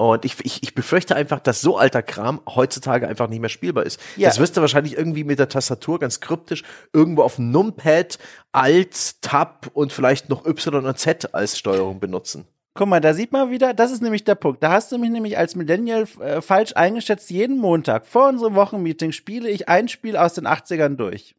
Und 0.00 0.24
ich, 0.24 0.36
ich, 0.44 0.62
ich 0.62 0.74
befürchte 0.74 1.14
einfach, 1.14 1.40
dass 1.40 1.60
so 1.60 1.76
alter 1.76 2.00
Kram 2.00 2.40
heutzutage 2.48 3.06
einfach 3.06 3.28
nicht 3.28 3.40
mehr 3.40 3.50
spielbar 3.50 3.84
ist. 3.84 4.00
Ja. 4.16 4.30
Das 4.30 4.38
wirst 4.38 4.56
du 4.56 4.62
wahrscheinlich 4.62 4.96
irgendwie 4.96 5.24
mit 5.24 5.38
der 5.38 5.50
Tastatur 5.50 5.98
ganz 5.98 6.20
kryptisch 6.20 6.62
irgendwo 6.94 7.22
auf 7.22 7.36
dem 7.36 7.50
Numpad 7.50 8.18
Alt, 8.50 9.20
Tab 9.20 9.70
und 9.74 9.92
vielleicht 9.92 10.30
noch 10.30 10.46
Y 10.46 10.86
und 10.86 10.98
Z 10.98 11.34
als 11.34 11.58
Steuerung 11.58 12.00
benutzen. 12.00 12.46
Guck 12.72 12.88
mal, 12.88 13.00
da 13.00 13.12
sieht 13.12 13.30
man 13.30 13.50
wieder, 13.50 13.74
das 13.74 13.90
ist 13.90 14.00
nämlich 14.00 14.24
der 14.24 14.36
Punkt. 14.36 14.62
Da 14.62 14.72
hast 14.72 14.90
du 14.90 14.96
mich 14.96 15.10
nämlich 15.10 15.36
als 15.36 15.54
Millennial 15.54 16.06
äh, 16.20 16.40
falsch 16.40 16.72
eingeschätzt. 16.76 17.28
Jeden 17.28 17.58
Montag 17.58 18.06
vor 18.06 18.30
unserem 18.30 18.54
Wochenmeeting 18.54 19.12
spiele 19.12 19.50
ich 19.50 19.68
ein 19.68 19.88
Spiel 19.88 20.16
aus 20.16 20.32
den 20.32 20.46
80ern 20.46 20.96
durch. 20.96 21.34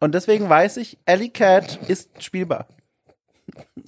Und 0.00 0.14
deswegen 0.14 0.50
weiß 0.50 0.76
ich, 0.76 0.98
Alley 1.06 1.30
Cat 1.30 1.78
ist 1.88 2.22
spielbar. 2.22 2.68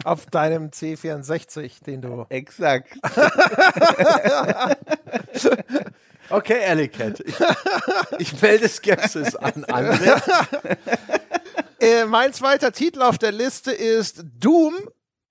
Auf 0.05 0.27
deinem 0.27 0.71
C64, 0.71 1.85
den 1.85 2.03
du. 2.03 2.27
Exakt. 2.29 2.97
Okay, 6.31 6.59
Ellicat. 6.59 7.21
Ich, 7.21 7.35
ich 8.19 8.41
melde 8.41 8.69
Skepsis 8.69 9.37
an 9.37 9.65
andere. 9.65 10.23
Äh, 11.81 12.07
mein 12.07 12.33
zweiter 12.33 12.73
Titel 12.73 13.03
auf 13.03 13.19
der 13.19 13.31
Liste 13.33 13.71
ist 13.71 14.25
Doom, 14.39 14.75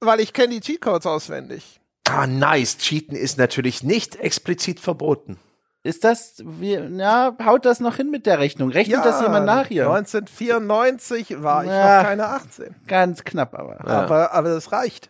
weil 0.02 0.20
ich 0.20 0.34
kenne 0.34 0.50
die 0.50 0.60
Cheatcodes 0.60 1.08
auswendig. 1.08 1.80
Ah, 2.08 2.28
nice. 2.28 2.78
Cheaten 2.78 3.16
ist 3.16 3.40
natürlich 3.40 3.82
nicht 3.82 4.18
explizit 4.18 4.80
verboten. 4.80 5.40
Ist 5.86 6.06
das, 6.06 6.42
wie, 6.46 6.76
ja, 6.76 7.36
haut 7.44 7.66
das 7.66 7.82
noch 7.82 7.98
hin 7.98 8.10
mit 8.10 8.26
der 8.26 8.40
Rechnung? 8.40 8.70
Rechnet 8.70 9.04
das 9.04 9.22
jemand 9.22 9.46
nach 9.46 9.68
hier? 9.68 9.90
1994 9.90 11.44
war 11.44 11.66
ich 11.66 11.70
Ja. 11.70 11.98
noch 12.02 12.08
keine 12.08 12.28
18. 12.30 12.76
Ganz 12.88 13.24
knapp 13.26 13.54
aber. 13.54 13.86
Aber, 13.86 14.32
aber 14.32 14.50
das 14.50 14.72
reicht. 14.72 15.10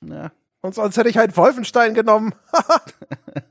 Ja. 0.00 0.30
Und 0.60 0.76
sonst 0.76 0.96
hätte 0.96 1.08
ich 1.08 1.18
halt 1.18 1.36
Wolfenstein 1.36 1.94
genommen. 1.94 2.34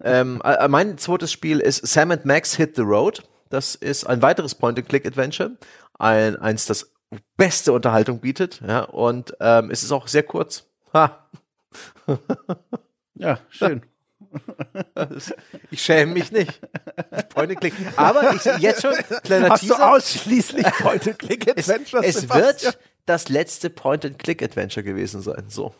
Ähm, 0.03 0.41
äh, 0.43 0.67
mein 0.67 0.97
zweites 0.99 1.31
Spiel 1.31 1.59
ist 1.59 1.85
Sam 1.87 2.11
and 2.11 2.25
Max 2.25 2.55
Hit 2.55 2.75
the 2.75 2.81
Road. 2.83 3.23
Das 3.49 3.73
ist 3.75 4.05
ein 4.05 4.21
weiteres 4.21 4.53
Point-and-Click-Adventure. 4.55 5.57
Ein, 5.97 6.35
eins, 6.37 6.65
das 6.67 6.91
beste 7.37 7.71
Unterhaltung 7.73 8.19
bietet. 8.19 8.61
Ja, 8.67 8.81
und 8.81 9.35
ähm, 9.39 9.69
es 9.71 9.81
ist 9.83 9.91
auch 9.91 10.07
sehr 10.07 10.23
kurz. 10.23 10.65
Ha. 10.93 11.17
Ja, 13.15 13.39
schön. 13.49 13.81
Ich 15.71 15.81
schäme 15.81 16.13
mich 16.13 16.31
nicht. 16.31 16.59
Point-and-Click. 17.29 17.73
Aber 17.95 18.33
ich 18.33 18.43
jetzt 18.61 18.81
schon, 18.81 18.93
kleiner 19.23 19.49
Hast 19.49 19.63
du 19.63 19.67
Teaser. 19.67 19.91
ausschließlich 19.93 20.65
Point-and-Click-Adventures? 20.65 22.05
Es 22.05 22.29
wird 22.29 22.77
das 23.05 23.29
letzte 23.29 23.69
Point-and-Click-Adventure 23.69 24.83
gewesen 24.83 25.21
sein. 25.21 25.45
So. 25.47 25.73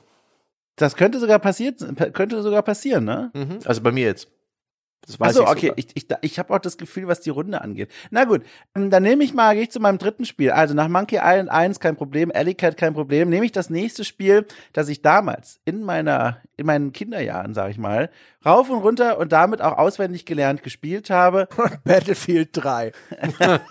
Das 0.75 0.95
könnte 0.95 1.19
sogar 1.19 1.39
passiert, 1.39 1.79
könnte 2.13 2.41
sogar 2.41 2.63
passieren, 2.63 3.05
ne? 3.05 3.31
Mhm. 3.33 3.59
Also 3.65 3.81
bei 3.81 3.91
mir 3.91 4.05
jetzt. 4.05 4.27
Das 5.05 5.19
weiß 5.19 5.27
Also 5.29 5.43
ich 5.43 5.49
okay, 5.49 5.67
sogar. 5.67 5.77
ich, 5.77 5.87
ich, 5.95 6.05
ich 6.21 6.39
habe 6.39 6.53
auch 6.53 6.59
das 6.59 6.77
Gefühl, 6.77 7.07
was 7.07 7.21
die 7.21 7.31
Runde 7.31 7.61
angeht. 7.61 7.91
Na 8.11 8.25
gut, 8.25 8.43
ähm, 8.75 8.89
dann 8.91 9.03
nehme 9.03 9.23
ich 9.23 9.33
mal, 9.33 9.55
gehe 9.55 9.63
ich 9.63 9.71
zu 9.71 9.79
meinem 9.79 9.97
dritten 9.97 10.25
Spiel. 10.25 10.51
Also 10.51 10.75
nach 10.75 10.87
Monkey 10.87 11.19
Island 11.21 11.49
1 11.49 11.79
kein 11.79 11.95
Problem, 11.95 12.31
Alley 12.33 12.53
Cat 12.53 12.77
kein 12.77 12.93
Problem. 12.93 13.29
Nehme 13.29 13.45
ich 13.45 13.51
das 13.51 13.69
nächste 13.69 14.05
Spiel, 14.05 14.45
das 14.73 14.89
ich 14.89 15.01
damals 15.01 15.59
in 15.65 15.83
meiner 15.83 16.37
in 16.57 16.67
meinen 16.67 16.93
Kinderjahren, 16.93 17.55
sag 17.55 17.71
ich 17.71 17.79
mal, 17.79 18.11
rauf 18.45 18.69
und 18.69 18.79
runter 18.79 19.17
und 19.17 19.31
damit 19.31 19.61
auch 19.61 19.79
auswendig 19.79 20.25
gelernt 20.25 20.61
gespielt 20.61 21.09
habe. 21.09 21.47
Battlefield 21.83 22.49
3. 22.53 22.91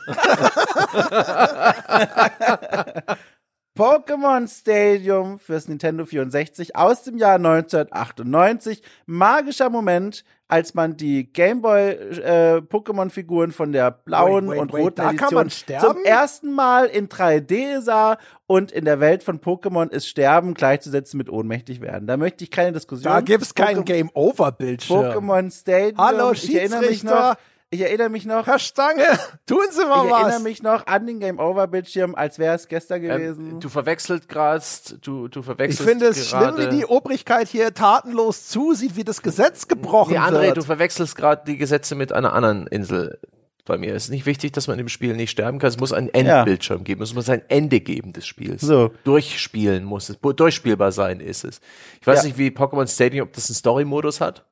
Pokémon 3.76 4.48
Stadium 4.48 5.38
fürs 5.38 5.68
Nintendo 5.68 6.04
64 6.04 6.76
aus 6.76 7.02
dem 7.04 7.16
Jahr 7.16 7.36
1998. 7.36 8.82
Magischer 9.06 9.70
Moment, 9.70 10.24
als 10.48 10.74
man 10.74 10.96
die 10.96 11.32
Gameboy 11.32 11.90
äh, 11.92 12.56
Pokémon 12.58 13.10
Figuren 13.10 13.52
von 13.52 13.72
der 13.72 13.92
blauen 13.92 14.48
Wait, 14.48 14.54
wait, 14.54 14.60
und 14.60 14.72
wait, 14.72 14.82
roten 14.82 15.16
kann 15.16 15.36
Edition 15.38 15.78
zum 15.80 16.04
ersten 16.04 16.52
Mal 16.52 16.86
in 16.86 17.08
3D 17.08 17.80
sah 17.80 18.18
und 18.46 18.72
in 18.72 18.84
der 18.84 18.98
Welt 18.98 19.22
von 19.22 19.40
Pokémon 19.40 19.88
ist 19.90 20.08
Sterben 20.08 20.54
gleichzusetzen 20.54 21.16
mit 21.18 21.30
ohnmächtig 21.30 21.80
werden. 21.80 22.08
Da 22.08 22.16
möchte 22.16 22.42
ich 22.42 22.50
keine 22.50 22.72
Diskussion. 22.72 23.12
Da 23.12 23.20
gibt's 23.20 23.54
keinen 23.54 23.82
Poké- 23.82 23.84
Game-Over-Bildschirm. 23.84 24.98
Pokémon 25.00 25.50
Stadium. 25.56 25.98
Hallo, 25.98 26.32
ich 26.32 26.52
erinnere 26.54 26.80
mich 26.80 26.88
Schiedsrichter. 27.00 27.30
noch. 27.30 27.36
Ich 27.72 27.80
erinnere 27.82 28.08
mich 28.08 28.24
noch. 28.26 28.48
Herr 28.48 28.58
Stange, 28.58 29.04
tun 29.46 29.60
Sie 29.70 29.84
mal 29.86 30.04
Ich 30.04 30.10
was. 30.10 30.20
erinnere 30.22 30.40
mich 30.40 30.62
noch 30.62 30.86
an 30.88 31.06
den 31.06 31.20
Game 31.20 31.38
Over 31.38 31.68
Bildschirm, 31.68 32.16
als 32.16 32.38
wäre 32.40 32.56
es 32.56 32.66
gestern 32.66 33.04
Ähm, 33.04 33.08
gewesen. 33.08 33.60
du 33.60 33.68
verwechselt 33.68 34.28
gerade, 34.28 34.62
du, 35.02 35.28
du 35.28 35.38
ich 35.40 35.46
verwechselst 35.46 35.88
finde 35.88 36.06
es 36.06 36.28
schlimm, 36.28 36.40
gerade. 36.56 36.70
wie 36.72 36.76
die 36.78 36.84
Obrigkeit 36.86 37.46
hier 37.46 37.72
tatenlos 37.72 38.48
zusieht, 38.48 38.96
wie 38.96 39.04
das 39.04 39.22
Gesetz 39.22 39.68
gebrochen 39.68 40.14
Nee, 40.14 40.18
André, 40.18 40.42
wird. 40.46 40.56
du 40.56 40.62
verwechselst 40.62 41.14
gerade 41.14 41.42
die 41.46 41.56
Gesetze 41.58 41.94
mit 41.94 42.12
einer 42.12 42.32
anderen 42.32 42.66
Insel. 42.66 43.20
Bei 43.66 43.78
mir 43.78 43.94
Es 43.94 44.04
ist 44.04 44.10
nicht 44.10 44.26
wichtig, 44.26 44.50
dass 44.50 44.66
man 44.66 44.80
im 44.80 44.88
Spiel 44.88 45.14
nicht 45.14 45.30
sterben 45.30 45.60
kann. 45.60 45.68
Es 45.68 45.78
muss 45.78 45.92
einen 45.92 46.08
Endbildschirm 46.08 46.82
geben. 46.82 47.02
Es 47.02 47.14
muss 47.14 47.28
ein 47.30 47.42
Ende 47.48 47.78
geben 47.78 48.12
des 48.12 48.26
Spiels. 48.26 48.62
So. 48.62 48.90
Durchspielen 49.04 49.84
muss 49.84 50.08
es. 50.08 50.18
Durchspielbar 50.18 50.90
sein 50.90 51.20
ist 51.20 51.44
es. 51.44 51.60
Ich 52.00 52.06
weiß 52.06 52.22
Ja. 52.22 52.24
nicht, 52.28 52.38
wie 52.38 52.48
Pokémon 52.48 52.88
Stadium, 52.92 53.28
ob 53.28 53.32
das 53.34 53.48
einen 53.48 53.54
Story-Modus 53.54 54.20
hat. 54.20 54.44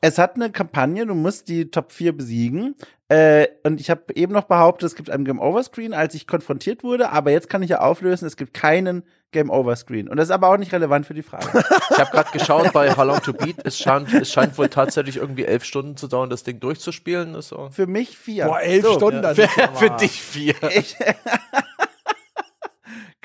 Es 0.00 0.18
hat 0.18 0.36
eine 0.36 0.50
Kampagne, 0.52 1.06
du 1.06 1.14
musst 1.14 1.48
die 1.48 1.70
Top 1.70 1.90
4 1.92 2.16
besiegen. 2.16 2.74
Äh, 3.08 3.46
und 3.64 3.80
ich 3.80 3.88
habe 3.88 4.02
eben 4.14 4.32
noch 4.32 4.44
behauptet, 4.44 4.88
es 4.88 4.94
gibt 4.96 5.10
einen 5.10 5.24
Game 5.24 5.40
Over 5.40 5.62
Screen, 5.62 5.94
als 5.94 6.14
ich 6.14 6.26
konfrontiert 6.26 6.82
wurde, 6.82 7.10
aber 7.10 7.30
jetzt 7.30 7.48
kann 7.48 7.62
ich 7.62 7.70
ja 7.70 7.80
auflösen, 7.80 8.26
es 8.26 8.36
gibt 8.36 8.52
keinen 8.52 9.04
Game 9.30 9.48
Over 9.48 9.76
Screen. 9.76 10.08
Und 10.08 10.16
das 10.16 10.28
ist 10.28 10.32
aber 10.32 10.48
auch 10.48 10.56
nicht 10.56 10.72
relevant 10.72 11.06
für 11.06 11.14
die 11.14 11.22
Frage. 11.22 11.46
Ich 11.90 11.98
habe 11.98 12.10
gerade 12.10 12.30
geschaut 12.30 12.72
bei 12.74 12.94
How 12.94 13.04
Long 13.06 13.22
to 13.22 13.32
Beat. 13.32 13.56
Es 13.64 13.78
scheint, 13.78 14.12
es 14.12 14.30
scheint 14.30 14.58
wohl 14.58 14.68
tatsächlich 14.68 15.16
irgendwie 15.16 15.46
elf 15.46 15.64
Stunden 15.64 15.96
zu 15.96 16.08
dauern, 16.08 16.28
das 16.28 16.42
Ding 16.42 16.60
durchzuspielen. 16.60 17.32
Das 17.32 17.46
ist 17.46 17.48
so. 17.50 17.70
für 17.70 17.86
mich 17.86 18.18
vier. 18.18 18.44
Boah, 18.46 18.60
elf 18.60 18.84
So, 18.84 18.94
Stunden. 18.94 19.22
ja. 19.22 19.32
das 19.32 19.38
ist 19.38 19.58
aber 19.58 19.76
Für 19.78 19.90
dich 19.90 20.20
vier. 20.20 20.54
Ich, 20.74 20.96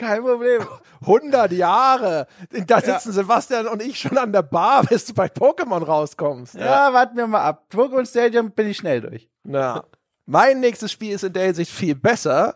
kein 0.01 0.21
Problem. 0.21 0.63
100 1.01 1.51
Jahre. 1.53 2.27
Da 2.67 2.81
sitzen 2.81 3.11
Sebastian 3.11 3.67
und 3.67 3.81
ich 3.81 3.99
schon 3.99 4.17
an 4.17 4.33
der 4.33 4.41
Bar, 4.41 4.83
bis 4.89 5.05
du 5.05 5.13
bei 5.13 5.27
Pokémon 5.27 5.83
rauskommst. 5.83 6.55
Ja, 6.55 6.91
warten 6.93 7.15
wir 7.17 7.27
mal 7.27 7.41
ab. 7.41 7.65
Pokémon 7.71 8.05
Stadium 8.05 8.51
bin 8.51 8.67
ich 8.67 8.77
schnell 8.77 9.01
durch. 9.01 9.29
Na. 9.43 9.83
Mein 10.25 10.59
nächstes 10.59 10.91
Spiel 10.91 11.13
ist 11.15 11.23
in 11.23 11.33
der 11.33 11.43
Hinsicht 11.45 11.71
viel 11.71 11.95
besser. 11.95 12.55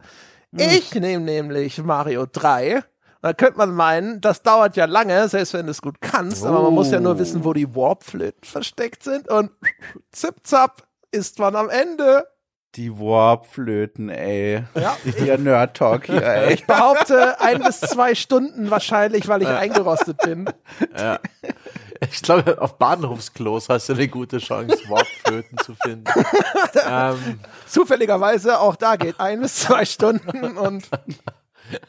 Hm. 0.51 0.59
Ich 0.69 0.93
nehme 0.93 1.23
nämlich 1.25 1.81
Mario 1.83 2.25
3. 2.31 2.83
Da 3.21 3.33
könnte 3.33 3.57
man 3.57 3.73
meinen, 3.73 4.21
das 4.21 4.43
dauert 4.43 4.75
ja 4.75 4.85
lange, 4.85 5.27
selbst 5.27 5.53
wenn 5.55 5.65
du 5.65 5.71
es 5.71 5.81
gut 5.81 5.99
kannst, 5.99 6.45
aber 6.45 6.61
man 6.61 6.73
muss 6.73 6.91
ja 6.91 6.99
Oh. 6.99 7.01
nur 7.01 7.17
wissen, 7.17 7.43
wo 7.43 7.53
die 7.53 7.75
Warpflöten 7.75 8.43
versteckt 8.43 9.01
sind 9.01 9.27
und 9.29 9.49
zip 10.11 10.35
zap 10.43 10.83
ist 11.11 11.39
man 11.39 11.55
am 11.55 11.69
Ende. 11.69 12.27
Die 12.75 12.91
Warpflöten, 12.99 14.09
ey. 14.09 14.63
Ja. 14.75 14.97
Der 15.19 15.37
Nerd-Talk 15.37 16.05
hier, 16.07 16.23
ey. 16.25 16.53
Ich 16.53 16.65
behaupte 16.65 17.39
ein 17.39 17.61
bis 17.63 17.79
zwei 17.79 18.15
Stunden 18.15 18.69
wahrscheinlich, 18.69 19.27
weil 19.27 19.41
ich 19.41 19.47
eingerostet 19.47 20.17
bin. 20.17 20.49
Ich 22.11 22.21
glaube, 22.21 22.61
auf 22.61 22.77
Bahnhofsklos 22.77 23.69
hast 23.69 23.87
du 23.87 23.93
eine 23.93 24.09
gute 24.09 24.39
Chance, 24.39 24.77
Warpflöten 24.89 25.57
zu 25.59 25.75
finden. 25.75 26.03
ähm, 26.87 27.39
Zufälligerweise 27.65 28.59
auch 28.59 28.75
da 28.75 28.97
geht 28.97 29.17
ein 29.19 29.39
bis 29.39 29.55
zwei 29.55 29.85
Stunden 29.85 30.57
und 30.57 30.89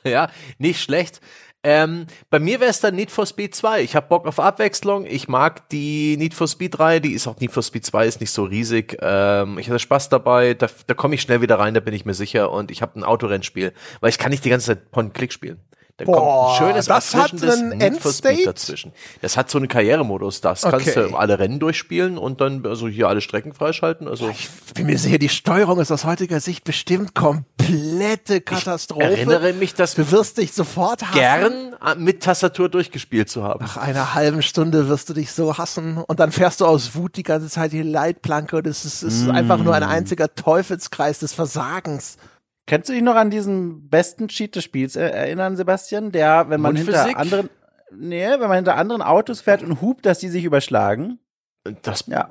ja, 0.05 0.29
nicht 0.59 0.81
schlecht. 0.81 1.21
Ähm, 1.69 2.07
bei 2.31 2.39
mir 2.39 2.61
wäre 2.61 2.71
es 2.71 2.79
dann 2.79 2.95
Need 2.95 3.11
for 3.11 3.27
Speed 3.27 3.53
2. 3.53 3.83
Ich 3.83 3.97
habe 3.97 4.07
Bock 4.07 4.25
auf 4.25 4.39
Abwechslung. 4.39 5.05
Ich 5.05 5.27
mag 5.27 5.69
die 5.71 6.17
Need 6.17 6.33
for 6.33 6.47
Speed 6.47 6.79
3. 6.79 7.01
Die 7.01 7.11
ist 7.13 7.27
auch 7.27 7.41
Need 7.41 7.51
for 7.51 7.65
Speed 7.65 7.85
2 7.85 8.07
ist 8.07 8.21
nicht 8.21 8.31
so 8.31 8.45
riesig. 8.45 8.97
Ähm, 9.03 9.59
ich 9.59 9.69
hatte 9.69 9.81
Spaß 9.81 10.09
dabei. 10.09 10.55
Da, 10.55 10.69
da 10.87 10.95
komme 10.95 11.17
ich 11.17 11.23
schnell 11.23 11.41
wieder 11.41 11.59
rein, 11.59 11.75
da 11.75 11.81
bin 11.81 11.93
ich 11.93 12.05
mir 12.05 12.15
sicher. 12.15 12.53
Und 12.53 12.71
ich 12.71 12.83
habe 12.83 12.97
ein 12.97 13.03
Autorennspiel, 13.03 13.73
weil 13.99 14.11
ich 14.11 14.19
kann 14.19 14.31
nicht 14.31 14.45
die 14.45 14.51
ganze 14.51 14.67
Zeit 14.67 14.93
Point-Click 14.93 15.33
spielen. 15.33 15.59
Da 15.99 16.05
Boah, 16.05 16.15
kommt 16.15 16.61
ein 16.61 16.69
schönes, 16.69 16.87
das 16.87 17.15
hat 17.15 17.43
einen 17.43 17.79
Need 17.79 17.97
for 18.03 18.13
Speed 18.13 18.47
dazwischen. 18.47 18.93
Das 19.23 19.39
hat 19.39 19.51
so 19.51 19.57
einen 19.57 19.67
Karrieremodus. 19.67 20.43
Das 20.43 20.61
kannst 20.61 20.89
Okay. 20.89 21.09
du 21.09 21.17
alle 21.17 21.39
Rennen 21.39 21.59
durchspielen 21.59 22.19
und 22.19 22.43
dann 22.43 22.67
also 22.67 22.87
hier 22.87 23.09
alle 23.09 23.23
Strecken 23.23 23.55
freischalten. 23.55 24.07
Also 24.07 24.29
Ich 24.29 24.51
bin 24.75 24.85
mir 24.87 24.99
sicher, 24.99 25.17
die 25.17 25.31
Steuerung 25.31 25.81
ist 25.81 25.91
aus 25.91 26.05
heutiger 26.05 26.41
Sicht 26.41 26.65
bestimmt 26.65 27.15
komplette 27.15 28.43
Katastrophe. 28.43 29.05
erinnere 29.05 29.55
mich, 29.55 29.73
das 29.75 29.95
Du 29.95 30.11
wirst 30.11 30.37
dich 30.37 30.53
sofort 30.53 31.01
hassen. 31.03 31.15
gern 31.15 31.75
äh, 31.85 31.95
mit 31.97 32.23
Tastatur 32.23 32.69
durchgespielt 32.69 33.31
zu 33.31 33.43
haben. 33.43 33.65
Nach 33.65 33.79
einer 33.79 34.13
halben 34.15 34.43
Stunde 34.43 34.89
wirst 34.91 35.09
du 35.09 35.15
dich 35.15 35.33
so 35.33 35.57
hassen 35.57 35.97
und 35.97 36.21
dann 36.21 36.31
fährst 36.31 36.61
du 36.61 36.67
aus 36.67 36.95
Wut 36.95 37.17
die 37.17 37.23
ganze 37.23 37.49
Zeit 37.49 37.73
die 37.73 37.81
Leitplanke 37.83 38.57
und 38.57 38.67
es 38.67 38.85
ist, 38.85 39.03
es 39.03 39.23
ist 39.23 39.31
einfach 39.31 39.57
nur 39.59 39.75
ein 39.75 39.83
einziger 39.83 40.35
Teufelskreis 40.35 41.21
des 41.21 41.33
Versagens. 41.33 42.19
Kannst 42.67 42.89
du 42.89 42.93
dich 42.93 43.03
noch 43.03 43.15
an 43.15 43.31
diesen 43.31 43.89
besten 43.89 44.29
Cheat 44.29 44.57
des 44.57 44.65
Spiels 44.65 44.97
erinnern, 44.97 45.57
Sebastian? 45.57 46.11
Der, 46.11 46.49
wenn 46.49 46.61
man 46.61 46.75
Mundphysik? 46.75 47.05
hinter 47.07 47.21
anderen, 47.21 47.51
nee, 47.93 48.29
wenn 48.29 48.41
man 48.41 48.57
hinter 48.57 48.77
anderen 48.77 49.03
Autos 49.03 49.41
fährt 49.41 49.63
und 49.63 49.81
hupt, 49.81 50.05
dass 50.05 50.19
die 50.19 50.29
sich 50.29 50.45
überschlagen. 50.45 51.21
Das 51.83 52.07
Ja. 52.07 52.29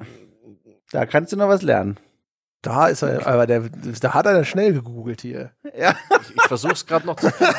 Da 0.92 1.06
kannst 1.06 1.32
du 1.34 1.38
noch 1.38 1.48
was 1.50 1.62
lernen. 1.62 1.98
Da 2.62 2.88
ist 2.88 3.04
er, 3.04 3.28
aber 3.28 3.46
der, 3.46 3.70
da 4.02 4.14
hat 4.16 4.26
er 4.26 4.44
schnell 4.44 4.74
gegoogelt 4.74 5.22
hier. 5.22 5.52
Ja. 5.78 5.96
ich, 6.22 6.36
ich 6.36 6.42
versuche 6.48 6.74
es 6.74 6.86
gerade 6.86 7.06
noch 7.06 7.16
zu 7.16 7.30
finden. 7.30 7.54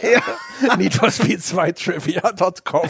Ich, 0.00 0.76
Need 0.76 0.94
for 0.94 1.10
Speed 1.10 1.42
2 1.42 1.72
Trivia.com. 1.72 2.88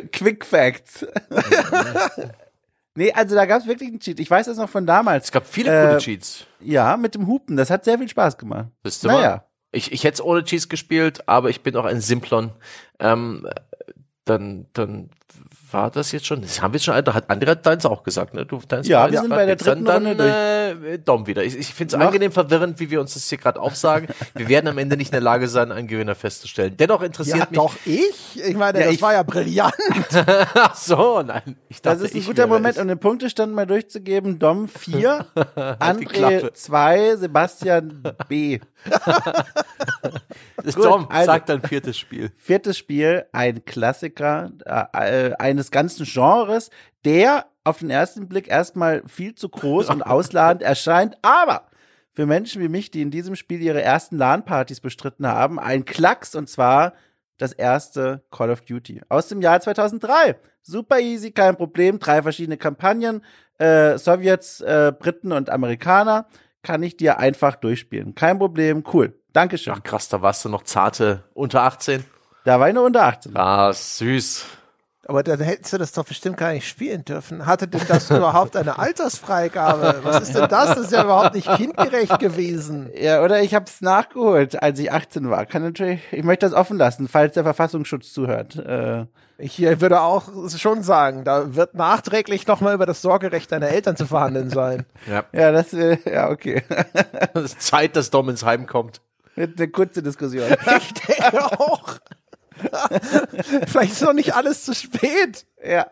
Quick 0.12 0.44
Facts. 0.44 1.06
Nee, 2.94 3.12
also 3.12 3.34
da 3.34 3.46
gab 3.46 3.60
es 3.60 3.66
wirklich 3.66 3.88
einen 3.90 4.00
Cheat. 4.00 4.20
Ich 4.20 4.30
weiß 4.30 4.46
das 4.46 4.56
noch 4.56 4.68
von 4.68 4.86
damals. 4.86 5.24
es 5.26 5.32
gab 5.32 5.46
viele 5.46 5.70
Äh, 5.70 5.86
gute 5.92 5.98
Cheats. 6.04 6.46
Ja, 6.60 6.96
mit 6.96 7.14
dem 7.14 7.26
Hupen. 7.26 7.56
Das 7.56 7.70
hat 7.70 7.84
sehr 7.84 7.98
viel 7.98 8.08
Spaß 8.08 8.38
gemacht. 8.38 8.68
Wisst 8.82 9.04
ihr 9.04 9.08
mal? 9.08 9.14
Naja. 9.20 9.44
Ich, 9.72 9.90
ich 9.92 10.04
hätte 10.04 10.14
es 10.14 10.20
ohne 10.22 10.44
Cheats 10.44 10.68
gespielt, 10.68 11.26
aber 11.28 11.48
ich 11.50 11.62
bin 11.62 11.74
auch 11.76 11.86
ein 11.86 12.00
Simplon. 12.00 12.52
Ähm, 12.98 13.48
dann, 14.24 14.66
dann 14.74 15.10
war 15.72 15.90
das 15.90 16.12
jetzt 16.12 16.26
schon. 16.26 16.42
Das 16.42 16.60
haben 16.62 16.72
wir 16.72 16.80
schon, 16.80 17.04
da 17.04 17.14
hat 17.14 17.30
André 17.30 17.48
hat 17.50 17.66
deins 17.66 17.84
auch 17.86 18.02
gesagt, 18.02 18.34
ne? 18.34 18.44
Du, 18.46 18.60
deins 18.66 18.86
Ja, 18.88 19.10
wir 19.10 19.20
sind 19.20 19.30
bei 19.30 19.46
der 19.46 19.54
nix. 19.54 19.64
Dann- 19.64 19.84
dritten 19.84 20.06
Runde 20.06 20.16
dann, 20.16 20.82
äh, 20.92 20.98
Dom 20.98 21.26
wieder. 21.26 21.42
Ich, 21.44 21.56
ich 21.58 21.72
finde 21.74 21.96
es 21.96 22.00
angenehm 22.02 22.32
verwirrend, 22.32 22.78
wie 22.80 22.90
wir 22.90 23.00
uns 23.00 23.14
das 23.14 23.28
hier 23.28 23.38
gerade 23.38 23.60
aufsagen. 23.60 24.08
wir 24.34 24.48
werden 24.48 24.68
am 24.68 24.78
Ende 24.78 24.96
nicht 24.96 25.08
in 25.08 25.12
der 25.12 25.20
Lage 25.20 25.48
sein, 25.48 25.72
einen 25.72 25.88
Gewinner 25.88 26.14
festzustellen. 26.14 26.76
Dennoch 26.76 27.02
interessiert 27.02 27.38
Ja, 27.38 27.46
mich. 27.48 27.56
doch 27.58 27.74
ich. 27.84 28.42
Ich 28.46 28.56
meine, 28.56 28.78
Ja, 28.80 28.86
das 28.86 28.94
ich- 28.94 29.02
war 29.02 29.12
ja 29.12 29.22
brillant. 29.22 29.74
Ach 30.54 30.74
so, 30.74 31.22
nein. 31.22 31.56
Ich 31.68 31.80
dachte, 31.82 31.98
Das 32.00 32.10
ist 32.10 32.14
ein 32.16 32.24
guter 32.24 32.46
Moment, 32.46 32.78
um 32.78 32.88
den 32.88 32.98
Punktestand 32.98 33.52
mal 33.54 33.66
durchzugeben. 33.66 34.38
Dom 34.38 34.68
4, 34.68 35.26
Klappe. 35.34 35.76
André 35.80 36.52
2, 36.54 37.16
Sebastian 37.16 38.02
B. 38.28 38.60
Dom 40.64 41.06
also. 41.10 41.26
sagt 41.26 41.48
dann 41.48 41.62
viertes 41.62 41.98
Spiel. 41.98 42.30
Viertes 42.36 42.78
Spiel, 42.78 43.26
ein 43.32 43.64
Klassiker 43.64 44.50
äh, 44.64 45.28
äh, 45.28 45.34
eines 45.34 45.70
ganzen 45.70 46.06
Genres, 46.06 46.70
der 47.04 47.46
auf 47.64 47.78
den 47.78 47.90
ersten 47.90 48.28
Blick 48.28 48.48
erstmal 48.48 49.02
viel 49.06 49.34
zu 49.34 49.48
groß 49.48 49.90
und 49.90 50.02
ausladend 50.06 50.62
erscheint, 50.62 51.16
aber 51.22 51.66
für 52.14 52.26
Menschen 52.26 52.60
wie 52.60 52.68
mich, 52.68 52.90
die 52.90 53.02
in 53.02 53.10
diesem 53.10 53.36
Spiel 53.36 53.62
ihre 53.62 53.82
ersten 53.82 54.18
LAN-Partys 54.18 54.80
bestritten 54.80 55.26
haben, 55.26 55.58
ein 55.58 55.84
Klacks 55.84 56.34
und 56.34 56.48
zwar 56.48 56.92
das 57.38 57.52
erste 57.52 58.22
Call 58.30 58.50
of 58.50 58.60
Duty 58.62 59.00
aus 59.08 59.28
dem 59.28 59.40
Jahr 59.40 59.60
2003. 59.60 60.36
Super 60.60 61.00
easy, 61.00 61.32
kein 61.32 61.56
Problem, 61.56 61.98
drei 61.98 62.22
verschiedene 62.22 62.56
Kampagnen, 62.56 63.24
äh, 63.58 63.98
Sowjets, 63.98 64.60
äh, 64.60 64.92
Briten 64.96 65.32
und 65.32 65.50
Amerikaner, 65.50 66.26
kann 66.62 66.82
ich 66.82 66.96
dir 66.96 67.18
einfach 67.18 67.56
durchspielen. 67.56 68.14
Kein 68.14 68.38
Problem, 68.38 68.84
cool. 68.92 69.14
Dankeschön. 69.32 69.74
Ach 69.76 69.82
krass, 69.82 70.08
da 70.08 70.22
warst 70.22 70.44
du 70.44 70.48
noch 70.48 70.62
zarte 70.62 71.24
unter 71.34 71.62
18. 71.62 72.04
Da 72.44 72.58
war 72.58 72.68
ich 72.68 72.74
nur 72.74 72.84
unter 72.84 73.04
18. 73.04 73.36
Ah, 73.36 73.72
süß. 73.72 74.44
Aber 75.06 75.22
dann 75.24 75.40
hättest 75.40 75.72
du 75.72 75.78
das 75.78 75.92
doch 75.92 76.04
bestimmt 76.04 76.36
gar 76.36 76.52
nicht 76.52 76.68
spielen 76.68 77.04
dürfen. 77.04 77.44
Hatte 77.46 77.66
denn 77.66 77.80
das 77.88 78.08
überhaupt 78.10 78.56
eine 78.56 78.78
Altersfreigabe? 78.78 80.00
Was 80.04 80.22
ist 80.28 80.34
denn 80.36 80.48
das? 80.48 80.74
Das 80.74 80.78
ist 80.78 80.92
ja 80.92 81.02
überhaupt 81.02 81.34
nicht 81.34 81.52
kindgerecht 81.56 82.18
gewesen. 82.20 82.88
Ja, 82.94 83.22
oder 83.22 83.42
ich 83.42 83.54
habe 83.54 83.64
es 83.66 83.80
nachgeholt, 83.80 84.62
als 84.62 84.78
ich 84.78 84.92
18 84.92 85.28
war. 85.28 85.44
Kann 85.46 85.62
natürlich, 85.62 86.00
ich 86.12 86.22
möchte 86.22 86.46
das 86.46 86.54
offen 86.54 86.76
lassen, 86.78 87.08
falls 87.08 87.34
der 87.34 87.42
Verfassungsschutz 87.42 88.12
zuhört. 88.12 88.56
Äh, 88.56 89.06
Ich 89.38 89.60
äh, 89.60 89.80
würde 89.80 90.02
auch 90.02 90.28
schon 90.56 90.84
sagen, 90.84 91.24
da 91.24 91.56
wird 91.56 91.74
nachträglich 91.74 92.46
nochmal 92.46 92.74
über 92.74 92.86
das 92.86 93.02
Sorgerecht 93.02 93.50
deiner 93.50 93.68
Eltern 93.68 93.96
zu 93.96 94.06
verhandeln 94.06 94.50
sein. 94.50 94.86
Ja. 95.10 95.24
ja, 95.32 95.50
das 95.50 95.72
äh, 95.72 95.98
ja 96.08 96.30
okay. 96.30 96.62
Es 97.34 97.42
ist 97.44 97.60
Zeit, 97.62 97.96
dass 97.96 98.10
Dom 98.10 98.28
ins 98.28 98.44
Heim 98.44 98.66
kommt. 98.68 99.00
Eine 99.34 99.66
kurze 99.68 100.02
Diskussion. 100.02 100.44
Ich 100.78 100.92
denke 100.94 101.44
auch. 101.58 101.96
Vielleicht 103.66 103.92
ist 103.92 104.02
noch 104.02 104.12
nicht 104.12 104.34
alles 104.34 104.64
zu 104.64 104.74
spät. 104.74 105.46
ja. 105.64 105.86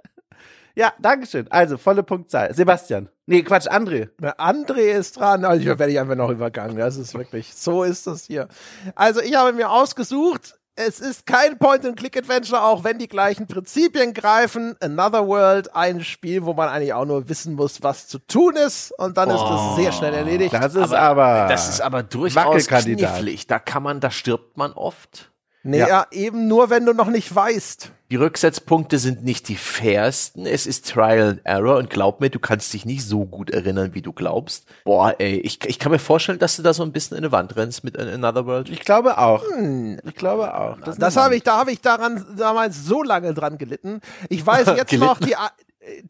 ja, 0.74 0.92
Dankeschön. 0.98 1.50
Also, 1.50 1.76
volle 1.76 2.02
Punktzahl. 2.02 2.54
Sebastian. 2.54 3.08
Nee, 3.26 3.42
Quatsch, 3.42 3.68
André. 3.68 4.10
Der 4.18 4.38
André 4.38 4.92
ist 4.92 5.18
dran. 5.18 5.44
Also 5.44 5.62
hier 5.62 5.78
werde 5.78 5.92
ich 5.92 5.98
einfach 5.98 6.16
noch 6.16 6.30
übergangen. 6.30 6.76
Das 6.76 6.96
ist 6.96 7.14
wirklich, 7.14 7.54
so 7.54 7.82
ist 7.82 8.06
das 8.06 8.24
hier. 8.24 8.48
Also 8.94 9.20
ich 9.20 9.34
habe 9.34 9.54
mir 9.54 9.70
ausgesucht, 9.70 10.58
es 10.76 10.98
ist 11.00 11.24
kein 11.24 11.56
Point-and-Click-Adventure, 11.56 12.62
auch 12.62 12.82
wenn 12.82 12.98
die 12.98 13.06
gleichen 13.06 13.46
Prinzipien 13.46 14.12
greifen. 14.12 14.76
Another 14.80 15.26
World, 15.26 15.74
ein 15.74 16.02
Spiel, 16.02 16.44
wo 16.44 16.52
man 16.52 16.68
eigentlich 16.68 16.92
auch 16.92 17.04
nur 17.04 17.28
wissen 17.28 17.54
muss, 17.54 17.82
was 17.82 18.08
zu 18.08 18.18
tun 18.18 18.56
ist. 18.56 18.92
Und 18.98 19.16
dann 19.16 19.30
ist 19.30 19.40
das 19.40 19.76
sehr 19.76 19.92
schnell 19.92 20.12
erledigt. 20.12 20.52
Das 20.52 20.74
ist 20.74 20.92
aber. 20.92 21.46
Das 21.48 21.68
ist 21.68 21.80
aber 21.80 22.02
durchaus 22.02 22.66
knifflig. 22.66 23.46
Da 23.46 23.58
kann 23.58 23.84
man, 23.84 24.00
da 24.00 24.10
stirbt 24.10 24.56
man 24.56 24.72
oft. 24.72 25.30
Nee, 25.64 25.78
Ja. 25.78 25.88
ja, 25.88 26.06
eben 26.10 26.46
nur, 26.46 26.70
wenn 26.70 26.84
du 26.86 26.92
noch 26.92 27.08
nicht 27.08 27.34
weißt. 27.34 27.90
Die 28.10 28.16
Rücksetzpunkte 28.16 28.98
sind 28.98 29.24
nicht 29.24 29.48
die 29.48 29.56
fairsten. 29.56 30.46
Es 30.46 30.66
ist 30.66 30.88
Trial 30.90 31.20
and 31.30 31.40
Error 31.44 31.78
und 31.78 31.88
glaub 31.90 32.20
mir, 32.20 32.28
du 32.30 32.38
kannst 32.38 32.72
dich 32.74 32.84
nicht 32.84 33.04
so 33.04 33.24
gut 33.24 33.50
erinnern, 33.50 33.94
wie 33.94 34.02
du 34.02 34.12
glaubst. 34.12 34.66
Boah, 34.84 35.14
ey, 35.18 35.38
ich, 35.40 35.64
ich 35.64 35.78
kann 35.78 35.90
mir 35.90 35.98
vorstellen, 35.98 36.38
dass 36.38 36.56
du 36.56 36.62
da 36.62 36.74
so 36.74 36.82
ein 36.82 36.92
bisschen 36.92 37.16
in 37.16 37.24
eine 37.24 37.32
Wand 37.32 37.56
rennst 37.56 37.82
mit 37.82 37.98
Another 37.98 38.44
World. 38.46 38.68
ich 38.68 38.80
glaube 38.80 39.18
auch. 39.18 39.42
Ich 40.04 40.14
glaube 40.14 40.54
auch. 40.54 40.78
Das, 40.82 40.98
Das 40.98 41.16
habe 41.16 41.34
ich, 41.34 41.42
da 41.42 41.56
habe 41.58 41.72
ich 41.72 41.80
daran 41.80 42.24
damals 42.36 42.84
so 42.84 43.02
lange 43.02 43.32
dran 43.32 43.56
gelitten. 43.58 44.00
Ich 44.28 44.46
weiß 44.46 44.66
jetzt 44.76 44.92
noch 44.92 45.18
die, 45.18 45.34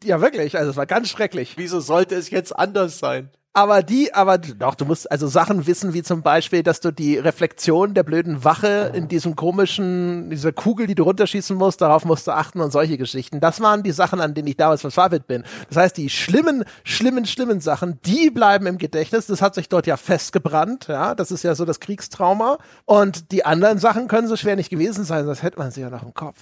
ja 0.03 0.21
wirklich, 0.21 0.57
also 0.57 0.71
es 0.71 0.77
war 0.77 0.85
ganz 0.85 1.09
schrecklich. 1.09 1.53
Wieso 1.57 1.79
sollte 1.79 2.15
es 2.15 2.29
jetzt 2.29 2.51
anders 2.57 2.99
sein? 2.99 3.29
Aber 3.57 3.83
die, 3.83 4.13
aber 4.13 4.37
doch, 4.37 4.75
du 4.75 4.83
musst 4.83 5.09
also 5.09 5.27
Sachen 5.27 5.65
wissen, 5.65 5.93
wie 5.93 6.03
zum 6.03 6.21
Beispiel, 6.21 6.61
dass 6.61 6.81
du 6.81 6.91
die 6.91 7.17
Reflexion 7.17 7.93
der 7.93 8.03
blöden 8.03 8.43
Wache 8.43 8.91
in 8.93 9.07
diesem 9.07 9.37
komischen, 9.37 10.29
dieser 10.29 10.51
Kugel, 10.51 10.87
die 10.87 10.95
du 10.95 11.03
runterschießen 11.03 11.55
musst, 11.55 11.79
darauf 11.79 12.03
musst 12.03 12.27
du 12.27 12.31
achten 12.31 12.59
und 12.59 12.71
solche 12.71 12.97
Geschichten. 12.97 13.39
Das 13.39 13.61
waren 13.61 13.81
die 13.81 13.93
Sachen, 13.93 14.19
an 14.19 14.33
denen 14.33 14.49
ich 14.49 14.57
damals 14.57 14.81
verzweifelt 14.81 15.25
bin. 15.25 15.45
Das 15.69 15.77
heißt, 15.77 15.95
die 15.95 16.09
schlimmen, 16.09 16.65
schlimmen, 16.83 17.25
schlimmen 17.25 17.61
Sachen, 17.61 18.01
die 18.05 18.29
bleiben 18.29 18.67
im 18.67 18.77
Gedächtnis. 18.77 19.27
Das 19.27 19.41
hat 19.41 19.55
sich 19.55 19.69
dort 19.69 19.87
ja 19.87 19.95
festgebrannt, 19.95 20.89
ja. 20.89 21.15
Das 21.15 21.31
ist 21.31 21.43
ja 21.43 21.55
so 21.55 21.63
das 21.63 21.79
Kriegstrauma. 21.79 22.57
Und 22.83 23.31
die 23.31 23.45
anderen 23.45 23.79
Sachen 23.79 24.09
können 24.09 24.27
so 24.27 24.35
schwer 24.35 24.57
nicht 24.57 24.69
gewesen 24.69 25.05
sein, 25.05 25.25
das 25.27 25.43
hätte 25.43 25.59
man 25.59 25.71
sie 25.71 25.79
ja 25.79 25.89
noch 25.89 26.03
im 26.03 26.13
Kopf. 26.13 26.39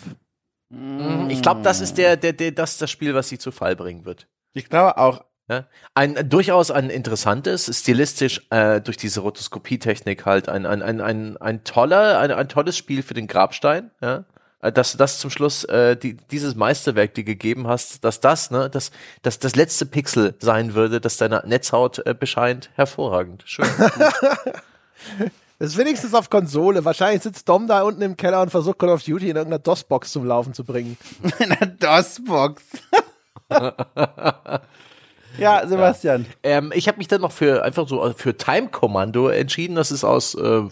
Ich 1.29 1.43
glaube, 1.43 1.61
das 1.61 1.79
ist 1.79 1.99
der, 1.99 2.17
der, 2.17 2.33
der, 2.33 2.53
das 2.53 2.71
ist 2.71 2.81
das 2.81 2.89
Spiel, 2.89 3.13
was 3.13 3.29
sie 3.29 3.37
zu 3.37 3.51
Fall 3.51 3.75
bringen 3.75 4.03
wird. 4.03 4.27
Ich 4.53 4.67
glaube 4.67 4.97
auch. 4.97 5.23
Ja? 5.49 5.65
Ein 5.93 6.29
durchaus 6.29 6.71
ein 6.71 6.89
interessantes, 6.89 7.65
stilistisch 7.65 8.41
äh, 8.49 8.81
durch 8.81 8.97
diese 8.97 9.19
Rotoskopie-Technik 9.21 10.25
halt 10.25 10.49
ein, 10.49 10.65
ein, 10.65 10.81
ein, 10.81 11.01
ein, 11.01 11.37
ein 11.37 11.63
toller, 11.63 12.19
ein, 12.19 12.31
ein 12.31 12.49
tolles 12.49 12.77
Spiel 12.77 13.03
für 13.03 13.13
den 13.13 13.27
Grabstein, 13.27 13.91
ja. 14.01 14.25
Äh, 14.61 14.71
Dass 14.71 14.93
du 14.93 14.97
das 14.97 15.19
zum 15.19 15.29
Schluss, 15.29 15.65
äh, 15.65 15.97
die, 15.97 16.15
dieses 16.15 16.55
Meisterwerk 16.55 17.13
dir 17.13 17.25
gegeben 17.25 17.67
hast, 17.67 18.03
dass 18.05 18.21
das, 18.21 18.49
ne, 18.49 18.69
dass, 18.69 18.91
dass 19.21 19.37
das 19.39 19.55
letzte 19.55 19.85
Pixel 19.85 20.35
sein 20.39 20.73
würde, 20.73 21.01
das 21.01 21.17
deine 21.17 21.43
Netzhaut 21.45 22.05
äh, 22.05 22.15
bescheint, 22.17 22.69
hervorragend. 22.75 23.43
Schön. 23.45 23.67
Das 25.59 25.71
ist 25.71 25.77
wenigstens 25.77 26.13
auf 26.13 26.29
Konsole. 26.29 26.83
Wahrscheinlich 26.83 27.23
sitzt 27.23 27.47
Dom 27.47 27.67
da 27.67 27.83
unten 27.83 28.01
im 28.01 28.17
Keller 28.17 28.41
und 28.41 28.49
versucht 28.49 28.79
Call 28.79 28.89
of 28.89 29.01
Duty 29.03 29.29
in 29.29 29.37
irgendeiner 29.37 29.59
DOS-Box 29.59 30.11
zum 30.11 30.25
Laufen 30.25 30.53
zu 30.53 30.65
bringen. 30.65 30.97
In 31.39 31.49
der 31.49 31.67
DOS-Box. 31.67 32.63
ja, 35.37 35.65
Sebastian. 35.67 36.25
ähm, 36.43 36.71
ich 36.75 36.87
habe 36.87 36.97
mich 36.97 37.07
dann 37.07 37.21
noch 37.21 37.31
für 37.31 37.63
einfach 37.63 37.87
so 37.87 38.05
äh, 38.05 38.13
für 38.13 38.35
Time 38.37 38.69
Commando 38.69 39.29
entschieden. 39.29 39.75
Das 39.75 39.91
ist 39.91 40.03
aus 40.03 40.35
äh, 40.35 40.63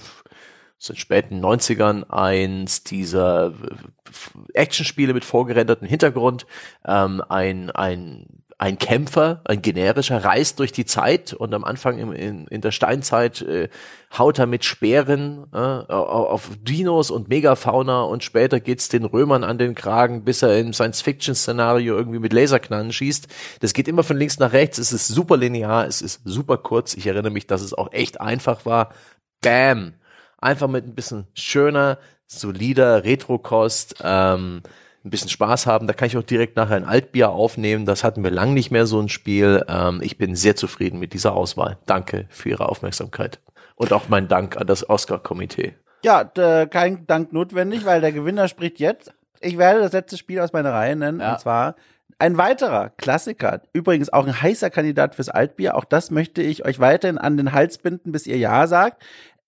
aus 0.82 0.88
den 0.88 0.96
späten 0.96 1.46
90ern 1.46 2.10
eins 2.10 2.84
dieser 2.84 3.50
äh, 3.50 4.54
Actionspiele 4.54 5.14
mit 5.14 5.24
vorgerenderten 5.24 5.88
Hintergrund. 5.88 6.48
Ähm, 6.86 7.22
ein, 7.30 7.70
ein, 7.70 8.41
ein 8.62 8.78
Kämpfer, 8.78 9.42
ein 9.46 9.64
generischer, 9.64 10.24
reist 10.24 10.60
durch 10.60 10.72
die 10.72 10.86
Zeit 10.86 11.34
und 11.34 11.52
am 11.56 11.64
Anfang 11.64 11.98
im, 11.98 12.14
in, 12.14 12.46
in 12.46 12.62
der 12.62 12.70
Steinzeit 12.70 13.42
äh, 13.42 13.70
haut 14.16 14.38
er 14.38 14.46
mit 14.46 14.66
Speeren 14.66 15.48
äh, 15.52 15.58
au- 15.58 16.28
auf 16.30 16.52
Dinos 16.62 17.10
und 17.10 17.28
Megafauna 17.28 18.04
und 18.04 18.24
später 18.24 18.60
geht's 18.60 18.88
den 18.88 19.04
Römern 19.06 19.44
an 19.44 19.58
den 19.58 19.74
Kragen, 19.74 20.24
bis 20.26 20.44
er 20.44 20.60
im 20.60 20.74
Science-Fiction-Szenario 20.74 21.98
irgendwie 21.98 22.20
mit 22.20 22.34
Laserknallen 22.34 22.94
schießt. 22.94 23.28
Das 23.62 23.74
geht 23.74 23.88
immer 23.88 24.04
von 24.04 24.18
links 24.18 24.38
nach 24.38 24.54
rechts, 24.54 24.78
es 24.78 24.94
ist 24.94 25.08
super 25.08 25.38
linear, 25.38 25.88
es 25.88 26.04
ist 26.04 26.22
super 26.24 26.58
kurz. 26.58 26.94
Ich 26.94 27.08
erinnere 27.08 27.32
mich, 27.32 27.48
dass 27.48 27.64
es 27.64 27.74
auch 27.74 27.92
echt 27.92 28.22
einfach 28.22 28.64
war. 28.68 28.94
Bam! 29.42 29.94
einfach 30.38 30.68
mit 30.68 30.86
ein 30.86 30.94
bisschen 30.96 31.26
schöner, 31.34 31.98
solider 32.28 33.04
Retro-Kost, 33.04 33.96
ähm, 34.04 34.62
ein 35.04 35.10
bisschen 35.10 35.30
Spaß 35.30 35.66
haben. 35.68 35.88
Da 35.88 35.94
kann 35.94 36.08
ich 36.08 36.18
auch 36.18 36.24
direkt 36.24 36.56
nachher 36.56 36.76
ein 36.76 36.86
Altbier 36.86 37.32
aufnehmen. 37.32 37.86
Das 37.86 38.04
hatten 38.04 38.24
wir 38.24 38.32
lang 38.32 38.54
nicht 38.54 38.72
mehr 38.72 38.86
so 38.86 39.00
ein 39.00 39.10
Spiel. 39.10 39.66
Ähm, 39.68 40.00
ich 40.04 40.18
bin 40.18 40.36
sehr 40.36 40.56
zufrieden 40.56 41.00
mit 41.00 41.14
dieser 41.14 41.34
Auswahl. 41.34 41.78
Danke 41.86 42.26
für 42.30 42.50
Ihre 42.50 42.70
Aufmerksamkeit. 42.70 43.40
Und 43.76 43.94
auch 43.94 44.10
mein 44.10 44.28
Dank 44.28 44.58
an 44.58 44.68
das 44.68 44.88
Oscar-Komitee. 44.90 45.74
Ja, 46.04 46.24
kein 46.68 47.06
Dank 47.08 47.34
notwendig, 47.34 47.86
weil 47.86 48.02
der 48.02 48.12
Gewinner 48.12 48.48
spricht 48.48 48.80
jetzt. 48.80 49.14
Ich 49.40 49.58
werde 49.58 49.80
das 49.82 49.92
letzte 49.94 50.18
Spiel 50.18 50.40
aus 50.40 50.54
meiner 50.54 50.72
Reihe 50.74 50.96
nennen, 50.96 51.20
Ja. 51.20 51.34
und 51.34 51.40
zwar 51.40 51.76
ein 52.20 52.38
weiterer 52.38 52.90
Klassiker, 52.90 53.62
übrigens 53.74 54.14
auch 54.14 54.28
ein 54.28 54.42
heißer 54.42 54.70
Kandidat 54.70 55.16
fürs 55.16 55.30
Altbier. 55.30 55.76
Auch 55.76 55.86
das 55.86 56.12
möchte 56.12 56.44
ich 56.44 56.64
euch 56.66 56.80
weiterhin 56.80 57.18
an 57.18 57.38
den 57.38 57.52
Hals 57.54 57.80
binden, 57.80 58.12
bis 58.12 58.28
ihr 58.28 58.38
Ja 58.38 58.68
sagt. 58.68 59.02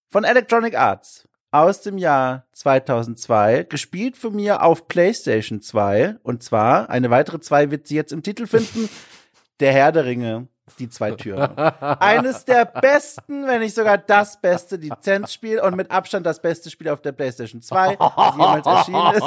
Von 0.09 0.23
Electronic 0.23 0.75
Arts 0.77 1.27
aus 1.53 1.81
dem 1.81 1.97
Jahr 1.97 2.45
2002, 2.53 3.63
gespielt 3.69 4.17
von 4.17 4.35
mir 4.35 4.63
auf 4.63 4.88
PlayStation 4.88 5.61
2. 5.61 6.17
Und 6.23 6.43
zwar, 6.43 6.89
eine 6.89 7.09
weitere 7.11 7.39
zwei 7.39 7.69
wird 7.71 7.88
sie 7.88 7.95
jetzt 7.95 8.11
im 8.11 8.23
Titel 8.23 8.47
finden, 8.47 8.89
Der 9.59 9.71
Herr 9.71 9.91
der 9.91 10.05
Ringe, 10.05 10.47
die 10.80 10.89
zwei 10.89 11.11
Türme. 11.11 11.99
Eines 12.01 12.43
der 12.43 12.65
besten, 12.65 13.45
wenn 13.45 13.59
nicht 13.59 13.75
sogar 13.75 13.99
das 13.99 14.41
beste 14.41 14.77
Lizenzspiel 14.77 15.59
und 15.59 15.75
mit 15.75 15.91
Abstand 15.91 16.25
das 16.25 16.41
beste 16.41 16.71
Spiel 16.71 16.89
auf 16.89 17.01
der 17.01 17.11
PlayStation 17.11 17.61
2, 17.61 17.95
das 17.95 18.35
jemals 18.35 18.65
erschienen 18.65 19.13
ist. 19.13 19.23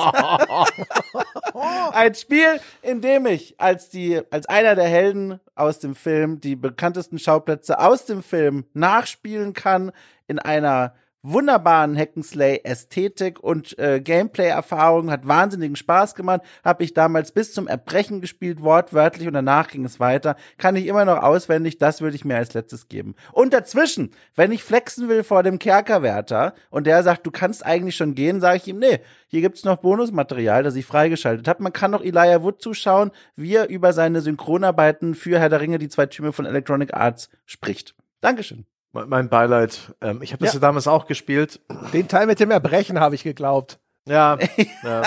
Ein 1.95 2.15
Spiel, 2.17 2.61
in 2.83 3.01
dem 3.01 3.27
ich 3.27 3.55
als 3.59 3.89
die, 3.89 4.21
als 4.31 4.47
einer 4.47 4.75
der 4.75 4.89
Helden 4.89 5.41
aus 5.55 5.79
dem 5.79 5.95
Film 5.95 6.41
die 6.41 6.57
bekanntesten 6.57 7.19
Schauplätze 7.19 7.79
aus 7.79 8.05
dem 8.05 8.23
Film 8.23 8.65
nachspielen 8.75 9.55
kann 9.55 9.93
in 10.27 10.41
einer 10.41 10.93
wunderbaren 11.33 11.97
Hack'n'Slay-Ästhetik 11.97 13.41
und 13.41 13.79
äh, 13.79 14.01
Gameplay-Erfahrung, 14.01 15.11
hat 15.11 15.27
wahnsinnigen 15.27 15.77
Spaß 15.77 16.15
gemacht, 16.15 16.43
habe 16.65 16.85
ich 16.85 16.95
damals 16.95 17.33
bis 17.33 17.53
zum 17.53 17.67
Erbrechen 17.67 18.21
gespielt, 18.21 18.63
wortwörtlich, 18.63 19.27
und 19.27 19.35
danach 19.35 19.69
ging 19.69 19.85
es 19.85 20.01
weiter. 20.01 20.37
Kann 20.59 20.77
ich 20.77 20.87
immer 20.87 21.05
noch 21.05 21.23
auswendig, 21.23 21.79
das 21.79 22.01
würde 22.01 22.17
ich 22.17 22.25
mir 22.25 22.37
als 22.37 22.55
letztes 22.55 22.89
geben. 22.89 23.15
Und 23.33 23.53
dazwischen, 23.53 24.13
wenn 24.35 24.53
ich 24.53 24.63
flexen 24.63 25.09
will 25.09 25.25
vor 25.25 25.43
dem 25.43 25.59
Kerkerwärter 25.59 26.55
und 26.71 26.87
der 26.87 27.03
sagt, 27.03 27.27
du 27.27 27.31
kannst 27.31 27.65
eigentlich 27.65 27.97
schon 27.97 28.15
gehen, 28.15 28.41
sage 28.41 28.59
ich 28.59 28.69
ihm, 28.69 28.79
nee, 28.79 29.01
hier 29.29 29.41
gibt's 29.41 29.65
noch 29.65 29.79
Bonusmaterial, 29.79 30.63
das 30.63 30.77
ich 30.77 30.87
freigeschaltet 30.87 31.49
habe. 31.49 31.63
Man 31.63 31.73
kann 31.73 31.91
noch 31.91 32.03
Elijah 32.03 32.43
Wood 32.43 32.63
zuschauen, 32.63 33.11
wie 33.35 33.55
er 33.55 33.69
über 33.69 33.93
seine 33.93 34.21
Synchronarbeiten 34.21 35.15
für 35.15 35.39
Herr 35.41 35.49
der 35.49 35.61
Ringe, 35.61 35.79
die 35.79 35.89
zwei 35.89 36.07
Türme 36.07 36.33
von 36.33 36.47
Electronic 36.47 36.95
Arts, 36.95 37.29
spricht. 37.45 37.95
Dankeschön. 38.21 38.67
Mein 38.97 39.09
mein 39.09 39.29
Beileid. 39.29 39.95
Ähm, 40.01 40.23
ich 40.23 40.33
habe 40.33 40.45
das 40.45 40.55
Ja. 40.55 40.61
ja 40.61 40.67
damals 40.67 40.89
auch 40.89 41.07
gespielt. 41.07 41.61
Den 41.93 42.09
Teil 42.09 42.27
mit 42.27 42.41
dem 42.41 42.51
Erbrechen 42.51 42.99
habe 43.01 43.15
ich 43.15 43.23
geglaubt. 43.25 43.79
Ja. 44.09 44.39
ja. 44.85 45.03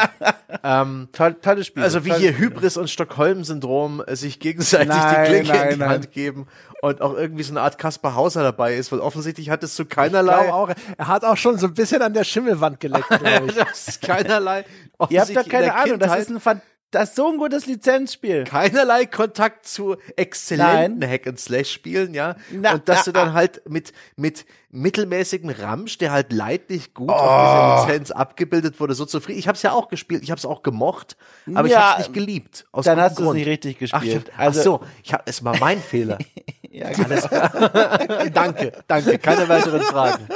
ähm, 0.64 1.08
Toll, 1.14 1.36
tolles 1.42 1.68
Spiel. 1.68 1.84
also 1.84 2.04
wie 2.04 2.14
hier. 2.14 2.38
Hybris 2.38 2.76
und 2.76 2.90
Stockholm-Syndrom 2.90 4.04
äh, 4.06 4.16
sich 4.18 4.40
gegenseitig 4.42 4.90
Nein, 4.90 5.24
die 5.24 5.30
Klinke 5.30 5.52
nein, 5.54 5.64
in 5.68 5.74
die 5.76 5.80
nein. 5.80 5.90
Hand 5.90 6.12
geben 6.12 6.48
und 6.82 7.02
auch 7.02 7.16
irgendwie 7.16 7.44
so 7.44 7.54
eine 7.54 7.62
Art 7.62 7.78
Kaspar 7.78 8.16
Hauser 8.16 8.44
dabei 8.44 8.76
ist, 8.76 8.92
weil 8.92 9.00
offensichtlich 9.00 9.50
hat 9.50 9.64
es 9.64 9.76
zu 9.76 9.84
Ich 9.84 9.90
keinerlei, 9.90 10.44
glaube 10.44 10.54
auch, 10.54 10.70
er 10.98 11.08
hat 11.08 11.24
auch 11.24 11.38
schon 11.38 11.58
so 11.58 11.68
ein 11.68 11.74
bisschen 11.74 12.02
an 12.02 12.14
der 12.14 12.26
Schimmelwand 12.26 12.82
geleckt, 12.82 13.08
glaube 13.08 13.46
ich. 13.48 13.56
das 13.56 13.88
ist 13.88 14.02
keinerlei, 14.02 14.66
Ihr 15.10 15.22
habt 15.22 15.34
doch 15.36 15.44
in 15.46 15.50
keine 15.50 15.76
Ahnung, 15.76 15.98
das 16.00 16.20
ist 16.20 16.30
ein 16.30 16.40
fan- 16.42 16.62
das 16.92 17.10
ist 17.10 17.16
so 17.16 17.28
ein 17.32 17.38
gutes 17.38 17.66
Lizenzspiel. 17.66 18.44
keinerlei 18.46 19.06
Kontakt 19.06 19.68
zu 19.68 19.96
exzellenten 20.16 21.00
Nein. 21.00 21.10
Hack 21.10 21.28
and 21.28 21.40
Slash 21.40 21.72
Spielen, 21.72 22.14
ja. 22.14 22.36
Na, 22.52 22.74
und 22.74 22.90
dass 22.90 23.06
du 23.06 23.12
ah, 23.12 23.14
dann 23.14 23.34
halt 23.34 23.62
mit 23.70 23.94
mit 24.16 24.46
mittelmäßigen 24.72 25.50
Ramsch, 25.50 25.98
der 25.98 26.12
halt 26.12 26.32
leidlich 26.32 26.94
gut 26.94 27.10
Oh. 27.10 27.14
auf 27.14 27.86
dieser 27.86 27.88
Lizenz 27.88 28.12
abgebildet 28.12 28.80
wurde, 28.80 28.94
so 28.94 29.06
zufrieden. 29.06 29.40
Ich 29.40 29.48
habe 29.48 29.56
es 29.56 29.62
ja 29.64 29.72
auch 29.72 29.88
gespielt, 29.90 30.24
ich 30.24 30.32
habe 30.32 30.40
es 30.40 30.46
auch 30.46 30.62
gemocht, 30.64 31.18
aber 31.54 31.68
ich 31.68 31.74
Ja, 31.74 31.82
habe 31.94 32.02
es 32.02 32.08
nicht 32.08 32.14
geliebt. 32.14 32.66
Aus 32.72 32.86
Dann 32.86 33.00
hast 33.00 33.20
du 33.20 33.28
es 33.28 33.34
nicht 33.34 33.48
richtig 33.48 33.76
Ach, 33.78 34.02
gespielt. 34.02 34.30
ich, 34.32 34.40
Also- 34.40 34.60
ach 34.60 34.64
so, 34.64 34.88
ich 35.04 35.14
hab, 35.14 35.28
es 35.28 35.44
war 35.44 35.58
mein 35.60 35.80
Fehler. 35.82 36.18
Ja, 36.72 36.92
genau. 36.94 38.30
danke, 38.32 38.72
danke. 38.88 39.18
Keine 39.18 39.50
weiteren 39.50 39.82
Fragen. 39.82 40.28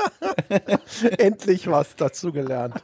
Endlich 1.19 1.69
was 1.69 1.95
dazugelernt. 1.95 2.84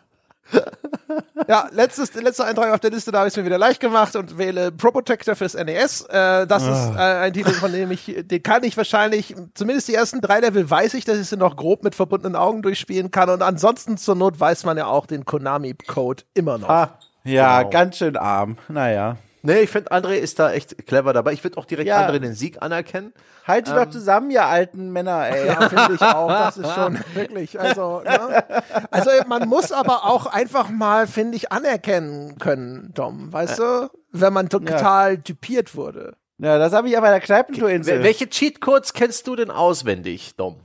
Ja, 1.48 1.68
letztes, 1.72 2.14
letzter 2.14 2.46
Eintrag 2.46 2.72
auf 2.74 2.80
der 2.80 2.92
Liste, 2.92 3.12
da 3.12 3.20
habe 3.20 3.28
ich 3.28 3.34
es 3.34 3.38
mir 3.38 3.46
wieder 3.46 3.58
leicht 3.58 3.80
gemacht 3.80 4.16
und 4.16 4.38
wähle 4.38 4.72
Pro 4.72 4.92
Protector 4.92 5.36
fürs 5.36 5.56
NES. 5.56 6.02
Äh, 6.02 6.46
das 6.46 6.64
ist 6.64 6.96
äh, 6.96 7.00
ein 7.00 7.34
Titel, 7.34 7.52
von 7.54 7.72
dem 7.72 7.90
ich, 7.92 8.14
den 8.24 8.44
kann 8.44 8.64
ich 8.64 8.78
wahrscheinlich, 8.78 9.36
zumindest 9.56 9.88
die 9.88 9.96
ersten 9.96 10.22
drei 10.22 10.42
Level 10.42 10.70
weiß 10.70 10.94
ich, 10.94 11.06
dass 11.06 11.18
ich 11.18 11.28
sie 11.28 11.38
noch 11.38 11.56
grob 11.56 11.84
mit 11.84 11.96
verbundenen 11.96 12.36
Augen 12.36 12.62
durchspielen 12.62 13.10
kann 13.10 13.30
und 13.32 13.42
ansonsten 13.42 13.98
zur 13.98 14.16
Not 14.16 14.40
weiß 14.40 14.66
man 14.66 14.78
ja 14.78 14.86
auch 14.86 15.08
den 15.08 15.26
Konami-Code 15.26 16.24
immer 16.36 16.60
noch. 16.60 16.70
Ah, 16.70 17.00
ja, 17.24 17.60
Genau. 17.60 17.70
ganz 17.72 17.98
schön 17.98 18.16
arm. 18.18 18.58
Naja. 18.68 19.18
Nee, 19.42 19.60
ich 19.62 19.70
finde, 19.70 19.92
André 19.92 20.16
ist 20.16 20.38
da 20.40 20.52
echt 20.52 20.86
clever 20.86 21.14
dabei. 21.14 21.32
Ich 21.34 21.44
würde 21.44 21.58
auch 21.58 21.66
direkt 21.66 21.88
Ja. 21.88 22.06
André 22.08 22.20
den 22.20 22.34
Sieg 22.34 22.62
anerkennen. 22.62 23.14
Haltet 23.48 23.74
Ähm. 23.74 23.80
doch 23.84 23.90
zusammen, 23.90 24.30
ihr 24.32 24.46
alten 24.46 24.92
Männer, 24.92 25.28
ey. 25.30 25.48
Ja, 25.48 25.70
finde 25.70 25.94
ich 25.96 26.02
auch. 26.02 26.28
Das 26.28 26.58
ist 26.58 26.74
schon 26.74 27.00
wirklich, 27.14 27.60
also, 27.60 28.02
ne? 28.02 28.44
also 28.92 29.10
man 29.28 29.48
muss 29.48 29.72
aber 29.72 30.06
auch 30.06 30.26
einfach 30.26 30.70
mal, 30.70 31.08
finde 31.08 31.38
ich, 31.38 31.52
anerkennen 31.52 32.38
können, 32.38 32.92
Dom, 32.94 33.32
weißt 33.32 33.60
du, 33.60 33.90
wenn 34.12 34.34
man 34.34 34.50
total 34.50 35.18
typiert 35.20 35.76
wurde. 35.76 36.16
Ja, 36.38 36.58
das 36.58 36.74
habe 36.74 36.88
ich 36.90 36.98
aber 36.98 37.08
bei 37.08 37.12
der 37.12 37.20
Kneipentourinsel. 37.22 38.00
Wel- 38.00 38.04
Welche 38.04 38.30
Cheatcodes 38.30 38.94
kennst 38.94 39.28
du 39.28 39.36
denn 39.36 39.52
auswendig, 39.52 40.36
Dom? 40.38 40.62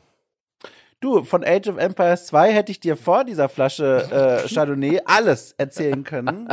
Du, 1.01 1.23
von 1.25 1.45
Age 1.45 1.69
of 1.69 1.77
Empires 1.77 2.27
2 2.27 2.53
hätte 2.53 2.73
ich 2.73 2.81
dir 2.81 2.97
vor 2.97 3.25
dieser 3.25 3.49
Flasche 3.49 4.43
äh, 4.45 4.49
Chardonnay 4.55 5.01
alles 5.05 5.53
erzählen 5.59 6.03
können. 6.03 6.49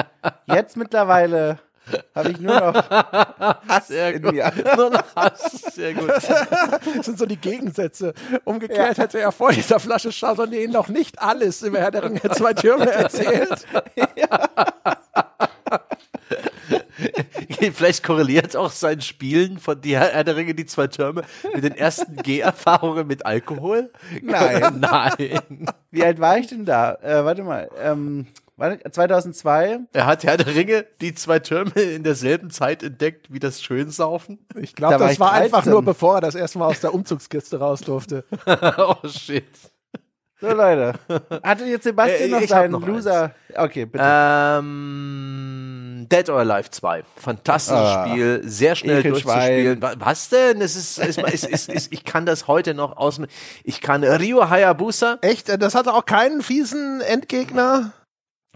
Jetzt 0.46 0.76
mittlerweile 0.76 1.60
habe 2.16 2.32
ich 2.32 2.40
nur 2.40 2.60
noch 2.60 2.90
Hass 3.68 3.90
in 3.90 4.22
mir. 4.22 4.52
Nur 4.76 4.90
noch 4.90 5.16
Hass. 5.16 5.52
Sehr 5.74 5.94
gut. 5.94 6.10
Das 6.10 7.06
sind 7.06 7.18
so 7.18 7.26
die 7.26 7.38
Gegensätze. 7.38 8.14
Umgekehrt 8.44 8.98
hätte 8.98 9.20
er 9.20 9.32
vor 9.32 9.52
dieser 9.52 9.80
Flasche 9.80 10.12
Chardonnay 10.12 10.68
noch 10.68 10.88
nicht 10.88 11.22
alles 11.22 11.62
über 11.62 11.80
Herr 11.80 11.92
der 11.92 12.04
Ringe 12.04 12.22
zwei 12.32 12.54
Türme 12.54 12.92
erzählt. 12.92 13.66
Vielleicht 17.74 18.04
korreliert 18.04 18.56
auch 18.56 18.72
sein 18.72 19.02
Spielen 19.02 19.60
von 19.60 19.80
die 19.82 19.98
Herr 19.98 20.24
der 20.24 20.36
Ringe, 20.36 20.56
die 20.56 20.66
zwei 20.66 20.88
Türme, 20.88 21.24
mit 21.54 21.64
den 21.64 21.76
ersten 21.76 22.16
G-Erfahrungen 22.16 23.08
mit 23.08 23.26
Alkohol? 23.26 23.92
Nein. 24.22 24.80
Nein. 24.80 25.66
Wie 25.92 26.04
alt 26.04 26.20
war 26.20 26.38
ich 26.38 26.48
denn 26.48 26.66
da? 26.66 26.96
Äh, 26.96 27.24
warte 27.26 27.44
mal. 27.44 27.70
Ähm, 27.80 28.28
2002? 28.58 29.80
Er 29.94 30.06
hat 30.06 30.24
Herr 30.24 30.38
der 30.38 30.54
Ringe, 30.56 30.86
die 31.02 31.14
zwei 31.16 31.40
Türme 31.40 31.72
in 31.82 32.04
derselben 32.04 32.52
Zeit 32.52 32.84
entdeckt 32.84 33.32
wie 33.34 33.40
das 33.40 33.62
Schönsaufen. 33.64 34.46
Ich 34.60 34.76
glaube, 34.76 34.94
Da 34.96 35.00
war 35.00 35.08
das 35.08 35.14
ich 35.16 35.20
war 35.20 35.32
einfach 35.34 35.60
13. 35.60 35.72
nur, 35.74 35.82
bevor 35.84 36.16
er 36.16 36.22
das 36.22 36.36
erste 36.36 36.60
Mal 36.60 36.68
aus 36.68 36.80
der 36.82 36.94
Umzugskiste 36.94 37.60
raus 37.60 37.82
durfte. 37.82 38.24
oh 38.78 38.96
shit. 39.08 39.46
So, 40.40 40.48
Leute. 40.48 40.94
Hatte 41.44 41.66
jetzt 41.66 41.84
Sebastian 41.84 42.34
Äh, 42.34 42.40
noch 42.42 42.48
seinen 42.48 42.72
noch 42.72 42.86
Loser? 42.88 43.36
Okay, 43.56 43.86
bitte. 43.86 44.04
Ähm, 44.04 46.08
Dead 46.12 46.28
or 46.32 46.40
Alive 46.40 46.72
2. 46.72 47.04
Fantastisches 47.16 47.80
Ah, 47.80 48.08
Spiel, 48.08 48.42
sehr 48.44 48.76
schnell 48.76 49.04
durchzuspielen. 49.04 49.80
Wa- 49.84 49.94
Was 50.00 50.30
denn? 50.30 50.60
Es 50.62 50.76
ist, 50.76 50.98
es, 50.98 51.18
es, 51.18 51.44
es, 51.44 51.70
es, 51.70 51.92
ich 51.92 52.04
kann 52.06 52.26
das 52.26 52.48
heute 52.48 52.74
noch 52.74 52.98
aus. 52.98 53.22
Ich 53.64 53.82
kann 53.82 54.04
Ryu 54.04 54.50
Hayabusa. 54.50 55.20
Echt? 55.22 55.48
Das 55.62 55.76
hatte 55.76 55.94
auch 55.94 56.08
keinen 56.08 56.42
fiesen 56.42 57.02
Endgegner? 57.02 57.92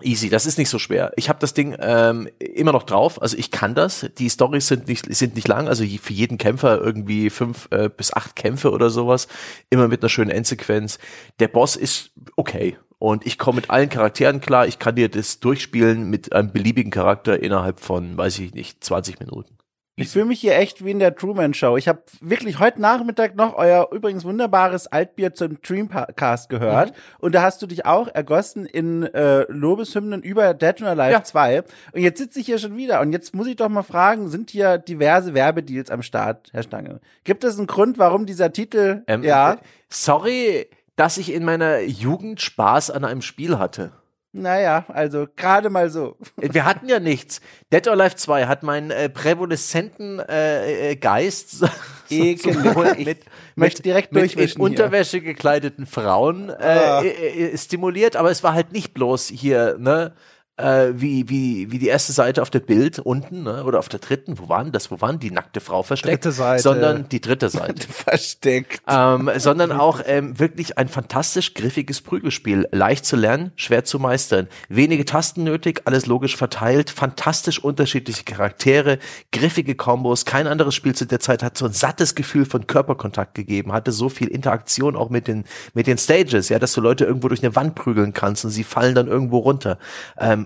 Easy, 0.02 0.30
das 0.30 0.46
ist 0.46 0.58
nicht 0.58 0.70
so 0.70 0.78
schwer. 0.78 1.14
Ich 1.16 1.30
habe 1.30 1.40
das 1.40 1.54
Ding 1.54 1.76
ähm, 1.80 2.28
immer 2.38 2.74
noch 2.74 2.84
drauf. 2.84 3.22
Also 3.22 3.38
ich 3.38 3.50
kann 3.50 3.76
das. 3.76 4.10
Die 4.18 4.30
Storys 4.30 4.68
sind 4.68 4.90
nicht 4.90 5.06
sind 5.16 5.36
nicht 5.36 5.48
lang. 5.48 5.70
Also 5.70 5.86
für 5.86 6.12
jeden 6.12 6.38
Kämpfer 6.38 6.82
irgendwie 6.82 7.30
fünf 7.30 7.70
äh, 7.72 7.90
bis 7.90 8.12
acht 8.14 8.36
Kämpfe 8.36 8.72
oder 8.72 8.90
sowas. 8.90 9.30
Immer 9.70 9.88
mit 9.88 10.02
einer 10.02 10.10
schönen 10.10 10.32
Endsequenz. 10.32 11.00
Der 11.40 11.48
Boss 11.48 11.78
ist 11.78 12.12
okay 12.36 12.78
und 13.00 13.26
ich 13.26 13.38
komme 13.38 13.58
mit 13.58 13.70
allen 13.70 13.90
Charakteren 13.90 14.42
klar. 14.42 14.68
Ich 14.68 14.80
kann 14.80 14.96
dir 14.96 15.08
das 15.08 15.40
durchspielen 15.40 16.10
mit 16.10 16.34
einem 16.34 16.52
beliebigen 16.52 16.92
Charakter 16.92 17.42
innerhalb 17.42 17.80
von, 17.80 18.18
weiß 18.18 18.40
ich 18.40 18.54
nicht, 18.54 18.84
20 18.84 19.20
Minuten. 19.20 19.56
Ich 19.98 20.10
fühle 20.10 20.26
mich 20.26 20.42
hier 20.42 20.58
echt 20.58 20.84
wie 20.84 20.92
in 20.92 21.00
der 21.00 21.16
Truman 21.16 21.54
Show. 21.54 21.78
Ich 21.78 21.88
habe 21.88 22.02
wirklich 22.20 22.60
heute 22.60 22.82
Nachmittag 22.82 23.36
noch 23.36 23.56
euer 23.56 23.88
übrigens 23.94 24.26
wunderbares 24.26 24.88
Altbier 24.88 25.34
zum 25.34 25.62
Dreamcast 25.62 26.50
gehört. 26.50 26.92
Und 27.20 27.34
da 27.34 27.44
hast 27.44 27.62
du 27.62 27.66
dich 27.68 27.86
auch 27.86 28.10
ergossen 28.14 28.66
in 28.66 29.04
äh, 29.04 29.46
Lobeshymnen 29.50 30.22
über 30.22 30.54
Dead 30.54 30.82
or 30.82 30.90
Alive 30.90 31.12
Ja. 31.14 31.24
2. 31.24 31.64
Und 31.94 32.02
jetzt 32.02 32.18
sitze 32.20 32.42
ich 32.42 32.46
hier 32.46 32.60
schon 32.60 32.76
wieder. 32.76 33.00
Und 33.00 33.14
jetzt 33.14 33.34
muss 33.34 33.48
ich 33.48 33.56
doch 33.56 33.70
mal 33.70 33.84
fragen, 33.84 34.28
sind 34.28 34.50
hier 34.50 34.78
diverse 34.80 35.34
Werbedeals 35.34 35.90
am 35.90 36.02
Start, 36.02 36.50
Herr 36.52 36.64
Stange? 36.64 37.00
Gibt 37.24 37.46
es 37.46 37.58
einen 37.58 37.68
Grund, 37.68 37.98
warum 37.98 38.26
dieser 38.26 38.52
Titel, 38.52 39.04
Ähm, 39.08 39.24
ja, 39.24 39.54
äh, 39.54 39.58
Sorry, 39.88 40.68
dass 40.98 41.18
ich 41.18 41.32
in 41.32 41.46
meiner 41.46 41.80
Jugend 41.80 42.42
Spaß 42.42 42.92
an 42.92 43.06
einem 43.06 43.22
Spiel 43.22 43.58
hatte. 43.60 43.94
Naja, 44.38 44.84
also 44.90 45.28
gerade 45.38 45.70
mal 45.70 45.90
so. 45.90 46.18
Wir 46.36 46.66
hatten 46.66 46.90
ja 46.90 47.00
nichts. 47.00 47.40
Dead 47.72 47.88
or 47.88 47.94
Alive 47.94 48.16
2 48.18 48.48
hat 48.48 48.64
meinen 48.64 48.92
äh, 48.92 49.08
prävoleszenten 49.08 50.20
äh, 50.20 50.92
äh, 50.92 50.96
Geist 50.98 51.52
so, 51.52 51.68
Ekelig. 52.10 53.18
Ich 53.56 53.56
möchte 53.56 53.82
direkt 53.82 54.12
mit 54.12 54.32
hier. 54.32 54.60
Unterwäsche 54.60 55.22
gekleideten 55.22 55.86
Frauen 55.86 56.50
äh, 56.50 56.54
Ah. 56.60 57.02
äh, 57.02 57.54
äh, 57.54 57.58
stimuliert, 57.58 58.18
aber 58.18 58.30
es 58.30 58.44
war 58.44 58.54
halt 58.54 58.74
nicht 58.74 58.94
bloß 58.94 59.30
hier, 59.30 59.78
ne? 59.80 60.12
Äh, 60.58 60.94
wie, 60.96 61.28
wie, 61.28 61.70
wie 61.70 61.80
die 61.80 61.88
erste 61.88 62.14
Seite 62.14 62.42
auf 62.42 62.50
der 62.50 62.62
Bild 62.62 63.00
unten, 63.00 63.44
ne? 63.44 63.66
oder 63.66 63.78
auf 63.78 63.90
der 63.90 64.00
dritten, 64.00 64.40
wo 64.40 64.48
waren 64.48 64.72
das? 64.72 64.90
Wo 64.90 65.02
waren 65.02 65.20
die 65.20 65.30
nackte 65.30 65.60
Frau 65.60 65.84
versteckt? 65.84 66.24
Dritte 66.24 66.32
Seite. 66.32 66.64
Sondern 66.64 67.10
die 67.10 67.20
dritte 67.20 67.50
Seite. 67.56 67.86
Versteckt. 67.92 68.82
ähm, 68.88 69.30
sondern 69.36 69.72
auch 69.74 70.00
ähm, 70.06 70.40
wirklich 70.40 70.78
ein 70.78 70.88
fantastisch 70.88 71.56
griffiges 71.56 72.00
Prügelspiel. 72.00 72.70
Leicht 72.72 73.06
zu 73.06 73.18
lernen, 73.18 73.52
schwer 73.58 73.84
zu 73.84 74.00
meistern. 74.00 74.48
Wenige 74.70 75.04
Tasten 75.04 75.44
nötig, 75.44 75.82
alles 75.84 76.06
logisch 76.06 76.38
verteilt, 76.38 76.90
fantastisch 76.90 77.62
unterschiedliche 77.62 78.24
Charaktere, 78.24 79.00
griffige 79.34 79.76
Kombos. 79.76 80.24
Kein 80.24 80.48
anderes 80.48 80.74
Spiel 80.74 80.96
zu 80.96 81.06
der 81.06 81.20
Zeit 81.20 81.44
hat 81.44 81.58
so 81.58 81.66
ein 81.66 81.74
sattes 81.74 82.16
Gefühl 82.16 82.46
von 82.46 82.66
Körperkontakt 82.66 83.36
gegeben, 83.36 83.74
hatte 83.74 83.92
so 83.92 84.08
viel 84.08 84.30
Interaktion 84.30 84.96
auch 84.96 85.10
mit 85.10 85.28
den, 85.28 85.44
mit 85.74 85.86
den 85.86 85.98
Stages, 85.98 86.48
ja, 86.48 86.60
dass 86.60 86.72
du 86.72 86.80
Leute 86.80 87.04
irgendwo 87.04 87.28
durch 87.28 87.44
eine 87.44 87.58
Wand 87.58 87.76
prügeln 87.76 88.14
kannst 88.14 88.46
und 88.46 88.52
sie 88.52 88.64
fallen 88.64 88.96
dann 88.96 89.08
irgendwo 89.08 89.40
runter. 89.40 89.78
Ähm, 90.18 90.45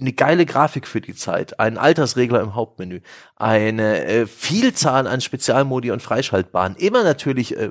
eine 0.00 0.12
geile 0.12 0.46
Grafik 0.46 0.86
für 0.86 1.00
die 1.00 1.14
Zeit, 1.14 1.60
einen 1.60 1.78
Altersregler 1.78 2.40
im 2.40 2.54
Hauptmenü, 2.54 3.00
eine 3.36 4.04
äh, 4.04 4.26
Vielzahl 4.26 5.06
an 5.06 5.20
Spezialmodi 5.20 5.90
und 5.90 6.02
Freischaltbahnen, 6.02 6.76
immer 6.76 7.04
natürlich 7.04 7.56
äh, 7.56 7.70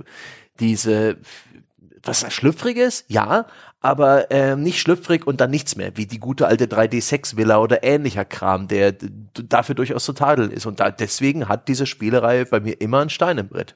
diese 0.60 1.18
was 2.08 2.32
schlüpfriges, 2.32 3.06
ja, 3.08 3.48
aber 3.82 4.32
ähm, 4.32 4.64
nicht 4.64 4.80
schlüpfrig 4.80 5.28
und 5.28 5.42
dann 5.42 5.52
nichts 5.52 5.76
mehr, 5.76 5.96
wie 5.96 6.06
die 6.06 6.20
gute 6.20 6.48
alte 6.48 6.66
3D6-Villa 6.66 7.58
oder 7.58 7.84
ähnlicher 7.84 8.26
Kram, 8.26 8.68
der 8.68 8.96
dafür 9.34 9.76
durchaus 9.76 10.06
zu 10.06 10.14
tadeln 10.14 10.52
ist. 10.52 10.66
Und 10.66 10.80
da, 10.80 10.92
deswegen 10.92 11.48
hat 11.48 11.68
diese 11.68 11.86
Spielereihe 11.86 12.46
bei 12.46 12.60
mir 12.60 12.80
immer 12.82 13.02
ein 13.02 13.10
Stein 13.10 13.38
im 13.38 13.48
Brett. 13.48 13.76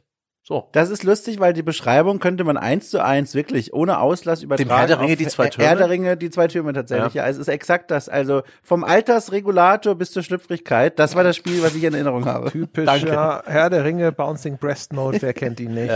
So. 0.50 0.68
Das 0.72 0.90
ist 0.90 1.04
lustig, 1.04 1.40
weil 1.40 1.54
die 1.54 1.62
Beschreibung 1.62 2.18
könnte 2.18 2.44
man 2.44 2.58
eins 2.58 2.90
zu 2.90 3.04
eins 3.06 3.36
wirklich 3.36 3.72
ohne 3.72 4.00
Auslass 4.00 4.42
übertragen. 4.42 4.72
Herr 4.72 4.88
der 4.88 5.00
Ringe 5.00 5.16
die 5.16 5.28
zwei 5.28 5.44
Herr- 5.44 5.52
Türme? 5.52 5.70
Herr 5.70 5.76
der 5.76 5.90
Ringe, 5.92 6.18
die 6.18 6.32
zwei 6.32 6.48
Türme 6.48 6.74
tatsächlich. 6.74 7.14
Ja. 7.14 7.28
es 7.28 7.38
ist 7.38 7.50
exakt 7.50 7.92
das. 7.92 8.10
Also 8.10 8.42
vom 8.64 8.84
Altersregulator 8.84 9.94
bis 9.94 10.12
zur 10.12 10.24
Schlüpfrigkeit. 10.24 10.98
Das 10.98 11.16
war 11.16 11.24
das 11.24 11.36
Spiel, 11.36 11.62
was 11.62 11.76
ich 11.76 11.84
in 11.84 11.94
Erinnerung 11.94 12.26
habe. 12.26 12.50
Typischer 12.50 13.44
Herr 13.46 13.70
der 13.70 13.84
Ringe 13.84 14.12
Bouncing 14.12 14.58
Breast 14.58 14.92
Mode, 14.92 15.22
wer 15.22 15.34
kennt 15.34 15.60
ihn 15.60 15.76
nicht? 15.76 15.94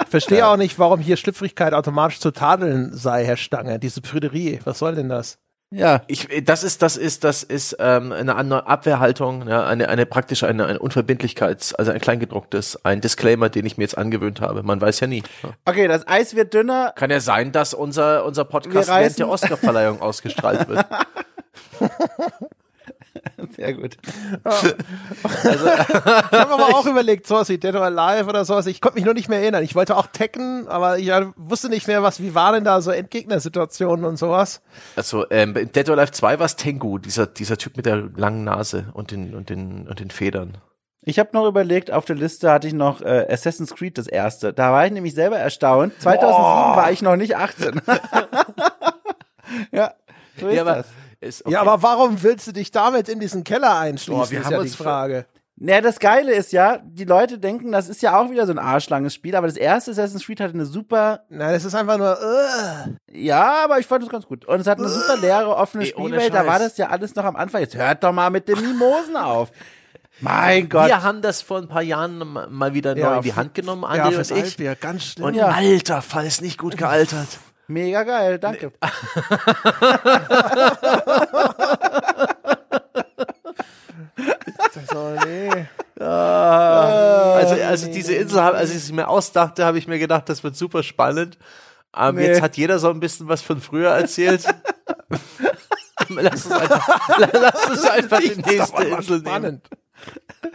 Ich 0.00 0.08
verstehe 0.08 0.46
auch 0.46 0.56
nicht, 0.56 0.78
warum 0.78 0.98
hier 1.00 1.18
Schlüpfrigkeit 1.18 1.74
automatisch 1.74 2.18
zu 2.20 2.30
tadeln 2.30 2.94
sei, 2.94 3.26
Herr 3.26 3.36
Stange. 3.36 3.78
Diese 3.78 4.00
Prüderie, 4.00 4.58
was 4.64 4.78
soll 4.78 4.94
denn 4.94 5.10
das? 5.10 5.36
Ja. 5.70 6.02
Ich, 6.06 6.28
das 6.44 6.62
ist, 6.62 6.80
das 6.82 6.96
ist, 6.96 7.24
das 7.24 7.42
ist 7.42 7.76
ähm, 7.80 8.12
eine 8.12 8.36
andere 8.36 8.66
Abwehrhaltung, 8.66 9.48
ja, 9.48 9.66
eine, 9.66 9.88
eine 9.88 10.06
praktische, 10.06 10.46
eine, 10.46 10.66
eine 10.66 10.78
Unverbindlichkeit, 10.78 11.74
also 11.76 11.90
ein 11.90 12.00
kleingedrucktes, 12.00 12.84
ein 12.84 13.00
Disclaimer, 13.00 13.48
den 13.48 13.66
ich 13.66 13.76
mir 13.76 13.84
jetzt 13.84 13.98
angewöhnt 13.98 14.40
habe. 14.40 14.62
Man 14.62 14.80
weiß 14.80 15.00
ja 15.00 15.06
nie. 15.08 15.24
Okay, 15.64 15.88
das 15.88 16.06
Eis 16.06 16.36
wird 16.36 16.54
dünner. 16.54 16.92
Kann 16.94 17.10
ja 17.10 17.20
sein, 17.20 17.50
dass 17.50 17.74
unser, 17.74 18.24
unser 18.24 18.44
Podcast 18.44 18.88
während 18.88 19.18
der 19.18 19.28
Oscarverleihung 19.28 20.00
ausgestrahlt 20.00 20.68
wird. 20.68 20.86
Sehr 23.56 23.74
gut. 23.74 23.96
Ich 26.36 26.38
habe 26.38 26.52
aber 26.52 26.76
auch 26.76 26.86
überlegt, 26.86 27.26
sowas 27.26 27.48
wie 27.48 27.58
Dead 27.58 27.74
or 27.74 27.82
Alive 27.82 28.28
oder 28.28 28.44
sowas. 28.44 28.66
Ich 28.66 28.80
konnte 28.80 28.96
mich 28.96 29.04
nur 29.04 29.14
nicht 29.14 29.28
mehr 29.28 29.40
erinnern. 29.40 29.62
Ich 29.62 29.74
wollte 29.74 29.96
auch 29.96 30.06
Tekken, 30.06 30.68
aber 30.68 30.98
ich 30.98 31.10
wusste 31.36 31.68
nicht 31.68 31.86
mehr, 31.86 32.02
was, 32.02 32.20
wie 32.20 32.34
waren 32.34 32.54
denn 32.54 32.64
da 32.64 32.80
so 32.80 32.90
Endgegnersituationen 32.90 34.04
und 34.04 34.16
sowas. 34.16 34.60
Also 34.96 35.24
ähm, 35.30 35.56
in 35.56 35.72
Dead 35.72 35.88
or 35.88 35.96
Alive 35.96 36.12
2 36.12 36.38
war 36.38 36.46
es 36.46 36.56
Tengu, 36.56 36.98
dieser, 36.98 37.26
dieser 37.26 37.56
Typ 37.56 37.76
mit 37.76 37.86
der 37.86 37.96
langen 38.16 38.44
Nase 38.44 38.86
und 38.92 39.10
den, 39.10 39.34
und 39.34 39.50
den, 39.50 39.88
und 39.88 40.00
den 40.00 40.10
Federn. 40.10 40.58
Ich 41.08 41.20
habe 41.20 41.30
noch 41.32 41.46
überlegt, 41.46 41.92
auf 41.92 42.04
der 42.04 42.16
Liste 42.16 42.50
hatte 42.50 42.66
ich 42.66 42.74
noch 42.74 43.00
äh, 43.00 43.26
Assassin's 43.30 43.74
Creed 43.74 43.96
das 43.96 44.08
erste. 44.08 44.52
Da 44.52 44.72
war 44.72 44.84
ich 44.86 44.92
nämlich 44.92 45.14
selber 45.14 45.38
erstaunt. 45.38 45.92
2007 46.00 46.76
war 46.76 46.90
ich 46.90 47.00
noch 47.00 47.14
nicht 47.14 47.36
18. 47.36 47.80
ja, 49.70 49.94
so 50.40 50.48
ist 50.48 50.56
Ja, 50.56 50.62
aber, 50.62 50.74
das. 50.74 50.86
Ist 51.20 51.44
okay. 51.44 51.52
Ja, 51.54 51.60
aber 51.62 51.82
warum 51.82 52.22
willst 52.22 52.46
du 52.46 52.52
dich 52.52 52.70
damit 52.70 53.08
in 53.08 53.20
diesen 53.20 53.44
Keller 53.44 53.78
einschließen, 53.78 54.14
Boah, 54.22 54.30
wir 54.30 54.38
ist 54.40 54.44
haben 54.46 54.52
ja 54.52 54.58
uns 54.60 54.70
die 54.72 54.76
Frage. 54.82 55.26
Naja, 55.58 55.80
das 55.80 55.98
Geile 55.98 56.34
ist 56.34 56.52
ja, 56.52 56.80
die 56.84 57.04
Leute 57.06 57.38
denken, 57.38 57.72
das 57.72 57.88
ist 57.88 58.02
ja 58.02 58.20
auch 58.20 58.30
wieder 58.30 58.44
so 58.44 58.52
ein 58.52 58.58
arschlanges 58.58 59.14
Spiel, 59.14 59.34
aber 59.34 59.46
das 59.46 59.56
erste 59.56 59.92
Assassin's 59.92 60.26
Creed 60.26 60.38
hatte 60.40 60.52
eine 60.52 60.66
super, 60.66 61.20
Nein, 61.30 61.54
es 61.54 61.64
ist 61.64 61.74
einfach 61.74 61.96
nur, 61.96 62.18
uh, 62.20 62.90
ja, 63.10 63.64
aber 63.64 63.78
ich 63.78 63.86
fand 63.86 64.04
es 64.04 64.10
ganz 64.10 64.26
gut. 64.26 64.44
Und 64.44 64.60
es 64.60 64.66
hat 64.66 64.78
eine 64.78 64.88
super 64.90 65.16
leere, 65.16 65.56
offene 65.56 65.84
Ey, 65.84 65.94
ohne 65.94 66.08
Spielwelt, 66.08 66.34
da 66.34 66.46
war 66.46 66.58
das 66.58 66.76
ja 66.76 66.88
alles 66.90 67.14
noch 67.14 67.24
am 67.24 67.36
Anfang. 67.36 67.62
Jetzt 67.62 67.74
hört 67.74 68.04
doch 68.04 68.12
mal 68.12 68.28
mit 68.28 68.48
den 68.48 68.60
Mimosen 68.60 69.16
auf. 69.16 69.50
Mein 70.20 70.68
Gott. 70.70 70.88
wir 70.88 71.02
haben 71.02 71.20
das 71.22 71.40
vor 71.42 71.58
ein 71.58 71.68
paar 71.68 71.82
Jahren 71.82 72.18
ma- 72.18 72.46
mal 72.50 72.72
wieder 72.74 72.94
neu 72.94 73.00
Ja, 73.00 73.16
in 73.16 73.22
die 73.22 73.34
Hand 73.34 73.54
genommen, 73.54 73.82
ja, 73.82 74.06
André 74.06 74.12
fürs 74.12 74.30
und 74.30 74.36
ich. 74.38 74.44
Altbier, 74.44 74.74
ganz 74.74 75.04
schlimm. 75.04 75.26
Und 75.26 75.34
Ja. 75.34 75.48
alter 75.48 76.00
Fall 76.02 76.26
ist 76.26 76.40
nicht 76.42 76.58
gut 76.58 76.76
gealtert. 76.76 77.28
Mega 77.68 78.04
geil, 78.04 78.38
danke. 78.38 78.72
so, 84.90 85.14
nee. 85.26 85.66
Also, 85.98 87.62
also 87.62 87.90
diese 87.90 88.14
Insel, 88.14 88.38
als 88.38 88.70
ich 88.70 88.76
es 88.76 88.92
mir 88.92 89.08
ausdachte, 89.08 89.64
habe 89.64 89.78
ich 89.78 89.88
mir 89.88 89.98
gedacht, 89.98 90.28
das 90.28 90.44
wird 90.44 90.56
super 90.56 90.82
spannend. 90.82 91.38
Ähm, 91.96 92.16
Nee. 92.16 92.26
Jetzt 92.26 92.42
hat 92.42 92.56
jeder 92.56 92.78
so 92.78 92.90
ein 92.90 93.00
bisschen 93.00 93.28
was 93.28 93.42
von 93.42 93.60
früher 93.60 93.90
erzählt. 93.90 94.44
lass 96.08 96.46
uns 96.46 96.54
einfach, 96.54 97.08
lass 97.32 97.70
uns 97.70 97.84
einfach 97.84 98.20
die 98.20 98.36
nächste 98.36 98.84
Insel 98.84 99.18
nehmen. 99.20 99.26
spannend. 99.26 99.68
Oh 100.44 100.48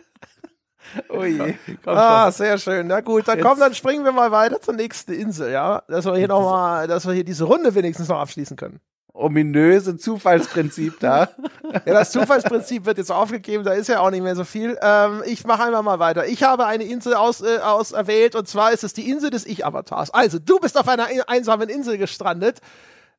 je. 1.23 1.53
Komm 1.84 1.95
Ah, 1.97 2.23
schon. 2.26 2.31
sehr 2.34 2.57
schön. 2.57 2.88
Na 2.88 3.01
gut, 3.01 3.27
dann 3.27 3.39
komm, 3.41 3.59
dann 3.59 3.73
springen 3.73 4.03
wir 4.05 4.11
mal 4.11 4.31
weiter 4.31 4.61
zur 4.61 4.73
nächsten 4.73 5.13
Insel, 5.13 5.51
ja? 5.51 5.84
Dass 5.88 6.05
wir 6.05 6.15
hier 6.15 6.27
noch 6.27 6.41
mal, 6.41 6.88
dass 6.88 7.05
wir 7.05 7.13
hier 7.13 7.23
diese 7.23 7.43
Runde 7.45 7.73
wenigstens 7.76 8.07
noch 8.07 8.19
abschließen 8.19 8.55
können. 8.57 8.80
Ominöse 9.13 9.97
Zufallsprinzip 9.97 10.99
da. 10.99 11.30
Ja, 11.85 11.93
das 11.93 12.11
Zufallsprinzip 12.11 12.85
wird 12.85 12.97
jetzt 12.97 13.11
aufgegeben, 13.13 13.63
da 13.63 13.72
ist 13.72 13.88
ja 13.88 14.01
auch 14.01 14.09
nicht 14.11 14.23
mehr 14.23 14.35
so 14.35 14.43
viel. 14.43 14.77
Ähm, 14.81 15.23
ich 15.26 15.45
mache 15.45 15.63
einfach 15.63 15.81
mal 15.84 15.99
weiter. 15.99 16.26
Ich 16.27 16.43
habe 16.43 16.65
eine 16.65 16.84
Insel 16.84 17.13
aus, 17.13 17.41
äh, 17.41 17.59
auserwählt 17.59 18.35
und 18.35 18.45
zwar 18.47 18.73
ist 18.73 18.84
es 18.84 18.91
die 18.93 19.09
Insel 19.09 19.30
des 19.30 19.45
Ich-Avatars. 19.45 20.11
Also, 20.13 20.38
du 20.38 20.59
bist 20.59 20.77
auf 20.77 20.88
einer 20.89 21.05
ein- 21.05 21.22
einsamen 21.27 21.69
Insel 21.69 21.97
gestrandet. 21.97 22.59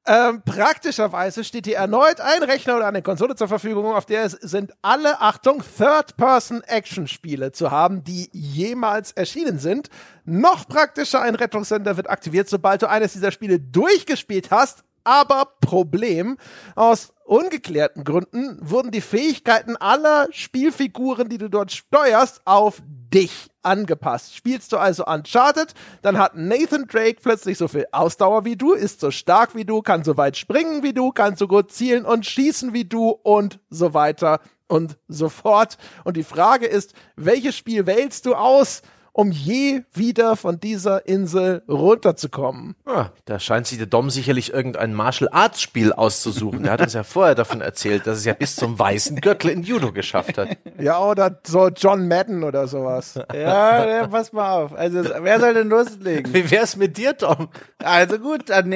Ähm, 0.05 0.43
praktischerweise 0.45 1.45
steht 1.45 1.67
dir 1.67 1.77
erneut 1.77 2.21
ein 2.21 2.43
Rechner 2.43 2.77
oder 2.77 2.89
eine 2.89 3.03
Konsole 3.03 3.37
zur 3.37 3.47
Verfügung, 3.47 3.87
auf 3.87 4.05
der 4.05 4.25
es 4.25 4.33
sind 4.33 4.73
alle, 4.83 5.21
Achtung, 5.21 5.63
Third-Person-Action-Spiele 5.79 7.53
zu 7.53 7.71
haben, 7.71 8.03
die 8.03 8.29
jemals 8.33 9.13
erschienen 9.13 9.61
sind. 9.61 9.91
Noch 10.25 10.67
praktischer, 10.67 11.23
ein 11.23 11.37
Rettungssender 11.37 11.97
wird 11.97 12.11
aktiviert, 12.11 12.49
sobald 12.49 12.83
du 12.83 12.89
eines 12.89 13.13
dieser 13.13 13.31
Spiele 13.31 13.61
durchgespielt 13.61 14.51
hast. 14.51 14.83
Aber 15.05 15.53
Problem, 15.61 16.37
aus 16.75 17.13
ungeklärten 17.25 18.05
Gründen 18.05 18.59
wurden 18.61 18.91
die 18.91 19.01
Fähigkeiten 19.01 19.77
aller 19.77 20.29
Spielfiguren, 20.31 21.29
die 21.29 21.39
du 21.39 21.49
dort 21.49 21.73
steuerst, 21.73 22.43
auf 22.45 22.83
dich 22.87 23.51
angepasst. 23.63 24.35
Spielst 24.35 24.73
du 24.73 24.79
also 24.79 25.07
Uncharted, 25.07 25.75
dann 26.03 26.19
hat 26.19 26.37
Nathan 26.37 26.87
Drake 26.87 27.19
plötzlich 27.23 27.59
so 27.59 27.69
viel 27.69 27.87
Ausdauer 27.93 28.45
wie 28.45 28.57
du, 28.57 28.73
ist 28.73 29.01
so 29.01 29.11
stark 29.11 29.55
wie 29.55 29.65
du, 29.65 29.83
kann 29.83 30.05
so 30.05 30.17
weit 30.17 30.37
springen 30.37 30.83
wie 30.83 30.93
du, 30.93 31.13
kann 31.13 31.37
so 31.37 31.47
gut 31.47 31.73
zielen 31.73 32.05
und 32.05 32.27
schießen 32.27 32.73
wie 32.73 32.85
du 32.85 33.11
und 33.11 33.61
so 33.71 33.95
weiter 33.95 34.41
und 34.69 34.97
so 35.09 35.29
fort. 35.29 35.77
Und 36.05 36.17
die 36.17 36.25
Frage 36.25 36.67
ist, 36.67 36.95
welches 37.17 37.57
Spiel 37.57 37.87
wählst 37.87 38.27
du 38.27 38.35
aus, 38.35 38.83
um 39.13 39.31
je 39.31 39.83
wieder 39.93 40.37
von 40.37 40.59
dieser 40.59 41.07
Insel 41.07 41.63
runterzukommen? 41.69 42.77
Ah, 42.87 43.11
da 43.27 43.39
scheint 43.39 43.67
sich 43.67 43.79
der 43.79 43.87
Dom 43.87 44.11
sicherlich 44.11 44.53
irgendein 44.53 44.95
Martial 44.95 45.29
Arts 45.33 45.61
Spiel 45.61 45.93
auszusuchen. 45.93 46.65
Er 46.65 46.73
hat 46.73 46.81
uns 46.81 46.95
ja 46.95 47.03
vorher 47.03 47.35
davon 47.35 47.61
erzählt, 47.61 48.07
dass 48.07 48.19
es 48.19 48.25
ja 48.25 48.35
bis 48.35 48.57
zum 48.57 48.79
weißen 48.79 49.21
Gürtel 49.21 49.51
in 49.51 49.63
Judo 49.63 49.93
geschafft 49.93 50.39
hat. 50.39 50.57
Ja, 50.79 50.99
oder 51.01 51.41
so 51.47 51.69
John 51.69 52.09
Madden 52.09 52.43
oder 52.43 52.67
sowas. 52.67 53.19
Ja, 53.33 53.87
ja, 53.87 54.07
pass 54.07 54.33
mal 54.33 54.51
auf. 54.51 54.73
Also, 54.73 55.05
wer 55.21 55.41
soll 55.41 55.55
denn 55.55 55.69
loslegen? 55.69 56.33
Wie 56.33 56.51
wär's 56.51 56.77
mit 56.77 56.97
dir, 56.97 57.13
Dom? 57.13 57.49
Also 57.79 58.19
gut, 58.19 58.49
dann 58.51 58.73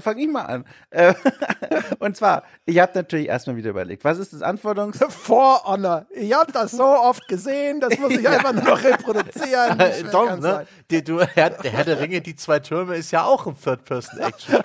fange 0.00 0.22
ich 0.22 0.28
mal 0.28 0.42
an. 0.42 0.64
Äh, 0.90 1.14
Und 1.98 2.16
zwar, 2.16 2.44
ich 2.64 2.78
habe 2.78 2.92
natürlich 2.94 3.28
erstmal 3.28 3.56
wieder 3.56 3.70
überlegt, 3.70 4.04
was 4.04 4.18
ist 4.18 4.32
das 4.32 4.42
Anforderungs... 4.42 4.98
For 5.08 5.64
Honor. 5.64 6.06
Ich 6.10 6.32
habe 6.32 6.52
das 6.52 6.72
so 6.72 6.84
oft 6.84 7.26
gesehen, 7.28 7.80
das 7.80 7.98
muss 7.98 8.12
ich 8.12 8.28
einfach 8.28 8.52
nur 8.52 8.64
noch 8.64 8.82
reproduzieren. 8.82 9.79
Dom, 10.10 10.40
ne? 10.40 10.66
Die, 10.90 11.02
du, 11.02 11.20
Herr, 11.20 11.50
der 11.50 11.70
Herr 11.70 11.84
der 11.84 12.00
Ringe, 12.00 12.20
die 12.20 12.36
zwei 12.36 12.58
Türme, 12.58 12.96
ist 12.96 13.10
ja 13.10 13.24
auch 13.24 13.46
ein 13.46 13.56
Third-Person-Action. 13.58 14.58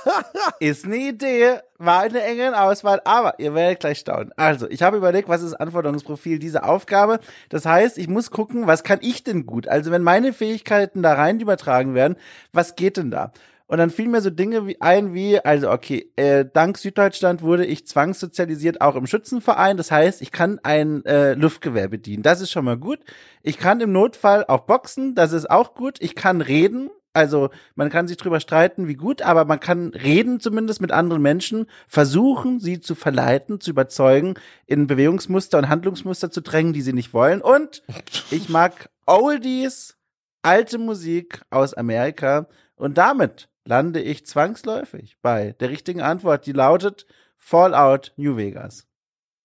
Ist 0.60 0.84
eine 0.84 0.96
Idee, 0.96 1.58
war 1.78 2.02
eine 2.02 2.22
enge 2.22 2.60
Auswahl, 2.60 3.00
aber 3.04 3.38
ihr 3.38 3.54
werdet 3.54 3.80
gleich 3.80 3.98
staunen. 3.98 4.32
Also, 4.36 4.68
ich 4.68 4.82
habe 4.82 4.96
überlegt, 4.96 5.28
was 5.28 5.42
ist 5.42 5.52
das 5.52 5.60
Anforderungsprofil 5.60 6.38
dieser 6.38 6.64
Aufgabe. 6.68 7.20
Das 7.48 7.66
heißt, 7.66 7.98
ich 7.98 8.08
muss 8.08 8.30
gucken, 8.30 8.66
was 8.66 8.82
kann 8.82 8.98
ich 9.02 9.24
denn 9.24 9.46
gut? 9.46 9.68
Also, 9.68 9.90
wenn 9.90 10.02
meine 10.02 10.32
Fähigkeiten 10.32 11.02
da 11.02 11.14
rein 11.14 11.40
übertragen 11.40 11.94
werden, 11.94 12.16
was 12.52 12.76
geht 12.76 12.96
denn 12.96 13.10
da? 13.10 13.32
Und 13.68 13.78
dann 13.78 13.90
fielen 13.90 14.12
mir 14.12 14.20
so 14.20 14.30
Dinge 14.30 14.66
wie 14.66 14.80
ein 14.80 15.12
wie, 15.12 15.40
also 15.40 15.70
okay, 15.72 16.12
äh, 16.14 16.44
dank 16.44 16.78
Süddeutschland 16.78 17.42
wurde 17.42 17.66
ich 17.66 17.86
zwangssozialisiert 17.86 18.80
auch 18.80 18.94
im 18.94 19.08
Schützenverein. 19.08 19.76
Das 19.76 19.90
heißt, 19.90 20.22
ich 20.22 20.30
kann 20.30 20.60
ein 20.62 21.04
äh, 21.04 21.34
Luftgewehr 21.34 21.88
bedienen. 21.88 22.22
Das 22.22 22.40
ist 22.40 22.52
schon 22.52 22.64
mal 22.64 22.76
gut. 22.76 23.00
Ich 23.42 23.58
kann 23.58 23.80
im 23.80 23.90
Notfall 23.90 24.44
auch 24.46 24.60
boxen. 24.60 25.16
Das 25.16 25.32
ist 25.32 25.50
auch 25.50 25.74
gut. 25.74 25.96
Ich 26.00 26.14
kann 26.14 26.40
reden. 26.40 26.90
Also 27.12 27.48
man 27.74 27.88
kann 27.88 28.06
sich 28.06 28.18
drüber 28.18 28.40
streiten, 28.40 28.88
wie 28.88 28.94
gut, 28.94 29.22
aber 29.22 29.46
man 29.46 29.58
kann 29.58 29.88
reden 29.88 30.38
zumindest 30.38 30.82
mit 30.82 30.92
anderen 30.92 31.22
Menschen, 31.22 31.64
versuchen, 31.88 32.60
sie 32.60 32.80
zu 32.80 32.94
verleiten, 32.94 33.58
zu 33.58 33.70
überzeugen, 33.70 34.34
in 34.66 34.86
Bewegungsmuster 34.86 35.56
und 35.56 35.70
Handlungsmuster 35.70 36.30
zu 36.30 36.42
drängen, 36.42 36.74
die 36.74 36.82
sie 36.82 36.92
nicht 36.92 37.14
wollen. 37.14 37.40
Und 37.40 37.82
ich 38.30 38.50
mag 38.50 38.90
Oldies, 39.06 39.96
alte 40.42 40.76
Musik 40.76 41.40
aus 41.48 41.72
Amerika. 41.72 42.48
Und 42.76 42.98
damit 42.98 43.48
lande 43.66 44.00
ich 44.00 44.26
zwangsläufig 44.26 45.16
bei 45.22 45.52
der 45.60 45.70
richtigen 45.70 46.00
Antwort, 46.00 46.46
die 46.46 46.52
lautet 46.52 47.06
Fallout 47.36 48.12
New 48.16 48.36
Vegas. 48.36 48.86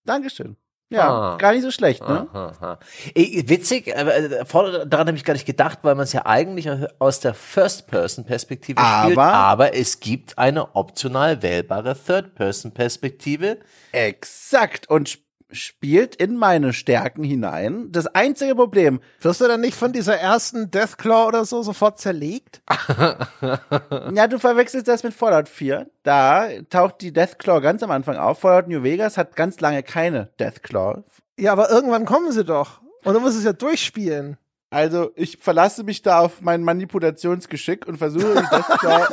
Dankeschön. 0.05 0.55
Ja, 0.89 1.09
Ah. 1.09 1.37
gar 1.37 1.53
nicht 1.53 1.61
so 1.63 1.71
schlecht, 1.71 2.01
ne? 2.01 2.27
Aha, 2.33 2.47
aha. 2.59 2.79
Eh, 3.15 3.47
Witzig, 3.47 3.87
äh, 3.87 4.43
daran 4.85 5.07
habe 5.07 5.15
ich 5.15 5.23
gar 5.23 5.33
nicht 5.33 5.45
gedacht, 5.45 5.79
weil 5.83 5.95
man 5.95 6.03
es 6.03 6.11
ja 6.11 6.25
eigentlich 6.25 6.67
aus 6.99 7.21
der 7.21 7.33
First-Person-Perspektive 7.33 8.81
spielt, 8.81 9.17
Aber- 9.17 9.73
es 9.73 10.01
gibt 10.01 10.37
eine 10.37 10.75
optional 10.75 11.41
wählbare 11.41 11.95
Third-Person-Perspektive. 11.95 13.59
Exakt. 13.93 14.89
Und 14.89 15.19
spielt 15.51 16.15
in 16.15 16.35
meine 16.35 16.73
Stärken 16.73 17.23
hinein. 17.23 17.91
Das 17.91 18.07
einzige 18.07 18.55
Problem, 18.55 18.99
Wirst 19.19 19.41
du 19.41 19.47
dann 19.47 19.61
nicht 19.61 19.75
von 19.75 19.93
dieser 19.93 20.17
ersten 20.17 20.71
Deathclaw 20.71 21.27
oder 21.27 21.45
so 21.45 21.61
sofort 21.63 21.99
zerlegt? 21.99 22.61
ja, 23.41 24.27
du 24.27 24.39
verwechselst 24.39 24.87
das 24.87 25.03
mit 25.03 25.13
Fallout 25.13 25.47
4. 25.49 25.89
Da 26.03 26.47
taucht 26.69 27.01
die 27.01 27.13
Deathclaw 27.13 27.61
ganz 27.61 27.83
am 27.83 27.91
Anfang 27.91 28.17
auf. 28.17 28.39
Fallout 28.39 28.67
New 28.67 28.83
Vegas 28.83 29.17
hat 29.17 29.35
ganz 29.35 29.59
lange 29.59 29.83
keine 29.83 30.29
Deathclaw. 30.39 31.03
Ja, 31.37 31.51
aber 31.51 31.69
irgendwann 31.69 32.05
kommen 32.05 32.31
sie 32.31 32.43
doch. 32.43 32.81
Und 33.03 33.13
du 33.13 33.19
musst 33.19 33.37
es 33.37 33.43
ja 33.43 33.53
durchspielen. 33.53 34.37
Also 34.69 35.11
ich 35.15 35.37
verlasse 35.37 35.83
mich 35.83 36.01
da 36.01 36.19
auf 36.19 36.41
mein 36.41 36.63
Manipulationsgeschick 36.63 37.85
und 37.87 37.97
versuche 37.97 38.35
die 38.35 38.49
Deathclaw. 38.55 39.07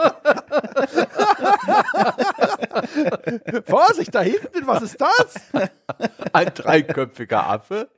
Vorsicht, 3.66 4.14
da 4.14 4.20
hinten, 4.20 4.66
was 4.66 4.82
ist 4.82 5.00
das? 5.00 5.34
Ein 6.32 6.52
dreiköpfiger 6.54 7.46
Affe. 7.48 7.88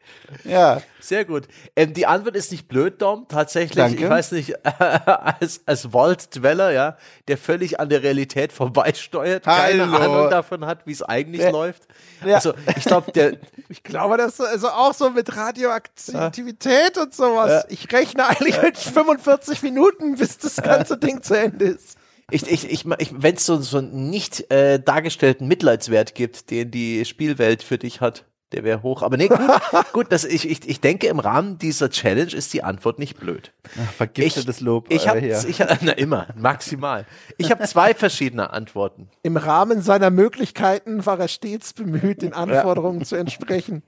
ja. 0.45 0.81
Sehr 1.01 1.25
gut. 1.25 1.49
Ähm, 1.75 1.95
die 1.95 2.07
Antwort 2.07 2.37
ist 2.37 2.53
nicht 2.53 2.69
blöd, 2.69 3.03
Dom. 3.03 3.27
Tatsächlich, 3.29 3.75
Danke. 3.75 4.05
ich 4.05 4.09
weiß 4.09 4.31
nicht, 4.33 4.55
als, 4.81 5.61
als 5.67 5.89
Vault-Dweller, 5.91 6.71
ja, 6.71 6.97
der 7.27 7.37
völlig 7.39 7.81
an 7.81 7.89
der 7.89 8.05
Realität 8.05 8.53
vorbeisteuert, 8.53 9.45
keine 9.45 9.91
Hallo. 9.91 9.97
Ahnung 10.19 10.31
davon 10.31 10.65
hat, 10.65 10.87
wie 10.87 10.93
es 10.93 11.03
eigentlich 11.03 11.43
Ja. 11.43 11.51
läuft. 11.51 11.83
Ja. 12.25 12.37
Also, 12.37 12.55
ich 12.77 12.85
glaube, 12.85 13.11
der, 13.11 13.33
Ich 13.69 13.83
glaube, 13.83 14.17
das 14.17 14.35
ist 14.35 14.47
also 14.47 14.69
auch 14.69 14.95
so 14.95 15.11
mit 15.11 15.37
Radioaktivität 15.37 16.99
und 16.99 17.13
sowas. 17.15 17.65
Ich 17.69 17.93
rechne 17.93 18.27
eigentlich 18.29 18.63
mit 18.63 18.79
45 18.79 19.63
Minuten, 19.63 20.15
bis 20.17 20.39
das 20.39 20.57
ganze 20.63 20.97
Ding 20.99 21.21
zu 21.23 21.35
Ende 21.37 21.65
ist. 21.67 21.97
Ich, 22.33 22.51
ich, 22.51 22.71
ich, 22.71 22.85
ich 22.99 23.15
wenn 23.17 23.35
es 23.35 23.47
so, 23.47 23.61
so 23.61 23.79
einen 23.79 24.11
nicht 24.11 24.51
äh, 24.51 24.81
dargestellten 24.81 25.47
Mitleidswert 25.49 26.15
gibt, 26.15 26.51
den 26.51 26.71
die 26.71 27.05
Spielwelt 27.05 27.63
für 27.63 27.79
dich 27.79 28.01
hat, 28.01 28.25
der 28.53 28.65
wäre 28.65 28.83
hoch. 28.83 29.03
Aber 29.03 29.17
nee, 29.17 29.29
gut, 29.29 29.39
gut 29.93 30.07
das, 30.11 30.25
ich, 30.25 30.49
ich, 30.49 30.69
ich 30.69 30.81
denke, 30.81 31.07
im 31.07 31.19
Rahmen 31.19 31.59
dieser 31.59 31.91
Challenge 31.91 32.33
ist 32.33 32.53
die 32.53 32.63
Antwort 32.63 32.99
nicht 32.99 33.19
blöd. 33.19 33.53
Vergiftetes 33.97 34.61
Lob. 34.61 34.87
Ich 34.91 35.07
äh, 35.07 35.09
habe, 35.09 35.21
hier. 35.21 35.45
ich, 35.47 35.61
hab- 35.61 35.79
na 35.83 35.93
immer, 35.93 36.29
maximal. 36.37 37.07
Ich 37.39 37.51
habe 37.51 37.65
zwei 37.65 37.95
verschiedene 37.95 38.51
Antworten. 38.53 39.09
Im 39.23 39.37
Rahmen 39.37 39.83
seiner 39.83 40.11
Möglichkeiten 40.11 41.05
war 41.07 41.19
er 41.19 41.29
stets 41.29 41.73
bemüht, 41.73 42.23
den 42.23 42.33
Anforderungen 42.33 43.05
zu 43.05 43.17
entsprechen. 43.17 43.83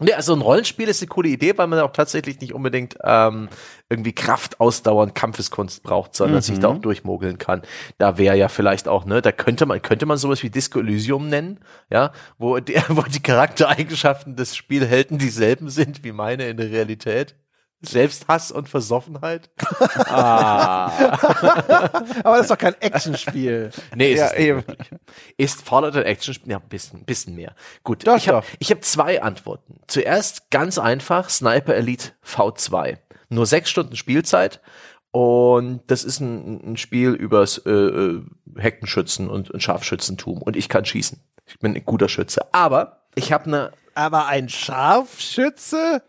Nee, 0.00 0.12
also 0.12 0.34
ein 0.34 0.40
Rollenspiel 0.40 0.88
ist 0.88 1.02
eine 1.02 1.08
coole 1.08 1.28
Idee, 1.28 1.56
weil 1.56 1.68
man 1.68 1.78
auch 1.78 1.92
tatsächlich 1.92 2.40
nicht 2.40 2.52
unbedingt 2.52 2.96
ähm, 3.04 3.48
irgendwie 3.88 4.12
Kraft, 4.12 4.58
Ausdauer, 4.58 5.08
Kampfeskunst 5.14 5.84
braucht, 5.84 6.16
sondern 6.16 6.42
sich 6.42 6.58
da 6.58 6.68
auch 6.68 6.78
durchmogeln 6.78 7.38
kann. 7.38 7.62
Da 7.98 8.18
wäre 8.18 8.36
ja 8.36 8.48
vielleicht 8.48 8.88
auch, 8.88 9.04
ne, 9.04 9.22
da 9.22 9.30
könnte 9.30 9.66
man, 9.66 9.80
könnte 9.82 10.06
man 10.06 10.18
sowas 10.18 10.42
wie 10.42 10.50
Disco 10.50 10.80
Elysium 10.80 11.28
nennen, 11.28 11.60
ja, 11.90 12.10
wo, 12.38 12.58
die, 12.58 12.74
wo 12.88 13.02
die 13.02 13.22
Charaktereigenschaften 13.22 14.34
des 14.34 14.56
Spielhelden 14.56 15.18
dieselben 15.18 15.70
sind 15.70 16.02
wie 16.02 16.12
meine 16.12 16.48
in 16.48 16.56
der 16.56 16.70
Realität. 16.70 17.36
Selbsthass 17.84 18.50
und 18.50 18.68
Versoffenheit. 18.68 19.50
Aber 20.06 20.92
das 22.24 22.42
ist 22.42 22.50
doch 22.50 22.58
kein 22.58 22.74
Actionspiel. 22.80 23.70
Nee, 23.94 24.12
ist 24.12 24.20
Ja, 24.20 24.30
nicht 24.30 24.38
eben. 24.38 24.64
Ist 25.36 25.62
Fallout 25.62 25.96
ein 25.96 26.04
Actionspiel? 26.04 26.52
Ja, 26.52 26.58
ein 26.58 26.68
bisschen, 26.68 27.04
bisschen 27.04 27.34
mehr. 27.34 27.54
Gut, 27.82 28.06
Doch, 28.06 28.16
ich 28.16 28.28
habe 28.28 28.44
hab 28.62 28.84
zwei 28.84 29.22
Antworten. 29.22 29.80
Zuerst 29.86 30.50
ganz 30.50 30.78
einfach, 30.78 31.30
Sniper 31.30 31.74
Elite 31.74 32.12
V2. 32.26 32.98
Nur 33.28 33.46
sechs 33.46 33.70
Stunden 33.70 33.96
Spielzeit 33.96 34.60
und 35.14 35.82
das 35.86 36.02
ist 36.02 36.18
ein, 36.18 36.72
ein 36.72 36.76
Spiel 36.76 37.10
übers 37.10 37.58
äh, 37.58 37.70
äh, 37.70 38.22
Heckenschützen 38.56 39.28
und, 39.28 39.48
und 39.48 39.62
Scharfschützentum 39.62 40.42
und 40.42 40.56
ich 40.56 40.68
kann 40.68 40.84
schießen. 40.84 41.20
Ich 41.46 41.58
bin 41.60 41.76
ein 41.76 41.84
guter 41.84 42.08
Schütze. 42.08 42.52
Aber 42.52 43.04
ich 43.14 43.32
habe 43.32 43.44
eine 43.44 43.72
Aber 43.94 44.26
ein 44.26 44.48
Scharfschütze? 44.48 46.02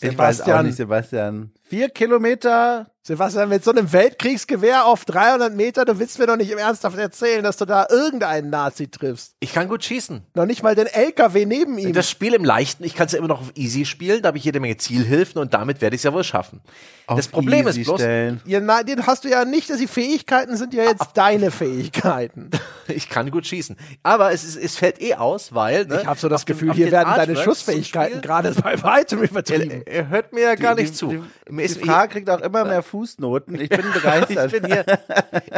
Ich 0.00 0.16
weiß 0.16 0.40
auch 0.40 0.46
Sebastian, 0.46 0.66
nicht, 0.66 0.76
Sebastian. 0.76 1.52
Vier 1.62 1.88
Kilometer. 1.88 2.90
Sebastian, 3.06 3.48
mit 3.48 3.62
so 3.62 3.70
einem 3.70 3.92
Weltkriegsgewehr 3.92 4.84
auf 4.84 5.04
300 5.04 5.54
Meter, 5.54 5.84
du 5.84 5.98
willst 6.00 6.18
mir 6.18 6.26
doch 6.26 6.36
nicht 6.36 6.50
im 6.50 6.58
Ernsthaft 6.58 6.98
erzählen, 6.98 7.44
dass 7.44 7.56
du 7.56 7.64
da 7.64 7.86
irgendeinen 7.88 8.50
Nazi 8.50 8.88
triffst. 8.88 9.34
ich 9.38 9.52
kann 9.52 9.68
gut 9.68 9.84
schießen. 9.84 10.22
Noch 10.34 10.44
nicht 10.44 10.64
mal 10.64 10.74
den 10.74 10.88
LKW 10.88 11.46
neben 11.46 11.78
ihm. 11.78 11.92
Das 11.92 12.10
Spiel 12.10 12.34
im 12.34 12.44
Leichten, 12.44 12.82
ich 12.82 12.96
kann 12.96 13.06
es 13.06 13.12
ja 13.12 13.18
immer 13.20 13.28
noch 13.28 13.40
auf 13.42 13.52
Easy 13.54 13.84
spielen, 13.84 14.22
da 14.22 14.28
habe 14.28 14.38
ich 14.38 14.44
jede 14.44 14.58
Menge 14.58 14.76
Zielhilfen 14.76 15.40
und 15.40 15.54
damit 15.54 15.80
werde 15.80 15.94
ich 15.94 16.00
es 16.00 16.02
ja 16.04 16.12
wohl 16.12 16.24
schaffen. 16.24 16.60
das 17.06 17.26
Auf 17.26 17.30
Problem 17.32 17.68
easy 17.68 17.82
ist 17.82 17.86
bloß, 17.86 18.00
Stellen. 18.00 18.40
ja, 18.44 18.58
nein, 18.58 18.84
den 18.86 19.06
hast 19.06 19.22
du 19.24 19.28
ja 19.28 19.44
nicht, 19.44 19.68
die 19.68 19.86
Fähigkeiten 19.86 20.56
sind 20.56 20.74
ja 20.74 20.82
jetzt 20.82 21.10
deine 21.14 21.52
Fähigkeiten. 21.52 22.50
ich 22.88 23.08
kann 23.08 23.30
gut 23.30 23.46
schießen. 23.46 23.76
Aber 24.02 24.32
es, 24.32 24.42
ist, 24.42 24.56
es 24.56 24.76
fällt 24.76 25.00
eh 25.00 25.14
aus, 25.14 25.54
weil. 25.54 25.86
Ne, 25.86 26.00
Ich 26.00 26.06
habe 26.08 26.18
so 26.18 26.28
das 26.28 26.44
dem- 26.44 26.54
Gefühl, 26.54 26.70
auf 26.70 26.76
hier 26.76 26.86
den 26.86 26.92
werden 26.92 27.12
deine 27.14 27.36
Schussfähigkeiten 27.36 28.20
gerade 28.20 28.50
bei 28.52 28.82
weitem 28.82 29.22
übertrieben. 29.22 29.82
Er, 29.86 29.92
er 29.92 30.08
hört 30.08 30.32
mir 30.32 30.40
ja 30.42 30.54
gar 30.56 30.74
Die- 30.74 30.82
nicht 30.82 30.96
zu. 30.96 31.06
Die, 31.08 31.22
die 31.56 31.62
ist- 31.62 31.80
Frage 31.80 32.12
kriegt 32.14 32.28
auch 32.30 32.40
immer 32.40 32.64
mehr 32.64 32.82
Fußnoten. 32.96 33.60
Ich 33.60 33.68
bin 33.68 33.92
begeistert. 33.92 34.52
ich, 34.54 34.62
bin 34.62 34.72
hier, 34.72 34.84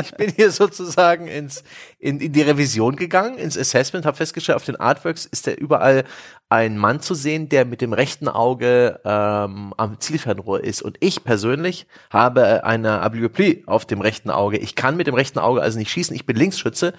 ich 0.02 0.14
bin 0.14 0.32
hier 0.34 0.50
sozusagen 0.50 1.28
ins, 1.28 1.62
in, 2.00 2.18
in 2.20 2.32
die 2.32 2.42
Revision 2.42 2.96
gegangen, 2.96 3.38
ins 3.38 3.56
Assessment, 3.56 4.06
habe 4.06 4.16
festgestellt, 4.16 4.56
auf 4.56 4.64
den 4.64 4.74
Artworks 4.74 5.24
ist 5.24 5.46
da 5.46 5.52
überall 5.52 6.04
ein 6.48 6.78
Mann 6.78 7.00
zu 7.00 7.14
sehen, 7.14 7.48
der 7.48 7.64
mit 7.64 7.80
dem 7.80 7.92
rechten 7.92 8.26
Auge 8.26 9.00
ähm, 9.04 9.72
am 9.76 10.00
Zielfernrohr 10.00 10.64
ist. 10.64 10.82
Und 10.82 10.96
ich 11.00 11.22
persönlich 11.22 11.86
habe 12.10 12.64
eine 12.64 13.00
Ablioplie 13.02 13.62
auf 13.66 13.84
dem 13.84 14.00
rechten 14.00 14.30
Auge. 14.30 14.56
Ich 14.56 14.74
kann 14.74 14.96
mit 14.96 15.06
dem 15.06 15.14
rechten 15.14 15.38
Auge 15.38 15.60
also 15.60 15.78
nicht 15.78 15.90
schießen. 15.90 16.16
Ich 16.16 16.26
bin 16.26 16.36
Linksschütze. 16.36 16.94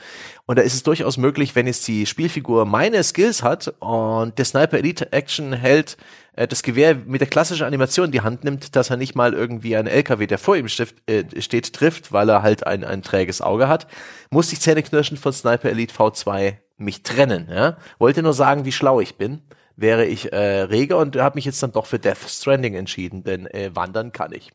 Und 0.46 0.58
da 0.58 0.62
ist 0.62 0.76
es 0.76 0.84
durchaus 0.84 1.18
möglich, 1.18 1.56
wenn 1.56 1.68
jetzt 1.68 1.88
die 1.88 2.06
Spielfigur 2.06 2.66
meine 2.66 3.04
Skills 3.04 3.44
hat 3.44 3.74
und 3.80 4.38
der 4.38 4.46
Sniper 4.46 4.78
Elite 4.78 5.12
Action 5.12 5.52
hält, 5.52 5.98
äh, 6.40 6.48
das 6.48 6.64
Gewehr 6.64 6.96
mit 6.96 7.20
der 7.20 7.28
klassischen 7.28 7.66
Animation 7.66 8.06
in 8.06 8.12
die 8.14 8.22
Hand 8.22 8.46
nimmt, 8.46 8.76
dass 8.78 8.90
er 8.90 8.98
nicht 8.98 9.14
mal 9.14 9.34
irgendwie 9.34 9.76
einen 9.76 9.90
LKW, 9.90 10.26
der 10.26 10.38
vor 10.38 10.56
ihm 10.56 10.70
stift, 10.70 10.96
äh, 11.10 11.26
steht, 11.42 11.74
trifft, 11.74 12.14
weil 12.14 12.30
er 12.30 12.42
halt 12.42 12.66
ein, 12.66 12.86
ein 12.86 13.02
träges 13.02 13.42
Auge 13.42 13.68
hat, 13.68 13.88
musste 14.32 14.54
ich 14.54 14.62
zähneknirschend 14.62 15.20
von 15.20 15.34
Sniper 15.34 15.70
Elite 15.70 15.94
V2 15.94 16.56
mich 16.78 17.04
trennen. 17.04 17.50
Ja? 17.52 17.78
Wollte 17.98 18.24
nur 18.24 18.34
sagen, 18.34 18.64
wie 18.64 18.72
schlau 18.72 19.02
ich 19.02 19.18
bin. 19.18 19.42
Wäre 19.76 20.06
ich 20.06 20.32
äh, 20.32 20.62
rege 20.62 20.96
und 20.96 21.18
habe 21.18 21.36
mich 21.36 21.46
jetzt 21.46 21.62
dann 21.62 21.74
doch 21.74 21.86
für 21.86 22.00
Death 22.00 22.30
Stranding 22.30 22.74
entschieden, 22.74 23.24
denn 23.24 23.46
äh, 23.48 23.72
wandern 23.74 24.14
kann 24.14 24.32
ich. 24.32 24.52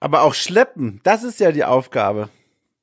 Aber 0.00 0.22
auch 0.22 0.34
schleppen, 0.34 1.00
das 1.02 1.24
ist 1.24 1.40
ja 1.40 1.50
die 1.50 1.64
Aufgabe. 1.64 2.28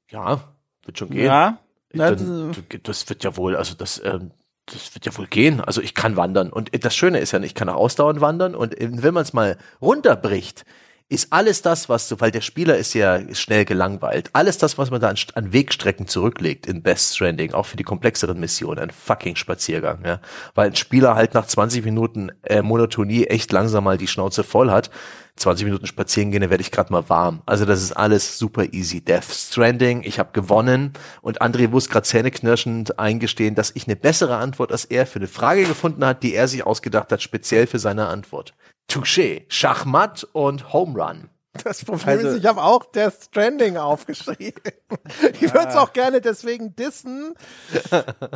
Ja, 0.09 0.53
wird 0.83 0.97
schon 0.97 1.09
gehen. 1.09 1.25
Ja. 1.25 1.57
Dann, 1.93 2.53
das 2.83 3.09
wird 3.09 3.23
ja 3.23 3.35
wohl, 3.35 3.57
also 3.57 3.75
das, 3.75 4.01
ähm, 4.03 4.31
das 4.65 4.93
wird 4.93 5.05
ja 5.05 5.17
wohl 5.17 5.27
gehen. 5.27 5.61
Also 5.61 5.81
ich 5.81 5.93
kann 5.93 6.15
wandern. 6.15 6.51
Und 6.51 6.71
das 6.83 6.95
Schöne 6.95 7.19
ist 7.19 7.31
ja, 7.31 7.39
ich 7.41 7.55
kann 7.55 7.69
auch 7.69 7.75
ausdauernd 7.75 8.21
wandern. 8.21 8.55
Und 8.55 8.75
wenn 8.79 9.13
man 9.13 9.23
es 9.23 9.33
mal 9.33 9.57
runterbricht, 9.81 10.65
ist 11.11 11.33
alles 11.33 11.61
das, 11.61 11.89
was 11.89 12.07
du, 12.07 12.21
weil 12.21 12.31
der 12.31 12.39
Spieler 12.39 12.77
ist 12.77 12.93
ja 12.93 13.19
schnell 13.35 13.65
gelangweilt, 13.65 14.29
alles 14.31 14.57
das, 14.57 14.77
was 14.77 14.91
man 14.91 15.01
da 15.01 15.09
an, 15.09 15.17
an 15.35 15.51
Wegstrecken 15.51 16.07
zurücklegt 16.07 16.65
in 16.67 16.81
Best 16.81 17.15
Stranding, 17.15 17.53
auch 17.53 17.65
für 17.65 17.75
die 17.75 17.83
komplexeren 17.83 18.39
Missionen, 18.39 18.79
ein 18.79 18.91
fucking 18.91 19.35
Spaziergang, 19.35 20.05
ja. 20.05 20.21
Weil 20.55 20.67
ein 20.67 20.75
Spieler 20.77 21.15
halt 21.15 21.33
nach 21.33 21.45
20 21.45 21.83
Minuten 21.83 22.31
äh, 22.43 22.61
Monotonie 22.61 23.25
echt 23.25 23.51
langsam 23.51 23.83
mal 23.83 23.97
die 23.97 24.07
Schnauze 24.07 24.45
voll 24.45 24.71
hat. 24.71 24.89
20 25.35 25.65
Minuten 25.65 25.87
spazieren 25.87 26.31
gehen, 26.31 26.41
dann 26.41 26.49
werde 26.49 26.61
ich 26.61 26.71
gerade 26.71 26.93
mal 26.93 27.09
warm. 27.09 27.41
Also 27.45 27.65
das 27.65 27.81
ist 27.81 27.93
alles 27.93 28.37
super 28.37 28.73
easy. 28.73 29.03
Death 29.03 29.31
Stranding, 29.31 30.03
ich 30.03 30.19
habe 30.19 30.29
gewonnen 30.33 30.93
und 31.21 31.41
André 31.41 31.67
muss 31.67 31.89
gerade 31.89 32.05
zähneknirschend 32.05 32.99
eingestehen, 32.99 33.55
dass 33.55 33.71
ich 33.75 33.87
eine 33.87 33.95
bessere 33.95 34.37
Antwort 34.37 34.71
als 34.71 34.85
er 34.85 35.05
für 35.05 35.19
eine 35.19 35.27
Frage 35.27 35.65
gefunden 35.65 36.05
hat, 36.05 36.23
die 36.23 36.35
er 36.35 36.47
sich 36.47 36.65
ausgedacht 36.65 37.11
hat, 37.11 37.21
speziell 37.21 37.67
für 37.67 37.79
seine 37.79 38.07
Antwort. 38.07 38.53
Touché, 38.91 39.45
Schachmatt 39.47 40.27
und 40.33 40.73
Home 40.73 41.01
Run. 41.01 41.29
Das 41.65 41.83
Problem 41.83 42.17
Also- 42.19 42.27
ist, 42.29 42.37
ich 42.37 42.45
habe 42.45 42.63
auch 42.63 42.85
Death 42.85 43.13
Stranding 43.25 43.77
aufgeschrieben. 43.77 44.61
Ich 45.41 45.53
würde 45.53 45.69
es 45.69 45.75
auch 45.75 45.91
gerne 45.93 46.21
deswegen 46.21 46.75
dissen. 46.75 47.33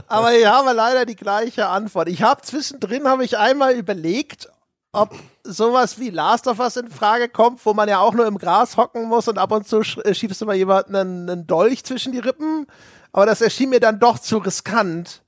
Aber 0.08 0.34
ich 0.34 0.46
habe 0.46 0.72
leider 0.74 1.06
die 1.06 1.16
gleiche 1.16 1.68
Antwort. 1.68 2.08
Ich 2.10 2.22
habe 2.24 2.42
zwischendrin, 2.42 3.08
habe 3.08 3.24
ich 3.24 3.38
einmal 3.38 3.74
überlegt, 3.74 4.50
ob 4.92 5.14
sowas 5.44 6.00
wie 6.00 6.10
Last 6.10 6.48
of 6.48 6.60
Us 6.60 6.78
in 6.78 6.90
Frage 6.90 7.28
kommt, 7.30 7.66
wo 7.66 7.74
man 7.74 7.88
ja 7.90 8.00
auch 8.00 8.14
nur 8.14 8.26
im 8.28 8.38
Gras 8.38 8.78
hocken 8.78 9.06
muss 9.08 9.28
und 9.28 9.38
ab 9.38 9.52
und 9.52 9.68
zu 9.68 9.80
äh, 9.82 10.14
schiebst 10.14 10.42
du 10.42 10.46
mal 10.46 10.56
jemanden 10.56 10.96
einen, 10.96 11.30
einen 11.30 11.48
Dolch 11.48 11.84
zwischen 11.84 12.12
die 12.14 12.20
Rippen. 12.20 12.66
Aber 13.12 13.26
das 13.26 13.42
erschien 13.42 13.70
mir 13.70 13.80
dann 13.80 14.00
doch 14.00 14.20
zu 14.20 14.38
riskant. 14.40 15.22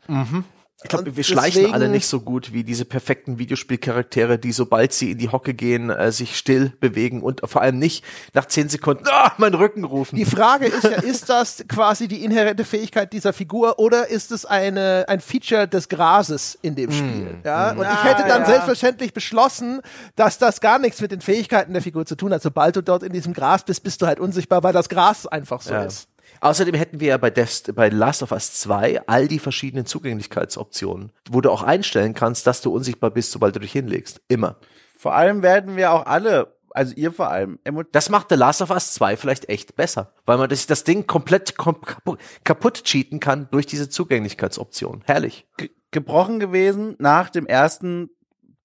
Ich 0.83 0.89
glaube, 0.89 1.15
wir 1.15 1.23
schleichen 1.23 1.61
deswegen- 1.61 1.73
alle 1.73 1.89
nicht 1.89 2.05
so 2.05 2.19
gut 2.21 2.53
wie 2.53 2.63
diese 2.63 2.85
perfekten 2.85 3.39
Videospielcharaktere, 3.39 4.37
die 4.37 4.51
sobald 4.51 4.93
sie 4.93 5.11
in 5.11 5.17
die 5.17 5.29
Hocke 5.29 5.55
gehen, 5.55 5.89
äh, 5.89 6.11
sich 6.11 6.37
still 6.37 6.71
bewegen 6.79 7.23
und 7.23 7.41
vor 7.45 7.63
allem 7.63 7.79
nicht 7.79 8.03
nach 8.35 8.45
zehn 8.45 8.69
Sekunden, 8.69 9.03
ah, 9.07 9.31
mein 9.37 9.55
Rücken 9.55 9.83
rufen. 9.83 10.15
Die 10.17 10.25
Frage 10.25 10.67
ist 10.67 10.83
ja, 10.83 10.91
ist 11.01 11.29
das 11.29 11.65
quasi 11.67 12.07
die 12.07 12.23
inhärente 12.23 12.63
Fähigkeit 12.63 13.11
dieser 13.11 13.33
Figur 13.33 13.79
oder 13.79 14.07
ist 14.09 14.31
es 14.31 14.45
eine, 14.45 15.05
ein 15.07 15.19
Feature 15.19 15.67
des 15.67 15.89
Grases 15.89 16.57
in 16.61 16.75
dem 16.75 16.91
Spiel? 16.91 17.37
Ja? 17.43 17.71
Und 17.71 17.81
ich 17.81 18.03
hätte 18.03 18.23
dann 18.27 18.41
ja. 18.41 18.45
selbstverständlich 18.47 19.13
beschlossen, 19.13 19.81
dass 20.15 20.37
das 20.37 20.61
gar 20.61 20.77
nichts 20.77 21.01
mit 21.01 21.11
den 21.11 21.21
Fähigkeiten 21.21 21.73
der 21.73 21.81
Figur 21.81 22.05
zu 22.05 22.15
tun 22.15 22.31
hat. 22.31 22.43
Sobald 22.43 22.75
du 22.75 22.83
dort 22.83 23.01
in 23.01 23.13
diesem 23.13 23.33
Gras 23.33 23.63
bist, 23.63 23.83
bist 23.83 24.01
du 24.03 24.05
halt 24.05 24.19
unsichtbar, 24.19 24.61
weil 24.61 24.73
das 24.73 24.89
Gras 24.89 25.25
einfach 25.25 25.61
so 25.63 25.73
Ja. 25.73 25.83
ist. 25.85 26.07
Außerdem 26.41 26.75
hätten 26.75 26.99
wir 26.99 27.09
ja 27.09 27.17
bei, 27.17 27.29
Dest 27.29 27.75
bei 27.75 27.89
Last 27.89 28.23
of 28.23 28.31
Us 28.31 28.53
2 28.53 29.07
all 29.07 29.27
die 29.27 29.39
verschiedenen 29.39 29.85
Zugänglichkeitsoptionen, 29.85 31.11
wo 31.29 31.41
du 31.41 31.49
auch 31.49 31.63
einstellen 31.63 32.13
kannst, 32.13 32.47
dass 32.47 32.61
du 32.61 32.73
unsichtbar 32.73 33.11
bist, 33.11 33.31
sobald 33.31 33.55
du 33.55 33.59
dich 33.59 33.71
hinlegst. 33.71 34.21
Immer. 34.27 34.57
Vor 34.97 35.15
allem 35.15 35.41
werden 35.41 35.75
wir 35.75 35.91
auch 35.91 36.05
alle, 36.05 36.55
also 36.71 36.93
ihr 36.95 37.11
vor 37.11 37.29
allem, 37.29 37.59
Das 37.91 38.09
macht 38.09 38.29
The 38.29 38.35
Last 38.35 38.61
of 38.61 38.71
Us 38.71 38.93
2 38.93 39.17
vielleicht 39.17 39.49
echt 39.49 39.75
besser, 39.75 40.13
weil 40.25 40.37
man 40.37 40.49
das, 40.49 40.67
das 40.67 40.83
Ding 40.83 41.07
komplett 41.07 41.57
kom 41.57 41.81
kaputt, 41.81 42.19
kaputt 42.43 42.83
cheaten 42.83 43.19
kann 43.19 43.47
durch 43.51 43.65
diese 43.65 43.89
Zugänglichkeitsoption. 43.89 45.03
Herrlich. 45.05 45.47
ge 45.57 45.69
gebrochen 45.89 46.41
gewesen 46.41 46.95
nach 46.99 47.29
dem 47.29 47.47
ersten 47.47 48.09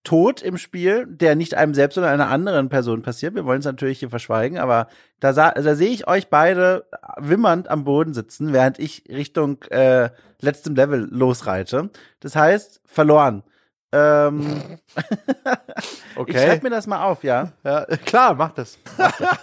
Tod 0.05 0.43
im 0.43 0.59
Spiel, 0.59 1.07
der 1.07 1.37
nicht 1.37 1.55
einem 1.55 1.75
selbst 1.75 1.97
oder 1.97 2.11
einer 2.11 2.29
anderen 2.29 2.69
Person 2.69 3.03
passiert. 3.03 3.35
Wir 3.35 3.45
wollen 3.45 3.61
es 3.61 3.65
natürlich 3.65 4.01
hier 4.01 4.11
verschweigen, 4.11 4.59
aber 4.59 4.89
da, 5.21 5.33
da 5.33 5.75
sehe 5.75 5.91
ich 5.91 6.09
euch 6.09 6.29
beide 6.29 6.87
wimmernd 7.19 7.69
am 7.69 7.85
Boden 7.85 8.13
sitzen, 8.13 8.53
während 8.53 8.79
ich 8.79 9.05
Richtung 9.09 9.63
äh, 9.71 10.11
letztem 10.41 10.75
Level 10.75 11.07
losreite. 11.11 11.91
Das 12.21 12.35
heißt, 12.35 12.81
verloren. 12.85 13.45
Ähm, 13.93 14.79
Ich 16.27 16.37
schreib 16.37 16.63
mir 16.63 16.71
das 16.71 16.87
mal 16.87 17.05
auf, 17.05 17.25
ja. 17.25 17.53
Ja, 17.65 17.85
klar, 18.05 18.35
mach 18.35 18.53
das. 18.53 18.79
Mach 18.99 19.17
das. 19.19 19.39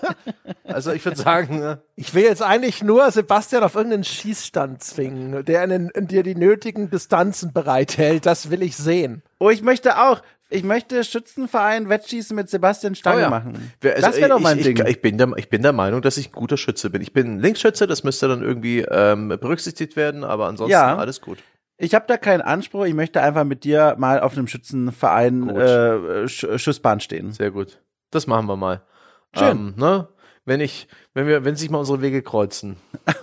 also 0.64 0.92
ich 0.92 1.04
würde 1.04 1.18
sagen, 1.18 1.62
äh, 1.62 1.78
Ich 1.96 2.14
will 2.14 2.24
jetzt 2.24 2.44
eigentlich 2.44 2.84
nur 2.84 3.10
Sebastian 3.12 3.64
auf 3.64 3.76
irgendeinen 3.76 4.04
Schießstand 4.04 4.84
zwingen, 4.84 5.46
der 5.46 5.68
dir 5.68 6.24
die 6.24 6.36
nötigen 6.36 6.90
Distanzen 6.90 7.54
bereithält. 7.54 8.26
Das 8.26 8.52
will 8.52 8.62
ich 8.62 8.78
sehen. 8.78 9.24
Oh, 9.40 9.50
ich 9.50 9.62
möchte 9.62 9.98
auch. 10.00 10.22
Ich 10.52 10.64
möchte 10.64 11.04
Schützenverein 11.04 11.90
Wettschießen 11.90 12.36
mit 12.36 12.50
Sebastian 12.50 12.96
Stange 12.96 13.18
Oh 13.18 13.22
ja. 13.22 13.30
machen. 13.30 13.72
also 13.84 14.02
das 14.02 14.18
wäre 14.18 14.30
doch 14.30 14.40
mein 14.40 14.58
ich, 14.58 14.64
Ding. 14.66 14.78
Ich, 14.78 14.88
ich, 14.88 15.02
bin 15.02 15.18
der, 15.18 15.32
ich 15.38 15.50
bin 15.50 15.62
der 15.62 15.74
Meinung, 15.74 16.02
dass 16.02 16.18
ich 16.18 16.30
ein 16.30 16.32
guter 16.32 16.58
Schütze 16.58 16.90
bin. 16.90 17.02
Ich 17.02 17.14
bin 17.14 17.40
Linksschütze, 17.40 17.86
das 17.86 18.04
müsste 18.04 18.28
dann 18.28 18.42
irgendwie 18.42 18.80
ähm, 18.80 19.28
berücksichtigt 19.30 19.96
werden, 19.96 20.24
aber 20.24 20.48
ansonsten 20.48 20.72
Ja. 20.72 20.98
alles 20.98 21.22
gut. 21.22 21.38
Ich 21.78 21.94
habe 21.96 22.06
da 22.08 22.18
keinen 22.18 22.42
Anspruch. 22.42 22.86
Ich 22.86 22.94
möchte 22.94 23.22
einfach 23.22 23.46
mit 23.46 23.64
dir 23.64 23.96
mal 24.00 24.20
auf 24.20 24.34
einem 24.36 24.48
Schützenverein 24.48 25.48
Gut. 25.48 25.58
äh, 25.58 26.28
Sch 26.28 26.46
Schussbahn 26.58 27.00
stehen. 27.00 27.32
Sehr 27.32 27.52
gut. 27.52 27.82
Das 28.12 28.28
machen 28.28 28.48
wir 28.48 28.58
mal. 28.58 28.82
Schön. 29.38 29.50
Ähm, 29.50 29.74
ne? 29.78 30.10
Wenn 30.46 30.62
ich, 30.62 30.88
wenn 31.14 31.28
wir, 31.28 31.46
wenn 31.46 31.56
sich 31.56 31.70
mal 31.70 31.78
unsere 31.78 32.02
Wege 32.02 32.22
kreuzen. 32.24 32.76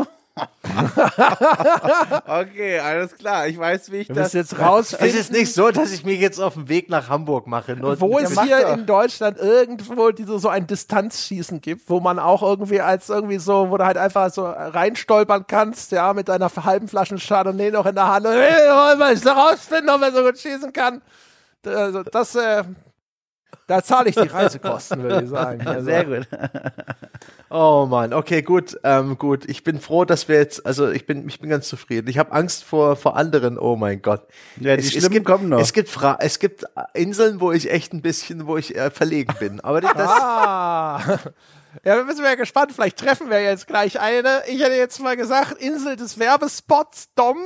Okay, 2.27 2.79
alles 2.79 3.15
klar. 3.17 3.47
Ich 3.47 3.59
weiß, 3.59 3.91
wie 3.91 3.99
ich 3.99 4.09
Wir 4.09 4.17
müssen 4.17 4.37
jetzt 4.37 4.59
rausfinden. 4.59 5.09
Es 5.09 5.15
ist 5.15 5.33
nicht 5.33 5.55
so, 5.55 5.71
dass 5.71 5.93
ich 5.93 6.05
mich 6.05 6.21
jetzt 6.21 6.39
auf 6.39 6.55
den 6.55 6.69
Weg 6.69 6.91
nach 6.91 7.09
Hamburg 7.09 7.47
mache. 7.47 7.75
Nur 7.77 7.99
wo 8.01 8.19
es 8.19 8.39
hier 8.43 8.61
doch. 8.61 8.75
in 8.75 8.85
Deutschland 8.85 9.39
irgendwo 9.39 10.11
diese, 10.11 10.39
so 10.39 10.49
ein 10.49 10.67
Distanzschießen 10.67 11.63
gibt, 11.63 11.89
wo 11.89 12.01
man 12.01 12.19
auch 12.19 12.43
irgendwie 12.43 12.83
als 12.83 13.09
irgendwie 13.09 13.39
so, 13.39 13.71
wo 13.71 13.79
du 13.79 13.87
halt 13.87 13.97
einfach 13.97 14.31
so 14.31 14.45
reinstolpern 14.45 15.47
kannst, 15.47 15.93
ja, 15.93 16.13
mit 16.13 16.29
deiner 16.29 16.51
halben 16.55 16.89
Flaschen 16.89 17.19
Chardonnay 17.19 17.71
noch 17.71 17.87
in 17.87 17.95
der 17.95 18.09
Hand. 18.09 18.27
Und, 18.27 18.33
hey, 18.33 18.69
wollen 18.69 18.99
wir 18.99 19.13
jetzt 19.13 19.27
rausfinden, 19.27 19.89
ob 19.89 20.03
er 20.03 20.13
so 20.13 20.23
gut 20.23 20.39
schießen 20.39 20.73
kann. 20.73 21.01
Also 21.65 22.03
das, 22.03 22.35
äh, 22.35 22.65
da 23.67 23.83
zahle 23.83 24.09
ich 24.11 24.15
die 24.15 24.29
Reisekosten, 24.29 25.03
würde 25.03 25.25
ich 25.25 25.31
sagen. 25.31 25.63
Also, 25.67 25.85
Sehr 25.85 26.05
gut. 26.05 26.29
Oh 27.49 27.87
Mann, 27.89 28.13
okay, 28.13 28.43
gut, 28.43 28.77
ähm, 28.83 29.17
gut. 29.19 29.49
Ich 29.49 29.63
bin 29.63 29.79
froh, 29.81 30.05
dass 30.05 30.27
wir 30.27 30.35
jetzt, 30.37 30.67
also 30.67 30.91
ich 30.91 31.07
bin, 31.07 31.29
ich 31.29 31.39
bin 31.39 31.49
ganz 31.49 31.69
zufrieden. 31.69 32.09
Ich 32.09 32.19
habe 32.19 32.33
Angst 32.33 32.65
vor 32.65 32.97
vor 32.97 33.17
anderen. 33.17 33.57
Oh 33.57 33.77
mein 33.77 34.03
Gott. 34.03 34.27
Ja, 34.59 34.77
die 34.77 34.83
Schlimmen 34.83 35.11
gibt, 35.11 35.27
kommen 35.27 35.49
noch. 35.49 35.61
Es 35.61 35.73
gibt 35.73 35.89
Fra 35.89 36.19
es 36.21 36.41
gibt 36.41 36.65
Inseln, 36.93 37.41
wo 37.41 37.53
ich 37.53 37.71
echt 37.71 37.93
ein 37.93 38.03
bisschen, 38.03 38.49
wo 38.49 38.57
ich 38.57 38.75
äh, 38.75 38.91
verlegen 38.91 39.33
bin. 39.39 39.61
Aber 39.61 39.81
das, 39.81 39.95
Ah. 39.97 41.01
Ja, 41.85 42.05
wir 42.07 42.15
sind 42.15 42.25
ja 42.25 42.35
gespannt. 42.35 42.73
Vielleicht 42.73 42.99
treffen 42.99 43.31
wir 43.31 43.43
jetzt 43.43 43.67
gleich 43.69 44.01
eine. 44.01 44.43
Ich 44.49 44.61
hätte 44.61 44.75
jetzt 44.75 45.01
mal 45.01 45.17
gesagt, 45.17 45.53
Insel 45.61 45.95
des 45.97 46.19
Werbespots, 46.19 47.15
Dom. 47.15 47.39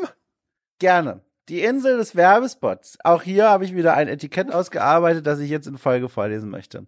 Gerne. 0.79 1.21
Die 1.51 1.63
Insel 1.63 1.97
des 1.97 2.15
Werbespots. 2.15 2.99
Auch 3.03 3.23
hier 3.23 3.49
habe 3.49 3.65
ich 3.65 3.75
wieder 3.75 3.95
ein 3.95 4.07
Etikett 4.07 4.53
ausgearbeitet, 4.53 5.27
das 5.27 5.41
ich 5.41 5.51
jetzt 5.51 5.67
in 5.67 5.79
Folge 5.79 6.09
vorlesen 6.09 6.49
möchte. 6.49 6.87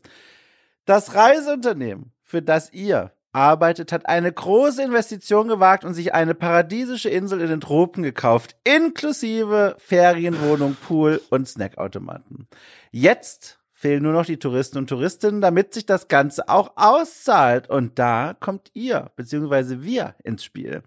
Das 0.84 1.16
Reiseunternehmen, 1.16 2.12
für 2.22 2.42
das 2.42 2.72
ihr 2.72 3.10
arbeitet, 3.32 3.90
hat 3.90 4.06
eine 4.06 4.30
große 4.30 4.80
Investition 4.80 5.48
gewagt 5.48 5.84
und 5.84 5.94
sich 5.94 6.14
eine 6.14 6.34
paradiesische 6.34 7.08
Insel 7.08 7.40
in 7.40 7.48
den 7.48 7.60
Tropen 7.60 8.04
gekauft, 8.04 8.54
inklusive 8.62 9.74
Ferienwohnung, 9.78 10.76
Pool 10.76 11.20
und 11.28 11.48
Snackautomaten. 11.48 12.46
Jetzt 12.92 13.58
fehlen 13.72 14.04
nur 14.04 14.12
noch 14.12 14.26
die 14.26 14.38
Touristen 14.38 14.78
und 14.78 14.86
Touristinnen, 14.86 15.40
damit 15.40 15.74
sich 15.74 15.86
das 15.86 16.06
Ganze 16.06 16.48
auch 16.48 16.76
auszahlt. 16.76 17.68
Und 17.68 17.98
da 17.98 18.36
kommt 18.38 18.70
ihr, 18.74 19.10
beziehungsweise 19.16 19.82
wir 19.82 20.14
ins 20.22 20.44
Spiel. 20.44 20.84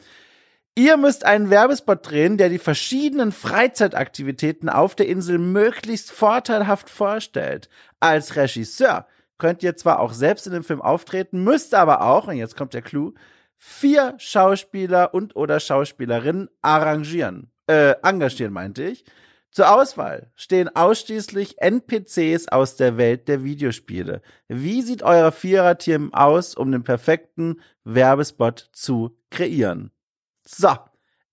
Ihr 0.78 0.98
müsst 0.98 1.26
einen 1.26 1.50
Werbespot 1.50 2.10
drehen, 2.10 2.38
der 2.38 2.50
die 2.50 2.60
verschiedenen 2.60 3.32
Freizeitaktivitäten 3.32 4.68
auf 4.68 4.94
der 4.94 5.08
Insel 5.08 5.38
möglichst 5.38 6.12
vorteilhaft 6.12 6.90
vorstellt. 6.90 7.70
Als 8.02 8.36
Regisseur 8.36 9.08
könnt 9.38 9.64
ihr 9.64 9.78
zwar 9.78 10.02
auch 10.02 10.12
selbst 10.12 10.48
in 10.48 10.52
dem 10.52 10.66
Film 10.66 10.82
auftreten, 10.82 11.46
müsst 11.46 11.74
aber 11.74 12.02
auch, 12.02 12.28
und 12.28 12.36
jetzt 12.36 12.58
kommt 12.58 12.74
der 12.74 12.82
Clou, 12.82 13.14
vier 13.58 14.16
Schauspieler 14.18 15.14
und 15.14 15.38
oder 15.38 15.62
Schauspielerinnen 15.62 16.50
arrangieren. 16.62 17.52
Äh, 17.68 17.96
engagieren, 18.04 18.52
meinte 18.52 18.84
ich. 18.84 19.06
Zur 19.52 19.74
Auswahl 19.74 20.30
stehen 20.36 20.76
ausschließlich 20.76 21.62
NPCs 21.62 22.50
aus 22.50 22.76
der 22.76 22.98
Welt 22.98 23.30
der 23.30 23.46
Videospiele. 23.46 24.22
Wie 24.50 24.82
sieht 24.82 25.04
euer 25.04 25.32
Viererteam 25.32 26.14
aus, 26.14 26.54
um 26.54 26.74
den 26.74 26.84
perfekten 26.84 27.62
Werbespot 27.86 28.70
zu 28.74 29.18
kreieren? 29.30 29.95
So, 30.48 30.70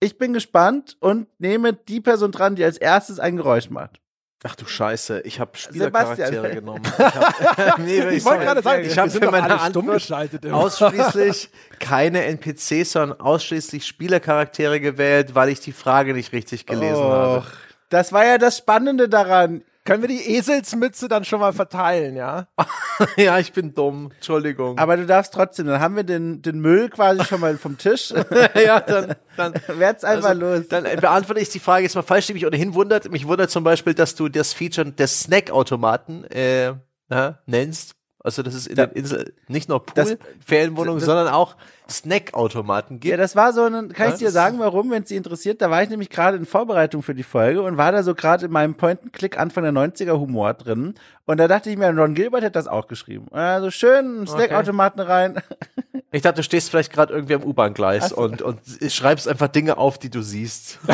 ich 0.00 0.18
bin 0.18 0.32
gespannt 0.32 0.96
und 1.00 1.28
nehme 1.38 1.74
die 1.74 2.00
Person 2.00 2.32
dran, 2.32 2.56
die 2.56 2.64
als 2.64 2.78
erstes 2.78 3.20
ein 3.20 3.36
Geräusch 3.36 3.70
macht. 3.70 4.00
ach 4.42 4.56
du 4.56 4.66
Scheiße, 4.66 5.20
ich 5.20 5.38
habe 5.38 5.56
Spielercharaktere 5.56 6.54
genommen. 6.54 6.82
Ich, 6.84 6.98
hab, 6.98 7.78
nee, 7.78 8.08
Ich 8.08 8.24
wollte 8.24 8.44
gerade 8.44 8.62
sagen, 8.62 8.84
ich 8.84 8.98
habe 8.98 9.10
für 9.10 9.30
meine 9.30 9.60
Antwort 9.60 10.10
ausschließlich 10.50 11.50
keine 11.78 12.24
NPCs, 12.24 12.92
sondern 12.92 13.20
ausschließlich 13.20 13.86
Spielercharaktere 13.86 14.80
gewählt, 14.80 15.34
weil 15.34 15.50
ich 15.50 15.60
die 15.60 15.72
Frage 15.72 16.14
nicht 16.14 16.32
richtig 16.32 16.66
gelesen 16.66 17.02
habe. 17.02 17.38
Och, 17.42 17.46
Das 17.90 18.12
war 18.12 18.24
ja 18.24 18.38
das 18.38 18.58
Spannende 18.58 19.08
daran. 19.08 19.62
Können 19.92 20.04
wir 20.04 20.08
die 20.08 20.36
Eselsmütze 20.36 21.06
dann 21.06 21.22
schon 21.26 21.38
mal 21.40 21.52
verteilen, 21.52 22.16
ja? 22.16 22.46
Ja, 23.16 23.38
ich 23.38 23.52
bin 23.52 23.74
dumm. 23.74 24.10
Entschuldigung. 24.14 24.78
Aber 24.78 24.96
du 24.96 25.04
darfst 25.04 25.34
trotzdem, 25.34 25.66
dann 25.66 25.80
haben 25.80 25.96
wir 25.96 26.02
den, 26.04 26.40
den 26.40 26.60
Müll 26.60 26.88
quasi 26.88 27.22
schon 27.26 27.40
mal 27.40 27.58
vom 27.58 27.76
Tisch. 27.76 28.10
ja, 28.54 28.80
dann, 28.80 29.16
dann 29.36 29.52
Werd's 29.66 30.02
einfach 30.02 30.30
also, 30.30 30.40
los. 30.40 30.68
Dann 30.68 30.86
äh, 30.86 30.96
beantworte 30.98 31.42
ich 31.42 31.50
die 31.50 31.58
Frage 31.58 31.82
jetzt 31.82 31.94
mal 31.94 32.00
falsch, 32.00 32.28
die 32.28 32.32
mich 32.32 32.46
ohnehin 32.46 32.72
wundert. 32.72 33.10
Mich 33.10 33.26
wundert 33.26 33.50
zum 33.50 33.64
Beispiel, 33.64 33.92
dass 33.92 34.14
du 34.14 34.30
das 34.30 34.54
Feature 34.54 34.90
des 34.90 35.20
Snackautomaten 35.24 36.24
äh, 36.30 36.72
na, 37.08 37.40
nennst. 37.44 37.94
Also 38.24 38.42
das 38.42 38.54
ist 38.54 38.68
in 38.68 38.76
Da- 38.76 38.86
den 38.86 38.96
Insel 38.96 39.34
nicht 39.48 39.68
nur 39.68 39.84
Pool, 39.84 39.92
Das- 39.94 40.16
Ferienwohnung, 40.46 40.96
das- 40.96 41.04
sondern 41.04 41.28
auch 41.28 41.54
Snackautomaten 41.90 43.00
gibt. 43.00 43.10
Ja, 43.10 43.16
das 43.16 43.36
war 43.36 43.52
so 43.52 43.64
ein, 43.64 43.92
kann 43.92 44.10
ich 44.10 44.16
dir 44.16 44.30
sagen, 44.30 44.58
warum, 44.58 44.90
wenn 44.90 45.02
es 45.02 45.08
Sie 45.08 45.16
interessiert, 45.16 45.60
da 45.60 45.70
war 45.70 45.82
ich 45.82 45.90
nämlich 45.90 46.10
gerade 46.10 46.36
in 46.36 46.46
Vorbereitung 46.46 47.02
für 47.02 47.14
die 47.14 47.22
Folge 47.22 47.62
und 47.62 47.76
war 47.76 47.92
da 47.92 48.02
so 48.02 48.14
gerade 48.14 48.46
in 48.46 48.52
meinem 48.52 48.74
Point-and-Click 48.74 49.38
Anfang 49.38 49.64
der 49.64 49.72
90er 49.72 50.18
Humor 50.18 50.54
drin 50.54 50.94
und 51.24 51.38
da 51.38 51.46
dachte 51.46 51.70
ich 51.70 51.76
mir, 51.76 51.96
Ron 51.96 52.14
Gilbert 52.14 52.42
hätte 52.42 52.52
das 52.52 52.66
auch 52.66 52.88
geschrieben. 52.88 53.26
Also 53.30 53.70
schön 53.70 54.16
einen 54.16 54.26
Snackautomaten 54.26 55.00
rein. 55.00 55.40
Ich 56.10 56.20
dachte, 56.20 56.36
du 56.36 56.42
stehst 56.42 56.68
vielleicht 56.68 56.92
gerade 56.92 57.14
irgendwie 57.14 57.34
am 57.34 57.42
U-Bahn-Gleis 57.42 58.12
und, 58.12 58.42
und 58.42 58.60
schreibst 58.88 59.26
einfach 59.28 59.48
Dinge 59.48 59.78
auf, 59.78 59.98
die 59.98 60.10
du 60.10 60.20
siehst. 60.22 60.78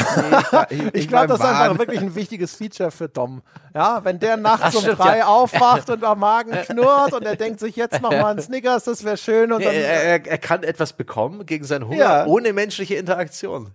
Ich 0.93 1.09
glaube, 1.09 1.29
das 1.29 1.41
ist 1.41 1.47
einfach 1.47 1.79
wirklich 1.79 2.01
ein 2.01 2.15
wichtiges 2.15 2.55
Feature 2.55 2.91
für 2.91 3.09
Dom. 3.09 3.43
Ja, 3.75 4.05
wenn 4.05 4.19
der 4.19 4.37
nachts 4.37 4.77
um 4.77 4.85
drei 4.85 5.25
aufwacht 5.25 5.91
und 5.91 6.05
am 6.05 6.21
Magen 6.21 6.53
knurrt 6.53 7.13
und 7.13 7.23
er 7.23 7.37
denkt 7.37 7.61
sich 7.61 7.77
jetzt 7.77 8.01
noch 8.01 8.11
mal 8.11 8.37
ein 8.37 8.41
Snickers, 8.41 8.85
das 8.85 9.05
wäre 9.05 9.17
schön 9.17 9.53
und 9.53 9.61
Er, 9.61 9.73
dann 9.73 9.75
er, 9.75 10.27
er 10.27 10.39
kann 10.39 10.63
etwas 10.63 10.78
bekommen 10.93 11.47
gegen 11.47 11.65
seinen 11.65 11.87
Hunger 11.89 11.99
Ja. 11.99 12.27
ohne 12.27 12.53
menschliche 12.53 12.95
Interaktion. 12.97 13.73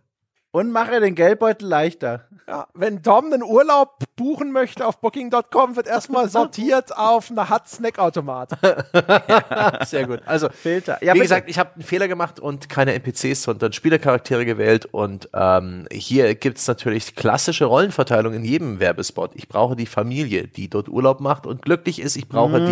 Und 0.55 0.71
mache 0.71 0.99
den 0.99 1.15
Geldbeutel 1.15 1.67
leichter. 1.67 2.27
Ja, 2.47 2.67
wenn 2.75 3.01
Dom 3.01 3.33
einen 3.33 3.41
Urlaub 3.41 3.97
buchen 4.15 4.51
möchte 4.51 4.85
auf 4.85 4.99
Booking.com, 5.01 5.75
wird 5.75 5.87
erstmal 5.87 6.29
sortiert 6.29 6.95
auf 6.95 7.31
eine 7.31 7.49
Hut 7.49 7.67
Snackautomat. 7.67 8.51
Sehr 9.87 10.05
gut. 10.05 10.19
Also, 10.27 10.49
Filter. 10.49 10.99
Ja, 11.01 11.13
wie 11.13 11.19
bitte. 11.19 11.23
gesagt, 11.23 11.49
ich 11.49 11.57
habe 11.57 11.71
einen 11.73 11.81
Fehler 11.83 12.07
gemacht 12.07 12.39
und 12.39 12.69
keine 12.69 12.93
NPCs, 12.93 13.41
sondern 13.41 13.73
Spielercharaktere 13.73 14.45
gewählt. 14.45 14.85
Und 14.91 15.27
ähm, 15.33 15.87
hier 15.91 16.35
gibt's 16.35 16.67
natürlich 16.67 17.15
klassische 17.15 17.65
Rollenverteilung 17.65 18.35
in 18.35 18.45
jedem 18.45 18.79
Werbespot. 18.79 19.31
Ich 19.33 19.47
brauche 19.47 19.75
die 19.75 19.87
Familie, 19.87 20.47
die 20.47 20.69
dort 20.69 20.87
Urlaub 20.87 21.19
macht 21.19 21.47
und 21.47 21.63
glücklich 21.63 21.99
ist. 21.99 22.15
Ich 22.15 22.27
brauche 22.29 22.59
Mm. 22.59 22.65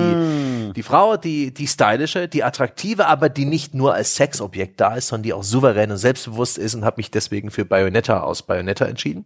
die, 0.68 0.74
die 0.74 0.84
Frau, 0.84 1.18
die, 1.18 1.52
die 1.52 1.66
stylische, 1.68 2.28
die 2.28 2.44
attraktive, 2.44 3.08
aber 3.08 3.30
die 3.30 3.46
nicht 3.46 3.74
nur 3.74 3.96
als 3.96 4.16
Sexobjekt 4.16 4.80
da 4.80 4.94
ist, 4.98 5.08
sondern 5.08 5.24
die 5.24 5.34
auch 5.34 5.44
souverän 5.44 5.90
und 5.90 5.98
selbstbewusst 5.98 6.60
ist 6.60 6.76
und 6.76 6.86
habe 6.86 6.98
mich 6.98 7.10
deswegen 7.10 7.50
für 7.50 7.66
Bayonetta 7.72 8.20
aus 8.20 8.44
Bayonetta 8.44 8.86
entschieden. 8.86 9.26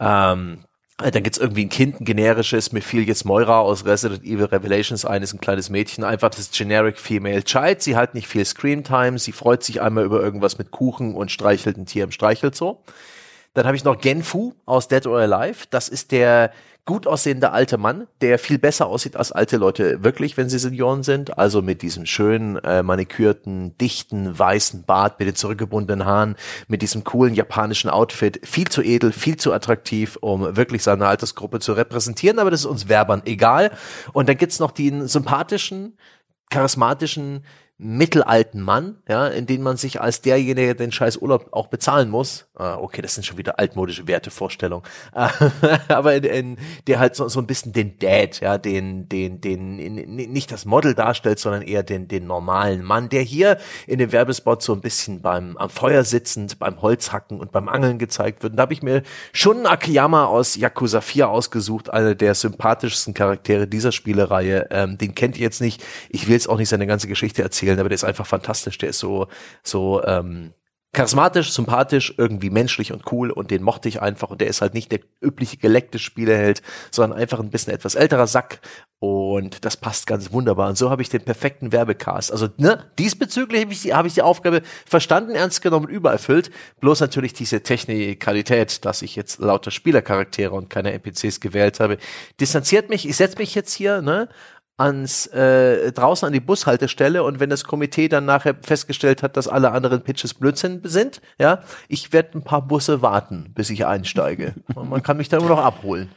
Ähm, 0.00 0.64
äh, 1.02 1.10
dann 1.10 1.22
gibt's 1.22 1.38
irgendwie 1.38 1.66
ein 1.66 1.68
Kind, 1.68 2.00
ein 2.00 2.04
generisches. 2.06 2.72
Mir 2.72 2.80
fiel 2.80 3.06
jetzt 3.06 3.24
Moira 3.24 3.60
aus 3.60 3.84
Resident 3.84 4.24
Evil 4.24 4.46
Revelations 4.46 5.04
ein, 5.04 5.22
ist 5.22 5.34
ein 5.34 5.40
kleines 5.40 5.68
Mädchen, 5.68 6.04
einfach 6.04 6.30
das 6.30 6.50
Generic 6.50 6.98
Female 6.98 7.44
Child. 7.44 7.82
Sie 7.82 7.96
hat 7.96 8.14
nicht 8.14 8.28
viel 8.28 8.44
Screamtime, 8.44 9.18
sie 9.18 9.32
freut 9.32 9.62
sich 9.62 9.82
einmal 9.82 10.04
über 10.04 10.22
irgendwas 10.22 10.56
mit 10.56 10.70
Kuchen 10.70 11.14
und 11.14 11.30
streichelt 11.30 11.76
ein 11.76 11.84
Tier 11.86 12.04
im 12.04 12.12
Streichelzoo. 12.12 12.78
Dann 13.52 13.66
habe 13.66 13.76
ich 13.76 13.84
noch 13.84 14.00
Genfu 14.00 14.54
aus 14.64 14.88
Dead 14.88 15.06
or 15.06 15.18
Alive. 15.18 15.66
Das 15.70 15.88
ist 15.88 16.12
der 16.12 16.50
gut 16.86 17.06
aussehende 17.06 17.52
alte 17.52 17.78
Mann, 17.78 18.06
der 18.20 18.38
viel 18.38 18.58
besser 18.58 18.86
aussieht 18.86 19.16
als 19.16 19.32
alte 19.32 19.56
Leute 19.56 20.04
wirklich, 20.04 20.36
wenn 20.36 20.50
sie 20.50 20.58
Senioren 20.58 21.02
sind. 21.02 21.38
Also 21.38 21.62
mit 21.62 21.80
diesem 21.80 22.04
schönen, 22.04 22.56
äh, 22.56 22.82
manikürten, 22.82 23.76
dichten, 23.78 24.38
weißen 24.38 24.84
Bart, 24.84 25.18
mit 25.18 25.28
den 25.28 25.34
zurückgebundenen 25.34 26.04
Haaren, 26.04 26.36
mit 26.68 26.82
diesem 26.82 27.02
coolen 27.02 27.34
japanischen 27.34 27.88
Outfit. 27.88 28.40
Viel 28.46 28.68
zu 28.68 28.82
edel, 28.82 29.12
viel 29.12 29.36
zu 29.36 29.52
attraktiv, 29.52 30.18
um 30.20 30.56
wirklich 30.56 30.82
seine 30.82 31.06
Altersgruppe 31.06 31.60
zu 31.60 31.72
repräsentieren. 31.72 32.38
Aber 32.38 32.50
das 32.50 32.60
ist 32.60 32.66
uns 32.66 32.88
Werbern 32.88 33.22
egal. 33.24 33.70
Und 34.12 34.28
dann 34.28 34.36
gibt's 34.36 34.58
noch 34.58 34.70
den 34.70 35.08
sympathischen, 35.08 35.96
charismatischen, 36.50 37.44
mittelalten 37.76 38.62
Mann, 38.62 39.02
ja, 39.08 39.26
in 39.26 39.46
den 39.46 39.62
man 39.62 39.76
sich 39.76 40.00
als 40.00 40.22
derjenige 40.22 40.74
der 40.74 40.86
den 40.86 40.92
scheiß 40.92 41.16
Urlaub 41.16 41.48
auch 41.50 41.66
bezahlen 41.66 42.08
muss. 42.08 42.46
Ah, 42.56 42.76
okay, 42.76 43.02
das 43.02 43.14
sind 43.14 43.26
schon 43.26 43.36
wieder 43.36 43.58
altmodische 43.58 44.06
Wertevorstellungen. 44.06 44.86
Aber 45.88 46.14
in, 46.14 46.22
in, 46.22 46.56
der 46.86 47.00
halt 47.00 47.16
so, 47.16 47.26
so 47.26 47.40
ein 47.40 47.48
bisschen 47.48 47.72
den 47.72 47.98
Dad, 47.98 48.40
ja, 48.40 48.58
den, 48.58 49.08
den, 49.08 49.40
den, 49.40 49.80
in, 49.80 49.94
nicht 50.14 50.52
das 50.52 50.64
Model 50.64 50.94
darstellt, 50.94 51.40
sondern 51.40 51.62
eher 51.62 51.82
den, 51.82 52.06
den 52.06 52.28
normalen 52.28 52.84
Mann, 52.84 53.08
der 53.08 53.22
hier 53.22 53.58
in 53.88 53.98
dem 53.98 54.12
Werbespot 54.12 54.62
so 54.62 54.72
ein 54.72 54.80
bisschen 54.80 55.20
beim, 55.20 55.56
am 55.56 55.68
Feuer 55.68 56.04
sitzend, 56.04 56.60
beim 56.60 56.80
Holzhacken 56.80 57.40
und 57.40 57.50
beim 57.50 57.68
Angeln 57.68 57.98
gezeigt 57.98 58.44
wird. 58.44 58.52
Und 58.52 58.58
da 58.58 58.62
habe 58.62 58.72
ich 58.72 58.84
mir 58.84 59.02
schon 59.32 59.66
Akiyama 59.66 60.26
aus 60.26 60.54
Yakuza 60.54 61.00
4 61.00 61.28
ausgesucht, 61.28 61.90
einer 61.90 62.14
der 62.14 62.36
sympathischsten 62.36 63.14
Charaktere 63.14 63.66
dieser 63.66 63.90
Spielereihe. 63.90 64.68
Ähm, 64.70 64.96
den 64.96 65.16
kennt 65.16 65.36
ihr 65.38 65.42
jetzt 65.42 65.60
nicht. 65.60 65.82
Ich 66.08 66.28
will 66.28 66.34
jetzt 66.34 66.48
auch 66.48 66.58
nicht 66.58 66.68
seine 66.68 66.86
ganze 66.86 67.08
Geschichte 67.08 67.42
erzählen, 67.42 67.80
aber 67.80 67.88
der 67.88 67.96
ist 67.96 68.04
einfach 68.04 68.26
fantastisch. 68.26 68.78
Der 68.78 68.90
ist 68.90 69.00
so, 69.00 69.26
so, 69.64 70.04
ähm, 70.04 70.52
charismatisch, 70.94 71.52
sympathisch, 71.52 72.14
irgendwie 72.16 72.50
menschlich 72.50 72.92
und 72.92 73.10
cool 73.12 73.30
und 73.30 73.50
den 73.50 73.62
mochte 73.62 73.88
ich 73.88 74.00
einfach 74.00 74.30
und 74.30 74.40
der 74.40 74.48
ist 74.48 74.62
halt 74.62 74.72
nicht 74.74 74.90
der 74.92 75.00
übliche 75.20 75.56
geleckte 75.58 75.98
Spieleheld, 75.98 76.62
sondern 76.90 77.18
einfach 77.18 77.40
ein 77.40 77.50
bisschen 77.50 77.74
etwas 77.74 77.94
älterer 77.94 78.26
Sack 78.26 78.60
und 79.00 79.64
das 79.66 79.76
passt 79.76 80.06
ganz 80.06 80.32
wunderbar. 80.32 80.68
Und 80.70 80.78
so 80.78 80.88
habe 80.88 81.02
ich 81.02 81.10
den 81.10 81.22
perfekten 81.22 81.72
Werbecast. 81.72 82.32
Also 82.32 82.48
ne, 82.56 82.84
diesbezüglich 82.98 83.62
habe 83.62 83.72
ich, 83.72 83.82
die- 83.82 83.92
habe 83.92 84.08
ich 84.08 84.14
die 84.14 84.22
Aufgabe 84.22 84.62
verstanden, 84.86 85.32
ernst 85.32 85.60
genommen, 85.60 85.88
übererfüllt, 85.88 86.50
bloß 86.80 87.00
natürlich 87.00 87.34
diese 87.34 87.62
Technikalität, 87.62 88.84
dass 88.84 89.02
ich 89.02 89.16
jetzt 89.16 89.40
lauter 89.40 89.70
Spielercharaktere 89.70 90.52
und 90.54 90.70
keine 90.70 90.92
NPCs 90.92 91.40
gewählt 91.40 91.80
habe, 91.80 91.98
distanziert 92.40 92.88
mich, 92.88 93.06
ich 93.06 93.16
setze 93.16 93.38
mich 93.38 93.54
jetzt 93.54 93.74
hier, 93.74 94.00
ne, 94.00 94.28
ans 94.76 95.26
äh, 95.28 95.92
draußen 95.92 96.26
an 96.26 96.32
die 96.32 96.40
Bushaltestelle 96.40 97.22
und 97.22 97.38
wenn 97.38 97.50
das 97.50 97.64
Komitee 97.64 98.08
dann 98.08 98.24
nachher 98.24 98.56
festgestellt 98.60 99.22
hat, 99.22 99.36
dass 99.36 99.46
alle 99.46 99.70
anderen 99.70 100.02
Pitches 100.02 100.34
Blödsinn 100.34 100.80
sind, 100.82 101.20
ja, 101.38 101.60
ich 101.88 102.12
werde 102.12 102.38
ein 102.38 102.42
paar 102.42 102.62
Busse 102.62 103.00
warten, 103.00 103.52
bis 103.54 103.70
ich 103.70 103.86
einsteige. 103.86 104.54
Und 104.74 104.90
man 104.90 105.02
kann 105.02 105.16
mich 105.16 105.28
dann 105.28 105.40
immer 105.40 105.50
noch 105.50 105.64
abholen. 105.64 106.08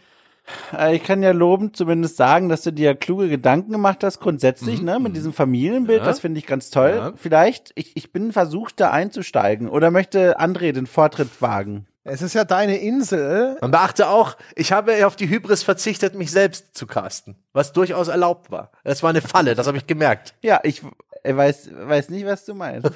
Äh, 0.76 0.96
Ich 0.96 1.04
kann 1.04 1.22
ja 1.22 1.32
lobend 1.32 1.76
zumindest 1.76 2.18
sagen, 2.18 2.50
dass 2.50 2.64
du 2.64 2.72
dir 2.72 2.96
kluge 2.96 3.30
Gedanken 3.30 3.72
gemacht 3.72 4.04
hast, 4.04 4.20
grundsätzlich, 4.20 4.82
ne, 4.82 5.00
mit 5.00 5.16
diesem 5.16 5.34
Familienbild. 5.34 6.00
Ja. 6.00 6.06
Das 6.06 6.20
finde 6.20 6.40
ich 6.40 6.48
ganz 6.48 6.70
toll. 6.72 6.94
Ja. 6.96 7.14
Vielleicht, 7.16 7.72
ich, 7.76 7.96
ich 7.96 8.12
bin 8.12 8.32
versucht, 8.32 8.80
da 8.80 8.92
einzusteigen. 8.92 9.70
Oder 9.70 9.92
möchte 9.92 10.40
André 10.40 10.72
den 10.72 10.88
Vortritt 10.88 11.42
wagen? 11.42 11.86
Es 12.10 12.22
ist 12.22 12.34
ja 12.34 12.46
deine 12.46 12.78
Insel. 12.78 13.58
Man 13.60 13.72
beachte 13.72 14.08
auch, 14.08 14.38
ich 14.56 14.72
habe 14.72 15.06
auf 15.06 15.18
die 15.18 15.28
Hybris 15.28 15.64
verzichtet, 15.64 16.16
mich 16.16 16.32
selbst 16.32 16.78
zu 16.78 16.88
casten, 16.88 17.36
was 17.52 17.74
durchaus 17.74 18.08
erlaubt 18.08 18.50
war. 18.50 18.72
Das 18.86 19.04
war 19.04 19.10
eine 19.10 19.22
Falle, 19.22 19.56
das 19.56 19.68
habe 19.68 19.78
ich 19.78 19.88
gemerkt. 19.88 20.34
Ja, 20.42 20.62
ich 20.64 20.82
weiß, 21.26 21.70
weiß 21.74 22.08
nicht, 22.10 22.26
was 22.26 22.46
du 22.46 22.54
meinst. 22.54 22.90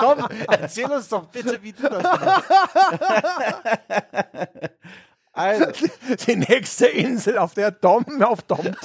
Komm, 0.00 0.26
erzähl 0.48 0.86
uns 0.86 1.10
doch 1.10 1.26
bitte, 1.26 1.62
wie 1.62 1.72
du 1.72 1.82
das 1.82 2.02
machst. 2.02 2.44
Also, 5.34 5.66
Die 6.26 6.36
nächste 6.36 6.86
Insel, 6.86 7.36
auf 7.38 7.54
der 7.54 7.70
Dom 7.70 8.04
auf 8.22 8.42
Dom 8.42 8.70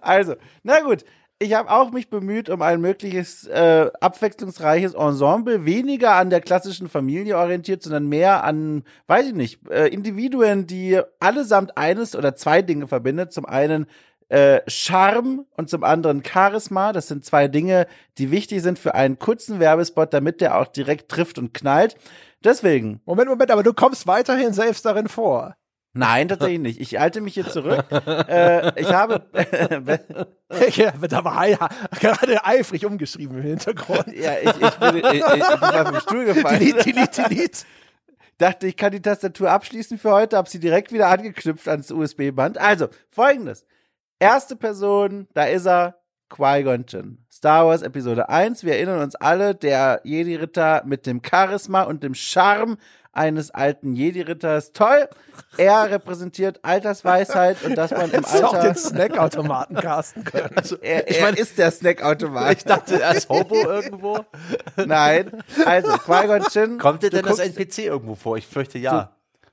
also, 0.00 0.36
na 0.62 0.80
gut. 0.80 1.04
Ich 1.42 1.54
habe 1.54 1.70
auch 1.70 1.90
mich 1.90 2.10
bemüht 2.10 2.50
um 2.50 2.60
ein 2.60 2.82
mögliches 2.82 3.46
äh, 3.46 3.90
abwechslungsreiches 3.98 4.92
Ensemble, 4.92 5.64
weniger 5.64 6.12
an 6.16 6.28
der 6.28 6.42
klassischen 6.42 6.90
Familie 6.90 7.38
orientiert, 7.38 7.82
sondern 7.82 8.08
mehr 8.10 8.44
an, 8.44 8.84
weiß 9.06 9.28
ich 9.28 9.32
nicht, 9.32 9.66
äh, 9.70 9.86
Individuen, 9.86 10.66
die 10.66 11.00
allesamt 11.18 11.78
eines 11.78 12.14
oder 12.14 12.34
zwei 12.36 12.60
Dinge 12.60 12.88
verbindet. 12.88 13.32
Zum 13.32 13.46
einen 13.46 13.86
äh, 14.28 14.60
Charme 14.66 15.46
und 15.56 15.70
zum 15.70 15.82
anderen 15.82 16.22
Charisma. 16.22 16.92
Das 16.92 17.08
sind 17.08 17.24
zwei 17.24 17.48
Dinge, 17.48 17.86
die 18.18 18.30
wichtig 18.30 18.60
sind 18.60 18.78
für 18.78 18.94
einen 18.94 19.18
kurzen 19.18 19.60
Werbespot, 19.60 20.12
damit 20.12 20.42
der 20.42 20.58
auch 20.58 20.66
direkt 20.66 21.10
trifft 21.10 21.38
und 21.38 21.54
knallt. 21.54 21.96
Deswegen, 22.44 23.00
Moment, 23.06 23.30
Moment, 23.30 23.50
aber 23.50 23.62
du 23.62 23.72
kommst 23.72 24.06
weiterhin 24.06 24.52
selbst 24.52 24.84
darin 24.84 25.08
vor. 25.08 25.56
Nein, 25.92 26.28
tatsächlich 26.28 26.60
nicht. 26.60 26.80
Ich 26.80 26.98
halte 26.98 27.20
mich 27.20 27.34
hier 27.34 27.48
zurück. 27.48 27.84
äh, 27.90 28.80
ich 28.80 28.92
habe 28.92 29.22
Ja, 30.74 31.00
wird 31.00 31.14
aber 31.14 31.36
hei- 31.36 31.58
gerade 32.00 32.44
eifrig 32.44 32.84
umgeschrieben 32.86 33.38
im 33.38 33.42
Hintergrund. 33.42 34.08
Ja, 34.14 34.34
ich, 34.40 34.48
ich, 34.50 34.74
bin, 34.76 34.96
ich, 34.96 35.04
ich 35.04 35.60
bin 35.60 35.62
auf 35.62 35.90
dem 35.90 36.00
Stuhl 36.00 36.24
gefallen. 36.24 36.58
Delete, 36.58 36.84
delete, 36.92 37.22
delete. 37.28 37.58
Dachte, 38.38 38.66
ich 38.66 38.76
kann 38.76 38.90
die 38.92 39.02
Tastatur 39.02 39.50
abschließen 39.50 39.98
für 39.98 40.12
heute, 40.12 40.36
habe 40.36 40.48
sie 40.48 40.60
direkt 40.60 40.92
wieder 40.92 41.08
angeknüpft 41.08 41.68
ans 41.68 41.90
USB-Band. 41.90 42.56
Also, 42.58 42.88
folgendes. 43.10 43.66
Erste 44.18 44.56
Person, 44.56 45.28
da 45.34 45.44
ist 45.44 45.66
er, 45.66 45.96
Qui-Gon 46.30 46.84
Jinn. 46.88 47.24
Star 47.30 47.66
Wars 47.66 47.82
Episode 47.82 48.28
1. 48.28 48.64
Wir 48.64 48.74
erinnern 48.74 49.00
uns 49.02 49.14
alle, 49.16 49.54
der 49.54 50.00
Jedi-Ritter 50.04 50.82
mit 50.86 51.04
dem 51.06 51.20
Charisma 51.28 51.82
und 51.82 52.02
dem 52.02 52.14
Charme 52.14 52.76
eines 53.12 53.50
alten 53.50 53.94
Jedi-Ritters. 53.94 54.72
Toll. 54.72 55.08
Er 55.56 55.90
repräsentiert 55.90 56.60
Altersweisheit 56.62 57.62
und 57.64 57.74
dass 57.76 57.90
man 57.90 58.10
im 58.12 58.22
du 58.22 58.28
auch 58.44 58.50
den 58.52 58.60
Alter... 58.60 58.74
Snackautomaten 58.76 59.76
casten 59.76 60.24
können. 60.24 60.50
Er, 60.82 61.08
Ich 61.10 61.16
er 61.18 61.24
mein- 61.24 61.34
ist 61.34 61.58
der 61.58 61.70
Snackautomat. 61.70 62.56
Ich 62.58 62.64
dachte, 62.64 63.00
er 63.00 63.14
ist 63.14 63.28
Hobo 63.28 63.54
irgendwo. 63.56 64.24
Nein. 64.76 65.30
Also, 65.64 65.90
Qui-Gon 65.92 66.44
Jinn. 66.52 66.78
Kommt 66.78 67.02
dir 67.02 67.10
du 67.10 67.16
denn 67.16 67.26
das 67.26 67.38
NPC 67.40 67.78
irgendwo 67.86 68.14
vor? 68.14 68.36
Ich 68.36 68.46
fürchte 68.46 68.78
ja. 68.78 69.10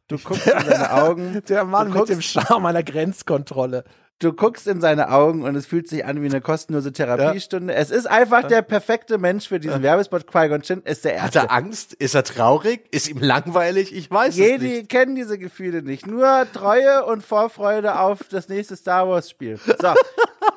Du 0.08 0.18
guckst 0.18 0.48
in 0.48 0.60
seine 0.60 0.94
Augen. 1.04 1.42
Der 1.50 1.66
Mann 1.66 1.92
du 1.92 2.00
mit 2.00 2.10
dem 2.10 2.22
Charme 2.22 2.66
einer 2.68 2.84
Grenzkontrolle. 2.84 3.84
Du 4.20 4.34
guckst 4.34 4.68
in 4.68 4.82
seine 4.82 5.12
Augen 5.12 5.44
und 5.44 5.56
es 5.56 5.66
fühlt 5.66 5.88
sich 5.88 6.06
an 6.06 6.22
wie 6.22 6.26
eine 6.26 6.42
kostenlose 6.42 6.92
Therapiestunde. 6.92 7.74
Es 7.74 7.92
ist 7.92 8.08
einfach 8.08 8.44
der 8.48 8.62
perfekte 8.62 9.18
Mensch 9.18 9.48
für 9.48 9.60
diesen 9.60 9.84
Werbespot. 9.84 10.26
Qui-Gon 10.28 10.62
Jinn 10.62 10.82
ist 10.84 11.06
der 11.06 11.22
Hat 11.22 11.36
erste. 11.36 11.50
er 11.50 11.52
Angst? 11.56 11.94
Ist 11.94 12.16
er 12.16 12.24
traurig? 12.24 12.86
Ist 12.92 13.08
ihm 13.10 13.20
langweilig? 13.20 13.94
Ich 13.96 14.10
weiß 14.10 14.30
es 14.34 14.38
Jedi 14.38 14.68
nicht. 14.78 14.90
kennen 14.90 15.16
diese 15.16 15.38
Gefühle 15.38 15.82
nicht. 15.84 16.08
Nur 16.08 16.48
Treue 16.52 17.06
und 17.06 17.24
Vorfreude 17.24 18.00
auf 18.00 18.20
das 18.30 18.50
nächste 18.50 18.76
Star 18.76 19.08
Wars 19.08 19.30
Spiel. 19.30 19.58
So. 19.58 19.94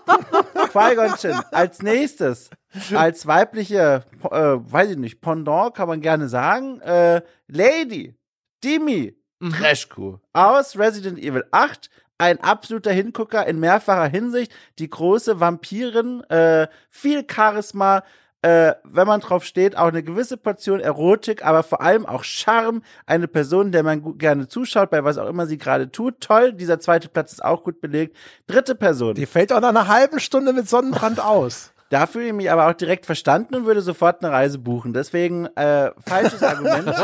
Qui-Gon 0.72 1.14
Jinn. 1.20 1.40
Als 1.52 1.82
nächstes, 1.82 2.50
als 2.94 3.26
weibliche, 3.26 4.04
äh, 4.30 4.30
weiß 4.32 4.90
ich 4.90 4.96
nicht, 4.96 5.20
Pendant 5.20 5.74
kann 5.74 5.88
man 5.88 6.00
gerne 6.00 6.28
sagen, 6.28 6.80
äh, 6.80 7.20
Lady 7.48 8.16
Dimi 8.64 9.16
Trashku 9.58 10.18
aus 10.32 10.78
Resident 10.78 11.18
Evil 11.18 11.44
8. 11.50 11.88
Ein 12.20 12.38
absoluter 12.40 12.92
Hingucker 12.92 13.46
in 13.46 13.60
mehrfacher 13.60 14.06
Hinsicht. 14.06 14.52
Die 14.78 14.90
große 14.90 15.40
Vampirin, 15.40 16.22
äh, 16.24 16.68
viel 16.90 17.24
Charisma, 17.26 18.02
äh, 18.42 18.74
wenn 18.84 19.06
man 19.06 19.20
drauf 19.20 19.42
steht, 19.42 19.74
auch 19.74 19.86
eine 19.86 20.02
gewisse 20.02 20.36
Portion 20.36 20.80
Erotik, 20.80 21.42
aber 21.42 21.62
vor 21.62 21.80
allem 21.80 22.04
auch 22.04 22.22
Charme. 22.22 22.82
Eine 23.06 23.26
Person, 23.26 23.72
der 23.72 23.84
man 23.84 24.18
gerne 24.18 24.48
zuschaut, 24.48 24.90
bei 24.90 25.02
was 25.02 25.16
auch 25.16 25.30
immer 25.30 25.46
sie 25.46 25.56
gerade 25.56 25.90
tut. 25.90 26.20
Toll, 26.20 26.52
dieser 26.52 26.78
zweite 26.78 27.08
Platz 27.08 27.32
ist 27.32 27.42
auch 27.42 27.64
gut 27.64 27.80
belegt. 27.80 28.14
Dritte 28.46 28.74
Person. 28.74 29.14
Die 29.14 29.24
fällt 29.24 29.50
auch 29.50 29.60
nach 29.60 29.70
einer 29.70 29.88
halben 29.88 30.20
Stunde 30.20 30.52
mit 30.52 30.68
Sonnenbrand 30.68 31.20
aus. 31.24 31.72
Da 31.90 32.06
fühle 32.06 32.28
ich 32.28 32.32
mich 32.32 32.50
aber 32.50 32.68
auch 32.68 32.72
direkt 32.72 33.04
verstanden 33.04 33.56
und 33.56 33.66
würde 33.66 33.82
sofort 33.82 34.22
eine 34.22 34.32
Reise 34.32 34.58
buchen. 34.58 34.92
Deswegen 34.92 35.46
äh, 35.56 35.90
falsches 36.06 36.40
Argument. 36.40 36.86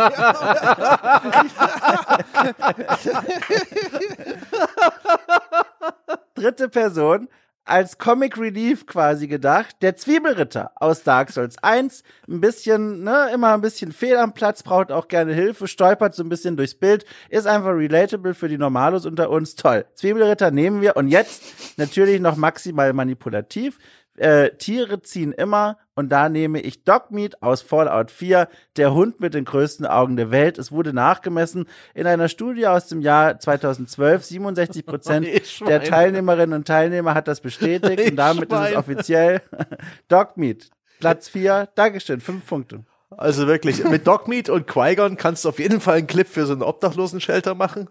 Dritte 6.34 6.68
Person 6.68 7.28
als 7.64 7.98
Comic 7.98 8.38
Relief 8.38 8.86
quasi 8.86 9.26
gedacht. 9.26 9.74
Der 9.82 9.96
Zwiebelritter 9.96 10.70
aus 10.76 11.02
Dark 11.02 11.30
Souls 11.32 11.56
1. 11.62 12.04
Ein 12.28 12.40
bisschen, 12.40 13.02
ne, 13.02 13.30
immer 13.34 13.54
ein 13.54 13.60
bisschen 13.60 13.90
fehl 13.90 14.16
am 14.16 14.34
Platz, 14.34 14.62
braucht 14.62 14.92
auch 14.92 15.08
gerne 15.08 15.34
Hilfe, 15.34 15.66
stolpert 15.66 16.14
so 16.14 16.22
ein 16.22 16.28
bisschen 16.28 16.56
durchs 16.56 16.76
Bild, 16.76 17.04
ist 17.28 17.48
einfach 17.48 17.74
relatable 17.74 18.34
für 18.34 18.48
die 18.48 18.56
Normalos 18.56 19.04
unter 19.04 19.30
uns. 19.30 19.56
Toll. 19.56 19.84
Zwiebelritter 19.94 20.52
nehmen 20.52 20.80
wir 20.80 20.96
und 20.96 21.08
jetzt 21.08 21.42
natürlich 21.76 22.20
noch 22.20 22.36
maximal 22.36 22.92
manipulativ. 22.92 23.78
Äh, 24.16 24.50
Tiere 24.56 25.02
ziehen 25.02 25.32
immer 25.32 25.78
und 25.94 26.10
da 26.10 26.28
nehme 26.28 26.60
ich 26.60 26.84
Dogmeat 26.84 27.42
aus 27.42 27.62
Fallout 27.62 28.10
4, 28.10 28.48
der 28.76 28.92
Hund 28.92 29.20
mit 29.20 29.34
den 29.34 29.44
größten 29.44 29.86
Augen 29.86 30.16
der 30.16 30.30
Welt. 30.30 30.58
Es 30.58 30.70
wurde 30.70 30.92
nachgemessen 30.92 31.66
in 31.94 32.06
einer 32.06 32.28
Studie 32.28 32.66
aus 32.66 32.86
dem 32.86 33.00
Jahr 33.00 33.38
2012. 33.38 34.24
67 34.24 34.86
Prozent 34.86 35.26
der 35.66 35.82
Teilnehmerinnen 35.82 36.54
und 36.54 36.66
Teilnehmer 36.66 37.14
hat 37.14 37.28
das 37.28 37.40
bestätigt 37.40 38.10
und 38.10 38.16
damit 38.16 38.52
ist 38.52 38.70
es 38.70 38.76
offiziell 38.76 39.40
Dogmeat. 40.08 40.70
Platz 41.00 41.28
4. 41.28 41.68
Dankeschön. 41.74 42.20
Fünf 42.20 42.46
Punkte. 42.46 42.84
Also 43.10 43.46
wirklich, 43.46 43.84
mit 43.84 44.06
Dogmeat 44.06 44.50
und 44.50 44.66
Qui-Gon 44.66 45.16
kannst 45.16 45.44
du 45.44 45.48
auf 45.48 45.58
jeden 45.58 45.80
Fall 45.80 45.98
einen 45.98 46.06
Clip 46.06 46.26
für 46.28 46.44
so 46.44 46.52
einen 46.52 46.62
Obdachlosen-Shelter 46.62 47.54
machen. 47.54 47.88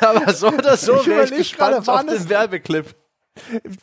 Aber 0.00 0.32
so 0.34 0.48
oder 0.48 0.76
so 0.76 1.06
wäre 1.06 1.24
ich 1.24 1.30
gespannt 1.30 1.84
gerade, 1.84 1.92
auf 1.92 2.06
den 2.06 2.28
Werbeclip. 2.28 2.94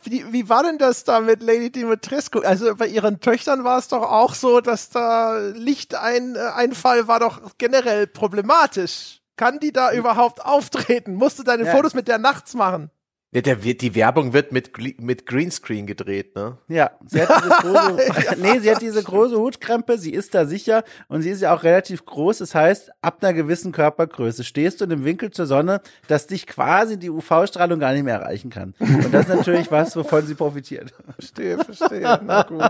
Wie, 0.04 0.32
wie 0.32 0.50
war 0.50 0.64
denn 0.64 0.78
das 0.78 1.04
da 1.04 1.20
mit 1.20 1.42
Lady 1.42 1.72
Dimitrescu? 1.72 2.40
Also 2.40 2.76
bei 2.76 2.88
ihren 2.88 3.20
Töchtern 3.20 3.64
war 3.64 3.78
es 3.78 3.88
doch 3.88 4.04
auch 4.04 4.34
so, 4.36 4.62
dass 4.62 4.90
da 4.90 5.38
Lichteinfall 5.38 7.08
war 7.08 7.20
doch 7.20 7.42
generell 7.58 8.08
problematisch. 8.08 9.22
Kann 9.36 9.60
die 9.60 9.72
da 9.72 9.92
überhaupt 9.94 10.44
auftreten? 10.44 11.16
Musst 11.16 11.38
du 11.40 11.44
deine 11.44 11.66
Ja. 11.66 11.76
Fotos 11.76 11.94
mit 11.94 12.08
der 12.08 12.18
nachts 12.18 12.54
machen? 12.56 12.90
Ja, 13.34 13.42
der, 13.42 13.62
wird- 13.62 13.82
die 13.82 13.94
Werbung 13.94 14.32
wird 14.32 14.54
mit, 14.54 14.72
mit 15.02 15.26
Greenscreen 15.26 15.86
gedreht, 15.86 16.34
ne? 16.38 16.58
Ja, 16.70 16.92
sie 17.06 17.22
hat 17.22 17.30
diese 17.44 17.50
große, 17.50 18.36
nee, 18.42 18.60
sie 18.60 18.72
hat 18.72 18.82
diese 18.82 19.04
große 19.04 19.38
Hutkrempe, 19.38 19.98
sie 19.98 20.12
ist 20.14 20.34
da 20.34 20.46
sicher 20.46 20.86
und 21.10 21.24
sie 21.24 21.32
ist 21.32 21.42
ja 21.42 21.54
auch 21.54 21.64
relativ 21.64 22.06
groß. 22.06 22.38
Das 22.38 22.56
heißt, 22.56 22.90
ab 23.02 23.18
einer 23.22 23.34
gewissen 23.34 23.74
Körpergröße 23.74 24.46
stehst 24.46 24.80
du 24.80 24.86
in 24.86 24.94
einem 24.94 25.04
Winkel 25.04 25.32
zur 25.32 25.46
Sonne, 25.46 25.82
dass 26.08 26.28
dich 26.28 26.48
quasi 26.48 26.98
die 26.98 27.10
UV-Strahlung 27.10 27.82
gar 27.82 27.92
nicht 27.92 28.04
mehr 28.04 28.16
erreichen 28.16 28.50
kann. 28.50 28.74
Und 28.80 29.14
das 29.14 29.28
ist 29.28 29.36
natürlich 29.36 29.70
was, 29.72 29.94
wovon 29.98 30.26
sie 30.26 30.34
profitiert. 30.36 30.94
Verstehe, 31.20 31.58
verstehe. 31.64 32.20
Na 32.26 32.44
gut. 32.44 32.62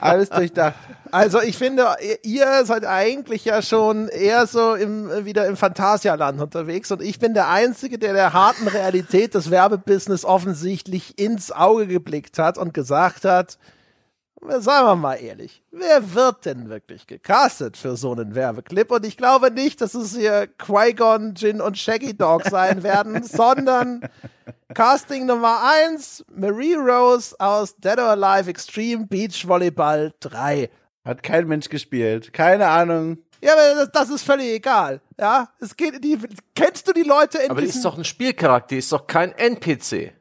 Alles 0.00 0.30
durchdacht. 0.30 0.74
Also 1.12 1.40
ich 1.42 1.56
finde, 1.58 1.86
ihr 2.22 2.64
seid 2.64 2.84
eigentlich 2.86 3.44
ja 3.44 3.62
schon 3.62 4.08
eher 4.08 4.46
so 4.46 4.74
im, 4.74 5.24
wieder 5.24 5.46
im 5.46 5.56
Phantasialand 5.56 6.40
unterwegs 6.40 6.90
und 6.92 7.02
ich 7.02 7.18
bin 7.18 7.34
der 7.34 7.48
Einzige, 7.48 7.98
der 7.98 8.12
der 8.12 8.32
harten 8.32 8.68
Realität 8.68 9.34
des 9.34 9.50
Werbebusiness 9.60 10.24
offensichtlich 10.24 11.18
ins 11.18 11.52
Auge 11.52 11.86
geblickt 11.86 12.38
hat 12.38 12.56
und 12.56 12.72
gesagt 12.72 13.26
hat, 13.26 13.58
sagen 14.40 14.86
wir 14.86 14.96
mal 14.96 15.16
ehrlich, 15.16 15.62
wer 15.70 16.14
wird 16.14 16.46
denn 16.46 16.70
wirklich 16.70 17.06
gecastet 17.06 17.76
für 17.76 17.94
so 17.96 18.12
einen 18.12 18.34
Werbeclip? 18.34 18.90
Und 18.90 19.04
ich 19.04 19.18
glaube 19.18 19.50
nicht, 19.50 19.82
dass 19.82 19.92
es 19.92 20.16
hier 20.16 20.46
Qui-Gon, 20.46 21.34
Jin 21.34 21.60
und 21.60 21.76
Shaggy 21.76 22.16
Dog 22.16 22.44
sein 22.44 22.82
werden, 22.82 23.22
sondern 23.22 24.00
Casting 24.72 25.26
Nummer 25.26 25.60
eins 25.62 26.24
Marie 26.34 26.74
Rose 26.74 27.36
aus 27.38 27.76
Dead 27.76 27.98
or 27.98 28.10
Alive 28.10 28.48
Extreme 28.48 29.08
Beach 29.08 29.46
Volleyball 29.46 30.14
3. 30.20 30.70
Hat 31.04 31.22
kein 31.22 31.46
Mensch 31.46 31.68
gespielt. 31.68 32.32
Keine 32.32 32.68
Ahnung. 32.68 33.18
Ja, 33.42 33.52
aber 33.52 33.74
das, 33.74 33.92
das 33.92 34.10
ist 34.10 34.22
völlig 34.22 34.48
egal. 34.48 35.00
Ja, 35.18 35.48
es 35.60 35.76
geht, 35.76 36.02
die, 36.04 36.18
kennst 36.54 36.86
du 36.88 36.92
die 36.92 37.02
Leute 37.02 37.38
in 37.38 37.50
Aber 37.50 37.60
die 37.60 37.68
ist 37.68 37.84
doch 37.84 37.96
ein 37.96 38.04
Spielcharakter, 38.04 38.68
die 38.68 38.78
ist 38.78 38.92
doch 38.92 39.06
kein 39.06 39.32
NPC. 39.32 40.12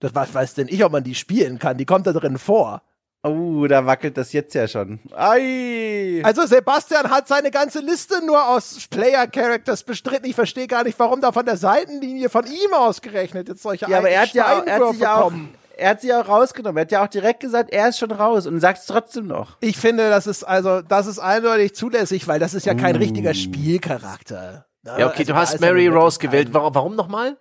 das 0.00 0.14
was 0.14 0.32
weiß 0.32 0.54
denn 0.54 0.68
ich, 0.68 0.84
ob 0.84 0.92
man 0.92 1.04
die 1.04 1.14
spielen 1.14 1.58
kann? 1.58 1.76
Die 1.76 1.86
kommt 1.86 2.06
da 2.06 2.12
drin 2.12 2.38
vor. 2.38 2.82
Oh, 3.22 3.66
da 3.66 3.84
wackelt 3.84 4.16
das 4.16 4.32
jetzt 4.32 4.54
ja 4.54 4.66
schon. 4.66 4.98
Ei! 5.14 6.22
Also 6.24 6.46
Sebastian 6.46 7.10
hat 7.10 7.28
seine 7.28 7.50
ganze 7.50 7.80
Liste 7.80 8.24
nur 8.24 8.48
aus 8.48 8.86
Player 8.88 9.26
Characters 9.26 9.82
bestritten. 9.82 10.24
Ich 10.24 10.34
verstehe 10.34 10.66
gar 10.66 10.84
nicht, 10.84 10.98
warum 10.98 11.20
da 11.20 11.30
von 11.30 11.44
der 11.44 11.58
Seitenlinie 11.58 12.30
von 12.30 12.46
ihm 12.46 12.72
ausgerechnet 12.72 13.48
jetzt 13.48 13.62
solche 13.62 13.90
Ja, 13.90 13.98
aber 13.98 14.08
er 14.08 14.22
hat 14.22 14.32
ja 14.32 14.58
auch, 14.58 14.66
er 14.66 14.74
hat 14.74 14.92
sich 14.92 15.00
ja 15.00 15.16
auch, 15.16 15.24
kommen. 15.24 15.54
Er 15.80 15.90
hat 15.90 16.00
sich 16.02 16.12
auch 16.12 16.28
rausgenommen. 16.28 16.76
Er 16.76 16.82
hat 16.82 16.92
ja 16.92 17.04
auch 17.04 17.08
direkt 17.08 17.40
gesagt, 17.40 17.72
er 17.72 17.88
ist 17.88 17.98
schon 17.98 18.10
raus 18.10 18.46
und 18.46 18.60
sagt 18.60 18.78
es 18.78 18.86
trotzdem 18.86 19.26
noch. 19.26 19.56
Ich 19.60 19.78
finde, 19.78 20.10
das 20.10 20.26
ist 20.26 20.44
also, 20.44 20.82
das 20.82 21.06
ist 21.06 21.18
eindeutig 21.18 21.74
zulässig, 21.74 22.28
weil 22.28 22.38
das 22.38 22.54
ist 22.54 22.66
ja 22.66 22.74
kein 22.74 22.96
richtiger 22.96 23.34
Spielcharakter. 23.34 24.66
Ja, 24.84 24.94
okay, 25.08 25.20
Also 25.20 25.24
du 25.24 25.34
hast 25.34 25.60
Mary 25.60 25.88
Rose 25.88 26.18
gewählt. 26.18 26.48
Warum, 26.52 26.74
warum 26.74 26.96
nochmal? 26.96 27.36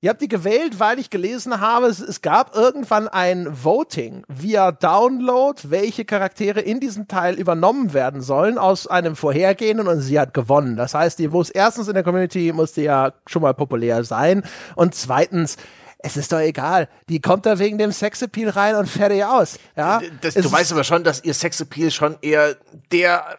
Ihr 0.00 0.10
habt 0.10 0.20
die 0.20 0.28
gewählt, 0.28 0.80
weil 0.80 0.98
ich 0.98 1.08
gelesen 1.08 1.60
habe, 1.60 1.86
es, 1.86 1.98
es 1.98 2.20
gab 2.20 2.54
irgendwann 2.54 3.08
ein 3.08 3.48
Voting 3.64 4.22
via 4.28 4.70
Download, 4.70 5.58
welche 5.70 6.04
Charaktere 6.04 6.60
in 6.60 6.78
diesem 6.78 7.08
Teil 7.08 7.36
übernommen 7.36 7.94
werden 7.94 8.20
sollen 8.20 8.58
aus 8.58 8.86
einem 8.86 9.16
vorhergehenden 9.16 9.88
und 9.88 10.00
sie 10.00 10.20
hat 10.20 10.34
gewonnen. 10.34 10.76
Das 10.76 10.92
heißt, 10.92 11.18
die 11.18 11.28
muss 11.28 11.48
erstens 11.48 11.88
in 11.88 11.94
der 11.94 12.02
Community 12.02 12.52
musste 12.52 12.82
ja 12.82 13.14
schon 13.26 13.40
mal 13.40 13.54
populär 13.54 14.04
sein 14.04 14.42
und 14.76 14.94
zweitens 14.94 15.56
es 16.04 16.18
ist 16.18 16.32
doch 16.32 16.38
egal. 16.38 16.88
Die 17.08 17.20
kommt 17.20 17.46
da 17.46 17.58
wegen 17.58 17.78
dem 17.78 17.90
Sexappeal 17.90 18.50
rein 18.50 18.76
und 18.76 18.86
fertig 18.86 19.24
aus. 19.24 19.58
Ja? 19.74 20.02
Das, 20.20 20.34
du 20.34 20.52
weißt 20.52 20.72
aber 20.72 20.84
schon, 20.84 21.02
dass 21.02 21.24
ihr 21.24 21.32
Sexappeal 21.32 21.90
schon 21.90 22.18
eher 22.20 22.56
der 22.92 23.38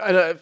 äh, 0.00 0.34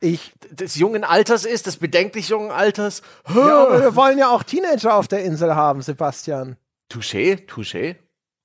ich, 0.00 0.32
des 0.50 0.76
jungen 0.76 1.04
Alters 1.04 1.44
ist, 1.44 1.66
des 1.66 1.76
bedenklich 1.76 2.30
jungen 2.30 2.50
Alters. 2.50 3.02
ja, 3.34 3.66
aber 3.66 3.82
wir 3.82 3.94
wollen 3.94 4.16
ja 4.16 4.30
auch 4.30 4.42
Teenager 4.42 4.94
auf 4.94 5.06
der 5.06 5.22
Insel 5.22 5.54
haben, 5.54 5.82
Sebastian. 5.82 6.56
Touché, 6.90 7.46
touché. 7.46 7.96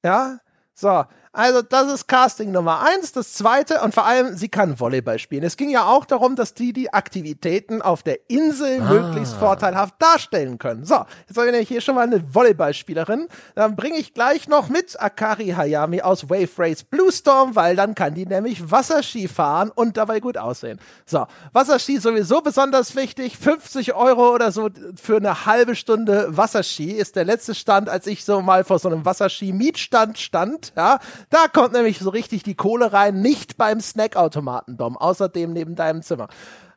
Ja, 0.03 0.39
so. 0.73 1.05
Also, 1.35 1.63
das 1.63 1.91
ist 1.91 2.07
Casting 2.07 2.51
Nummer 2.51 2.81
eins. 2.81 3.11
Das 3.11 3.33
zweite, 3.33 3.81
und 3.81 3.95
vor 3.95 4.05
allem, 4.05 4.37
sie 4.37 4.49
kann 4.49 4.79
Volleyball 4.79 5.17
spielen. 5.17 5.43
Es 5.43 5.57
ging 5.57 5.71
ja 5.71 5.87
auch 5.87 6.05
darum, 6.05 6.35
dass 6.35 6.53
die 6.53 6.73
die 6.73 6.93
Aktivitäten 6.93 7.81
auf 7.81 8.03
der 8.03 8.29
Insel 8.29 8.79
möglichst 8.81 9.33
vorteilhaft 9.33 9.95
darstellen 9.97 10.59
können. 10.59 10.85
So, 10.85 11.03
jetzt 11.27 11.35
wir 11.35 11.45
nämlich 11.45 11.69
hier 11.69 11.81
schon 11.81 11.95
mal 11.95 12.03
eine 12.03 12.35
Volleyballspielerin. 12.35 13.27
Dann 13.55 13.75
bringe 13.75 13.97
ich 13.97 14.13
gleich 14.13 14.47
noch 14.47 14.69
mit 14.69 15.01
Akari 15.01 15.49
Hayami 15.49 16.01
aus 16.03 16.29
Wave 16.29 16.51
Race 16.57 16.83
Bluestorm, 16.83 17.55
weil 17.55 17.75
dann 17.75 17.95
kann 17.95 18.13
die 18.13 18.27
nämlich 18.27 18.69
Wasserski 18.69 19.27
fahren 19.27 19.71
und 19.73 19.97
dabei 19.97 20.19
gut 20.19 20.37
aussehen. 20.37 20.79
So, 21.07 21.25
Wasserski 21.51 21.97
sowieso 21.97 22.41
besonders 22.41 22.95
wichtig. 22.95 23.39
50 23.39 23.95
Euro 23.95 24.35
oder 24.35 24.51
so 24.51 24.69
für 25.01 25.17
eine 25.17 25.47
halbe 25.47 25.75
Stunde 25.75 26.27
Wasserski 26.29 26.91
ist 26.91 27.15
der 27.15 27.25
letzte 27.25 27.55
Stand, 27.55 27.89
als 27.89 28.05
ich 28.05 28.23
so 28.23 28.39
mal 28.41 28.63
vor 28.63 28.77
so 28.77 28.87
einem 28.87 29.03
Wasserski-Mietstand 29.03 30.19
stand. 30.19 30.73
Ja, 30.77 30.99
da 31.29 31.47
kommt 31.47 31.73
nämlich 31.73 31.99
so 31.99 32.09
richtig 32.09 32.43
die 32.43 32.55
Kohle 32.55 32.93
rein, 32.93 33.21
nicht 33.21 33.57
beim 33.57 33.79
Snackautomaten, 33.79 34.77
Dom, 34.77 34.97
außerdem 34.97 35.51
neben 35.53 35.75
deinem 35.75 36.01
Zimmer. 36.01 36.27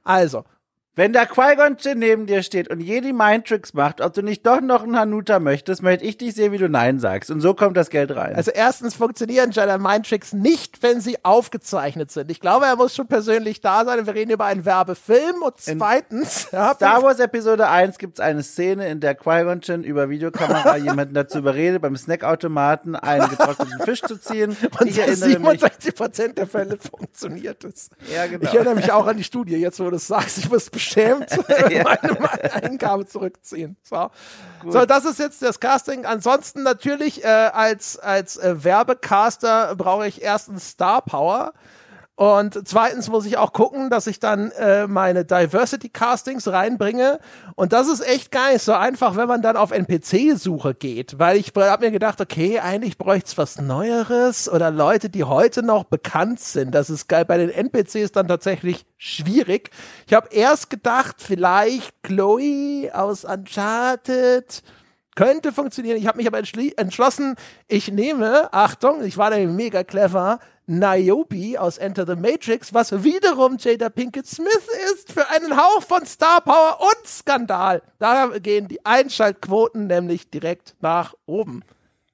Also, 0.04 0.44
Wenn 0.98 1.12
der 1.12 1.26
Qui-Gon 1.26 1.76
Jinn 1.78 1.98
neben 1.98 2.26
dir 2.26 2.42
steht 2.42 2.70
und 2.70 2.80
Jedi 2.80 3.12
Mindtricks 3.12 3.74
macht, 3.74 4.00
ob 4.00 4.14
du 4.14 4.22
nicht 4.22 4.46
doch 4.46 4.62
noch 4.62 4.82
einen 4.82 4.98
Hanuta 4.98 5.40
möchtest, 5.40 5.82
möchte 5.82 6.06
ich 6.06 6.16
dich 6.16 6.34
sehen, 6.34 6.52
wie 6.52 6.58
du 6.58 6.70
Nein 6.70 7.00
sagst. 7.00 7.30
Und 7.30 7.42
so 7.42 7.52
kommt 7.52 7.76
das 7.76 7.90
Geld 7.90 8.16
rein. 8.16 8.34
Also 8.34 8.50
erstens 8.50 8.94
funktionieren 8.94 9.50
Jedi 9.50 9.76
Mind 9.76 10.08
Tricks 10.08 10.32
nicht, 10.32 10.82
wenn 10.82 11.02
sie 11.02 11.22
aufgezeichnet 11.22 12.10
sind. 12.10 12.30
Ich 12.30 12.40
glaube, 12.40 12.64
er 12.64 12.76
muss 12.76 12.94
schon 12.94 13.08
persönlich 13.08 13.60
da 13.60 13.84
sein. 13.84 14.06
Wir 14.06 14.14
reden 14.14 14.30
über 14.30 14.46
einen 14.46 14.64
Werbefilm. 14.64 15.42
Und 15.42 15.56
zweitens, 15.58 16.48
ja, 16.52 16.72
Star 16.74 17.02
Wars 17.02 17.20
Episode 17.20 17.68
1 17.68 17.98
gibt 17.98 18.18
es 18.18 18.24
eine 18.24 18.42
Szene, 18.42 18.88
in 18.88 19.00
der 19.00 19.14
Qui-Gon 19.14 19.60
Jinn 19.60 19.84
über 19.84 20.08
Videokamera 20.08 20.76
jemanden 20.78 21.12
dazu 21.12 21.40
überredet, 21.40 21.82
beim 21.82 21.98
Snackautomaten 21.98 22.96
einen 22.96 23.28
getrockneten 23.28 23.80
Fisch 23.82 24.00
zu 24.00 24.16
ziehen. 24.16 24.56
und 24.80 24.88
ich 24.88 24.96
in 24.96 25.04
erinnere 25.04 25.28
mich. 25.40 25.60
67 25.60 25.94
Prozent 25.94 26.38
der 26.38 26.46
Fälle 26.46 26.78
funktioniert 26.78 27.64
es. 27.64 27.90
Ja, 28.14 28.26
genau. 28.26 28.42
Ich 28.42 28.54
erinnere 28.54 28.76
mich 28.76 28.90
auch 28.90 29.06
an 29.06 29.18
die 29.18 29.24
Studie, 29.24 29.56
jetzt 29.56 29.78
wo 29.78 29.90
du 29.90 29.96
es 29.96 30.06
sagst. 30.06 30.38
Ich 30.38 30.48
muss 30.48 30.70
unverschämt 30.86 31.30
meine, 31.84 32.18
meine 32.20 32.54
Eingabe 32.54 33.06
zurückziehen. 33.06 33.76
So. 33.82 34.10
so, 34.66 34.86
das 34.86 35.04
ist 35.04 35.18
jetzt 35.18 35.42
das 35.42 35.60
Casting. 35.60 36.04
Ansonsten 36.04 36.62
natürlich 36.62 37.24
äh, 37.24 37.28
als, 37.28 37.98
als 37.98 38.36
äh, 38.36 38.64
Werbecaster 38.64 39.74
brauche 39.76 40.06
ich 40.06 40.22
erstens 40.22 40.70
Star 40.70 41.02
Power. 41.02 41.52
Und 42.16 42.66
zweitens 42.66 43.10
muss 43.10 43.26
ich 43.26 43.36
auch 43.36 43.52
gucken, 43.52 43.90
dass 43.90 44.06
ich 44.06 44.18
dann 44.18 44.50
äh, 44.52 44.86
meine 44.86 45.26
Diversity 45.26 45.90
Castings 45.90 46.48
reinbringe. 46.48 47.20
Und 47.56 47.74
das 47.74 47.88
ist 47.88 48.00
echt 48.00 48.32
geil, 48.32 48.58
so 48.58 48.72
einfach, 48.72 49.16
wenn 49.16 49.28
man 49.28 49.42
dann 49.42 49.58
auf 49.58 49.70
NPC-Suche 49.70 50.72
geht. 50.72 51.18
Weil 51.18 51.36
ich 51.36 51.52
habe 51.54 51.84
mir 51.84 51.90
gedacht, 51.90 52.22
okay, 52.22 52.58
eigentlich 52.58 52.96
bräuchte 52.96 53.28
es 53.28 53.36
was 53.36 53.60
Neueres 53.60 54.48
oder 54.48 54.70
Leute, 54.70 55.10
die 55.10 55.24
heute 55.24 55.62
noch 55.62 55.84
bekannt 55.84 56.40
sind. 56.40 56.74
Das 56.74 56.88
ist 56.88 57.06
geil. 57.06 57.26
Bei 57.26 57.36
den 57.36 57.50
NPCs 57.50 58.12
dann 58.12 58.28
tatsächlich 58.28 58.86
schwierig. 58.96 59.68
Ich 60.06 60.14
habe 60.14 60.28
erst 60.30 60.70
gedacht, 60.70 61.16
vielleicht 61.18 62.02
Chloe 62.02 62.90
aus 62.94 63.26
Uncharted 63.26 64.62
könnte 65.16 65.52
funktionieren. 65.52 65.98
Ich 65.98 66.06
habe 66.06 66.18
mich 66.18 66.26
aber 66.26 66.38
entschlossen, 66.38 67.36
ich 67.68 67.90
nehme, 67.90 68.52
Achtung, 68.52 69.02
ich 69.02 69.18
war 69.18 69.30
da 69.30 69.38
mega 69.38 69.82
clever, 69.82 70.38
Niobe 70.66 71.60
aus 71.60 71.78
Enter 71.78 72.04
the 72.06 72.16
Matrix, 72.16 72.74
was 72.74 73.04
wiederum 73.04 73.56
Jada 73.58 73.88
Pinkett 73.88 74.26
Smith 74.26 74.66
ist, 74.92 75.12
für 75.12 75.28
einen 75.30 75.56
Hauch 75.56 75.82
von 75.82 76.04
Star 76.04 76.40
Power 76.40 76.78
und 76.80 77.06
Skandal. 77.06 77.82
Da 77.98 78.30
gehen 78.38 78.66
die 78.68 78.84
Einschaltquoten 78.84 79.86
nämlich 79.86 80.28
direkt 80.30 80.74
nach 80.80 81.14
oben. 81.26 81.62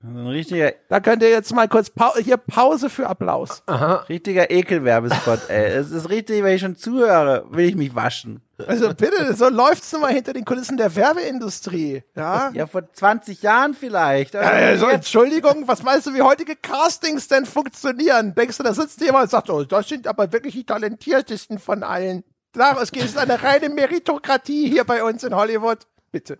Ein 0.04 0.26
richtiger. 0.26 0.72
Da 0.88 1.00
könnt 1.00 1.22
ihr 1.22 1.30
jetzt 1.30 1.54
mal 1.54 1.68
kurz 1.68 1.88
pa 1.88 2.12
hier 2.18 2.36
Pause 2.36 2.90
für 2.90 3.06
Applaus. 3.06 3.62
Aha. 3.66 4.04
Richtiger 4.08 4.50
Ekelwerbespot, 4.50 5.48
ey. 5.48 5.66
Es 5.72 5.92
ist 5.92 6.10
richtig, 6.10 6.42
wenn 6.42 6.56
ich 6.56 6.60
schon 6.60 6.76
zuhöre, 6.76 7.46
will 7.50 7.68
ich 7.68 7.76
mich 7.76 7.94
waschen. 7.94 8.42
Also 8.66 8.89
bitte, 8.94 9.34
so 9.34 9.48
läuft's 9.48 9.93
nun 9.93 10.02
mal 10.02 10.12
hinter 10.12 10.32
den 10.32 10.44
Kulissen 10.44 10.76
der 10.76 10.94
Werbeindustrie. 10.94 12.02
Ja, 12.14 12.51
ja 12.55 12.66
vor 12.66 12.93
20 12.93 13.43
Jahren 13.43 13.74
vielleicht. 13.74 14.36
Also 14.36 14.51
ja, 14.51 14.68
also, 14.68 14.89
Entschuldigung, 14.89 15.66
was 15.66 15.82
meinst 15.82 16.06
du, 16.06 16.14
wie 16.14 16.22
heutige 16.22 16.56
Castings 16.56 17.28
denn 17.28 17.47
funktionieren? 17.47 18.34
Denkst 18.34 18.59
du, 18.59 18.62
da 18.62 18.74
sitzt 18.74 19.01
jemand 19.01 19.24
und 19.24 19.30
sagt, 19.30 19.51
oh, 19.51 19.64
das 19.64 19.89
sind 19.89 20.06
aber 20.06 20.32
wirklich 20.32 20.55
die 20.55 20.64
talentiertesten 20.64 21.59
von 21.59 21.82
allen. 21.82 22.24
Klar, 22.52 22.80
es 22.82 22.93
geht 22.93 23.16
eine 23.16 23.43
reine 23.43 23.70
Meritokratie 23.70 24.68
hier 24.68 24.84
bei 24.84 25.02
uns 25.02 25.24
in 25.24 25.34
Hollywood 25.34 25.78
bitte. 26.12 26.39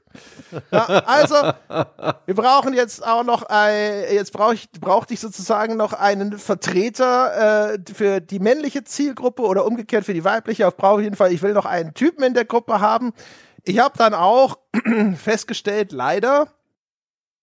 Ja, 0.70 0.85
also, 1.07 1.35
wir 2.27 2.35
brauchen 2.35 2.74
jetzt 2.74 3.05
auch 3.05 3.24
noch, 3.24 3.43
ein, 3.44 4.05
jetzt 4.12 4.32
brauche 4.32 4.55
ich, 4.55 4.70
brauchte 4.70 5.15
ich 5.15 5.20
sozusagen 5.20 5.77
noch 5.77 5.94
einen 5.94 6.39
Vertreter 6.39 7.73
äh, 7.74 7.78
für 7.93 8.20
die 8.20 8.39
männliche 8.39 8.85
Zielgruppe 8.85 9.43
oder 9.43 9.65
umgekehrt 9.65 10.05
für 10.05 10.15
die 10.15 10.24
weibliche. 10.24 10.69
Auf 10.69 10.77
brauche 10.77 11.01
ich 11.01 11.05
jeden 11.05 11.16
Fall, 11.16 11.32
ich 11.32 11.43
will 11.43 11.55
noch 11.55 11.66
einen 11.66 11.94
Typen 11.94 12.23
in 12.23 12.35
der 12.35 12.44
Gruppe 12.44 12.81
haben. 12.81 13.12
Ich 13.65 13.78
habe 13.78 13.97
dann 13.97 14.15
auch 14.15 14.59
festgestellt, 15.16 15.93
leider. 15.93 16.49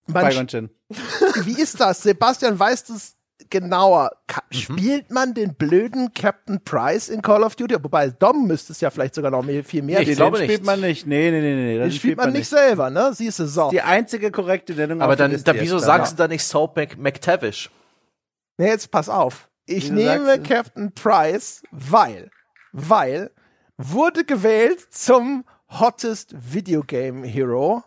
Man, 0.08 0.26
wie 1.44 1.62
ist 1.62 1.80
das? 1.80 2.04
Sebastian 2.04 2.58
weiß 2.58 2.86
das 2.86 3.16
genauer. 3.50 4.12
Mhm. 4.28 4.58
Spielt 4.58 5.12
man 5.12 5.34
den 5.34 5.56
blöden 5.56 6.14
Captain 6.14 6.64
Price 6.64 7.10
in 7.10 7.22
Call 7.22 7.44
of 7.44 7.56
Duty? 7.56 7.76
Wobei 7.84 8.10
Dom 8.10 8.48
müsste 8.48 8.74
es 8.74 8.82
ja 8.82 8.90
vielleicht 8.90 9.16
sogar 9.16 9.32
noch 9.32 9.44
mehr, 9.44 9.64
viel 9.64 9.82
mehr. 9.82 10.00
Nee, 10.00 10.12
ich 10.12 10.16
glaube 10.16 10.38
den 10.38 10.46
spielt 10.48 10.66
man 10.66 10.82
nicht. 10.82 11.08
Nee, 11.08 11.32
nee, 11.32 11.42
nee, 11.42 11.56
nee. 11.56 11.74
Den, 11.74 11.82
den 11.84 11.92
spielt 11.92 12.18
man, 12.18 12.28
man 12.28 12.34
nicht 12.34 12.50
selber, 12.50 12.90
ne? 12.90 13.12
Siehst 13.14 13.40
du 13.40 13.46
so. 13.46 13.70
Die 13.70 13.82
einzige 13.82 14.32
korrekte 14.32 14.74
Nennung. 14.74 15.02
Aber 15.02 15.16
dann, 15.16 15.42
dann 15.44 15.60
wieso 15.60 15.80
sagst 15.80 16.14
du 16.14 16.18
da 16.18 16.28
nicht 16.28 16.44
Soap 16.44 16.76
Mc 16.76 16.98
McTavish? 16.98 17.70
Nee, 18.58 18.68
jetzt 18.68 18.92
pass 18.92 19.10
auf. 19.10 19.50
Ich 19.66 19.86
wieso 19.86 19.94
nehme 19.94 20.40
Captain 20.40 20.92
Price, 20.94 21.62
weil, 21.72 22.30
weil 22.72 23.32
wurde 23.78 24.26
gewählt 24.26 24.82
zum 24.90 25.46
Hottest 25.70 26.36
Video 26.36 26.82
Game 26.82 27.24
Hero 27.24 27.84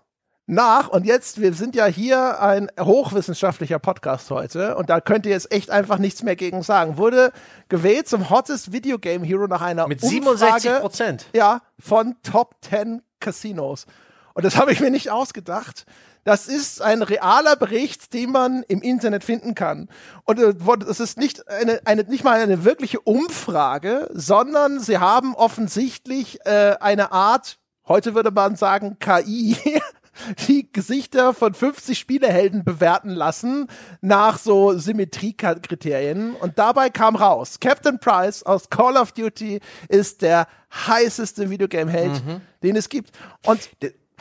nach, 0.52 0.88
und 0.88 1.04
jetzt, 1.04 1.40
wir 1.40 1.54
sind 1.54 1.74
ja 1.74 1.86
hier 1.86 2.40
ein 2.40 2.70
hochwissenschaftlicher 2.78 3.78
Podcast 3.78 4.30
heute, 4.30 4.76
und 4.76 4.90
da 4.90 5.00
könnt 5.00 5.26
ihr 5.26 5.32
jetzt 5.32 5.52
echt 5.52 5.70
einfach 5.70 5.98
nichts 5.98 6.22
mehr 6.22 6.36
gegen 6.36 6.62
sagen, 6.62 6.96
wurde 6.96 7.32
gewählt 7.68 8.08
zum 8.08 8.30
Hottest 8.30 8.72
Video 8.72 8.98
Game 8.98 9.24
Hero 9.24 9.46
nach 9.46 9.62
einer 9.62 9.88
Mit 9.88 10.00
67 10.00 10.72
Prozent. 10.80 11.26
Ja, 11.34 11.62
von 11.78 12.16
Top 12.22 12.56
10 12.62 13.02
Casinos. 13.20 13.86
Und 14.34 14.44
das 14.44 14.56
habe 14.58 14.72
ich 14.72 14.80
mir 14.80 14.90
nicht 14.90 15.10
ausgedacht. 15.10 15.86
Das 16.24 16.46
ist 16.46 16.80
ein 16.80 17.02
realer 17.02 17.56
Bericht, 17.56 18.14
den 18.14 18.30
man 18.30 18.62
im 18.68 18.80
Internet 18.80 19.24
finden 19.24 19.56
kann. 19.56 19.88
Und 20.24 20.38
es 20.38 21.00
ist 21.00 21.18
nicht 21.18 21.48
eine, 21.48 21.80
eine, 21.84 22.04
nicht 22.04 22.22
mal 22.22 22.38
eine 22.38 22.64
wirkliche 22.64 23.00
Umfrage, 23.00 24.08
sondern 24.12 24.78
sie 24.78 24.98
haben 24.98 25.34
offensichtlich 25.34 26.38
äh, 26.44 26.76
eine 26.78 27.10
Art, 27.10 27.58
heute 27.88 28.14
würde 28.14 28.30
man 28.30 28.54
sagen 28.54 28.98
KI, 29.00 29.56
die 30.48 30.70
Gesichter 30.72 31.34
von 31.34 31.54
50 31.54 31.98
Spielehelden 31.98 32.64
bewerten 32.64 33.10
lassen 33.10 33.68
nach 34.00 34.38
so 34.38 34.76
Symmetriekriterien. 34.76 36.34
Und 36.34 36.58
dabei 36.58 36.90
kam 36.90 37.16
raus, 37.16 37.58
Captain 37.60 37.98
Price 37.98 38.42
aus 38.42 38.70
Call 38.70 38.96
of 38.96 39.12
Duty 39.12 39.60
ist 39.88 40.22
der 40.22 40.46
heißeste 40.72 41.50
Videogame-Held, 41.50 42.24
mhm. 42.24 42.40
den 42.62 42.76
es 42.76 42.88
gibt. 42.88 43.10
Und 43.44 43.68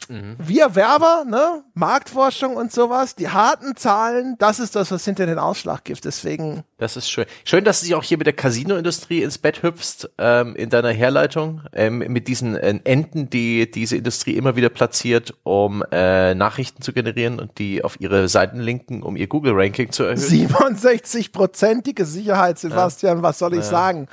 Mhm. 0.10 0.36
Wir 0.40 0.76
Werber, 0.76 1.26
ne, 1.26 1.64
Marktforschung 1.74 2.56
und 2.56 2.72
sowas, 2.72 3.16
die 3.16 3.30
harten 3.30 3.76
Zahlen, 3.76 4.36
das 4.40 4.60
ist 4.60 4.76
das, 4.76 4.92
was 4.92 5.06
hinter 5.06 5.26
den 5.26 5.40
Ausschlag 5.40 5.84
gibt. 5.84 6.06
Deswegen. 6.06 6.64
Das 6.78 6.98
ist 6.98 7.10
schön. 7.10 7.26
Schön, 7.44 7.64
dass 7.64 7.82
du 7.82 7.86
dich 7.86 7.96
auch 7.96 8.04
hier 8.04 8.18
mit 8.18 8.28
der 8.28 8.34
Casino-Industrie 8.34 9.24
ins 9.24 9.38
Bett 9.38 9.64
hüpfst, 9.64 10.10
ähm, 10.18 10.56
in 10.56 10.70
deiner 10.70 10.92
Herleitung, 10.92 11.62
ähm, 11.74 12.00
mit 12.00 12.28
diesen 12.28 12.56
äh, 12.56 12.80
Enden, 12.84 13.30
die 13.30 13.70
diese 13.70 13.98
Industrie 13.98 14.36
immer 14.36 14.56
wieder 14.56 14.70
platziert, 14.70 15.34
um 15.44 15.84
äh, 15.92 16.34
Nachrichten 16.34 16.82
zu 16.82 16.94
generieren 16.94 17.40
und 17.40 17.60
die 17.60 17.84
auf 17.84 18.00
ihre 18.00 18.28
Seiten 18.30 18.60
linken, 18.60 19.04
um 19.04 19.16
ihr 19.16 19.28
Google-Ranking 19.28 19.92
zu 19.92 20.04
erhöhen. 20.04 20.18
67-prozentige 20.18 22.06
Sicherheit, 22.06 22.60
Sebastian, 22.60 23.18
ja. 23.18 23.24
was 23.24 23.40
soll 23.40 23.54
ich 23.54 23.60
ja. 23.60 23.66
sagen? 23.66 24.08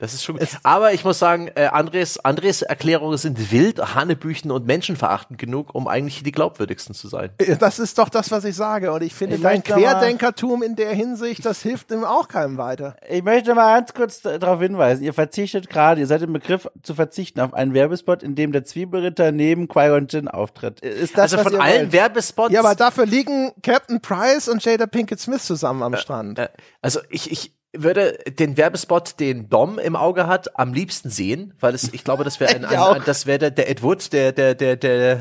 Das 0.00 0.14
ist 0.14 0.24
schon 0.24 0.38
gut. 0.38 0.48
Aber 0.62 0.94
ich 0.94 1.04
muss 1.04 1.18
sagen, 1.18 1.50
äh, 1.54 1.66
Andres, 1.66 2.18
Andres 2.24 2.62
Erklärungen 2.62 3.18
sind 3.18 3.52
wild, 3.52 3.94
Hanebüchen 3.94 4.50
und 4.50 4.66
menschenverachtend 4.66 5.38
genug, 5.38 5.74
um 5.74 5.86
eigentlich 5.86 6.22
die 6.22 6.32
glaubwürdigsten 6.32 6.94
zu 6.94 7.08
sein. 7.08 7.30
Das 7.60 7.78
ist 7.78 7.98
doch 7.98 8.08
das, 8.08 8.30
was 8.30 8.44
ich 8.44 8.56
sage. 8.56 8.92
Und 8.92 9.02
ich 9.02 9.14
finde, 9.14 9.36
ich 9.36 9.42
dein 9.42 9.62
Querdenkertum 9.62 10.62
in 10.62 10.74
der 10.74 10.94
Hinsicht, 10.94 11.44
das 11.44 11.60
hilft 11.60 11.90
ihm 11.90 12.04
auch 12.04 12.28
keinem 12.28 12.56
weiter. 12.56 12.96
Ich 13.08 13.22
möchte 13.22 13.54
mal 13.54 13.76
ganz 13.76 13.92
kurz 13.92 14.22
darauf 14.22 14.60
hinweisen. 14.60 15.02
Ihr 15.04 15.12
verzichtet 15.12 15.68
gerade, 15.68 16.00
ihr 16.00 16.06
seid 16.06 16.22
im 16.22 16.32
Begriff 16.32 16.66
zu 16.82 16.94
verzichten 16.94 17.40
auf 17.40 17.52
einen 17.52 17.74
Werbespot, 17.74 18.22
in 18.22 18.34
dem 18.34 18.52
der 18.52 18.64
Zwiebelritter 18.64 19.32
neben 19.32 19.68
Qui-Gon 19.68 20.06
Jinn 20.08 20.28
auftritt. 20.28 20.80
Ist 20.80 21.18
das, 21.18 21.34
also 21.34 21.50
von 21.50 21.60
allen 21.60 21.82
wollt? 21.82 21.92
Werbespots? 21.92 22.54
Ja, 22.54 22.60
aber 22.60 22.74
dafür 22.74 23.04
liegen 23.04 23.52
Captain 23.62 24.00
Price 24.00 24.48
und 24.48 24.64
Jada 24.64 24.86
Pinkett 24.86 25.20
Smith 25.20 25.44
zusammen 25.44 25.82
am 25.82 25.92
äh, 25.92 25.98
Strand. 25.98 26.38
Äh, 26.38 26.48
also 26.80 27.00
ich, 27.10 27.30
ich, 27.30 27.52
würde 27.72 28.18
den 28.38 28.56
Werbespot, 28.56 29.20
den 29.20 29.48
Dom 29.48 29.78
im 29.78 29.96
Auge 29.96 30.26
hat, 30.26 30.58
am 30.58 30.72
liebsten 30.72 31.10
sehen, 31.10 31.54
weil 31.60 31.74
es, 31.74 31.92
ich 31.92 32.04
glaube, 32.04 32.24
das 32.24 32.40
wäre 32.40 32.50
ein, 32.54 32.64
ein, 32.64 32.78
ein, 32.78 33.02
das 33.04 33.26
wäre 33.26 33.38
der, 33.38 33.50
der 33.50 33.70
Ed 33.70 33.82
Wood, 33.82 34.12
der, 34.12 34.32
der, 34.32 34.54
der, 34.54 34.76
der, 34.76 35.20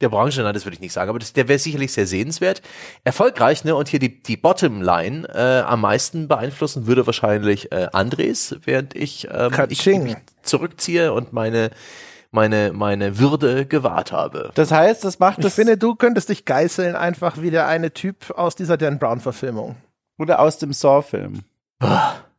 der 0.00 0.08
Branche, 0.08 0.42
nein, 0.42 0.54
das 0.54 0.64
würde 0.64 0.74
ich 0.74 0.80
nicht 0.80 0.92
sagen, 0.92 1.08
aber 1.08 1.18
das, 1.18 1.32
der 1.32 1.48
wäre 1.48 1.58
sicherlich 1.58 1.92
sehr 1.92 2.06
sehenswert. 2.06 2.62
Erfolgreich, 3.04 3.64
ne? 3.64 3.74
Und 3.74 3.88
hier 3.88 4.00
die, 4.00 4.22
die 4.22 4.36
Bottomline 4.36 5.28
äh, 5.32 5.60
am 5.60 5.82
meisten 5.82 6.28
beeinflussen 6.28 6.86
würde 6.86 7.06
wahrscheinlich 7.06 7.70
äh, 7.72 7.88
Andres, 7.92 8.56
während 8.64 8.96
ich, 8.96 9.28
ähm, 9.30 9.52
ich 9.68 9.86
mich 9.86 10.16
zurückziehe 10.42 11.12
und 11.12 11.32
meine 11.32 11.70
meine, 12.34 12.72
meine 12.72 13.20
Würde 13.20 13.64
gewahrt 13.64 14.10
habe. 14.10 14.50
Das 14.56 14.72
heißt, 14.72 15.04
das 15.04 15.20
macht 15.20 15.44
Ich 15.44 15.52
finde, 15.52 15.78
du 15.78 15.94
könntest 15.94 16.28
dich 16.28 16.44
geißeln, 16.44 16.96
einfach 16.96 17.40
wie 17.40 17.52
der 17.52 17.68
eine 17.68 17.92
Typ 17.92 18.32
aus 18.36 18.56
dieser 18.56 18.76
Dan 18.76 18.98
Brown-Verfilmung. 18.98 19.76
Oder 20.18 20.40
aus 20.40 20.58
dem 20.58 20.72
Saw-Film. 20.72 21.44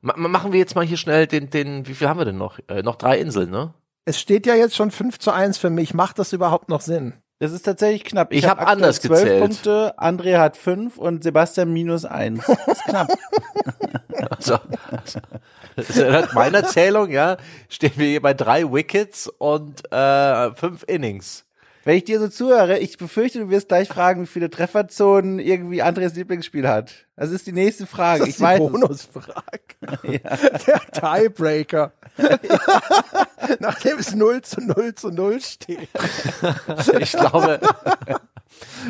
Machen 0.02 0.52
wir 0.52 0.60
jetzt 0.60 0.76
mal 0.76 0.86
hier 0.86 0.98
schnell 0.98 1.26
den, 1.26 1.50
den, 1.50 1.88
wie 1.88 1.96
viel 1.96 2.08
haben 2.08 2.20
wir 2.20 2.26
denn 2.26 2.38
noch? 2.38 2.60
Äh, 2.68 2.84
noch 2.84 2.96
drei 2.96 3.18
Inseln, 3.18 3.50
ne? 3.50 3.74
Es 4.06 4.20
steht 4.20 4.46
ja 4.46 4.54
jetzt 4.54 4.76
schon 4.76 4.92
5 4.92 5.18
zu 5.18 5.32
1 5.32 5.58
für 5.58 5.72
mich. 5.72 5.96
Macht 5.96 6.20
das 6.20 6.32
überhaupt 6.32 6.70
noch 6.70 6.82
Sinn? 6.82 7.14
Das 7.40 7.52
ist 7.52 7.64
tatsächlich 7.64 8.06
knapp. 8.06 8.32
Ich, 8.32 8.40
ich 8.40 8.50
habe 8.50 8.62
hab 8.62 8.70
anders 8.70 9.02
12 9.02 9.22
gezählt. 9.22 9.42
Punkte, 9.42 9.94
André 9.98 10.38
hat 10.38 10.56
5 10.56 10.98
und 10.98 11.24
Sebastian 11.24 11.74
minus 11.74 12.06
1. 12.06 12.46
Das 12.46 12.68
ist 12.68 12.84
knapp. 12.86 13.08
also, 14.30 14.58
also 15.76 16.10
nach 16.12 16.34
meiner 16.34 16.64
Zählung, 16.66 17.12
ja, 17.12 17.38
stehen 17.68 17.94
wir 17.96 18.08
hier 18.08 18.22
bei 18.22 18.34
drei 18.34 18.72
Wickets 18.72 19.28
und 19.28 19.92
äh, 19.92 20.54
fünf 20.54 20.84
Innings. 20.88 21.45
Wenn 21.86 21.98
ich 21.98 22.04
dir 22.04 22.20
so 22.20 22.28
zuhöre, 22.28 22.80
ich 22.80 22.98
befürchte, 22.98 23.38
du 23.38 23.50
wirst 23.50 23.68
gleich 23.68 23.88
fragen, 23.88 24.24
wie 24.24 24.26
viele 24.26 24.50
Trefferzonen 24.50 25.38
irgendwie 25.38 25.84
Andres 25.84 26.16
Lieblingsspiel 26.16 26.68
hat. 26.68 26.92
Das 27.16 27.30
ist 27.30 27.46
die 27.46 27.52
nächste 27.52 27.86
Frage. 27.86 28.22
Das 28.22 28.30
ist 28.30 28.36
ich 28.38 28.42
weiß 28.42 28.58
Bonusfrage. 28.58 29.36
ja. 30.04 30.20
Der 30.68 30.82
Tiebreaker. 30.92 31.94
Nachdem 33.60 34.00
es 34.00 34.16
0 34.16 34.42
zu 34.42 34.62
0 34.62 34.96
zu 34.96 35.12
0 35.12 35.40
steht. 35.40 35.88
ich 37.00 37.12
glaube, 37.12 37.60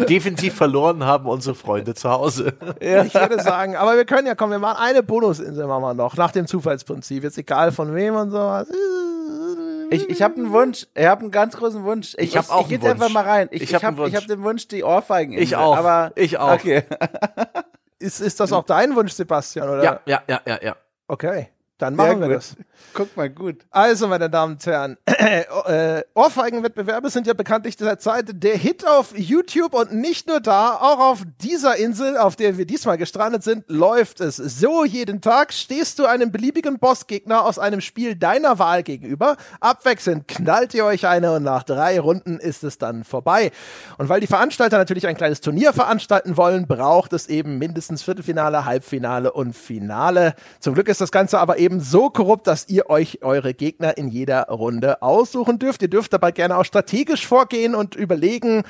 definitiv 0.07 0.55
verloren 0.55 1.03
haben 1.03 1.27
unsere 1.27 1.53
Freunde 1.53 1.95
zu 1.95 2.09
Hause. 2.09 2.53
Ja. 2.81 3.03
Ich 3.03 3.13
würde 3.13 3.41
sagen, 3.43 3.75
aber 3.75 3.97
wir 3.97 4.05
können 4.05 4.25
ja 4.25 4.35
kommen, 4.35 4.53
wir 4.53 4.59
machen 4.59 4.77
eine 4.79 5.03
Bonusinsel 5.03 5.67
machen 5.67 5.83
wir 5.83 5.93
noch, 5.93 6.15
nach 6.15 6.31
dem 6.31 6.47
Zufallsprinzip. 6.47 7.23
Jetzt 7.23 7.37
egal 7.37 7.73
von 7.73 7.93
wem 7.93 8.15
und 8.15 8.31
sowas. 8.31 8.69
Ich, 9.89 10.09
ich 10.09 10.21
habe 10.21 10.35
einen 10.35 10.51
Wunsch. 10.51 10.87
Ich 10.95 11.05
habe 11.05 11.21
einen 11.21 11.31
ganz 11.31 11.55
großen 11.57 11.83
Wunsch. 11.83 12.13
Ich, 12.17 12.29
Ich 12.29 12.37
hab 12.37 12.49
auch 12.49 12.61
Ich, 12.61 12.67
ich 12.67 12.73
einen 12.73 12.81
geh 12.81 12.87
jetzt 12.87 12.91
einfach 12.93 13.05
Wunsch. 13.05 13.13
mal 13.13 13.23
rein. 13.23 13.47
Ich, 13.51 13.61
Ich 13.63 13.69
ich 13.69 13.75
hab 13.75 13.83
habe 13.83 13.97
Wunsch. 13.97 14.09
ich 14.09 14.15
hab 14.15 14.27
den 14.27 14.43
Wunsch, 14.43 14.67
die 14.67 14.83
Ohrfeigen. 14.83 15.37
Ich 15.37 15.55
auch. 15.55 15.75
Aber 15.77 16.11
Ich 16.15 16.37
auch. 16.37 16.53
Okay. 16.53 16.83
Ist, 17.99 18.19
ist 18.19 18.39
das 18.39 18.51
auch 18.51 18.63
dein 18.63 18.95
Wunsch, 18.95 19.13
Sebastian, 19.13 19.69
oder? 19.69 19.83
Ja, 19.83 19.99
ja, 20.05 20.21
ja, 20.27 20.41
ja, 20.45 20.59
ja. 20.61 20.75
Okay, 21.07 21.49
dann 21.77 21.95
machen 21.95 22.21
wir 22.21 22.29
das. 22.29 22.55
Guck 22.93 23.17
mal 23.17 23.29
gut. 23.29 23.65
Also, 23.69 24.07
meine 24.07 24.29
Damen 24.29 24.53
und 24.53 24.65
Herren, 24.65 24.97
äh, 25.05 26.03
Ohrfeigenwettbewerbe 26.13 27.09
sind 27.09 27.27
ja 27.27 27.33
bekanntlich 27.33 27.75
derzeit 27.75 28.41
der 28.41 28.55
Hit 28.55 28.87
auf 28.87 29.17
YouTube 29.17 29.73
und 29.73 29.93
nicht 29.93 30.27
nur 30.27 30.39
da, 30.39 30.75
auch 30.75 30.99
auf 30.99 31.23
dieser 31.41 31.75
Insel, 31.75 32.15
auf 32.15 32.37
der 32.37 32.57
wir 32.57 32.65
diesmal 32.65 32.97
gestrandet 32.97 33.43
sind, 33.43 33.65
läuft 33.67 34.21
es. 34.21 34.37
So 34.37 34.85
jeden 34.85 35.19
Tag 35.19 35.51
stehst 35.51 35.99
du 35.99 36.05
einem 36.05 36.31
beliebigen 36.31 36.79
Bossgegner 36.79 37.43
aus 37.43 37.59
einem 37.59 37.81
Spiel 37.81 38.15
deiner 38.15 38.57
Wahl 38.59 38.83
gegenüber. 38.83 39.35
Abwechselnd 39.59 40.29
knallt 40.29 40.73
ihr 40.73 40.85
euch 40.85 41.07
eine 41.07 41.33
und 41.33 41.43
nach 41.43 41.63
drei 41.63 41.99
Runden 41.99 42.39
ist 42.39 42.63
es 42.63 42.77
dann 42.77 43.03
vorbei. 43.03 43.51
Und 43.97 44.07
weil 44.07 44.21
die 44.21 44.27
Veranstalter 44.27 44.77
natürlich 44.77 45.07
ein 45.07 45.17
kleines 45.17 45.41
Turnier 45.41 45.73
veranstalten 45.73 46.37
wollen, 46.37 46.67
braucht 46.67 47.11
es 47.11 47.27
eben 47.27 47.57
mindestens 47.57 48.03
Viertelfinale, 48.03 48.63
Halbfinale 48.63 49.33
und 49.33 49.57
Finale. 49.57 50.35
Zum 50.61 50.73
Glück 50.73 50.87
ist 50.87 51.01
das 51.01 51.11
Ganze 51.11 51.39
aber 51.39 51.57
eben 51.57 51.64
so 51.79 52.09
korrupt, 52.09 52.47
dass 52.47 52.69
ihr 52.69 52.89
euch 52.89 53.23
eure 53.23 53.53
Gegner 53.53 53.97
in 53.97 54.07
jeder 54.07 54.43
Runde 54.43 55.01
aussuchen 55.01 55.59
dürft. 55.59 55.81
Ihr 55.81 55.89
dürft 55.89 56.13
dabei 56.13 56.31
gerne 56.31 56.57
auch 56.57 56.65
strategisch 56.65 57.27
vorgehen 57.27 57.75
und 57.75 57.95
überlegen, 57.95 58.63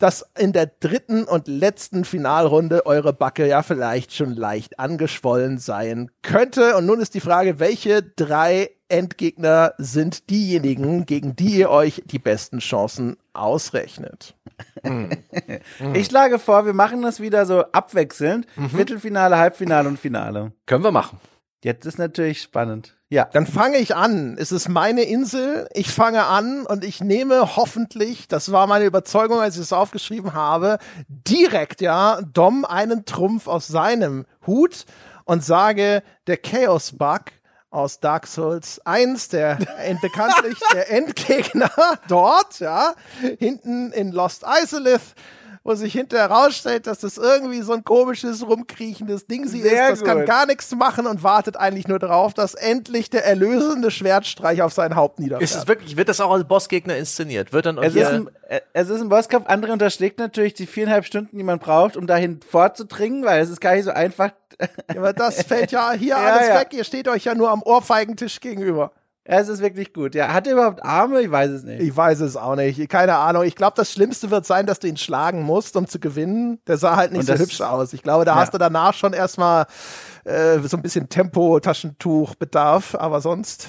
dass 0.00 0.24
in 0.38 0.52
der 0.52 0.66
dritten 0.66 1.24
und 1.24 1.46
letzten 1.46 2.04
Finalrunde 2.04 2.86
eure 2.86 3.12
Backe 3.12 3.46
ja 3.46 3.62
vielleicht 3.62 4.14
schon 4.14 4.34
leicht 4.34 4.78
angeschwollen 4.78 5.58
sein 5.58 6.10
könnte. 6.22 6.76
Und 6.76 6.86
nun 6.86 7.00
ist 7.00 7.14
die 7.14 7.20
Frage, 7.20 7.60
welche 7.60 8.02
drei 8.02 8.70
Endgegner 8.88 9.74
sind 9.78 10.30
diejenigen, 10.30 11.04
gegen 11.06 11.36
die 11.36 11.58
ihr 11.58 11.70
euch 11.70 12.02
die 12.06 12.18
besten 12.18 12.58
Chancen 12.58 13.16
ausrechnet? 13.32 14.34
Ich 15.94 16.06
schlage 16.06 16.38
vor, 16.38 16.66
wir 16.66 16.74
machen 16.74 17.00
das 17.00 17.18
wieder 17.18 17.46
so 17.46 17.60
abwechselnd. 17.72 18.46
Viertelfinale, 18.74 19.38
Halbfinale 19.38 19.88
und 19.88 19.98
Finale. 19.98 20.52
Können 20.66 20.84
wir 20.84 20.92
machen. 20.92 21.18
Jetzt 21.62 21.84
ist 21.84 21.98
natürlich 21.98 22.40
spannend. 22.40 22.96
Ja. 23.10 23.28
Dann 23.32 23.46
fange 23.46 23.78
ich 23.78 23.94
an. 23.94 24.36
Es 24.38 24.50
ist 24.50 24.68
meine 24.68 25.02
Insel. 25.02 25.68
Ich 25.74 25.90
fange 25.90 26.24
an 26.24 26.64
und 26.64 26.84
ich 26.84 27.00
nehme 27.00 27.56
hoffentlich, 27.56 28.28
das 28.28 28.52
war 28.52 28.66
meine 28.66 28.86
Überzeugung, 28.86 29.40
als 29.40 29.56
ich 29.56 29.62
es 29.62 29.72
aufgeschrieben 29.72 30.32
habe, 30.32 30.78
direkt, 31.08 31.80
ja, 31.80 32.20
Dom 32.22 32.64
einen 32.64 33.04
Trumpf 33.04 33.46
aus 33.46 33.66
seinem 33.66 34.26
Hut 34.46 34.86
und 35.24 35.44
sage, 35.44 36.02
der 36.28 36.38
Chaos 36.38 36.96
Bug 36.96 37.32
aus 37.70 38.00
Dark 38.00 38.26
Souls 38.26 38.80
1, 38.84 39.28
der 39.28 39.56
bekanntlich 40.02 40.58
der 40.72 40.90
Endgegner 40.90 41.70
dort, 42.08 42.60
ja, 42.60 42.94
hinten 43.38 43.92
in 43.92 44.12
Lost 44.12 44.44
Isolith, 44.62 45.14
wo 45.70 45.74
sich 45.76 45.92
hinterher 45.92 46.28
herausstellt, 46.28 46.88
dass 46.88 46.98
das 46.98 47.16
irgendwie 47.16 47.62
so 47.62 47.72
ein 47.72 47.84
komisches, 47.84 48.44
rumkriechendes 48.46 49.26
Ding 49.26 49.46
sie 49.46 49.60
ist. 49.60 49.70
Sehr 49.70 49.90
Das 49.90 50.02
kann 50.02 50.18
gut. 50.18 50.26
gar 50.26 50.46
nichts 50.46 50.74
machen 50.74 51.06
und 51.06 51.22
wartet 51.22 51.56
eigentlich 51.56 51.86
nur 51.86 52.00
darauf, 52.00 52.34
dass 52.34 52.54
endlich 52.54 53.08
der 53.08 53.24
erlösende 53.24 53.92
Schwertstreich 53.92 54.62
auf 54.62 54.72
sein 54.72 54.96
Haupt 54.96 55.20
niederfährt. 55.20 55.48
Ist 55.48 55.54
es 55.56 55.68
wirklich, 55.68 55.96
wird 55.96 56.08
das 56.08 56.20
auch 56.20 56.32
als 56.32 56.44
Bossgegner 56.44 56.96
inszeniert? 56.96 57.52
Wird 57.52 57.66
dann 57.66 57.78
auch 57.78 57.84
Es 57.84 57.94
ist, 57.94 58.08
ein, 58.08 58.28
es 58.72 58.88
ist 58.88 59.00
ein 59.00 59.08
Bosskampf. 59.08 59.46
Andere 59.46 59.72
unterschlägt 59.72 60.18
natürlich 60.18 60.54
die 60.54 60.66
viereinhalb 60.66 61.04
Stunden, 61.06 61.38
die 61.38 61.44
man 61.44 61.60
braucht, 61.60 61.96
um 61.96 62.08
dahin 62.08 62.40
vorzudringen, 62.42 63.24
weil 63.24 63.40
es 63.40 63.48
ist 63.48 63.60
gar 63.60 63.74
nicht 63.74 63.84
so 63.84 63.92
einfach. 63.92 64.32
Aber 64.88 65.12
das 65.12 65.42
fällt 65.44 65.70
ja 65.70 65.92
hier 65.92 66.08
Ja, 66.10 66.16
alles 66.16 66.48
ja. 66.48 66.60
weg. 66.60 66.68
Ihr 66.72 66.84
steht 66.84 67.06
euch 67.06 67.24
ja 67.24 67.34
nur 67.36 67.50
am 67.50 67.62
Ohrfeigentisch 67.62 68.40
gegenüber. 68.40 68.90
Es 69.24 69.48
ist 69.48 69.60
wirklich 69.60 69.92
gut. 69.92 70.14
Ja, 70.14 70.32
hat 70.32 70.46
er 70.46 70.54
überhaupt 70.54 70.82
Arme? 70.82 71.20
Ich 71.20 71.30
weiß 71.30 71.50
es 71.50 71.62
nicht. 71.62 71.80
Ich 71.82 71.94
weiß 71.96 72.20
es 72.20 72.36
auch 72.36 72.56
nicht. 72.56 72.88
Keine 72.88 73.16
Ahnung. 73.16 73.44
Ich 73.44 73.54
glaube, 73.54 73.74
das 73.76 73.92
Schlimmste 73.92 74.30
wird 74.30 74.46
sein, 74.46 74.66
dass 74.66 74.80
du 74.80 74.88
ihn 74.88 74.96
schlagen 74.96 75.42
musst, 75.42 75.76
um 75.76 75.86
zu 75.86 76.00
gewinnen. 76.00 76.58
Der 76.66 76.78
sah 76.78 76.96
halt 76.96 77.12
nicht 77.12 77.26
so 77.26 77.34
hübsch 77.34 77.60
aus. 77.60 77.92
Ich 77.92 78.02
glaube, 78.02 78.24
da 78.24 78.32
Ja. 78.32 78.40
hast 78.40 78.54
du 78.54 78.58
danach 78.58 78.94
schon 78.94 79.12
erstmal 79.12 79.66
äh, 80.24 80.58
so 80.60 80.76
ein 80.76 80.82
bisschen 80.82 81.08
Tempo-Taschentuch-Bedarf. 81.08 82.94
Aber 82.94 83.20
sonst. 83.20 83.68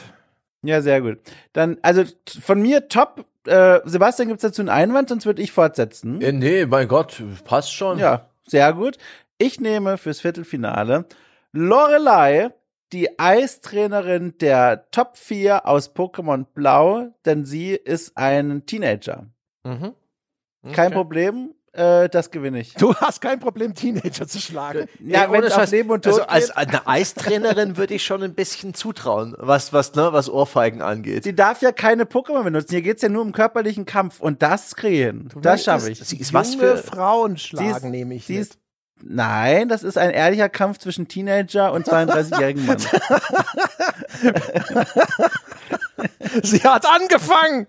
Ja, 0.64 0.82
sehr 0.82 1.02
gut. 1.02 1.20
Dann, 1.54 1.78
also 1.82 2.04
von 2.42 2.62
mir 2.62 2.88
top. 2.88 3.26
Äh, 3.48 3.80
Sebastian, 3.86 4.28
gibt's 4.30 4.44
dazu 4.44 4.62
einen 4.62 4.70
Einwand, 4.70 5.10
sonst 5.10 5.26
würde 5.26 5.42
ich 5.42 5.52
fortsetzen. 5.52 6.22
Äh, 6.22 6.32
nee, 6.32 6.66
mein 6.68 6.88
Gott, 6.88 7.22
passt 7.44 7.74
schon. 7.74 7.98
Ja, 7.98 8.30
sehr 8.48 8.72
gut. 8.74 8.98
Ich 9.40 9.60
nehme 9.60 9.98
fürs 9.98 10.22
Viertelfinale 10.22 11.06
Lorelei, 11.52 12.52
die 12.94 13.20
Eistrainerin 13.20 14.38
der 14.40 14.90
Top 14.92 15.18
4 15.18 15.66
aus 15.66 15.96
Pokémon 15.96 16.46
Blau, 16.54 17.10
denn 17.26 17.46
sie 17.46 17.72
ist 17.72 18.18
ein 18.18 18.66
Teenager. 18.66 19.28
Mhm. 19.64 19.94
Kein 20.74 20.88
Okay. 20.88 20.94
Problem, 20.94 21.54
äh, 21.74 22.10
das 22.10 22.32
gewinne 22.32 22.60
ich. 22.60 22.74
Du 22.74 22.94
hast 22.96 23.22
kein 23.22 23.40
Problem, 23.40 23.74
Teenager 23.74 24.28
zu 24.28 24.40
schlagen. 24.40 24.88
Ja, 25.00 25.26
Nee, 25.28 25.34
wenn 25.34 25.44
es 25.44 25.54
auf. 25.54 25.72
Leben 25.72 25.90
und 25.90 26.04
Tod 26.04 26.14
also 26.14 26.24
als 26.28 26.52
eine 26.52 26.86
Eistrainerin 26.86 27.78
würde 27.78 27.94
ich 27.94 28.04
schon 28.04 28.22
ein 28.24 28.34
bisschen 28.34 28.74
zutrauen, 28.74 29.36
was 29.38 29.72
was 29.72 29.96
ne, 29.96 30.12
was 30.12 30.30
Ohrfeigen 30.30 30.82
angeht. 30.82 31.24
Sie 31.24 31.34
darf 31.36 31.62
ja 31.62 31.72
keine 31.72 32.04
Pokémon 32.04 32.44
benutzen. 32.44 32.72
Hier 32.72 32.82
geht's 32.82 33.02
ja 33.02 33.10
nur 33.10 33.22
um 33.22 33.32
körperlichen 33.32 33.86
Kampf 33.86 34.20
und 34.20 34.42
das 34.42 34.76
kriegen. 34.76 35.30
Das 35.42 35.64
schaffe 35.64 35.92
ich. 35.92 36.00
Sie 36.00 36.18
ist 36.18 36.34
was 36.34 36.56
für 36.56 36.78
Frauen 36.78 37.38
schlagen, 37.38 37.90
nehme 37.90 38.16
ich 38.16 38.26
sie 38.26 38.34
mit. 38.34 38.42
ist, 38.42 38.60
nein, 39.04 39.70
das 39.70 39.84
ist 39.84 39.98
ein 39.98 40.12
ehrlicher 40.12 40.50
Kampf 40.50 40.80
zwischen 40.80 41.08
Teenager 41.08 41.72
und 41.74 41.88
32-jährigen 41.88 42.66
Mann. 42.66 42.80
Sie 46.44 46.64
hat 46.64 46.86
angefangen! 46.86 47.68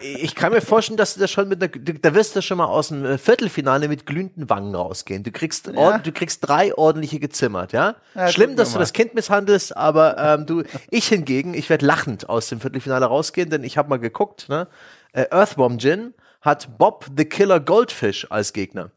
ich 0.00 0.34
kann 0.34 0.52
mir 0.52 0.60
vorstellen, 0.60 0.96
dass 0.96 1.14
du 1.14 1.20
das 1.20 1.30
schon 1.30 1.48
mit 1.48 1.62
einer, 1.62 1.70
da 1.70 2.14
wirst 2.14 2.36
du 2.36 2.42
schon 2.42 2.58
mal 2.58 2.66
aus 2.66 2.88
dem 2.88 3.18
Viertelfinale 3.18 3.88
mit 3.88 4.06
glühenden 4.06 4.48
Wangen 4.48 4.74
rausgehen. 4.74 5.22
Du 5.22 5.30
kriegst, 5.30 5.68
ord, 5.74 6.06
du 6.06 6.12
kriegst 6.12 6.46
drei 6.46 6.74
ordentliche 6.74 7.18
gezimmert, 7.18 7.72
ja? 7.72 7.96
Ja, 8.14 8.28
Schlimm, 8.28 8.56
dass 8.56 8.70
du 8.70 8.74
mal. 8.74 8.80
das 8.80 8.92
Kind 8.92 9.14
misshandelst, 9.14 9.76
aber 9.76 10.16
ähm, 10.18 10.46
du, 10.46 10.62
ich 10.90 11.08
hingegen, 11.08 11.54
ich 11.54 11.68
werde 11.68 11.84
lachend 11.84 12.28
aus 12.28 12.48
dem 12.48 12.60
Viertelfinale 12.60 13.06
rausgehen, 13.06 13.50
denn 13.50 13.64
ich 13.64 13.76
habe 13.76 13.88
mal 13.88 13.98
geguckt, 13.98 14.48
ne? 14.48 14.68
Äh, 15.12 15.26
Earthworm 15.30 15.78
Jin 15.78 16.14
hat 16.40 16.78
Bob 16.78 17.06
the 17.16 17.24
Killer 17.24 17.60
Goldfish 17.60 18.26
als 18.30 18.52
Gegner. 18.52 18.90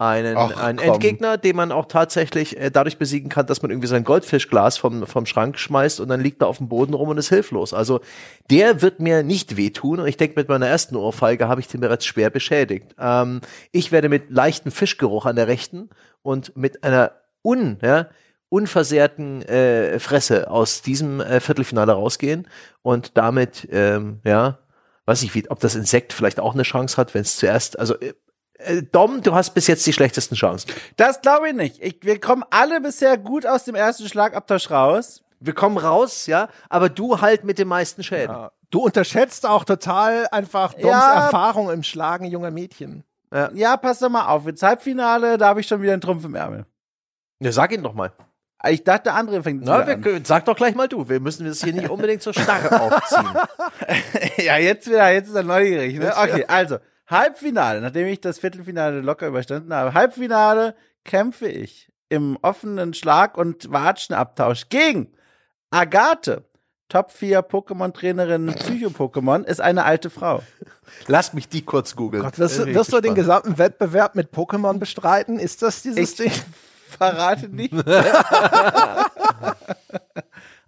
Einen, 0.00 0.34
Ach, 0.34 0.56
einen 0.56 0.78
komm. 0.78 0.94
Endgegner, 0.94 1.36
den 1.36 1.56
man 1.56 1.72
auch 1.72 1.84
tatsächlich 1.84 2.56
äh, 2.58 2.70
dadurch 2.70 2.96
besiegen 2.96 3.28
kann, 3.28 3.44
dass 3.44 3.60
man 3.60 3.70
irgendwie 3.70 3.86
sein 3.86 4.02
Goldfischglas 4.02 4.78
vom, 4.78 5.06
vom 5.06 5.26
Schrank 5.26 5.58
schmeißt 5.58 6.00
und 6.00 6.08
dann 6.08 6.22
liegt 6.22 6.40
er 6.40 6.48
auf 6.48 6.56
dem 6.56 6.70
Boden 6.70 6.94
rum 6.94 7.10
und 7.10 7.18
ist 7.18 7.28
hilflos. 7.28 7.74
Also 7.74 8.00
der 8.50 8.80
wird 8.80 9.00
mir 9.00 9.22
nicht 9.22 9.58
wehtun 9.58 10.00
und 10.00 10.06
ich 10.06 10.16
denke, 10.16 10.40
mit 10.40 10.48
meiner 10.48 10.66
ersten 10.66 10.96
Ohrfeige 10.96 11.48
habe 11.48 11.60
ich 11.60 11.68
den 11.68 11.82
bereits 11.82 12.06
schwer 12.06 12.30
beschädigt. 12.30 12.94
Ähm, 12.98 13.42
ich 13.72 13.92
werde 13.92 14.08
mit 14.08 14.30
leichtem 14.30 14.72
Fischgeruch 14.72 15.26
an 15.26 15.36
der 15.36 15.48
rechten 15.48 15.90
und 16.22 16.56
mit 16.56 16.82
einer 16.82 17.12
un, 17.44 17.76
ja, 17.82 18.08
unversehrten 18.48 19.42
äh, 19.42 19.98
Fresse 19.98 20.50
aus 20.50 20.80
diesem 20.80 21.20
äh, 21.20 21.40
Viertelfinale 21.40 21.92
rausgehen 21.92 22.48
und 22.80 23.18
damit, 23.18 23.68
ähm, 23.70 24.20
ja, 24.24 24.60
weiß 25.04 25.22
ich, 25.24 25.34
wie, 25.34 25.50
ob 25.50 25.60
das 25.60 25.74
Insekt 25.74 26.14
vielleicht 26.14 26.40
auch 26.40 26.54
eine 26.54 26.62
Chance 26.62 26.96
hat, 26.96 27.12
wenn 27.12 27.20
es 27.20 27.36
zuerst, 27.36 27.78
also 27.78 27.96
äh, 28.64 28.82
Dom, 28.82 29.22
du 29.22 29.34
hast 29.34 29.50
bis 29.54 29.66
jetzt 29.66 29.86
die 29.86 29.92
schlechtesten 29.92 30.34
Chancen. 30.34 30.70
Das 30.96 31.20
glaube 31.20 31.48
ich 31.48 31.54
nicht. 31.54 31.82
Ich, 31.82 31.98
wir 32.02 32.20
kommen 32.20 32.44
alle 32.50 32.80
bisher 32.80 33.16
gut 33.18 33.46
aus 33.46 33.64
dem 33.64 33.74
ersten 33.74 34.08
Schlagabtausch 34.08 34.70
raus. 34.70 35.22
Wir 35.40 35.54
kommen 35.54 35.78
raus, 35.78 36.26
ja, 36.26 36.48
aber 36.68 36.88
du 36.88 37.20
halt 37.20 37.44
mit 37.44 37.58
den 37.58 37.68
meisten 37.68 38.02
Schäden. 38.02 38.34
Ja. 38.36 38.52
Du 38.70 38.80
unterschätzt 38.80 39.46
auch 39.46 39.64
total 39.64 40.28
einfach 40.30 40.74
Doms 40.74 40.84
Ja. 40.84 41.24
Erfahrung 41.24 41.70
im 41.70 41.82
Schlagen 41.82 42.26
junger 42.26 42.50
Mädchen. 42.50 43.04
Ja, 43.54 43.76
pass 43.76 44.00
doch 44.00 44.08
mal 44.08 44.26
auf. 44.26 44.44
Jetzt 44.46 44.62
Halbfinale, 44.62 45.38
da 45.38 45.48
habe 45.48 45.60
ich 45.60 45.66
schon 45.68 45.80
wieder 45.82 45.92
einen 45.92 46.00
Trumpf 46.00 46.24
im 46.24 46.34
Ärmel. 46.34 46.66
Ja, 47.40 47.52
sag 47.52 47.72
ihn 47.72 47.82
doch 47.82 47.94
mal. 47.94 48.12
Ich 48.68 48.84
dachte, 48.84 49.04
der 49.04 49.14
andere 49.14 49.42
fängt 49.42 49.62
Na, 49.64 49.86
wir, 49.86 49.94
an. 49.94 50.24
sag 50.24 50.44
doch 50.44 50.56
gleich 50.56 50.74
mal 50.74 50.88
du. 50.88 51.08
Wir 51.08 51.20
müssen 51.20 51.46
das 51.46 51.62
hier 51.62 51.72
nicht 51.72 51.88
unbedingt 51.88 52.22
so 52.22 52.32
starr 52.32 52.60
aufziehen. 52.82 53.34
ja, 54.44 54.58
jetzt 54.58 54.86
wieder, 54.88 55.10
jetzt 55.12 55.28
ist 55.28 55.34
er 55.34 55.44
neugierig. 55.44 55.98
Ne? 55.98 56.12
Okay, 56.14 56.44
also, 56.46 56.78
Halbfinale, 57.10 57.80
nachdem 57.80 58.06
ich 58.06 58.20
das 58.20 58.38
Viertelfinale 58.38 59.00
locker 59.00 59.26
überstanden 59.26 59.72
habe. 59.74 59.94
Halbfinale 59.94 60.74
kämpfe 61.04 61.48
ich 61.48 61.90
im 62.08 62.38
offenen 62.42 62.94
Schlag- 62.94 63.36
und 63.36 63.70
Watschenabtausch 63.72 64.68
gegen 64.68 65.12
Agathe. 65.70 66.44
Top 66.88 67.12
4 67.12 67.40
Pokémon-Trainerin 67.48 68.46
Psycho-Pokémon 68.52 69.44
ist 69.44 69.60
eine 69.60 69.84
alte 69.84 70.10
Frau. 70.10 70.42
Lass 71.06 71.32
mich 71.34 71.48
die 71.48 71.62
kurz 71.64 71.94
googeln. 71.94 72.22
Gott, 72.24 72.36
wirst, 72.40 72.58
du- 72.58 72.66
wirst 72.66 72.92
du 72.92 73.00
den 73.00 73.14
gespannt. 73.14 73.44
gesamten 73.44 73.58
Wettbewerb 73.58 74.16
mit 74.16 74.32
Pokémon 74.32 74.78
bestreiten? 74.78 75.38
Ist 75.38 75.62
das 75.62 75.82
dieses 75.82 75.98
Ich- 75.98 76.16
Ding? 76.16 76.32
Verrate 76.88 77.48
nicht. 77.48 77.72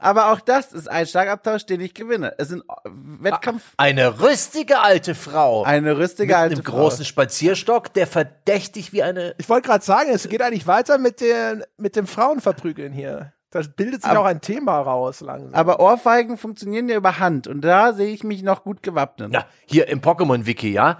Aber 0.02 0.32
auch 0.32 0.40
das 0.40 0.72
ist 0.72 0.88
ein 0.90 1.06
Schlagabtausch, 1.06 1.64
den 1.66 1.80
ich 1.80 1.94
gewinne. 1.94 2.34
Es 2.38 2.50
ist 2.50 2.62
ein 2.84 3.18
Wettkampf, 3.22 3.62
Eine 3.76 4.20
rüstige 4.20 4.80
alte 4.80 5.14
Frau. 5.14 5.62
eine 5.62 5.96
rüstige 5.96 6.32
mit 6.32 6.36
alte 6.36 6.54
einem 6.56 6.64
Frau. 6.64 6.76
großen 6.78 7.04
Spazierstock, 7.04 7.92
der 7.94 8.06
verdächtig 8.06 8.92
wie 8.92 9.02
eine. 9.02 9.34
Ich 9.38 9.48
wollte 9.48 9.68
gerade 9.68 9.84
sagen, 9.84 10.10
es 10.12 10.28
geht 10.28 10.42
eigentlich 10.42 10.66
weiter 10.66 10.98
mit, 10.98 11.20
der, 11.20 11.66
mit 11.76 11.96
dem 11.96 12.06
Frauenverprügeln 12.06 12.92
hier. 12.92 13.32
Da 13.50 13.60
bildet 13.76 14.02
sich 14.02 14.10
Aber- 14.10 14.20
auch 14.20 14.24
ein 14.24 14.40
Thema 14.40 14.80
raus 14.80 15.20
langsam. 15.20 15.54
Aber 15.54 15.78
Ohrfeigen 15.78 16.38
funktionieren 16.38 16.88
ja 16.88 16.96
über 16.96 17.18
Hand 17.18 17.46
und 17.46 17.60
da 17.60 17.92
sehe 17.92 18.12
ich 18.12 18.24
mich 18.24 18.42
noch 18.42 18.64
gut 18.64 18.82
gewappnet. 18.82 19.28
Na, 19.30 19.44
hier 19.66 19.88
im 19.88 20.00
Pokémon-Wiki, 20.00 20.72
ja. 20.72 20.98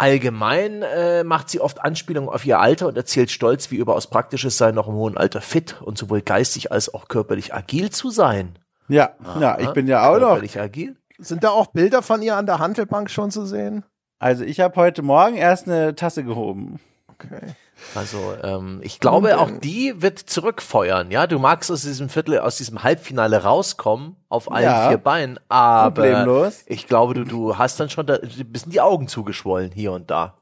Allgemein 0.00 0.82
äh, 0.82 1.24
macht 1.24 1.50
sie 1.50 1.60
oft 1.60 1.84
Anspielungen 1.84 2.30
auf 2.30 2.46
ihr 2.46 2.58
Alter 2.58 2.88
und 2.88 2.96
erzählt 2.96 3.30
stolz, 3.30 3.70
wie 3.70 3.76
überaus 3.76 4.08
praktisch 4.08 4.44
es 4.44 4.56
sei, 4.56 4.72
noch 4.72 4.88
im 4.88 4.94
hohen 4.94 5.18
Alter 5.18 5.42
fit 5.42 5.80
und 5.82 5.98
sowohl 5.98 6.22
geistig 6.22 6.72
als 6.72 6.92
auch 6.94 7.08
körperlich 7.08 7.54
agil 7.54 7.90
zu 7.90 8.08
sein. 8.10 8.58
Ja, 8.88 9.10
ja, 9.38 9.58
ich 9.58 9.70
bin 9.70 9.86
ja 9.86 10.08
auch 10.08 10.14
noch. 10.14 10.28
Körperlich 10.28 10.58
agil? 10.58 10.96
Sind 11.18 11.44
da 11.44 11.50
auch 11.50 11.66
Bilder 11.66 12.00
von 12.00 12.22
ihr 12.22 12.36
an 12.36 12.46
der 12.46 12.58
Handelbank 12.58 13.10
schon 13.10 13.30
zu 13.30 13.44
sehen? 13.44 13.84
Also 14.18 14.42
ich 14.42 14.60
habe 14.60 14.74
heute 14.76 15.02
Morgen 15.02 15.36
erst 15.36 15.68
eine 15.68 15.94
Tasse 15.94 16.24
gehoben. 16.24 16.80
Okay. 17.08 17.54
Also 17.94 18.34
ähm, 18.42 18.80
ich 18.82 19.00
glaube, 19.00 19.38
auch 19.38 19.48
ähm, 19.48 19.60
die 19.60 20.00
wird 20.00 20.18
zurückfeuern. 20.18 21.10
Ja, 21.10 21.26
du 21.26 21.38
magst 21.38 21.70
aus 21.70 21.82
diesem 21.82 22.08
Viertel, 22.08 22.38
aus 22.38 22.56
diesem 22.56 22.82
Halbfinale 22.82 23.42
rauskommen 23.42 24.16
auf 24.28 24.50
allen 24.50 24.64
Ja. 24.64 24.88
vier 24.88 24.98
Beinen, 24.98 25.40
aber 25.48 26.02
Problemlos. 26.02 26.62
ich 26.66 26.86
glaube, 26.86 27.14
du 27.14 27.24
du 27.24 27.58
hast 27.58 27.80
dann 27.80 27.90
schon 27.90 28.06
da, 28.06 28.14
ein 28.14 28.52
bisschen 28.52 28.70
die 28.72 28.80
Augen 28.80 29.08
zugeschwollen 29.08 29.72
hier 29.72 29.92
und 29.92 30.10
da. 30.10 30.36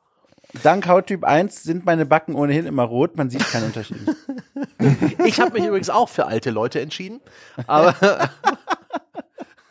Dank 0.63 0.89
Hauttyp 0.89 1.25
1 1.25 1.63
sind 1.63 1.85
meine 1.85 2.07
Backen 2.07 2.35
ohnehin 2.35 2.67
immer 2.67 2.85
rot, 2.85 3.17
man 3.17 3.29
sieht 3.31 3.47
keinen 3.51 3.65
Unterschied. 3.67 3.99
Ich 5.25 5.41
habe 5.41 5.53
mich 5.53 5.65
übrigens 5.65 5.91
auch 5.91 6.09
für 6.09 6.27
alte 6.27 6.51
Leute 6.51 6.81
entschieden, 6.81 7.21
aber 7.67 8.31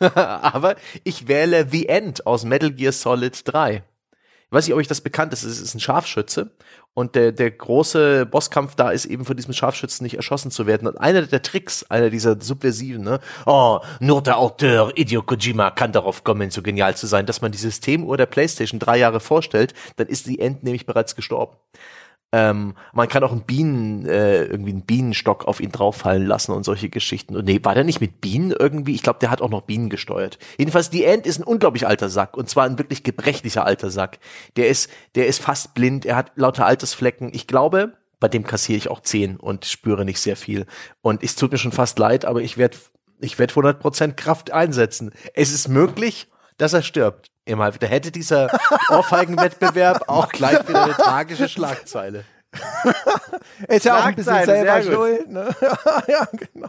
aber 0.00 0.76
ich 1.04 1.28
wähle 1.28 1.66
The 1.70 1.88
End 1.88 2.26
aus 2.26 2.44
Metal 2.44 2.70
Gear 2.70 2.92
Solid 2.92 3.40
3. 3.44 3.82
Ich 4.46 4.52
weiß 4.52 4.66
nicht, 4.66 4.72
ob 4.74 4.78
euch 4.80 4.88
das 4.88 5.00
bekannt 5.00 5.32
ist. 5.32 5.42
Es 5.42 5.60
ist 5.60 5.74
ein 5.74 5.80
Scharfschütze 5.80 6.52
und 6.98 7.14
der, 7.14 7.30
der 7.30 7.52
große 7.52 8.26
Bosskampf 8.26 8.74
da 8.74 8.90
ist 8.90 9.04
eben 9.04 9.24
von 9.24 9.36
diesem 9.36 9.52
Scharfschützen 9.52 10.02
nicht 10.02 10.16
erschossen 10.16 10.50
zu 10.50 10.66
werden. 10.66 10.88
Und 10.88 10.96
einer 10.96 11.22
der 11.22 11.42
Tricks, 11.42 11.84
einer 11.88 12.10
dieser 12.10 12.40
Subversiven, 12.40 13.04
ne? 13.04 13.20
Oh, 13.46 13.78
nur 14.00 14.20
der 14.20 14.36
Autor 14.36 14.90
Hideo 14.96 15.22
Kojima 15.22 15.70
kann 15.70 15.92
darauf 15.92 16.24
kommen, 16.24 16.50
so 16.50 16.60
genial 16.60 16.96
zu 16.96 17.06
sein, 17.06 17.24
dass 17.24 17.40
man 17.40 17.52
die 17.52 17.58
Systemuhr 17.58 18.16
der 18.16 18.26
PlayStation 18.26 18.80
drei 18.80 18.98
Jahre 18.98 19.20
vorstellt, 19.20 19.74
dann 19.94 20.08
ist 20.08 20.26
die 20.26 20.40
End 20.40 20.64
nämlich 20.64 20.86
bereits 20.86 21.14
gestorben. 21.14 21.56
Ähm, 22.30 22.74
man 22.92 23.08
kann 23.08 23.24
auch 23.24 23.32
einen 23.32 23.42
Bienen, 23.42 24.04
äh, 24.04 24.44
irgendwie 24.44 24.72
einen 24.72 24.84
Bienenstock 24.84 25.46
auf 25.46 25.60
ihn 25.60 25.72
drauffallen 25.72 26.26
lassen 26.26 26.52
und 26.52 26.64
solche 26.64 26.90
Geschichten. 26.90 27.36
Und 27.36 27.46
nee, 27.46 27.60
war 27.62 27.74
der 27.74 27.84
nicht 27.84 28.00
mit 28.00 28.20
Bienen 28.20 28.50
irgendwie? 28.50 28.94
Ich 28.94 29.02
glaube, 29.02 29.18
der 29.18 29.30
hat 29.30 29.40
auch 29.40 29.48
noch 29.48 29.62
Bienen 29.62 29.88
gesteuert. 29.88 30.38
Jedenfalls, 30.58 30.90
die 30.90 31.04
End 31.04 31.26
ist 31.26 31.38
ein 31.38 31.44
unglaublich 31.44 31.86
alter 31.86 32.10
Sack. 32.10 32.36
Und 32.36 32.50
zwar 32.50 32.64
ein 32.64 32.78
wirklich 32.78 33.02
gebrechlicher 33.02 33.64
alter 33.64 33.90
Sack. 33.90 34.18
Der 34.56 34.68
ist, 34.68 34.90
der 35.14 35.26
ist 35.26 35.40
fast 35.40 35.74
blind, 35.74 36.04
er 36.04 36.16
hat 36.16 36.32
lauter 36.36 36.66
Altersflecken. 36.66 37.30
Ich 37.32 37.46
glaube, 37.46 37.94
bei 38.20 38.28
dem 38.28 38.44
kassiere 38.44 38.76
ich 38.76 38.90
auch 38.90 39.00
zehn 39.00 39.36
und 39.36 39.64
spüre 39.64 40.04
nicht 40.04 40.20
sehr 40.20 40.36
viel. 40.36 40.66
Und 41.00 41.22
es 41.22 41.34
tut 41.34 41.52
mir 41.52 41.58
schon 41.58 41.72
fast 41.72 41.98
leid, 41.98 42.24
aber 42.24 42.42
ich 42.42 42.58
werde 42.58 42.76
ich 43.20 43.38
werd 43.38 43.52
100% 43.52 44.12
Kraft 44.12 44.52
einsetzen. 44.52 45.12
Es 45.34 45.52
ist 45.52 45.68
möglich, 45.68 46.28
dass 46.56 46.72
er 46.72 46.82
stirbt. 46.82 47.30
Immer, 47.48 47.70
da 47.70 47.86
hätte 47.86 48.12
dieser 48.12 48.50
Ohrfeigenwettbewerb 48.90 50.04
auch 50.06 50.28
gleich 50.28 50.68
wieder 50.68 50.84
eine 50.84 50.92
tragische 50.92 51.48
Schlagzeile. 51.48 52.24
Ist 53.68 53.86
ja 53.86 53.98
auch 53.98 54.04
ein 54.04 54.16
bisschen 54.16 54.44
selber 54.44 54.82
schuld, 54.82 55.30
ne? 55.30 55.48
ja, 56.08 56.28
genau. 56.30 56.68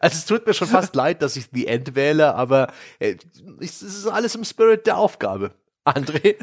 Also 0.00 0.16
es 0.16 0.26
tut 0.26 0.46
mir 0.46 0.52
schon 0.52 0.68
fast 0.68 0.94
leid, 0.94 1.22
dass 1.22 1.36
ich 1.36 1.48
The 1.50 1.66
End 1.66 1.94
wähle, 1.94 2.34
aber 2.34 2.70
äh, 2.98 3.16
es 3.58 3.80
ist 3.80 4.06
alles 4.06 4.34
im 4.34 4.44
Spirit 4.44 4.86
der 4.86 4.98
Aufgabe. 4.98 5.52
André? 5.86 6.36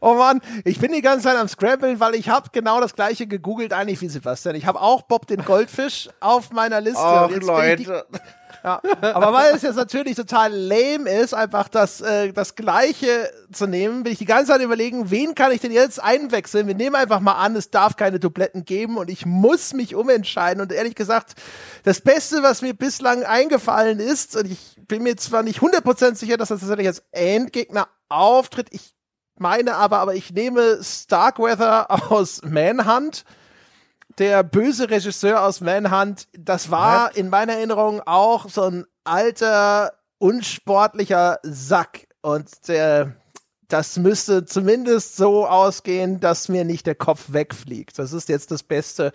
Oh 0.00 0.14
Mann, 0.14 0.40
ich 0.64 0.78
bin 0.78 0.92
die 0.92 1.02
ganze 1.02 1.24
Zeit 1.24 1.36
am 1.36 1.48
Scramblen, 1.48 2.00
weil 2.00 2.14
ich 2.14 2.28
habe 2.28 2.50
genau 2.52 2.80
das 2.80 2.94
gleiche 2.94 3.26
gegoogelt 3.26 3.72
eigentlich 3.72 4.00
wie 4.00 4.08
Sebastian. 4.08 4.54
Ich 4.54 4.66
habe 4.66 4.80
auch 4.80 5.02
Bob 5.02 5.26
den 5.26 5.44
Goldfisch 5.44 6.08
auf 6.20 6.50
meiner 6.50 6.80
Liste. 6.80 7.00
Ach 7.00 7.30
Leute. 7.30 8.06
Ja, 8.66 8.82
aber 9.00 9.32
weil 9.32 9.54
es 9.54 9.62
jetzt 9.62 9.76
natürlich 9.76 10.16
total 10.16 10.52
lame 10.52 11.08
ist, 11.08 11.34
einfach 11.34 11.68
das, 11.68 12.00
äh, 12.00 12.32
das 12.32 12.56
Gleiche 12.56 13.30
zu 13.52 13.68
nehmen, 13.68 14.02
bin 14.02 14.12
ich 14.12 14.18
die 14.18 14.24
ganze 14.24 14.50
Zeit 14.50 14.60
überlegen, 14.60 15.08
wen 15.12 15.36
kann 15.36 15.52
ich 15.52 15.60
denn 15.60 15.70
jetzt 15.70 16.02
einwechseln? 16.02 16.66
Wir 16.66 16.74
nehmen 16.74 16.96
einfach 16.96 17.20
mal 17.20 17.34
an, 17.34 17.54
es 17.54 17.70
darf 17.70 17.94
keine 17.96 18.18
Dubletten 18.18 18.64
geben 18.64 18.96
und 18.96 19.08
ich 19.08 19.24
muss 19.24 19.72
mich 19.72 19.94
umentscheiden. 19.94 20.60
Und 20.60 20.72
ehrlich 20.72 20.96
gesagt, 20.96 21.34
das 21.84 22.00
Beste, 22.00 22.42
was 22.42 22.60
mir 22.60 22.74
bislang 22.74 23.22
eingefallen 23.22 24.00
ist, 24.00 24.34
und 24.34 24.50
ich 24.50 24.76
bin 24.88 25.04
mir 25.04 25.16
zwar 25.16 25.44
nicht 25.44 25.60
100% 25.60 26.16
sicher, 26.16 26.36
dass 26.36 26.48
das 26.48 26.58
tatsächlich 26.58 26.88
als 26.88 27.04
Endgegner 27.12 27.86
auftritt, 28.08 28.66
ich 28.70 28.95
meine 29.38 29.76
aber, 29.76 29.98
aber 29.98 30.14
ich 30.14 30.32
nehme 30.32 30.78
Starkweather 30.82 31.90
aus 32.10 32.42
Manhunt 32.42 33.24
der 34.18 34.42
böse 34.42 34.90
Regisseur 34.90 35.42
aus 35.42 35.60
Manhunt, 35.60 36.28
das 36.32 36.70
war 36.70 37.14
in 37.16 37.28
meiner 37.28 37.54
Erinnerung 37.54 38.00
auch 38.06 38.48
so 38.48 38.62
ein 38.62 38.86
alter, 39.04 39.92
unsportlicher 40.18 41.38
Sack. 41.42 42.06
Und 42.22 42.68
der, 42.68 43.14
das 43.68 43.98
müsste 43.98 44.44
zumindest 44.46 45.16
so 45.16 45.46
ausgehen, 45.46 46.20
dass 46.20 46.48
mir 46.48 46.64
nicht 46.64 46.86
der 46.86 46.94
Kopf 46.94 47.32
wegfliegt. 47.32 47.98
Das 47.98 48.12
ist 48.12 48.28
jetzt 48.28 48.50
das 48.50 48.62
Beste, 48.62 49.12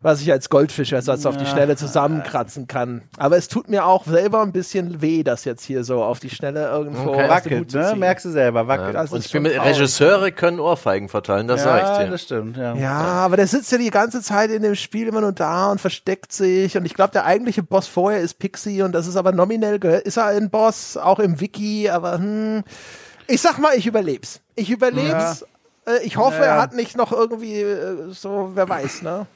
was 0.00 0.20
ich 0.20 0.30
als 0.30 0.48
Goldfisch 0.48 0.92
jetzt 0.92 1.08
auf 1.08 1.36
die 1.36 1.46
Schnelle 1.46 1.74
zusammenkratzen 1.76 2.68
kann. 2.68 3.02
Aber 3.16 3.36
es 3.36 3.48
tut 3.48 3.68
mir 3.68 3.84
auch 3.84 4.04
selber 4.06 4.42
ein 4.42 4.52
bisschen 4.52 5.02
weh, 5.02 5.24
das 5.24 5.44
jetzt 5.44 5.64
hier 5.64 5.82
so 5.82 6.04
auf 6.04 6.20
die 6.20 6.30
Schnelle 6.30 6.68
irgendwo 6.68 7.10
Okay. 7.10 7.28
Wackelt, 7.28 7.74
ne? 7.74 7.94
Merkst 7.96 8.24
du 8.26 8.30
selber, 8.30 8.68
wackelt. 8.68 8.94
Das 8.94 9.10
Und 9.12 9.24
ich 9.24 9.32
bin 9.32 9.42
mit. 9.42 9.60
Regisseure 9.60 10.30
können 10.30 10.60
Ohrfeigen 10.60 11.08
verteilen, 11.08 11.48
das 11.48 11.64
sag 11.64 11.82
ich 11.82 11.98
dir. 12.04 12.10
das 12.10 12.22
stimmt, 12.22 12.56
ja. 12.56 12.74
Ja, 12.76 12.96
aber 13.00 13.36
der 13.36 13.46
sitzt 13.48 13.72
ja 13.72 13.78
die 13.78 13.90
ganze 13.90 14.22
Zeit 14.22 14.50
in 14.50 14.62
dem 14.62 14.74
Spiel 14.76 15.08
immer 15.08 15.20
nur 15.20 15.32
da 15.32 15.70
und 15.70 15.80
versteckt 15.80 16.32
sich. 16.32 16.76
Und 16.76 16.84
ich 16.84 16.94
glaube, 16.94 17.12
der 17.12 17.24
eigentliche 17.24 17.62
Boss 17.64 17.88
vorher 17.88 18.20
ist 18.20 18.38
Pixie 18.38 18.82
und 18.82 18.92
das 18.92 19.06
ist 19.08 19.16
aber 19.16 19.32
nominell, 19.32 19.78
gehört- 19.80 20.02
ist 20.04 20.16
er 20.16 20.26
ein 20.26 20.50
Boss, 20.50 20.96
auch 20.96 21.18
im 21.18 21.40
Wiki, 21.40 21.88
aber 21.90 22.18
hm, 22.18 22.62
ich 23.26 23.40
sag 23.40 23.58
mal, 23.58 23.74
ich 23.76 23.86
überleb's. 23.86 24.40
Ich 24.54 24.70
überleb's. 24.70 25.42
Äh, 25.86 26.04
Ich 26.04 26.16
hoffe, 26.16 26.36
Ja. 26.38 26.44
er 26.44 26.62
hat 26.62 26.74
nicht 26.74 26.96
noch 26.96 27.12
irgendwie 27.12 27.60
äh, 27.62 28.10
so, 28.10 28.50
wer 28.54 28.68
weiß, 28.68 29.02
ne? 29.02 29.26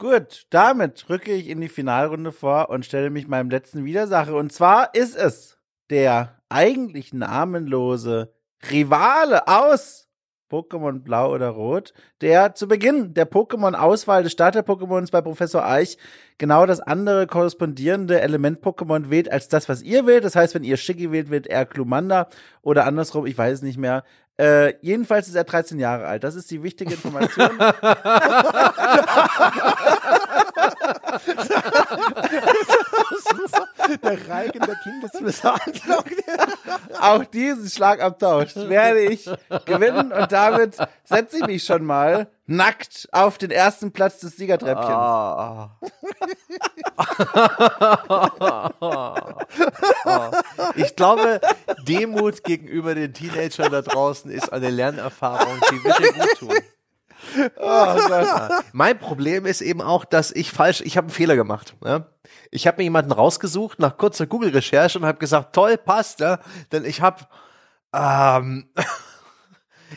Gut, 0.00 0.46
damit 0.50 1.10
rücke 1.10 1.32
ich 1.32 1.48
in 1.48 1.60
die 1.60 1.68
Finalrunde 1.68 2.30
vor 2.30 2.70
und 2.70 2.86
stelle 2.86 3.10
mich 3.10 3.26
meinem 3.26 3.50
letzten 3.50 3.84
Widersacher. 3.84 4.36
Und 4.36 4.52
zwar 4.52 4.94
ist 4.94 5.16
es 5.16 5.58
der 5.90 6.40
eigentlich 6.48 7.12
namenlose 7.12 8.32
Rivale 8.70 9.48
aus 9.48 10.07
Pokémon 10.50 11.00
Blau 11.00 11.34
oder 11.34 11.48
Rot, 11.48 11.92
der 12.20 12.54
zu 12.54 12.68
Beginn 12.68 13.14
der 13.14 13.30
Pokémon-Auswahl 13.30 14.22
des 14.22 14.32
Starter-Pokémons 14.32 15.10
bei 15.10 15.20
Professor 15.20 15.66
Eich 15.66 15.98
genau 16.38 16.66
das 16.66 16.80
andere 16.80 17.26
korrespondierende 17.26 18.20
Element-Pokémon 18.20 19.10
wählt 19.10 19.30
als 19.30 19.48
das, 19.48 19.68
was 19.68 19.82
ihr 19.82 20.06
wählt. 20.06 20.24
Das 20.24 20.36
heißt, 20.36 20.54
wenn 20.54 20.64
ihr 20.64 20.76
Shiggy 20.76 21.12
wählt, 21.12 21.30
wählt 21.30 21.46
er 21.46 21.66
Klumanda 21.66 22.28
oder 22.62 22.86
andersrum, 22.86 23.26
ich 23.26 23.36
weiß 23.36 23.54
es 23.54 23.62
nicht 23.62 23.78
mehr. 23.78 24.04
Äh, 24.40 24.74
jedenfalls 24.82 25.28
ist 25.28 25.34
er 25.34 25.44
13 25.44 25.80
Jahre 25.80 26.06
alt. 26.06 26.22
Das 26.22 26.36
ist 26.36 26.50
die 26.50 26.62
wichtige 26.62 26.94
Information. 26.94 27.50
Der 34.02 34.28
Reigen 34.28 34.60
der 34.60 34.76
Kindesmisshandlung. 34.76 36.04
Auch 37.00 37.24
diesen 37.24 37.68
Schlagabtausch 37.68 38.54
werde 38.56 39.00
ich 39.00 39.24
gewinnen 39.64 40.12
und 40.12 40.30
damit 40.32 40.76
setze 41.04 41.38
ich 41.38 41.46
mich 41.46 41.64
schon 41.64 41.84
mal 41.84 42.28
nackt 42.46 43.08
auf 43.12 43.38
den 43.38 43.50
ersten 43.50 43.92
Platz 43.92 44.18
des 44.20 44.36
Siegertreppchens. 44.36 44.88
Ah. 44.88 45.70
Ich 50.74 50.96
glaube, 50.96 51.40
Demut 51.86 52.42
gegenüber 52.44 52.94
den 52.94 53.12
Teenagern 53.12 53.70
da 53.72 53.82
draußen 53.82 54.30
ist 54.30 54.52
eine 54.52 54.70
Lernerfahrung, 54.70 55.60
die 55.70 55.84
wird 55.84 55.98
dir 55.98 56.12
gut 56.12 56.38
tun. 56.38 56.54
Mein 58.72 58.98
Problem 58.98 59.46
ist 59.46 59.60
eben 59.60 59.80
auch, 59.80 60.04
dass 60.04 60.30
ich 60.30 60.52
falsch, 60.52 60.80
ich 60.82 60.96
habe 60.96 61.06
einen 61.06 61.14
Fehler 61.14 61.36
gemacht. 61.36 61.74
Ja? 61.84 62.06
Ich 62.50 62.66
habe 62.66 62.78
mir 62.78 62.84
jemanden 62.84 63.12
rausgesucht 63.12 63.78
nach 63.78 63.96
kurzer 63.96 64.26
Google-Recherche 64.26 64.98
und 64.98 65.06
habe 65.06 65.18
gesagt, 65.18 65.54
toll, 65.54 65.76
passt, 65.76 66.20
ja? 66.20 66.38
denn 66.72 66.84
ich 66.84 67.00
habe 67.00 67.24
ähm, 67.92 68.68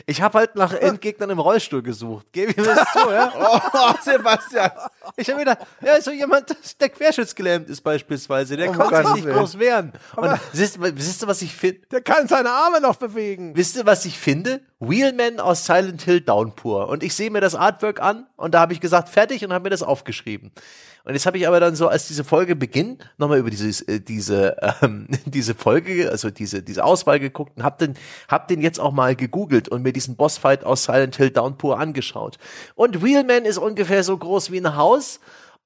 ich 0.06 0.22
habe 0.22 0.38
halt 0.38 0.56
nach 0.56 0.72
Endgegnern 0.80 1.30
im 1.30 1.38
Rollstuhl 1.38 1.82
gesucht. 1.82 2.26
Gebe 2.32 2.60
mir 2.60 2.66
das 2.74 2.92
zu, 2.92 3.10
ja? 3.10 3.32
Oh, 3.74 3.92
Sebastian. 4.02 4.70
Ich 5.16 5.28
habe 5.28 5.40
gedacht, 5.40 5.58
ja, 5.80 6.00
so 6.00 6.10
jemand, 6.10 6.54
der 6.80 6.88
querschnittsgelähmt 6.88 7.68
ist 7.68 7.80
beispielsweise, 7.82 8.56
der 8.56 8.70
Oh, 8.70 8.74
konnte 8.74 8.90
Gottes 8.90 9.12
sich 9.14 9.24
nicht 9.24 9.34
groß 9.34 9.58
wehren. 9.58 9.92
Und 10.16 10.38
siehst, 10.52 10.78
siehst 10.96 11.22
du, 11.22 11.26
was 11.26 11.42
ich 11.42 11.54
finde? 11.54 11.86
Der 11.90 12.00
kann 12.00 12.28
seine 12.28 12.50
Arme 12.50 12.80
noch 12.80 12.96
bewegen. 12.96 13.56
Wisst 13.56 13.76
ihr, 13.76 13.86
was 13.86 14.04
ich 14.04 14.18
finde? 14.18 14.60
Wheelman 14.80 15.40
aus 15.40 15.64
Silent 15.66 16.02
Hill 16.02 16.20
Downpour. 16.20 16.88
Und 16.88 17.02
ich 17.02 17.14
sehe 17.14 17.30
mir 17.30 17.40
das 17.40 17.54
Artwork 17.54 18.00
an 18.00 18.26
und 18.36 18.54
da 18.54 18.60
habe 18.60 18.72
ich 18.72 18.80
gesagt, 18.80 19.08
fertig 19.08 19.44
und 19.44 19.52
habe 19.52 19.64
mir 19.64 19.70
das 19.70 19.82
aufgeschrieben. 19.82 20.52
Und 21.04 21.14
jetzt 21.14 21.26
habe 21.26 21.36
ich 21.36 21.48
aber 21.48 21.58
dann 21.58 21.74
so, 21.74 21.88
als 21.88 22.06
diese 22.06 22.22
Folge 22.22 22.54
beginnt, 22.54 23.10
nochmal 23.18 23.38
über 23.38 23.50
dieses, 23.50 23.80
äh, 23.82 24.00
diese, 24.00 24.56
ähm, 24.82 25.08
diese 25.26 25.54
Folge, 25.54 26.10
also 26.10 26.30
diese, 26.30 26.62
diese 26.62 26.84
Auswahl 26.84 27.18
geguckt 27.18 27.56
und 27.56 27.64
hab 27.64 27.78
den, 27.78 27.94
hab 28.28 28.48
den 28.48 28.60
jetzt 28.60 28.78
auch 28.78 28.92
mal 28.92 29.16
gegoogelt 29.16 29.68
und 29.68 29.82
mir 29.82 29.92
diesen 29.92 30.16
Bossfight 30.16 30.64
aus 30.64 30.84
Silent 30.84 31.16
Hill 31.16 31.30
Downpour 31.30 31.78
angeschaut. 31.78 32.38
Und 32.74 33.02
Wheelman 33.02 33.44
ist 33.44 33.58
ungefähr 33.58 34.04
so 34.04 34.16
groß 34.16 34.52
wie 34.52 34.58
ein 34.58 34.76
Haus 34.76 35.18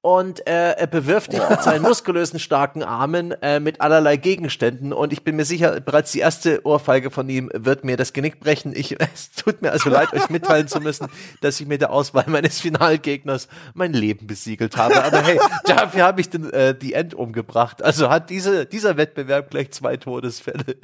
und 0.07 0.47
äh, 0.47 0.71
er 0.71 0.87
bewirft 0.87 1.33
dich 1.33 1.49
mit 1.49 1.61
seinen 1.61 1.81
muskulösen, 1.81 2.39
starken 2.39 2.81
Armen 2.81 3.33
äh, 3.41 3.59
mit 3.59 3.81
allerlei 3.81 4.15
Gegenständen 4.15 4.93
und 4.93 5.11
ich 5.11 5.25
bin 5.25 5.35
mir 5.35 5.43
sicher, 5.43 5.81
bereits 5.81 6.13
die 6.13 6.19
erste 6.19 6.65
Ohrfeige 6.65 7.11
von 7.11 7.27
ihm 7.27 7.51
wird 7.53 7.83
mir 7.83 7.97
das 7.97 8.13
Genick 8.13 8.39
brechen. 8.39 8.73
Ich, 8.73 8.95
es 9.13 9.31
tut 9.33 9.61
mir 9.61 9.73
also 9.73 9.89
leid, 9.89 10.13
euch 10.13 10.29
mitteilen 10.29 10.69
zu 10.69 10.79
müssen, 10.79 11.09
dass 11.41 11.59
ich 11.59 11.67
mit 11.67 11.81
der 11.81 11.91
Auswahl 11.91 12.23
meines 12.27 12.61
Finalgegners 12.61 13.49
mein 13.73 13.91
Leben 13.91 14.27
besiegelt 14.27 14.77
habe. 14.77 15.03
Aber 15.03 15.21
hey, 15.23 15.41
dafür 15.65 16.05
habe 16.05 16.21
ich 16.21 16.29
den, 16.29 16.53
äh, 16.53 16.73
die 16.73 16.93
End 16.93 17.13
umgebracht. 17.13 17.83
Also 17.83 18.09
hat 18.09 18.29
diese, 18.29 18.65
dieser 18.65 18.95
Wettbewerb 18.95 19.49
gleich 19.49 19.71
zwei 19.71 19.97
Todesfälle. 19.97 20.77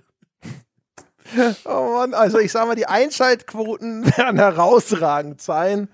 Oh 1.63 1.93
Mann, 1.93 2.13
also 2.13 2.39
ich 2.39 2.51
sag 2.51 2.67
mal, 2.67 2.75
die 2.75 2.87
Einschaltquoten 2.87 4.05
werden 4.17 4.37
herausragend 4.37 5.41
sein. 5.41 5.87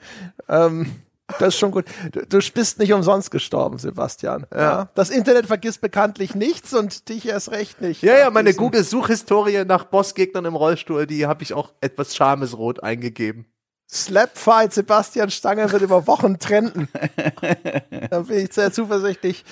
Ähm, 0.48 1.04
das 1.38 1.50
ist 1.50 1.60
schon 1.60 1.72
gut. 1.72 1.86
Du, 2.12 2.26
du 2.26 2.40
bist 2.54 2.80
nicht 2.80 2.94
umsonst 2.94 3.32
gestorben, 3.32 3.78
Sebastian. 3.78 4.48
Ja. 4.54 4.90
Das 4.96 5.10
Internet 5.10 5.46
vergisst 5.46 5.82
bekanntlich 5.82 6.36
nichts 6.36 6.74
und 6.74 7.10
dich 7.10 7.28
erst 7.28 7.52
recht 7.52 7.82
nicht. 7.82 8.02
Ja, 8.02 8.18
ja, 8.18 8.30
meine 8.30 8.54
Google-Suchhistorie 8.54 9.66
nach 9.66 9.86
Bossgegnern 9.86 10.46
im 10.46 10.56
Rollstuhl, 10.56 11.06
die 11.06 11.28
habe 11.28 11.44
ich 11.44 11.54
auch 11.54 11.74
etwas 11.82 12.16
schamesrot 12.16 12.84
eingegeben. 12.84 13.46
Slapfight 13.92 14.72
Sebastian 14.72 15.32
Stange 15.32 15.72
wird 15.72 15.82
über 15.82 16.06
Wochen 16.06 16.38
trenden. 16.38 16.88
da 18.10 18.20
bin 18.20 18.46
ich 18.46 18.54
sehr 18.54 18.72
zuversichtlich. 18.72 19.44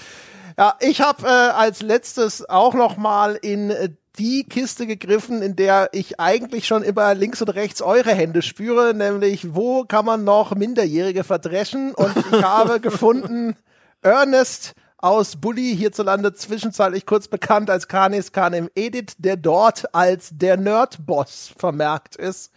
Ja, 0.57 0.75
ich 0.79 1.01
habe 1.01 1.27
äh, 1.27 1.29
als 1.29 1.83
letztes 1.83 2.49
auch 2.49 2.73
noch 2.73 2.97
mal 2.97 3.35
in 3.35 3.69
äh, 3.69 3.89
die 4.17 4.43
Kiste 4.43 4.87
gegriffen, 4.87 5.43
in 5.43 5.55
der 5.55 5.89
ich 5.91 6.19
eigentlich 6.19 6.65
schon 6.65 6.81
immer 6.81 7.13
links 7.13 7.43
und 7.43 7.49
rechts 7.49 7.83
eure 7.83 8.11
Hände 8.11 8.41
spüre, 8.41 8.95
nämlich 8.95 9.53
wo 9.53 9.83
kann 9.83 10.05
man 10.05 10.23
noch 10.23 10.55
Minderjährige 10.55 11.23
verdreschen? 11.23 11.93
Und 11.93 12.17
ich 12.17 12.31
habe 12.43 12.79
gefunden 12.79 13.55
Ernest 14.01 14.73
aus 14.97 15.35
Bully, 15.35 15.75
hierzulande 15.75 16.33
zwischenzeitlich 16.33 17.05
kurz 17.05 17.27
bekannt 17.27 17.69
als 17.69 17.87
Kanis 17.87 18.31
Kanem 18.31 18.69
Edit, 18.73 19.13
der 19.19 19.37
dort 19.37 19.93
als 19.93 20.29
der 20.31 20.57
Nerdboss 20.57 21.53
vermerkt 21.55 22.15
ist. 22.15 22.51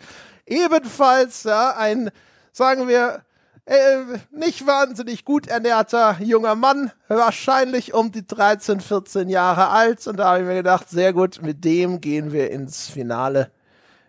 Ebenfalls 0.47 1.45
ja, 1.45 1.77
ein, 1.77 2.11
sagen 2.53 2.89
wir, 2.89 3.23
äh, 3.71 4.19
nicht 4.33 4.67
wahnsinnig 4.67 5.25
gut 5.25 5.47
ernährter 5.47 6.17
junger 6.21 6.57
Mann, 6.57 6.91
wahrscheinlich 7.07 7.95
um 7.95 8.11
die 8.11 8.27
13, 8.27 8.81
14 8.81 9.29
Jahre 9.29 9.69
alt. 9.69 10.07
Und 10.09 10.17
da 10.17 10.31
habe 10.31 10.41
ich 10.41 10.47
mir 10.47 10.57
gedacht, 10.57 10.91
sehr 10.91 11.13
gut, 11.13 11.41
mit 11.41 11.65
dem 11.65 12.01
gehen 12.01 12.33
wir 12.33 12.51
ins 12.51 12.89
Finale. 12.89 13.53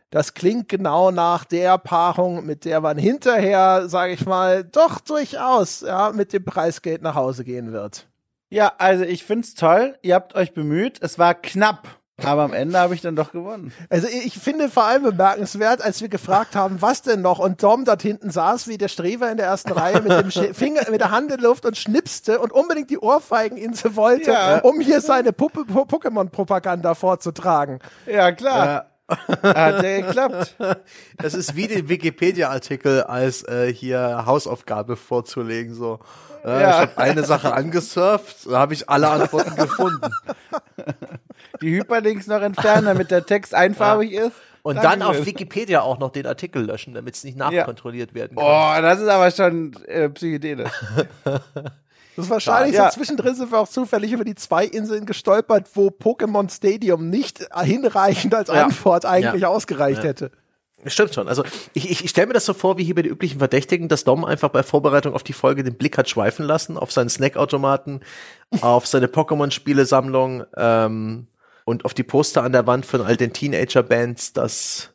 Das 0.10 0.34
klingt 0.34 0.68
genau 0.68 1.12
nach 1.12 1.46
der 1.46 1.78
Paarung, 1.78 2.44
mit 2.44 2.66
der 2.66 2.82
man 2.82 2.98
hinterher, 2.98 3.88
sage 3.88 4.14
ich 4.14 4.26
mal, 4.26 4.64
doch 4.64 5.00
durchaus 5.00 5.82
ja, 5.82 6.12
mit 6.12 6.34
dem 6.34 6.44
Preisgeld 6.44 7.04
nach 7.04 7.16
Hause 7.16 7.44
gehen 7.44 7.72
wird. 7.72 8.08
Ja, 8.50 8.74
also 8.80 9.04
ich 9.04 9.24
find's 9.24 9.54
toll. 9.54 9.96
Ihr 10.02 10.16
habt 10.16 10.34
euch 10.34 10.54
bemüht. 10.54 10.98
Es 11.02 11.20
war 11.20 11.36
knapp. 11.36 11.88
Aber 12.24 12.44
am 12.44 12.54
Ende 12.54 12.78
habe 12.80 12.94
ich 12.96 13.02
dann 13.02 13.16
doch 13.16 13.32
gewonnen. 13.32 13.74
Also 13.90 14.08
ich 14.08 14.38
finde 14.38 14.70
vor 14.70 14.86
allem 14.86 15.04
bemerkenswert, 15.04 15.82
als 15.82 16.02
wir 16.02 16.10
gefragt 16.10 16.56
haben, 16.56 16.82
was 16.82 17.02
denn 17.02 17.22
noch, 17.22 17.40
und 17.40 17.60
Tom 17.60 17.86
dort 17.86 18.02
hinten 18.02 18.30
saß 18.30 18.68
wie 18.68 18.78
der 18.78 18.88
Streber 18.88 19.32
in 19.32 19.38
der 19.38 19.48
ersten 19.48 19.72
Reihe 19.72 20.02
mit 20.02 20.12
dem 20.12 20.32
Finger, 20.54 20.82
mit 20.90 21.02
der 21.02 21.12
Hand 21.12 21.32
in 21.32 21.40
Luft 21.40 21.66
und 21.66 21.78
schnipste 21.78 22.40
und 22.40 22.52
unbedingt 22.52 22.90
die 22.90 23.00
Ohrfeigeninsel 23.00 23.96
wollte, 23.96 24.32
ja. 24.32 24.60
um 24.60 24.80
hier 24.80 25.02
seine 25.02 25.32
Pokémon-Propaganda 25.32 26.96
vorzutragen. 26.96 27.80
Ja, 28.06 28.32
klar. 28.32 28.66
Ja. 28.66 28.86
Hat 29.44 29.84
ja 29.84 30.02
geklappt. 30.02 30.56
Das 31.18 31.34
ist 31.34 31.56
wie 31.56 31.68
den 31.68 31.90
Wikipedia-Artikel 31.90 33.04
als 33.04 33.44
äh, 33.44 33.74
hier 33.74 34.24
Hausaufgabe 34.26 34.96
vorzulegen. 34.96 35.74
So, 35.74 36.00
äh, 36.44 36.62
ja. 36.62 36.70
ich 36.70 36.76
habe 36.78 36.98
eine 36.98 37.24
Sache 37.24 37.54
angesurft, 37.54 38.48
da 38.50 38.60
habe 38.60 38.74
ich 38.74 38.90
alle 38.90 39.10
Antworten 39.10 39.56
gefunden. 39.58 40.12
Die 41.62 41.72
Hyperlinks 41.78 42.28
noch 42.28 42.42
entfernen, 42.42 42.86
damit 42.86 43.12
der 43.12 43.26
Text 43.26 43.54
einfarbig 43.56 44.12
ja. 44.12 44.28
ist. 44.28 44.36
Und 44.64 44.76
Danke 44.76 44.90
dann 44.90 45.02
auf 45.02 45.26
Wikipedia 45.26 45.82
auch 45.82 45.98
noch 45.98 46.12
den 46.12 46.28
Artikel 46.28 46.64
löschen, 46.64 46.94
damit 46.94 47.16
es 47.16 47.24
nicht 47.24 47.36
nachkontrolliert 47.36 48.14
werden 48.14 48.38
kann. 48.38 48.46
Oh, 48.46 48.82
das 48.82 49.00
ist 49.00 49.08
aber 49.08 49.32
schon 49.32 49.76
äh, 49.88 50.10
psychedelisch. 50.10 50.72
Das 52.18 52.26
ist 52.26 52.32
wahrscheinlich 52.32 52.76
ja. 52.76 52.92
so 52.92 52.98
zwischendrin 52.98 53.36
sind 53.36 53.54
wir 53.54 53.60
auch 53.60 53.70
zufällig 53.70 54.12
über 54.12 54.26
die 54.26 54.36
zwei 54.36 54.66
Inseln 54.66 55.06
gestolpert, 55.06 55.70
wo 55.76 55.88
Pokémon 55.88 56.54
Stadium 56.54 57.10
nicht 57.10 57.48
hinreichend 57.64 58.36
als 58.36 58.50
Antwort 58.50 59.06
ja. 59.06 59.12
eigentlich 59.12 59.44
ja. 59.44 59.48
ausgereicht 59.48 60.04
hätte. 60.04 60.30
Stimmt 60.88 61.14
schon. 61.14 61.28
Also 61.28 61.44
ich, 61.74 61.90
ich, 61.90 62.04
ich 62.04 62.10
stelle 62.10 62.28
mir 62.28 62.34
das 62.34 62.46
so 62.46 62.54
vor, 62.54 62.78
wie 62.78 62.84
hier 62.84 62.96
bei 62.96 63.04
den 63.04 63.12
üblichen 63.12 63.40
Verdächtigen, 63.40 63.88
dass 63.88 64.04
Dom 64.04 64.26
einfach 64.26 64.50
bei 64.50 64.64
Vorbereitung 64.64 65.14
auf 65.14 65.24
die 65.24 65.34
Folge 65.34 65.64
den 65.64 65.76
Blick 65.76 65.98
hat 65.98 66.10
schweifen 66.10 66.46
lassen 66.46 66.78
auf 66.78 66.92
seinen 66.92 67.10
Snackautomaten, 67.10 68.02
auf 68.62 68.88
seine 68.88 69.08
Pokémon-Spielesammlung 69.08 70.44
ähm, 70.58 71.28
und 71.66 71.86
auf 71.86 71.94
die 71.94 72.04
Poster 72.04 72.44
an 72.44 72.52
der 72.52 72.68
Wand 72.68 72.86
von 72.86 73.02
all 73.02 73.18
den 73.18 73.34
Teenager-Bands. 73.34 74.34
Das, 74.34 74.94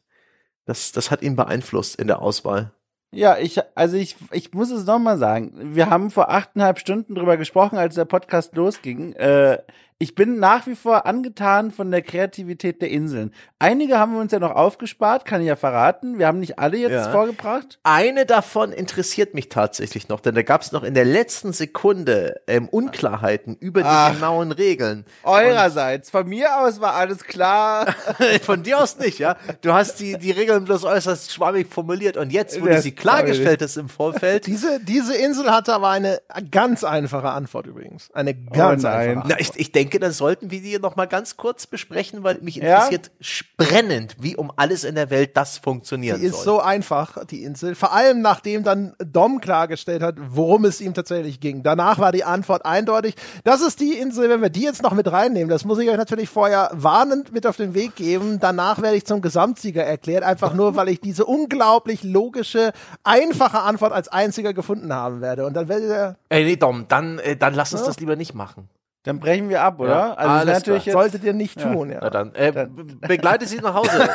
das, 0.65 0.93
das 0.93 1.11
hat 1.11 1.23
ihn 1.23 1.37
beeinflusst 1.37 1.97
in 1.97 2.07
der 2.07 2.21
Auswahl. 2.23 2.73
Ja, 3.13 3.39
ich, 3.39 3.61
also 3.75 3.97
ich, 3.97 4.17
ich 4.33 4.53
muss 4.53 4.71
es 4.71 4.85
nochmal 4.85 5.17
sagen. 5.17 5.75
Wir 5.75 5.89
haben 5.89 6.11
vor 6.11 6.31
achteinhalb 6.31 6.79
Stunden 6.79 7.15
drüber 7.15 7.37
gesprochen, 7.37 7.79
als 7.79 7.95
der 7.95 8.05
Podcast 8.05 8.55
losging. 8.57 9.13
Äh, 9.15 9.59
ich 9.99 10.15
bin 10.15 10.39
nach 10.39 10.67
wie 10.67 10.75
vor 10.75 11.07
angetan 11.07 11.71
von 11.71 11.91
der 11.91 12.03
Kreativität 12.03 12.83
der 12.83 12.91
Inseln. 12.91 13.33
Einige 13.59 13.99
haben 13.99 14.13
wir 14.13 14.21
uns 14.21 14.31
ja 14.31 14.39
noch 14.39 14.51
aufgespart, 14.51 15.25
kann 15.25 15.41
ich 15.41 15.47
ja 15.47 15.57
verraten. 15.57 16.19
Wir 16.19 16.27
haben 16.27 16.39
nicht 16.39 16.59
alle 16.59 16.77
jetzt 16.77 16.93
ja. 16.93 17.11
vorgebracht. 17.11 17.79
Eine 17.83 18.27
davon 18.27 18.73
interessiert 18.73 19.33
mich 19.33 19.49
tatsächlich 19.49 20.11
noch, 20.11 20.21
denn 20.21 20.35
da 20.35 20.43
gab 20.43 20.61
es 20.61 20.71
noch 20.71 20.83
in 20.83 20.93
der 20.93 21.07
letzten 21.07 21.55
Sekunde 21.55 22.43
ähm, 22.47 22.69
Unklarheiten 22.69 23.57
über 23.57 23.81
die 23.81 23.89
Ach, 23.89 24.13
genauen 24.13 24.53
Regeln. 24.53 25.07
Eurerseits. 25.23 26.11
Von 26.11 26.29
mir 26.29 26.59
aus 26.59 26.79
war 26.79 26.93
alles 26.93 27.25
klar. 27.25 27.95
von 28.43 28.63
dir 28.63 28.79
aus 28.79 28.99
nicht, 28.99 29.19
ja. 29.19 29.39
Du 29.63 29.73
hast 29.73 29.99
die, 30.01 30.19
die 30.19 30.31
Regeln 30.31 30.67
bloß 30.67 30.85
äußerst 30.85 31.33
schwammig 31.33 31.69
formuliert 31.73 32.19
und 32.19 32.35
jetzt, 32.35 32.61
wo 32.61 32.67
das 32.67 32.77
du 32.77 32.83
sie 32.83 32.93
klargestellt 32.93 33.63
hast 33.63 33.79
im 33.79 33.89
Vorfeld. 33.89 34.47
Diese, 34.47 34.79
diese 34.79 35.17
Insel 35.17 35.51
hatte 35.51 35.73
aber 35.73 35.89
eine 35.89 36.21
ganz 36.51 36.85
einfache 36.85 37.31
Antwort 37.31 37.67
übrigens. 37.67 38.11
Eine 38.13 38.35
ganz 38.35 38.85
oh 38.85 38.89
einfache 38.89 39.11
Antwort. 39.13 39.27
Na, 39.31 39.41
ich, 39.41 39.53
ich 39.57 39.73
denke, 39.73 39.86
denke, 39.87 40.01
dann 40.01 40.13
sollten 40.13 40.51
wir 40.51 40.61
die 40.61 40.79
noch 40.79 40.97
mal 40.97 41.07
ganz 41.07 41.37
kurz 41.37 41.67
besprechen, 41.67 42.25
weil 42.25 42.39
mich 42.41 42.61
interessiert 42.61 43.11
ja? 43.19 43.27
brennend, 43.57 44.17
wie 44.19 44.37
um 44.37 44.53
alles 44.57 44.85
in 44.85 44.97
der 44.97 45.11
Welt 45.11 45.37
das 45.37 45.59
funktionieren 45.59 46.21
die 46.21 46.29
soll. 46.29 46.39
ist 46.39 46.45
so 46.45 46.61
einfach, 46.61 47.25
die 47.27 47.45
Insel. 47.45 47.75
Vor 47.75 47.93
allem, 47.93 48.21
nachdem 48.21 48.65
dann 48.65 48.95
Dom 48.99 49.41
klargestellt 49.41 50.03
hat, 50.03 50.17
worum 50.19 50.65
es 50.65 50.81
ihm 50.81 50.95
tatsächlich 50.95 51.41
ging. 51.41 51.63
Danach 51.63 51.99
war 51.99 52.13
die 52.13 52.25
Antwort 52.25 52.65
eindeutig. 52.65 53.15
Das 53.45 53.61
ist 53.63 53.81
die 53.81 53.93
Insel, 53.93 54.29
wenn 54.29 54.43
wir 54.43 54.51
die 54.51 54.63
jetzt 54.63 54.83
noch 54.83 54.93
mit 54.93 55.11
reinnehmen, 55.11 55.49
das 55.49 55.65
muss 55.65 55.79
ich 55.79 55.89
euch 55.89 55.97
natürlich 55.97 56.29
vorher 56.29 56.71
warnend 56.73 57.33
mit 57.33 57.47
auf 57.47 57.57
den 57.57 57.75
Weg 57.75 57.95
geben. 57.95 58.39
Danach 58.41 58.83
werde 58.83 58.97
ich 58.97 59.07
zum 59.07 59.21
Gesamtsieger 59.21 59.85
erklärt, 59.85 60.25
einfach 60.25 60.55
nur, 60.55 60.75
weil 60.77 60.89
ich 60.89 61.01
diese 61.01 61.25
unglaublich 61.25 62.03
logische, 62.03 62.73
einfache 63.05 63.61
Antwort 63.61 63.93
als 63.93 64.09
einziger 64.09 64.53
gefunden 64.53 64.93
haben 64.93 65.21
werde. 65.21 65.47
Und 65.47 65.55
dann 65.55 65.69
werdet 65.69 65.89
ihr. 65.89 66.17
Ey, 66.29 66.45
nee, 66.45 66.57
Dom, 66.57 66.87
dann, 66.89 67.19
äh, 67.21 67.37
dann 67.37 67.55
lass 67.55 67.73
uns 67.73 67.83
ja? 67.83 67.87
das 67.87 68.01
lieber 68.01 68.17
nicht 68.17 68.35
machen. 68.35 68.69
Dann 69.07 69.21
brechen 69.21 69.49
wir 69.49 69.63
ab, 69.63 69.79
oder? 69.79 69.91
Ja, 69.91 70.15
also 70.15 70.31
alles 70.33 70.55
natürlich 70.55 70.85
jetzt, 70.87 70.93
solltet 70.95 71.23
ihr 71.23 71.33
nicht 71.33 71.61
tun, 71.61 71.91
ja. 71.91 72.03
ja. 72.03 72.11
dann, 72.11 72.35
äh, 72.35 72.67
begleite 73.07 73.47
sie 73.47 73.59
nach 73.59 73.75
Hause. 73.75 73.91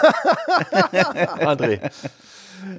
André. 1.40 1.80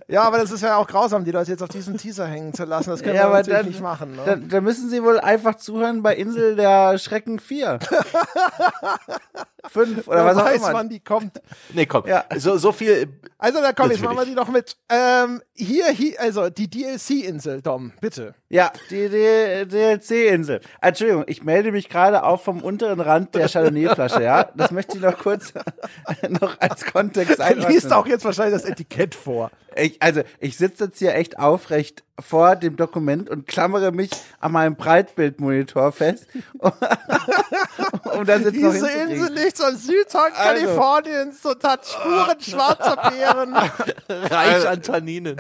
Ja, 0.09 0.25
aber 0.25 0.37
das 0.37 0.51
ist 0.51 0.61
ja 0.61 0.77
auch 0.77 0.87
grausam, 0.87 1.25
die 1.25 1.31
Leute 1.31 1.51
jetzt 1.51 1.63
auf 1.63 1.71
diesen 1.71 1.97
Teaser 1.97 2.27
hängen 2.27 2.53
zu 2.53 2.65
lassen. 2.65 2.91
Das 2.91 3.03
können 3.03 3.17
ja, 3.17 3.31
wir 3.31 3.37
natürlich 3.37 3.59
dann, 3.61 3.67
nicht 3.67 3.81
machen. 3.81 4.15
Ne? 4.15 4.23
Da, 4.27 4.37
da, 4.37 4.61
müssen 4.61 4.91
sie 4.91 5.03
wohl 5.03 5.19
einfach 5.21 5.55
zuhören 5.55 6.03
bei 6.03 6.15
Insel 6.15 6.55
der 6.55 6.99
Schrecken 6.99 7.39
4. 7.39 7.79
Fünf 9.69 10.07
oder 10.07 10.27
was 10.27 10.37
weiß, 10.37 10.63
auch 10.63 10.69
immer. 10.69 10.79
wann 10.79 10.89
die 10.91 11.01
kommt. 11.01 11.41
Nee, 11.73 11.87
komm. 11.87 12.07
Ja. 12.07 12.25
So, 12.37 12.59
so 12.59 12.73
viel. 12.73 13.09
Also, 13.43 13.61
da 13.61 13.73
komm, 13.73 13.91
jetzt 13.91 14.05
machen 14.05 14.17
wir 14.17 14.25
die 14.25 14.37
noch 14.37 14.47
mit. 14.47 14.77
Ähm, 14.89 15.43
hier, 15.53 15.89
hier, 15.89 16.21
also 16.21 16.49
die 16.49 16.71
DLC-Insel, 16.71 17.61
Dom, 17.61 17.93
bitte. 18.01 18.37
Ja, 18.49 18.71
die, 18.89 19.09
die 19.09 19.67
DLC-Insel. 19.67 20.61
Entschuldigung, 20.81 21.25
ich 21.27 21.43
melde 21.43 21.73
mich 21.73 21.89
gerade 21.89 22.23
auch 22.23 22.41
vom 22.41 22.63
unteren 22.63 23.01
Rand 23.01 23.35
der 23.35 23.49
Chardonnay-Flasche, 23.49 24.23
ja? 24.23 24.45
Das 24.55 24.71
möchte 24.71 24.97
ich 24.97 25.03
noch 25.03 25.19
kurz 25.19 25.53
noch 26.29 26.61
als 26.61 26.85
Kontext 26.85 27.41
einordnen. 27.41 27.67
Du 27.67 27.73
liest 27.73 27.93
auch 27.93 28.07
jetzt 28.07 28.25
wahrscheinlich 28.25 28.63
das 28.63 28.65
Etikett 28.65 29.17
vor. 29.17 29.51
Ich, 29.75 30.01
also, 30.01 30.21
ich 30.39 30.57
sitze 30.57 30.85
jetzt 30.85 31.01
hier 31.01 31.17
echt 31.17 31.41
aufrecht 31.41 32.05
vor 32.21 32.57
dem 32.57 32.77
Dokument 32.77 33.29
und 33.29 33.49
klammere 33.49 33.91
mich 33.91 34.11
an 34.39 34.53
meinem 34.53 34.77
Breitbildmonitor 34.77 35.91
fest. 35.91 36.27
um 36.61 38.25
das 38.25 38.43
jetzt 38.43 38.55
Diese 38.55 38.91
Insel 38.91 39.31
nicht 39.31 39.61
am 39.61 39.77
Südhang 39.77 40.33
Also. 40.35 40.67
Kaliforniens 40.67 41.45
und 41.45 41.65
hat 41.65 41.87
Spuren 41.87 42.41
schwarzer 42.41 42.97
Beeren. 43.33 43.55
Reich 44.09 44.69
an 44.69 44.83
Tanninen. 44.83 45.37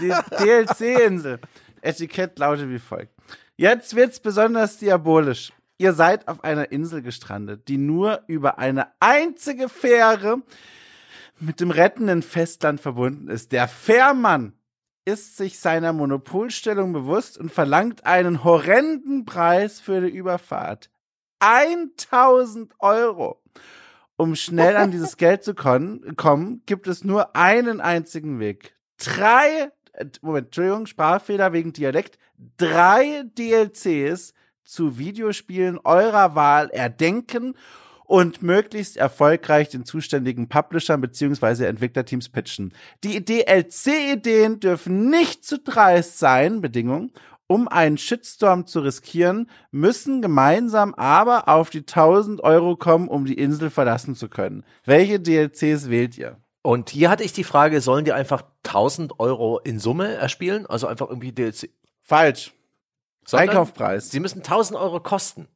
Die 0.00 0.12
DLC-Insel. 0.38 1.40
Etikett 1.80 2.38
lautet 2.38 2.68
wie 2.68 2.78
folgt. 2.78 3.12
Jetzt 3.56 3.96
wird's 3.96 4.20
besonders 4.20 4.78
diabolisch. 4.78 5.52
Ihr 5.78 5.92
seid 5.92 6.28
auf 6.28 6.44
einer 6.44 6.70
Insel 6.70 7.02
gestrandet, 7.02 7.68
die 7.68 7.78
nur 7.78 8.22
über 8.26 8.58
eine 8.58 8.88
einzige 9.00 9.68
Fähre 9.68 10.42
mit 11.40 11.60
dem 11.60 11.70
rettenden 11.70 12.22
Festland 12.22 12.80
verbunden 12.80 13.28
ist. 13.28 13.50
Der 13.52 13.66
Fährmann 13.66 14.52
ist 15.04 15.36
sich 15.36 15.58
seiner 15.58 15.92
Monopolstellung 15.92 16.92
bewusst 16.92 17.36
und 17.36 17.50
verlangt 17.50 18.06
einen 18.06 18.44
horrenden 18.44 19.24
Preis 19.24 19.80
für 19.80 20.00
die 20.00 20.16
Überfahrt. 20.16 20.88
1000 21.40 22.74
Euro. 22.78 23.42
Um 24.16 24.36
schnell 24.36 24.76
an 24.76 24.90
dieses 24.90 25.16
Geld 25.16 25.42
zu 25.42 25.54
kommen, 25.54 26.62
gibt 26.66 26.86
es 26.86 27.04
nur 27.04 27.34
einen 27.34 27.80
einzigen 27.80 28.38
Weg. 28.40 28.76
Drei, 28.98 29.70
äh, 29.92 30.06
Moment, 30.20 30.46
Entschuldigung, 30.46 30.86
Sprachfehler 30.86 31.52
wegen 31.52 31.72
Dialekt. 31.72 32.18
Drei 32.56 33.24
DLCs 33.38 34.34
zu 34.64 34.98
Videospielen 34.98 35.78
eurer 35.78 36.34
Wahl 36.34 36.70
erdenken 36.70 37.54
und 38.04 38.42
möglichst 38.42 38.98
erfolgreich 38.98 39.70
den 39.70 39.84
zuständigen 39.84 40.48
Publishern 40.48 41.00
bzw. 41.00 41.64
Entwicklerteams 41.64 42.28
pitchen. 42.28 42.74
Die 43.04 43.24
DLC-Ideen 43.24 44.60
dürfen 44.60 45.08
nicht 45.08 45.44
zu 45.44 45.58
dreist 45.58 46.18
sein, 46.18 46.60
Bedingung, 46.60 47.10
um 47.52 47.68
einen 47.68 47.98
Shitstorm 47.98 48.66
zu 48.66 48.80
riskieren, 48.80 49.50
müssen 49.70 50.22
gemeinsam 50.22 50.94
aber 50.94 51.48
auf 51.48 51.68
die 51.68 51.80
1000 51.80 52.42
Euro 52.42 52.76
kommen, 52.76 53.08
um 53.08 53.26
die 53.26 53.34
Insel 53.34 53.68
verlassen 53.68 54.14
zu 54.14 54.30
können. 54.30 54.64
Welche 54.86 55.20
DLCs 55.20 55.90
wählt 55.90 56.16
ihr? 56.16 56.38
Und 56.62 56.88
hier 56.88 57.10
hatte 57.10 57.24
ich 57.24 57.34
die 57.34 57.44
Frage, 57.44 57.82
sollen 57.82 58.06
die 58.06 58.14
einfach 58.14 58.42
1000 58.64 59.20
Euro 59.20 59.58
in 59.58 59.78
Summe 59.78 60.14
erspielen? 60.14 60.64
Also 60.64 60.86
einfach 60.86 61.10
irgendwie 61.10 61.32
DLC. 61.32 61.68
Falsch. 62.00 62.54
Sondern 63.26 63.50
Einkaufpreis. 63.50 64.10
Sie 64.10 64.20
müssen 64.20 64.38
1000 64.38 64.78
Euro 64.78 64.98
kosten. 65.00 65.46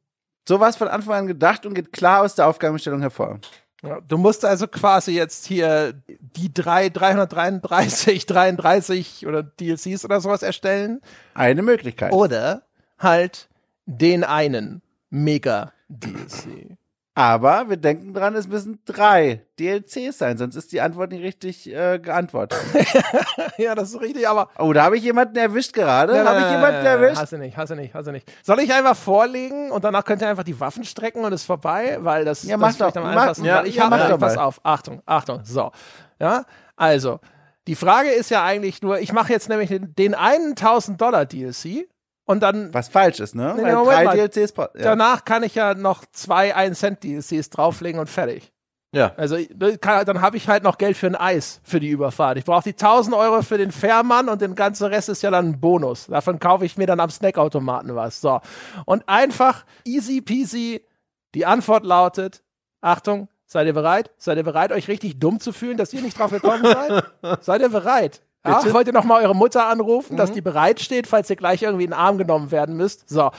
So 0.47 0.59
war 0.59 0.69
es 0.69 0.75
von 0.75 0.87
Anfang 0.87 1.15
an 1.15 1.27
gedacht 1.27 1.65
und 1.65 1.73
geht 1.73 1.91
klar 1.91 2.21
aus 2.21 2.35
der 2.35 2.47
Aufgabenstellung 2.47 3.01
hervor. 3.01 3.39
Ja, 3.83 4.01
du 4.01 4.17
musst 4.17 4.43
also 4.43 4.67
quasi 4.67 5.11
jetzt 5.11 5.45
hier 5.45 5.93
die 6.07 6.53
drei 6.53 6.89
333, 6.89 8.25
33 8.25 9.27
oder 9.27 9.43
DLCs 9.43 10.03
oder 10.03 10.19
sowas 10.19 10.41
erstellen. 10.41 11.01
Eine 11.35 11.61
Möglichkeit. 11.61 12.11
Oder 12.11 12.63
halt 12.97 13.49
den 13.85 14.23
einen 14.23 14.81
Mega 15.09 15.73
DLC. 15.89 16.76
Aber 17.17 17.67
wir 17.67 17.77
denken 17.77 18.13
dran, 18.13 18.35
es 18.35 18.47
müssen 18.47 18.79
drei 18.85 19.41
DLCs 19.59 20.19
sein, 20.19 20.37
sonst 20.37 20.55
ist 20.55 20.71
die 20.71 20.81
Antwort 20.81 21.11
nicht 21.11 21.23
richtig 21.23 21.67
äh, 21.73 21.97
geantwortet. 21.97 22.59
ja, 23.57 23.73
das 23.73 23.89
ist 23.89 23.99
richtig, 24.01 24.29
aber. 24.29 24.49
Oh, 24.59 24.71
da 24.71 24.83
habe 24.83 24.97
ich 24.97 25.03
jemanden 25.03 25.35
erwischt 25.35 25.73
gerade. 25.73 26.13
Nein, 26.13 26.27
Habe 26.27 26.41
ich 26.41 26.51
jemanden 26.51 26.85
erwischt? 26.85 27.19
Hast 27.19 27.31
du 27.31 27.39
nicht, 27.39 27.57
hast 27.57 27.69
du 27.71 27.75
nicht, 27.75 27.95
hast 27.95 28.05
du 28.05 28.11
nicht. 28.11 28.31
Soll 28.43 28.59
ich 28.59 28.71
einfach 28.71 28.95
vorlegen 28.95 29.71
und 29.71 29.83
danach 29.83 30.05
könnt 30.05 30.21
ihr 30.21 30.27
einfach 30.29 30.43
die 30.43 30.59
Waffen 30.59 30.83
strecken 30.83 31.25
und 31.25 31.33
ist 31.33 31.45
vorbei? 31.45 31.97
Weil 32.01 32.23
das, 32.23 32.43
Ja, 32.43 32.55
das 32.55 32.77
doch, 32.77 32.95
am 32.95 33.01
mach- 33.01 33.09
einfachsten. 33.13 33.45
ja, 33.45 33.63
ich 33.63 33.77
ja, 33.77 33.89
habe, 33.89 34.11
doch 34.11 34.19
pass 34.19 34.37
auf, 34.37 34.59
Achtung, 34.61 35.01
Achtung, 35.07 35.39
so. 35.43 35.71
Ja, 36.19 36.43
also, 36.75 37.19
die 37.65 37.73
Frage 37.73 38.09
ist 38.11 38.29
ja 38.29 38.43
eigentlich 38.43 38.83
nur, 38.83 38.99
ich 38.99 39.11
mache 39.11 39.33
jetzt 39.33 39.49
nämlich 39.49 39.69
den, 39.69 39.95
den 39.95 40.13
einen 40.13 40.49
1000 40.51 41.01
Dollar 41.01 41.25
DLC 41.25 41.87
und 42.27 42.43
dann 42.43 42.73
Was 42.73 42.89
falsch 42.89 43.19
ist, 43.19 43.33
ne? 43.35 43.53
Nee, 43.55 43.63
Weil 43.63 43.75
Moment 43.75 43.97
drei 43.97 44.03
mal. 44.03 44.15
DLCs. 44.29 44.53
Ja. 44.57 44.69
danach 44.75 45.25
kann 45.25 45.43
ich 45.43 45.55
ja 45.55 45.73
noch 45.73 46.05
zwei 46.11 46.53
1 46.53 46.77
Cent 46.77 47.03
DLCs 47.03 47.49
drauflegen 47.49 47.99
und 47.99 48.09
fertig. 48.09 48.51
Ja. 48.93 49.13
Also 49.15 49.37
kann, 49.81 50.05
dann 50.05 50.21
habe 50.21 50.37
ich 50.37 50.47
halt 50.47 50.63
noch 50.63 50.77
Geld 50.77 50.97
für 50.97 51.07
ein 51.07 51.15
Eis 51.15 51.61
für 51.63 51.79
die 51.79 51.89
Überfahrt. 51.89 52.37
Ich 52.37 52.45
brauche 52.45 52.63
die 52.63 52.71
1000 52.71 53.15
Euro 53.15 53.41
für 53.41 53.57
den 53.57 53.71
Fährmann 53.71 54.29
und 54.29 54.41
den 54.41 54.55
ganzen 54.55 54.87
Rest 54.87 55.09
ist 55.09 55.23
ja 55.23 55.31
dann 55.31 55.49
ein 55.49 55.59
Bonus. 55.59 56.07
Davon 56.07 56.39
kaufe 56.39 56.65
ich 56.65 56.77
mir 56.77 56.85
dann 56.85 56.99
am 56.99 57.09
Snackautomaten 57.09 57.95
was. 57.95 58.21
So. 58.21 58.39
Und 58.85 59.07
einfach 59.07 59.65
easy 59.85 60.21
peasy. 60.21 60.85
Die 61.33 61.45
Antwort 61.45 61.85
lautet, 61.85 62.43
Achtung, 62.81 63.29
seid 63.45 63.67
ihr 63.67 63.73
bereit? 63.73 64.11
Seid 64.17 64.37
ihr 64.37 64.43
bereit, 64.43 64.71
euch 64.71 64.87
richtig 64.87 65.19
dumm 65.19 65.39
zu 65.39 65.53
fühlen, 65.53 65.77
dass 65.77 65.93
ihr 65.93 66.01
nicht 66.01 66.19
drauf 66.19 66.31
gekommen 66.31 66.63
seid? 66.63 67.03
seid 67.41 67.61
ihr 67.61 67.69
bereit? 67.69 68.21
Ja, 68.47 68.59
Bitte? 68.59 68.73
wollt 68.73 68.87
ihr 68.87 68.93
noch 68.93 69.03
mal 69.03 69.21
eure 69.23 69.35
Mutter 69.35 69.67
anrufen, 69.67 70.17
dass 70.17 70.31
die 70.31 70.41
bereit 70.41 70.79
steht, 70.79 71.07
falls 71.07 71.29
ihr 71.29 71.35
gleich 71.35 71.61
irgendwie 71.63 71.83
in 71.85 71.91
den 71.91 71.97
Arm 71.99 72.17
genommen 72.17 72.51
werden 72.51 72.75
müsst? 72.77 73.07
So, 73.09 73.31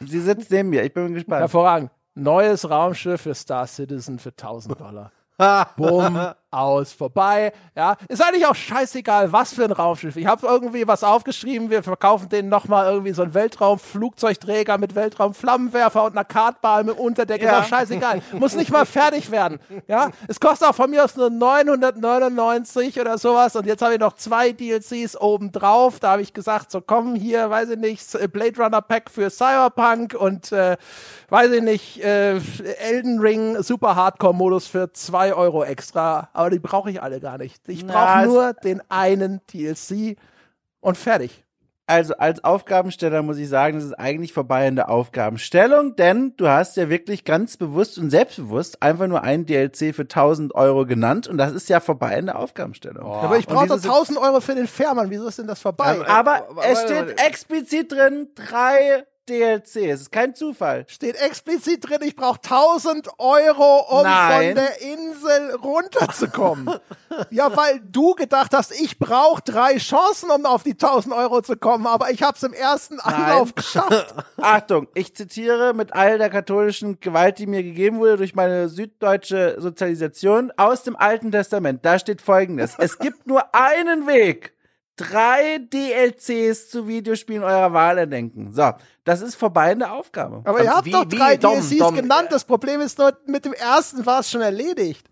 Sie 0.00 0.20
sitzt 0.20 0.50
neben 0.50 0.70
mir. 0.70 0.82
Ich 0.84 0.92
bin 0.94 1.12
gespannt. 1.14 1.40
hervorragend. 1.40 1.90
Neues 2.14 2.68
Raumschiff 2.68 3.22
für 3.22 3.34
Star 3.34 3.66
Citizen 3.66 4.18
für 4.18 4.30
1000 4.30 4.78
Dollar. 4.80 5.12
Bumm, 5.76 6.18
aus, 6.52 6.92
vorbei. 6.92 7.52
Ja, 7.74 7.96
ist 8.08 8.22
eigentlich 8.22 8.46
auch 8.46 8.54
scheißegal, 8.54 9.32
was 9.32 9.54
für 9.54 9.64
ein 9.64 9.72
Raumschiff. 9.72 10.16
Ich 10.16 10.26
habe 10.26 10.46
irgendwie 10.46 10.86
was 10.86 11.02
aufgeschrieben, 11.02 11.70
wir 11.70 11.82
verkaufen 11.82 12.28
denen 12.28 12.48
nochmal 12.48 12.92
irgendwie 12.92 13.12
so 13.12 13.22
einen 13.22 13.34
Weltraumflugzeugträger 13.34 14.78
mit 14.78 14.94
Weltraumflammenwerfer 14.94 16.04
und 16.04 16.12
einer 16.12 16.24
Kartbahn 16.24 16.86
mit 16.86 16.98
Unterdeck. 16.98 17.42
Ja. 17.42 17.58
Ist 17.58 17.64
auch 17.64 17.68
scheißegal. 17.68 18.22
Muss 18.32 18.54
nicht 18.54 18.70
mal 18.70 18.86
fertig 18.86 19.30
werden. 19.30 19.58
Ja, 19.88 20.10
es 20.28 20.38
kostet 20.40 20.68
auch 20.68 20.74
von 20.74 20.90
mir 20.90 21.04
aus 21.04 21.16
nur 21.16 21.30
999 21.30 23.00
oder 23.00 23.18
sowas. 23.18 23.56
Und 23.56 23.66
jetzt 23.66 23.82
habe 23.82 23.94
ich 23.94 24.00
noch 24.00 24.14
zwei 24.14 24.52
DLCs 24.52 25.20
obendrauf. 25.20 26.00
Da 26.00 26.12
habe 26.12 26.22
ich 26.22 26.32
gesagt, 26.32 26.70
so 26.70 26.80
komm 26.80 27.14
hier, 27.14 27.48
weiß 27.50 27.70
ich 27.70 27.78
nicht, 27.78 28.32
Blade 28.32 28.62
Runner 28.62 28.82
Pack 28.82 29.10
für 29.10 29.30
Cyberpunk 29.30 30.14
und 30.14 30.52
äh, 30.52 30.76
weiß 31.28 31.52
ich 31.52 31.62
nicht, 31.62 32.04
äh, 32.04 32.36
Elden 32.78 33.20
Ring 33.20 33.62
Super 33.62 33.96
Hardcore 33.96 34.34
Modus 34.34 34.66
für 34.66 34.92
2 34.92 35.34
Euro 35.34 35.64
extra. 35.64 36.28
Aber 36.42 36.50
die 36.50 36.58
brauche 36.58 36.90
ich 36.90 37.02
alle 37.02 37.20
gar 37.20 37.38
nicht. 37.38 37.68
Ich 37.68 37.86
brauche 37.86 38.26
nur 38.26 38.52
den 38.52 38.82
einen 38.90 39.40
DLC 39.52 40.16
und 40.80 40.96
fertig. 40.96 41.44
Also 41.86 42.14
als 42.16 42.42
Aufgabensteller 42.44 43.22
muss 43.22 43.38
ich 43.38 43.48
sagen, 43.48 43.76
das 43.76 43.84
ist 43.84 43.94
eigentlich 43.98 44.32
vorbei 44.32 44.66
in 44.68 44.76
der 44.76 44.88
Aufgabenstellung, 44.88 45.96
denn 45.96 46.32
du 46.36 46.46
hast 46.48 46.76
ja 46.76 46.88
wirklich 46.88 47.24
ganz 47.24 47.56
bewusst 47.56 47.98
und 47.98 48.08
selbstbewusst 48.10 48.80
einfach 48.82 49.08
nur 49.08 49.22
ein 49.22 49.46
DLC 49.46 49.92
für 49.94 50.02
1000 50.02 50.54
Euro 50.54 50.86
genannt 50.86 51.26
und 51.26 51.38
das 51.38 51.52
ist 51.52 51.68
ja 51.68 51.80
vorbei 51.80 52.16
in 52.18 52.26
der 52.26 52.38
Aufgabenstellung. 52.38 53.04
Aber 53.04 53.36
ich 53.36 53.46
brauche 53.46 53.66
doch 53.66 53.74
diese- 53.76 53.88
1000 53.88 54.16
Euro 54.18 54.40
für 54.40 54.54
den 54.54 54.68
Fährmann. 54.68 55.10
Wieso 55.10 55.26
ist 55.26 55.38
denn 55.38 55.48
das 55.48 55.60
vorbei? 55.60 55.98
Aber 56.06 56.46
Warte, 56.50 56.68
es 56.70 56.82
steht 56.82 57.20
explizit 57.20 57.90
drin, 57.92 58.28
drei 58.36 59.04
DLCs. 59.28 59.76
Es 59.76 60.00
ist 60.02 60.12
kein 60.12 60.34
Zufall. 60.34 60.84
Steht 60.88 61.16
explizit 61.16 61.88
drin, 61.88 62.00
ich 62.02 62.16
brauche 62.16 62.40
1000 62.42 63.08
Euro, 63.18 64.00
um 64.00 64.02
Nein. 64.02 64.56
von 64.56 64.64
der 64.64 64.80
Insel 64.80 65.54
runterzukommen. 65.56 66.70
ja, 67.30 67.56
weil 67.56 67.80
du 67.80 68.14
gedacht 68.14 68.52
hast, 68.52 68.72
ich 68.72 68.98
brauche 68.98 69.42
drei 69.42 69.76
Chancen, 69.78 70.30
um 70.30 70.44
auf 70.46 70.62
die 70.62 70.72
1000 70.72 71.14
Euro 71.14 71.42
zu 71.42 71.56
kommen, 71.56 71.86
aber 71.86 72.10
ich 72.10 72.22
habe 72.22 72.36
es 72.36 72.42
im 72.42 72.52
ersten 72.52 73.00
Anlauf 73.00 73.54
geschafft. 73.54 74.14
Achtung, 74.38 74.88
ich 74.94 75.14
zitiere 75.14 75.74
mit 75.74 75.92
all 75.92 76.18
der 76.18 76.30
katholischen 76.30 77.00
Gewalt, 77.00 77.38
die 77.38 77.46
mir 77.46 77.62
gegeben 77.62 77.98
wurde 77.98 78.16
durch 78.16 78.34
meine 78.34 78.68
süddeutsche 78.68 79.56
Sozialisation 79.58 80.52
aus 80.56 80.82
dem 80.82 80.96
Alten 80.96 81.30
Testament. 81.30 81.84
Da 81.84 81.98
steht 81.98 82.22
folgendes. 82.22 82.74
Es 82.78 82.98
gibt 82.98 83.26
nur 83.26 83.54
einen 83.54 84.06
Weg. 84.06 84.54
Drei 84.96 85.58
DLCs 85.72 86.68
zu 86.68 86.86
Videospielen 86.86 87.42
eurer 87.42 87.72
Wahl 87.72 87.98
erdenken. 87.98 88.52
So, 88.52 88.72
das 89.04 89.22
ist 89.22 89.34
vorbei 89.36 89.72
in 89.72 89.78
der 89.80 89.92
Aufgabe. 89.92 90.42
Aber 90.44 90.62
ihr 90.62 90.70
habt 90.70 90.84
Wie- 90.86 90.90
doch 90.90 91.10
wie, 91.10 91.16
drei 91.16 91.36
Dom, 91.36 91.54
DLCs 91.60 91.78
Dom, 91.78 91.94
genannt. 91.94 92.28
Das 92.30 92.44
Problem 92.44 92.80
ist 92.80 92.98
nur, 92.98 93.16
mit 93.26 93.44
dem 93.44 93.54
ersten 93.54 94.04
war 94.04 94.20
es 94.20 94.30
schon 94.30 94.42
erledigt. 94.42 95.08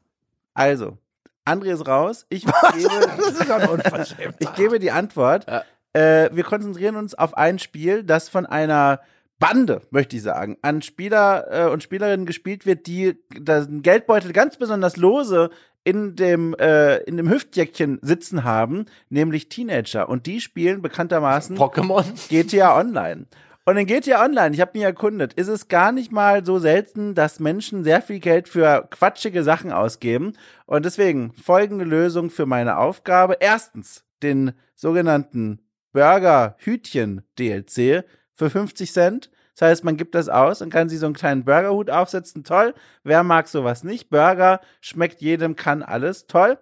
Also, 0.55 0.99
André 1.47 1.73
ist 1.73 1.87
raus. 1.89 2.27
Ich 2.29 2.45
gebe, 2.45 2.53
Das 2.63 3.31
ist 3.31 3.47
schon 3.47 3.69
unverschämt. 3.69 4.37
ich 4.39 4.53
gebe 4.55 4.79
die 4.79 4.91
Antwort. 4.91 5.47
Ja. 5.49 5.65
Äh, 5.93 6.31
wir 6.33 6.45
konzentrieren 6.45 6.97
uns 6.97 7.15
auf 7.15 7.37
ein 7.37 7.59
Spiel, 7.59 8.05
das 8.05 8.29
von 8.29 8.47
einer 8.47 9.01
Bande, 9.41 9.83
möchte 9.91 10.17
ich 10.17 10.23
sagen, 10.23 10.59
an 10.63 10.83
Spieler 10.83 11.47
äh, 11.51 11.71
und 11.73 11.83
Spielerinnen 11.83 12.27
gespielt 12.27 12.67
wird, 12.67 12.87
die 12.87 13.17
den 13.33 13.83
Geldbeutel 13.83 14.33
ganz 14.33 14.57
besonders 14.57 14.97
lose 14.97 15.51
in 15.83 16.15
dem 16.15 16.55
äh, 16.61 16.99
in 16.99 17.17
dem 17.17 17.29
Hüftjäckchen 17.29 17.99
sitzen 18.03 18.45
haben, 18.45 18.85
nämlich 19.09 19.49
Teenager 19.49 20.09
und 20.09 20.27
die 20.27 20.41
spielen 20.41 20.83
bekanntermaßen 20.83 21.57
Pokémon. 21.57 22.05
GTA 22.29 22.79
Online. 22.79 23.27
Und 23.65 23.77
in 23.77 23.87
GTA 23.87 24.25
Online, 24.25 24.55
ich 24.55 24.61
habe 24.61 24.73
mich 24.75 24.83
erkundet, 24.83 25.33
ist 25.35 25.49
es 25.49 25.69
gar 25.69 25.93
nicht 25.93 26.13
mal 26.13 26.45
so 26.45 26.59
selten, 26.59 27.15
dass 27.15 27.41
Menschen 27.41 27.83
sehr 27.83 28.03
viel 28.03 28.19
Geld 28.21 28.49
für 28.49 28.87
quatschige 28.91 29.43
Sachen 29.43 29.73
ausgeben. 29.73 30.35
Und 30.67 30.85
deswegen 30.85 31.33
folgende 31.35 31.85
Lösung 31.85 32.31
für 32.31 32.47
meine 32.47 32.79
Aufgabe. 32.79 33.37
Erstens, 33.41 34.05
den 34.23 34.53
sogenannten 34.75 35.61
Burger 35.93 36.57
Hütchen 36.59 37.23
DLC 37.39 38.05
für 38.41 38.49
50 38.49 38.91
Cent. 38.91 39.31
Das 39.55 39.69
heißt, 39.69 39.85
man 39.85 39.99
gibt 39.99 40.15
das 40.15 40.31
aus 40.31 40.63
und 40.63 40.71
kann 40.71 40.89
sich 40.89 40.99
so 40.99 41.05
einen 41.05 41.15
kleinen 41.15 41.45
Burgerhut 41.45 41.91
aufsetzen. 41.91 42.43
Toll. 42.43 42.73
Wer 43.05 43.23
mag 43.23 43.49
sowas 43.49 43.85
nicht? 43.85 44.09
Burger 44.09 44.63
schmeckt 44.81 45.21
jedem, 45.21 45.57
kann 45.57 45.83
alles. 45.83 46.27
Toll. 46.27 46.59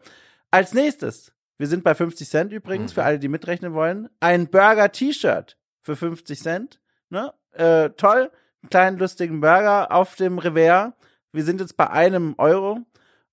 Als 0.50 0.74
nächstes, 0.74 1.32
wir 1.56 1.68
sind 1.68 1.84
bei 1.84 1.94
50 1.94 2.28
Cent 2.28 2.52
übrigens, 2.52 2.92
für 2.92 3.04
alle, 3.04 3.20
die 3.20 3.28
mitrechnen 3.28 3.74
wollen, 3.74 4.08
ein 4.18 4.48
Burger-T-Shirt 4.48 5.56
für 5.82 5.94
50 5.94 6.40
Cent. 6.40 6.80
Ne? 7.10 7.32
Äh, 7.52 7.90
toll. 7.90 8.32
Einen 8.62 8.70
kleinen 8.70 8.98
lustigen 8.98 9.40
Burger 9.40 9.92
auf 9.92 10.16
dem 10.16 10.38
Revers. 10.38 10.94
Wir 11.30 11.44
sind 11.44 11.60
jetzt 11.60 11.76
bei 11.76 11.88
einem 11.88 12.34
Euro. 12.38 12.80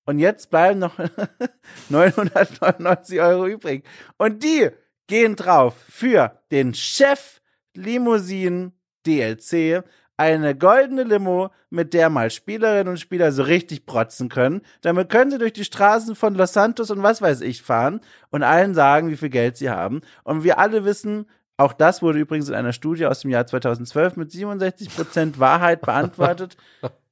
Und 0.04 0.20
jetzt 0.20 0.50
bleiben 0.50 0.78
noch 0.78 0.96
999 1.88 3.20
Euro 3.20 3.48
übrig. 3.48 3.84
Und 4.18 4.44
die 4.44 4.70
gehen 5.08 5.34
drauf 5.34 5.74
für 5.88 6.40
den 6.52 6.74
Chef 6.74 7.40
Limousinen 7.76 8.72
DLC. 9.06 9.84
Eine 10.18 10.56
goldene 10.56 11.02
Limo, 11.02 11.50
mit 11.68 11.92
der 11.92 12.08
mal 12.08 12.30
Spielerinnen 12.30 12.88
und 12.88 12.98
Spieler 12.98 13.32
so 13.32 13.42
richtig 13.42 13.84
protzen 13.84 14.30
können. 14.30 14.62
Damit 14.80 15.10
können 15.10 15.30
sie 15.30 15.38
durch 15.38 15.52
die 15.52 15.64
Straßen 15.64 16.14
von 16.14 16.34
Los 16.34 16.54
Santos 16.54 16.90
und 16.90 17.02
was 17.02 17.20
weiß 17.20 17.42
ich 17.42 17.62
fahren 17.62 18.00
und 18.30 18.42
allen 18.42 18.74
sagen, 18.74 19.10
wie 19.10 19.16
viel 19.16 19.28
Geld 19.28 19.58
sie 19.58 19.68
haben. 19.68 20.00
Und 20.24 20.42
wir 20.42 20.58
alle 20.58 20.86
wissen, 20.86 21.26
auch 21.58 21.72
das 21.72 22.02
wurde 22.02 22.18
übrigens 22.18 22.48
in 22.48 22.54
einer 22.54 22.72
Studie 22.72 23.06
aus 23.06 23.20
dem 23.20 23.30
Jahr 23.30 23.46
2012 23.46 24.16
mit 24.16 24.30
67% 24.30 25.38
Wahrheit 25.38 25.82
beantwortet. 25.82 26.56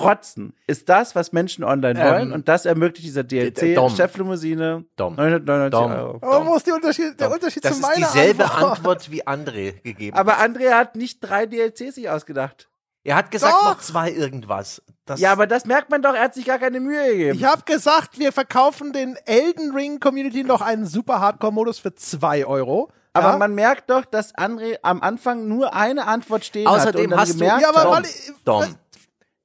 Protzen 0.00 0.54
ist 0.66 0.88
das, 0.88 1.14
was 1.14 1.32
Menschen 1.32 1.64
online 1.64 2.00
Ähm, 2.00 2.06
wollen 2.12 2.32
und 2.32 2.48
das 2.48 2.66
ermöglicht 2.66 3.04
dieser 3.06 3.22
Dom. 3.24 3.52
DLC 3.52 3.96
Cheflimousine 3.96 4.84
Dom. 4.96 5.14
999 5.16 5.70
Dom. 5.70 5.92
Euro. 5.92 6.18
Aber 6.22 6.46
wo 6.46 6.56
ist 6.56 6.66
die 6.66 6.72
Unterschied, 6.72 7.18
der 7.20 7.30
Unterschied 7.32 7.64
das 7.64 7.72
zu 7.72 7.76
ist 7.78 7.82
meiner 7.82 8.06
dieselbe 8.06 8.44
Antwort? 8.50 8.76
Antwort 8.78 9.10
wie 9.10 9.26
André 9.26 9.80
gegeben. 9.82 10.16
Aber 10.16 10.38
Andrea 10.38 10.76
hat 10.78 10.96
nicht 10.96 11.20
drei 11.20 11.46
DLCs 11.46 11.94
sich 11.94 12.08
ausgedacht. 12.10 12.68
er 13.04 13.16
hat 13.16 13.30
gesagt 13.30 13.52
Doch. 13.54 13.70
noch 13.74 13.78
zwei 13.80 14.10
irgendwas. 14.10 14.82
Das 15.06 15.18
Ja, 15.20 15.32
aber 15.32 15.46
das 15.46 15.64
merkt 15.64 15.90
man 15.90 16.02
doch, 16.02 16.14
er 16.14 16.24
hat 16.24 16.34
sich 16.34 16.44
gar 16.44 16.58
keine 16.58 16.78
Mühe 16.80 17.04
gegeben. 17.08 17.38
Ich 17.38 17.44
habe 17.44 17.62
gesagt, 17.64 18.18
wir 18.18 18.30
verkaufen 18.32 18.92
den 18.92 19.16
Elden 19.24 19.74
Ring 19.74 19.98
Community 20.00 20.44
noch 20.44 20.60
einen 20.60 20.86
super 20.86 21.18
Hardcore-Modus 21.20 21.78
für 21.78 21.94
2 21.94 22.44
Euro. 22.46 22.90
aber 23.12 23.30
ja? 23.30 23.38
man 23.38 23.54
merkt 23.56 23.90
doch, 23.90 24.04
dass 24.04 24.32
André 24.36 24.76
am 24.82 25.00
Anfang 25.02 25.48
nur 25.48 25.74
eine 25.74 26.06
Antwort 26.06 26.44
stehen 26.44 26.68
hat. 26.68 26.76
Außerdem 26.80 27.04
und 27.06 27.10
dann 27.10 27.18
hast 27.20 27.32
du 27.34 27.38
gemerkt 27.38 27.62
Ja, 27.62 27.68
aber 27.70 27.82
Dom, 27.82 27.92
weil 27.94 28.04
ich- 28.04 28.32
Dom, 28.44 28.64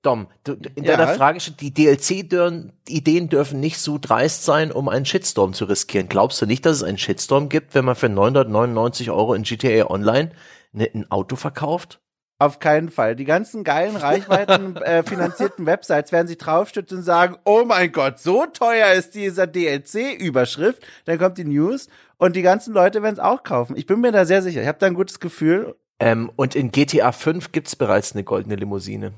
Dom, 0.06 0.28
du, 0.44 0.54
in 0.76 0.84
Ja. 0.84 0.98
deiner 0.98 1.14
Frage 1.16 1.40
steht, 1.40 1.62
die 1.62 1.74
DLC-Ideen 1.74 3.30
dürfen 3.30 3.60
nicht 3.60 3.80
so 3.80 3.98
dreist 4.00 4.44
sein, 4.46 4.72
um 4.72 4.90
einen 4.90 5.06
Shitstorm 5.06 5.54
zu 5.54 5.66
riskieren. 5.66 6.08
Glaubst 6.10 6.42
du 6.42 6.46
nicht, 6.46 6.66
dass 6.66 6.78
es 6.78 6.84
einen 6.84 6.98
Shitstorm 6.98 7.50
gibt, 7.50 7.76
wenn 7.76 7.86
man 7.86 7.96
für 7.96 8.10
999 8.10 9.10
Euro 9.12 9.34
in 9.34 9.44
GTA 9.44 9.90
Online 9.90 10.32
ne, 10.72 10.90
ein 10.94 11.10
Auto 11.12 11.36
verkauft? 11.36 12.00
Auf 12.38 12.60
keinen 12.60 12.90
Fall. 12.90 13.16
Die 13.16 13.24
ganzen 13.24 13.64
geilen, 13.64 13.96
Reichweiten 13.96 14.76
äh, 14.84 15.04
finanzierten 15.04 15.66
Websites 15.66 16.12
werden 16.12 16.28
sich 16.28 16.38
draufstützen 16.38 16.98
und 16.98 17.04
sagen, 17.04 17.38
oh 17.46 17.64
mein 17.66 17.92
Gott, 17.94 18.20
so 18.20 18.46
teuer 18.46 18.92
ist 18.92 19.16
dieser 19.16 19.48
DLC-Überschrift. 19.48 20.84
Dann 21.06 21.18
kommt 21.18 21.38
die 21.38 21.46
News 21.46 21.88
und 22.18 22.36
die 22.36 22.42
ganzen 22.42 22.74
Leute 22.74 23.02
werden 23.02 23.14
es 23.14 23.20
auch 23.20 23.44
kaufen. 23.44 23.76
Ich 23.78 23.86
bin 23.86 24.02
mir 24.02 24.12
da 24.12 24.26
sehr 24.26 24.42
sicher. 24.42 24.62
Ich 24.62 24.68
habe 24.68 24.80
da 24.80 24.88
ein 24.88 24.94
gutes 24.96 25.20
Gefühl, 25.20 25.76
Ähm, 25.98 26.30
und 26.36 26.56
in 26.56 26.72
GTA 26.72 27.14
5 27.14 27.54
gibt's 27.54 27.78
bereits 27.78 28.12
eine 28.12 28.26
goldene 28.26 28.58
Limousine. 28.58 29.14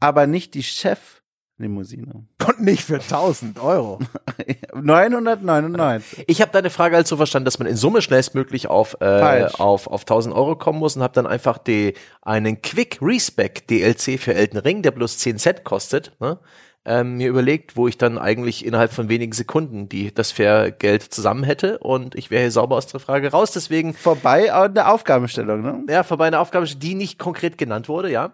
Aber 0.00 0.26
nicht 0.26 0.54
die 0.54 0.62
Chef-Limousine. 0.62 2.26
Und 2.46 2.60
nicht 2.60 2.84
für 2.84 2.96
1000 2.96 3.58
Euro. 3.60 3.98
999. 4.74 6.24
Ich 6.26 6.40
habe 6.40 6.52
deine 6.52 6.70
Frage 6.70 6.96
halt 6.96 7.06
so 7.06 7.16
verstanden, 7.16 7.44
dass 7.44 7.58
man 7.58 7.68
in 7.68 7.76
Summe 7.76 8.02
schnellstmöglich 8.02 8.68
auf, 8.68 8.94
äh, 9.00 9.18
Falsch. 9.20 9.60
auf, 9.60 9.86
auf 9.86 10.02
1000 10.02 10.34
Euro 10.34 10.56
kommen 10.56 10.78
muss 10.78 10.96
und 10.96 11.02
habe 11.02 11.14
dann 11.14 11.26
einfach 11.26 11.58
die, 11.58 11.94
einen 12.22 12.62
Quick 12.62 12.98
Respec 13.02 13.66
DLC 13.66 14.18
für 14.18 14.34
Elden 14.34 14.58
Ring, 14.58 14.82
der 14.82 14.92
bloß 14.92 15.18
10 15.18 15.38
Cent 15.38 15.64
kostet, 15.64 16.12
ne? 16.20 16.38
ähm, 16.86 17.16
mir 17.16 17.28
überlegt, 17.28 17.76
wo 17.76 17.88
ich 17.88 17.98
dann 17.98 18.16
eigentlich 18.16 18.64
innerhalb 18.64 18.92
von 18.92 19.08
wenigen 19.08 19.32
Sekunden 19.32 19.88
die, 19.88 20.14
das 20.14 20.30
fair 20.30 20.70
Geld 20.70 21.02
zusammen 21.02 21.42
hätte 21.42 21.78
und 21.78 22.14
ich 22.14 22.30
wäre 22.30 22.42
hier 22.42 22.52
sauber 22.52 22.76
aus 22.76 22.86
der 22.86 23.00
Frage 23.00 23.32
raus. 23.32 23.50
Deswegen, 23.50 23.92
Vorbei 23.92 24.52
an 24.52 24.74
der 24.74 24.92
Aufgabenstellung, 24.92 25.62
ne? 25.62 25.82
ja, 25.88 26.04
vorbei 26.04 26.28
eine 26.28 26.38
Aufgabe, 26.38 26.66
die 26.66 26.94
nicht 26.94 27.18
konkret 27.18 27.58
genannt 27.58 27.88
wurde, 27.88 28.10
ja. 28.10 28.32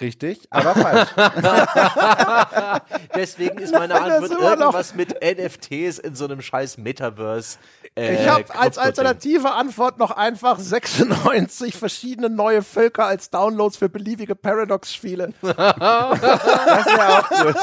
Richtig, 0.00 0.46
aber 0.50 0.74
falsch. 0.74 1.08
Deswegen 3.14 3.58
ist 3.58 3.72
meine 3.72 3.94
Antwort 3.94 4.30
immer 4.32 4.40
noch- 4.56 4.74
irgendwas 4.74 4.94
mit 4.94 5.14
NFTs 5.22 5.98
in 5.98 6.14
so 6.14 6.24
einem 6.24 6.42
scheiß 6.42 6.78
Metaverse. 6.78 7.58
Äh, 7.96 8.22
Ich 8.22 8.28
habe 8.28 8.44
als 8.58 8.76
alternative 8.78 9.52
Antwort 9.52 9.98
noch 9.98 10.10
einfach 10.10 10.58
96 10.58 11.76
verschiedene 11.76 12.28
neue 12.28 12.62
Völker 12.62 13.06
als 13.06 13.30
Downloads 13.30 13.76
für 13.76 13.88
beliebige 13.88 14.34
Paradox-Spiele. 14.34 15.32
Das 15.42 16.86
wäre 16.86 17.18
auch 17.18 17.28
gut. 17.28 17.56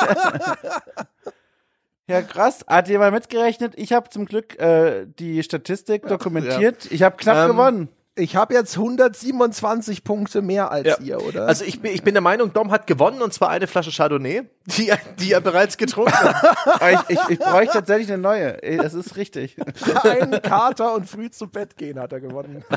Ja, 2.07 2.21
krass. 2.21 2.65
Hat 2.67 2.87
jemand 2.89 3.13
mitgerechnet? 3.13 3.73
Ich 3.77 3.93
habe 3.93 4.09
zum 4.09 4.25
Glück 4.25 4.59
äh, 4.59 5.05
die 5.19 5.43
Statistik 5.43 6.07
dokumentiert. 6.07 6.91
Ich 6.91 7.03
habe 7.03 7.15
knapp 7.17 7.37
Ähm, 7.49 7.51
gewonnen. 7.51 7.89
Ich 8.15 8.35
habe 8.35 8.53
jetzt 8.53 8.75
127 8.77 10.03
Punkte 10.03 10.41
mehr 10.41 10.69
als 10.69 10.85
Ja. 10.85 10.97
ihr, 10.99 11.21
oder? 11.25 11.47
Also 11.47 11.63
ich 11.63 11.79
bin, 11.81 11.93
ich 11.93 12.03
bin 12.03 12.13
der 12.13 12.19
Meinung, 12.21 12.51
Dom 12.51 12.69
hat 12.69 12.85
gewonnen 12.85 13.21
und 13.21 13.33
zwar 13.33 13.49
eine 13.49 13.67
Flasche 13.67 13.89
Chardonnay, 13.91 14.41
die, 14.65 14.89
er- 14.89 14.99
die 15.17 15.31
er 15.31 15.39
bereits 15.39 15.77
getrunken 15.77 16.11
hat. 16.13 16.57
Ich, 17.07 17.17
ich, 17.17 17.29
ich 17.29 17.39
bräuchte 17.39 17.73
tatsächlich 17.73 18.11
eine 18.11 18.21
neue. 18.21 18.57
Das 18.77 18.93
ist 18.93 19.15
richtig. 19.15 19.55
ein 20.03 20.41
Kater 20.41 20.93
und 20.93 21.07
früh 21.09 21.29
zu 21.29 21.47
Bett 21.47 21.77
gehen 21.77 21.99
hat 21.99 22.11
er 22.11 22.19
gewonnen. 22.19 22.63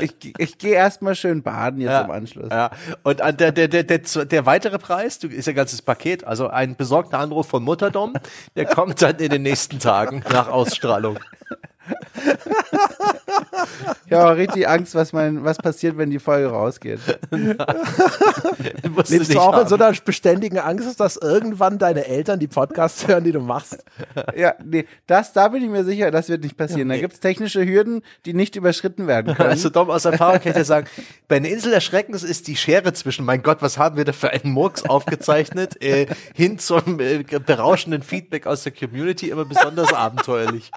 Ich, 0.00 0.14
ich 0.38 0.58
gehe 0.58 0.74
erstmal 0.74 1.14
schön 1.14 1.42
baden 1.42 1.80
jetzt 1.80 2.04
im 2.04 2.10
Anschluss. 2.10 2.48
Ja. 2.50 2.70
Und 3.02 3.18
der, 3.20 3.52
der, 3.52 3.68
der, 3.68 3.82
der, 3.84 3.98
der 4.24 4.46
weitere 4.46 4.78
Preis, 4.78 5.18
du, 5.18 5.28
ist 5.28 5.46
ja 5.46 5.52
ein 5.52 5.56
ganzes 5.56 5.82
Paket, 5.82 6.24
also 6.24 6.48
ein 6.48 6.76
besorgter 6.76 7.18
Anruf 7.18 7.48
von 7.48 7.62
Mutterdom, 7.62 8.14
der 8.56 8.66
kommt 8.66 9.00
dann 9.02 9.16
in 9.16 9.30
den 9.30 9.42
nächsten 9.42 9.78
Tagen 9.78 10.22
nach 10.30 10.48
Ausstrahlung. 10.48 11.18
Ich 14.06 14.12
habe 14.12 14.30
auch 14.30 14.36
richtig 14.36 14.68
Angst, 14.68 14.94
was, 14.94 15.12
mein, 15.12 15.44
was 15.44 15.58
passiert, 15.58 15.98
wenn 15.98 16.10
die 16.10 16.18
Folge 16.18 16.48
rausgeht. 16.48 17.00
Lebst 19.08 19.34
du 19.34 19.40
auch 19.40 19.52
in 19.52 19.58
haben. 19.58 19.68
so 19.68 19.74
einer 19.74 19.92
beständigen 20.04 20.58
Angst, 20.58 21.00
dass 21.00 21.16
irgendwann 21.16 21.78
deine 21.78 22.06
Eltern 22.06 22.38
die 22.38 22.46
Podcasts 22.46 23.08
hören, 23.08 23.24
die 23.24 23.32
du 23.32 23.40
machst? 23.40 23.84
Ja, 24.36 24.54
nee, 24.64 24.86
das, 25.06 25.32
da 25.32 25.48
bin 25.48 25.62
ich 25.62 25.68
mir 25.68 25.84
sicher, 25.84 26.10
das 26.10 26.28
wird 26.28 26.42
nicht 26.42 26.56
passieren. 26.56 26.88
Da 26.88 26.96
gibt's 26.96 27.20
technische 27.20 27.66
Hürden, 27.66 28.02
die 28.24 28.34
nicht 28.34 28.54
überschritten 28.56 29.06
werden 29.06 29.34
können. 29.34 29.50
Also 29.50 29.70
Dom, 29.70 29.90
aus 29.90 30.04
Erfahrung 30.04 30.38
kann 30.40 30.50
ich 30.50 30.58
dir 30.58 30.64
sagen, 30.64 30.86
bei 31.28 31.36
einer 31.36 31.48
Insel 31.48 31.72
der 31.72 31.80
Schreckens 31.80 32.22
ist 32.22 32.46
die 32.46 32.56
Schere 32.56 32.92
zwischen, 32.92 33.24
mein 33.24 33.42
Gott, 33.42 33.58
was 33.60 33.78
haben 33.78 33.96
wir 33.96 34.04
da 34.04 34.12
für 34.12 34.30
einen 34.30 34.52
Murks 34.52 34.84
aufgezeichnet, 34.84 35.82
äh, 35.82 36.06
hin 36.34 36.58
zum 36.58 37.00
äh, 37.00 37.24
berauschenden 37.24 38.02
Feedback 38.02 38.46
aus 38.46 38.62
der 38.62 38.72
Community 38.72 39.30
immer 39.30 39.44
besonders 39.44 39.92
abenteuerlich. 39.92 40.70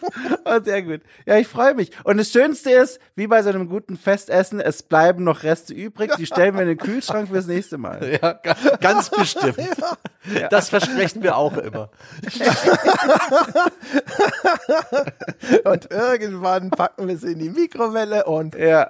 Oh, 0.44 0.58
sehr 0.62 0.82
gut. 0.82 1.00
Ja, 1.24 1.36
ich 1.38 1.46
freue 1.46 1.74
mich. 1.74 1.90
Und 2.04 2.16
das 2.18 2.30
Schönste 2.30 2.70
ist, 2.70 2.98
wie 3.14 3.26
bei 3.28 3.42
so 3.42 3.48
einem 3.50 3.68
guten 3.68 3.96
Festessen, 3.96 4.60
es 4.60 4.82
bleiben 4.82 5.22
noch 5.24 5.44
Reste 5.44 5.72
übrig. 5.72 6.10
Die 6.16 6.26
stellen 6.26 6.54
wir 6.54 6.62
in 6.62 6.68
den 6.68 6.78
Kühlschrank 6.78 7.28
fürs 7.28 7.46
nächste 7.46 7.78
Mal. 7.78 8.18
Ja, 8.22 8.32
ga- 8.32 8.56
ganz 8.80 9.08
bestimmt. 9.10 9.56
Das 10.50 10.68
versprechen 10.68 11.22
wir 11.24 11.36
auch 11.36 11.56
immer. 11.56 11.90
Und 15.64 15.90
irgendwann 15.90 16.70
packen 16.70 17.08
wir 17.08 17.16
sie 17.16 17.32
in 17.32 17.38
die 17.38 17.50
Mikrowelle 17.50 18.24
und 18.24 18.54
Ja. 18.54 18.88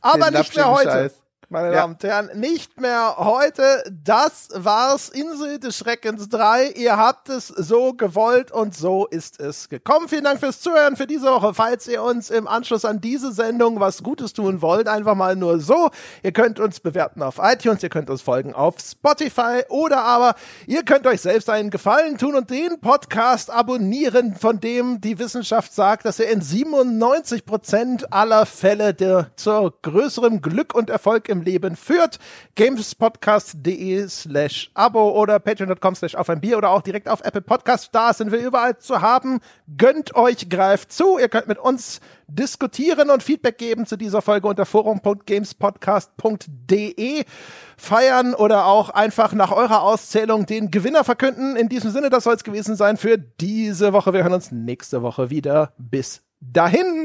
aber 0.00 0.30
Den 0.30 0.38
nicht 0.40 0.54
mehr 0.56 0.70
heute. 0.70 0.90
Scheiß. 0.90 1.12
Meine 1.54 1.72
Ja. 1.72 1.82
Damen 1.82 1.92
und 1.94 2.02
Herren, 2.02 2.30
nicht 2.34 2.80
mehr 2.80 3.14
heute. 3.16 3.84
Das 4.04 4.48
war's. 4.54 5.08
Insel 5.08 5.60
des 5.60 5.78
Schreckens 5.78 6.28
3. 6.28 6.70
Ihr 6.70 6.96
habt 6.96 7.28
es 7.28 7.46
so 7.46 7.92
gewollt 7.92 8.50
und 8.50 8.74
so 8.74 9.06
ist 9.06 9.38
es 9.38 9.68
gekommen. 9.68 10.08
Vielen 10.08 10.24
Dank 10.24 10.40
fürs 10.40 10.60
Zuhören 10.60 10.96
für 10.96 11.06
diese 11.06 11.26
Woche. 11.26 11.54
Falls 11.54 11.86
ihr 11.86 12.02
uns 12.02 12.30
im 12.30 12.48
Anschluss 12.48 12.84
an 12.84 13.00
diese 13.00 13.30
Sendung 13.30 13.78
was 13.78 14.02
Gutes 14.02 14.32
tun 14.32 14.62
wollt, 14.62 14.88
einfach 14.88 15.14
mal 15.14 15.36
nur 15.36 15.60
so. 15.60 15.90
Ihr 16.24 16.32
könnt 16.32 16.58
uns 16.58 16.80
bewerten 16.80 17.22
auf 17.22 17.38
iTunes, 17.40 17.84
ihr 17.84 17.88
könnt 17.88 18.10
uns 18.10 18.22
folgen 18.22 18.52
auf 18.52 18.74
Spotify 18.80 19.62
oder 19.68 20.02
aber 20.02 20.34
ihr 20.66 20.82
könnt 20.82 21.06
euch 21.06 21.20
selbst 21.20 21.48
einen 21.50 21.70
Gefallen 21.70 22.18
tun 22.18 22.34
und 22.34 22.50
den 22.50 22.80
Podcast 22.80 23.52
abonnieren, 23.52 24.34
von 24.34 24.58
dem 24.58 25.00
die 25.00 25.20
Wissenschaft 25.20 25.72
sagt, 25.72 26.04
dass 26.04 26.18
er 26.18 26.32
in 26.32 26.40
97 26.40 27.46
Prozent 27.46 28.12
aller 28.12 28.44
Fälle 28.44 28.92
der, 28.92 29.30
zur 29.36 29.72
größerem 29.82 30.42
Glück 30.42 30.74
und 30.74 30.90
Erfolg 30.90 31.28
im 31.28 31.43
Leben 31.44 31.76
führt. 31.76 32.18
gamespodcast.de 32.56 34.08
slash 34.08 34.70
abo 34.74 35.10
oder 35.10 35.38
patreon.com 35.38 35.94
slash 35.94 36.14
auf 36.14 36.28
ein 36.28 36.40
Bier 36.40 36.58
oder 36.58 36.70
auch 36.70 36.82
direkt 36.82 37.08
auf 37.08 37.20
Apple 37.22 37.42
Podcast. 37.42 37.90
Da 37.92 38.12
sind 38.12 38.32
wir 38.32 38.38
überall 38.38 38.78
zu 38.78 39.00
haben. 39.00 39.40
Gönnt 39.76 40.16
euch, 40.16 40.48
greift 40.48 40.92
zu. 40.92 41.18
Ihr 41.18 41.28
könnt 41.28 41.48
mit 41.48 41.58
uns 41.58 42.00
diskutieren 42.26 43.10
und 43.10 43.22
Feedback 43.22 43.58
geben 43.58 43.86
zu 43.86 43.96
dieser 43.96 44.22
Folge 44.22 44.48
unter 44.48 44.66
forum.gamespodcast.de 44.66 47.24
feiern 47.76 48.34
oder 48.34 48.66
auch 48.66 48.90
einfach 48.90 49.32
nach 49.34 49.52
eurer 49.52 49.82
Auszählung 49.82 50.46
den 50.46 50.70
Gewinner 50.70 51.04
verkünden. 51.04 51.56
In 51.56 51.68
diesem 51.68 51.90
Sinne, 51.90 52.10
das 52.10 52.24
soll 52.24 52.34
es 52.34 52.44
gewesen 52.44 52.76
sein 52.76 52.96
für 52.96 53.18
diese 53.18 53.92
Woche. 53.92 54.12
Wir 54.12 54.22
hören 54.22 54.32
uns 54.32 54.50
nächste 54.50 55.02
Woche 55.02 55.30
wieder. 55.30 55.72
Bis 55.76 56.22
dahin. 56.40 57.03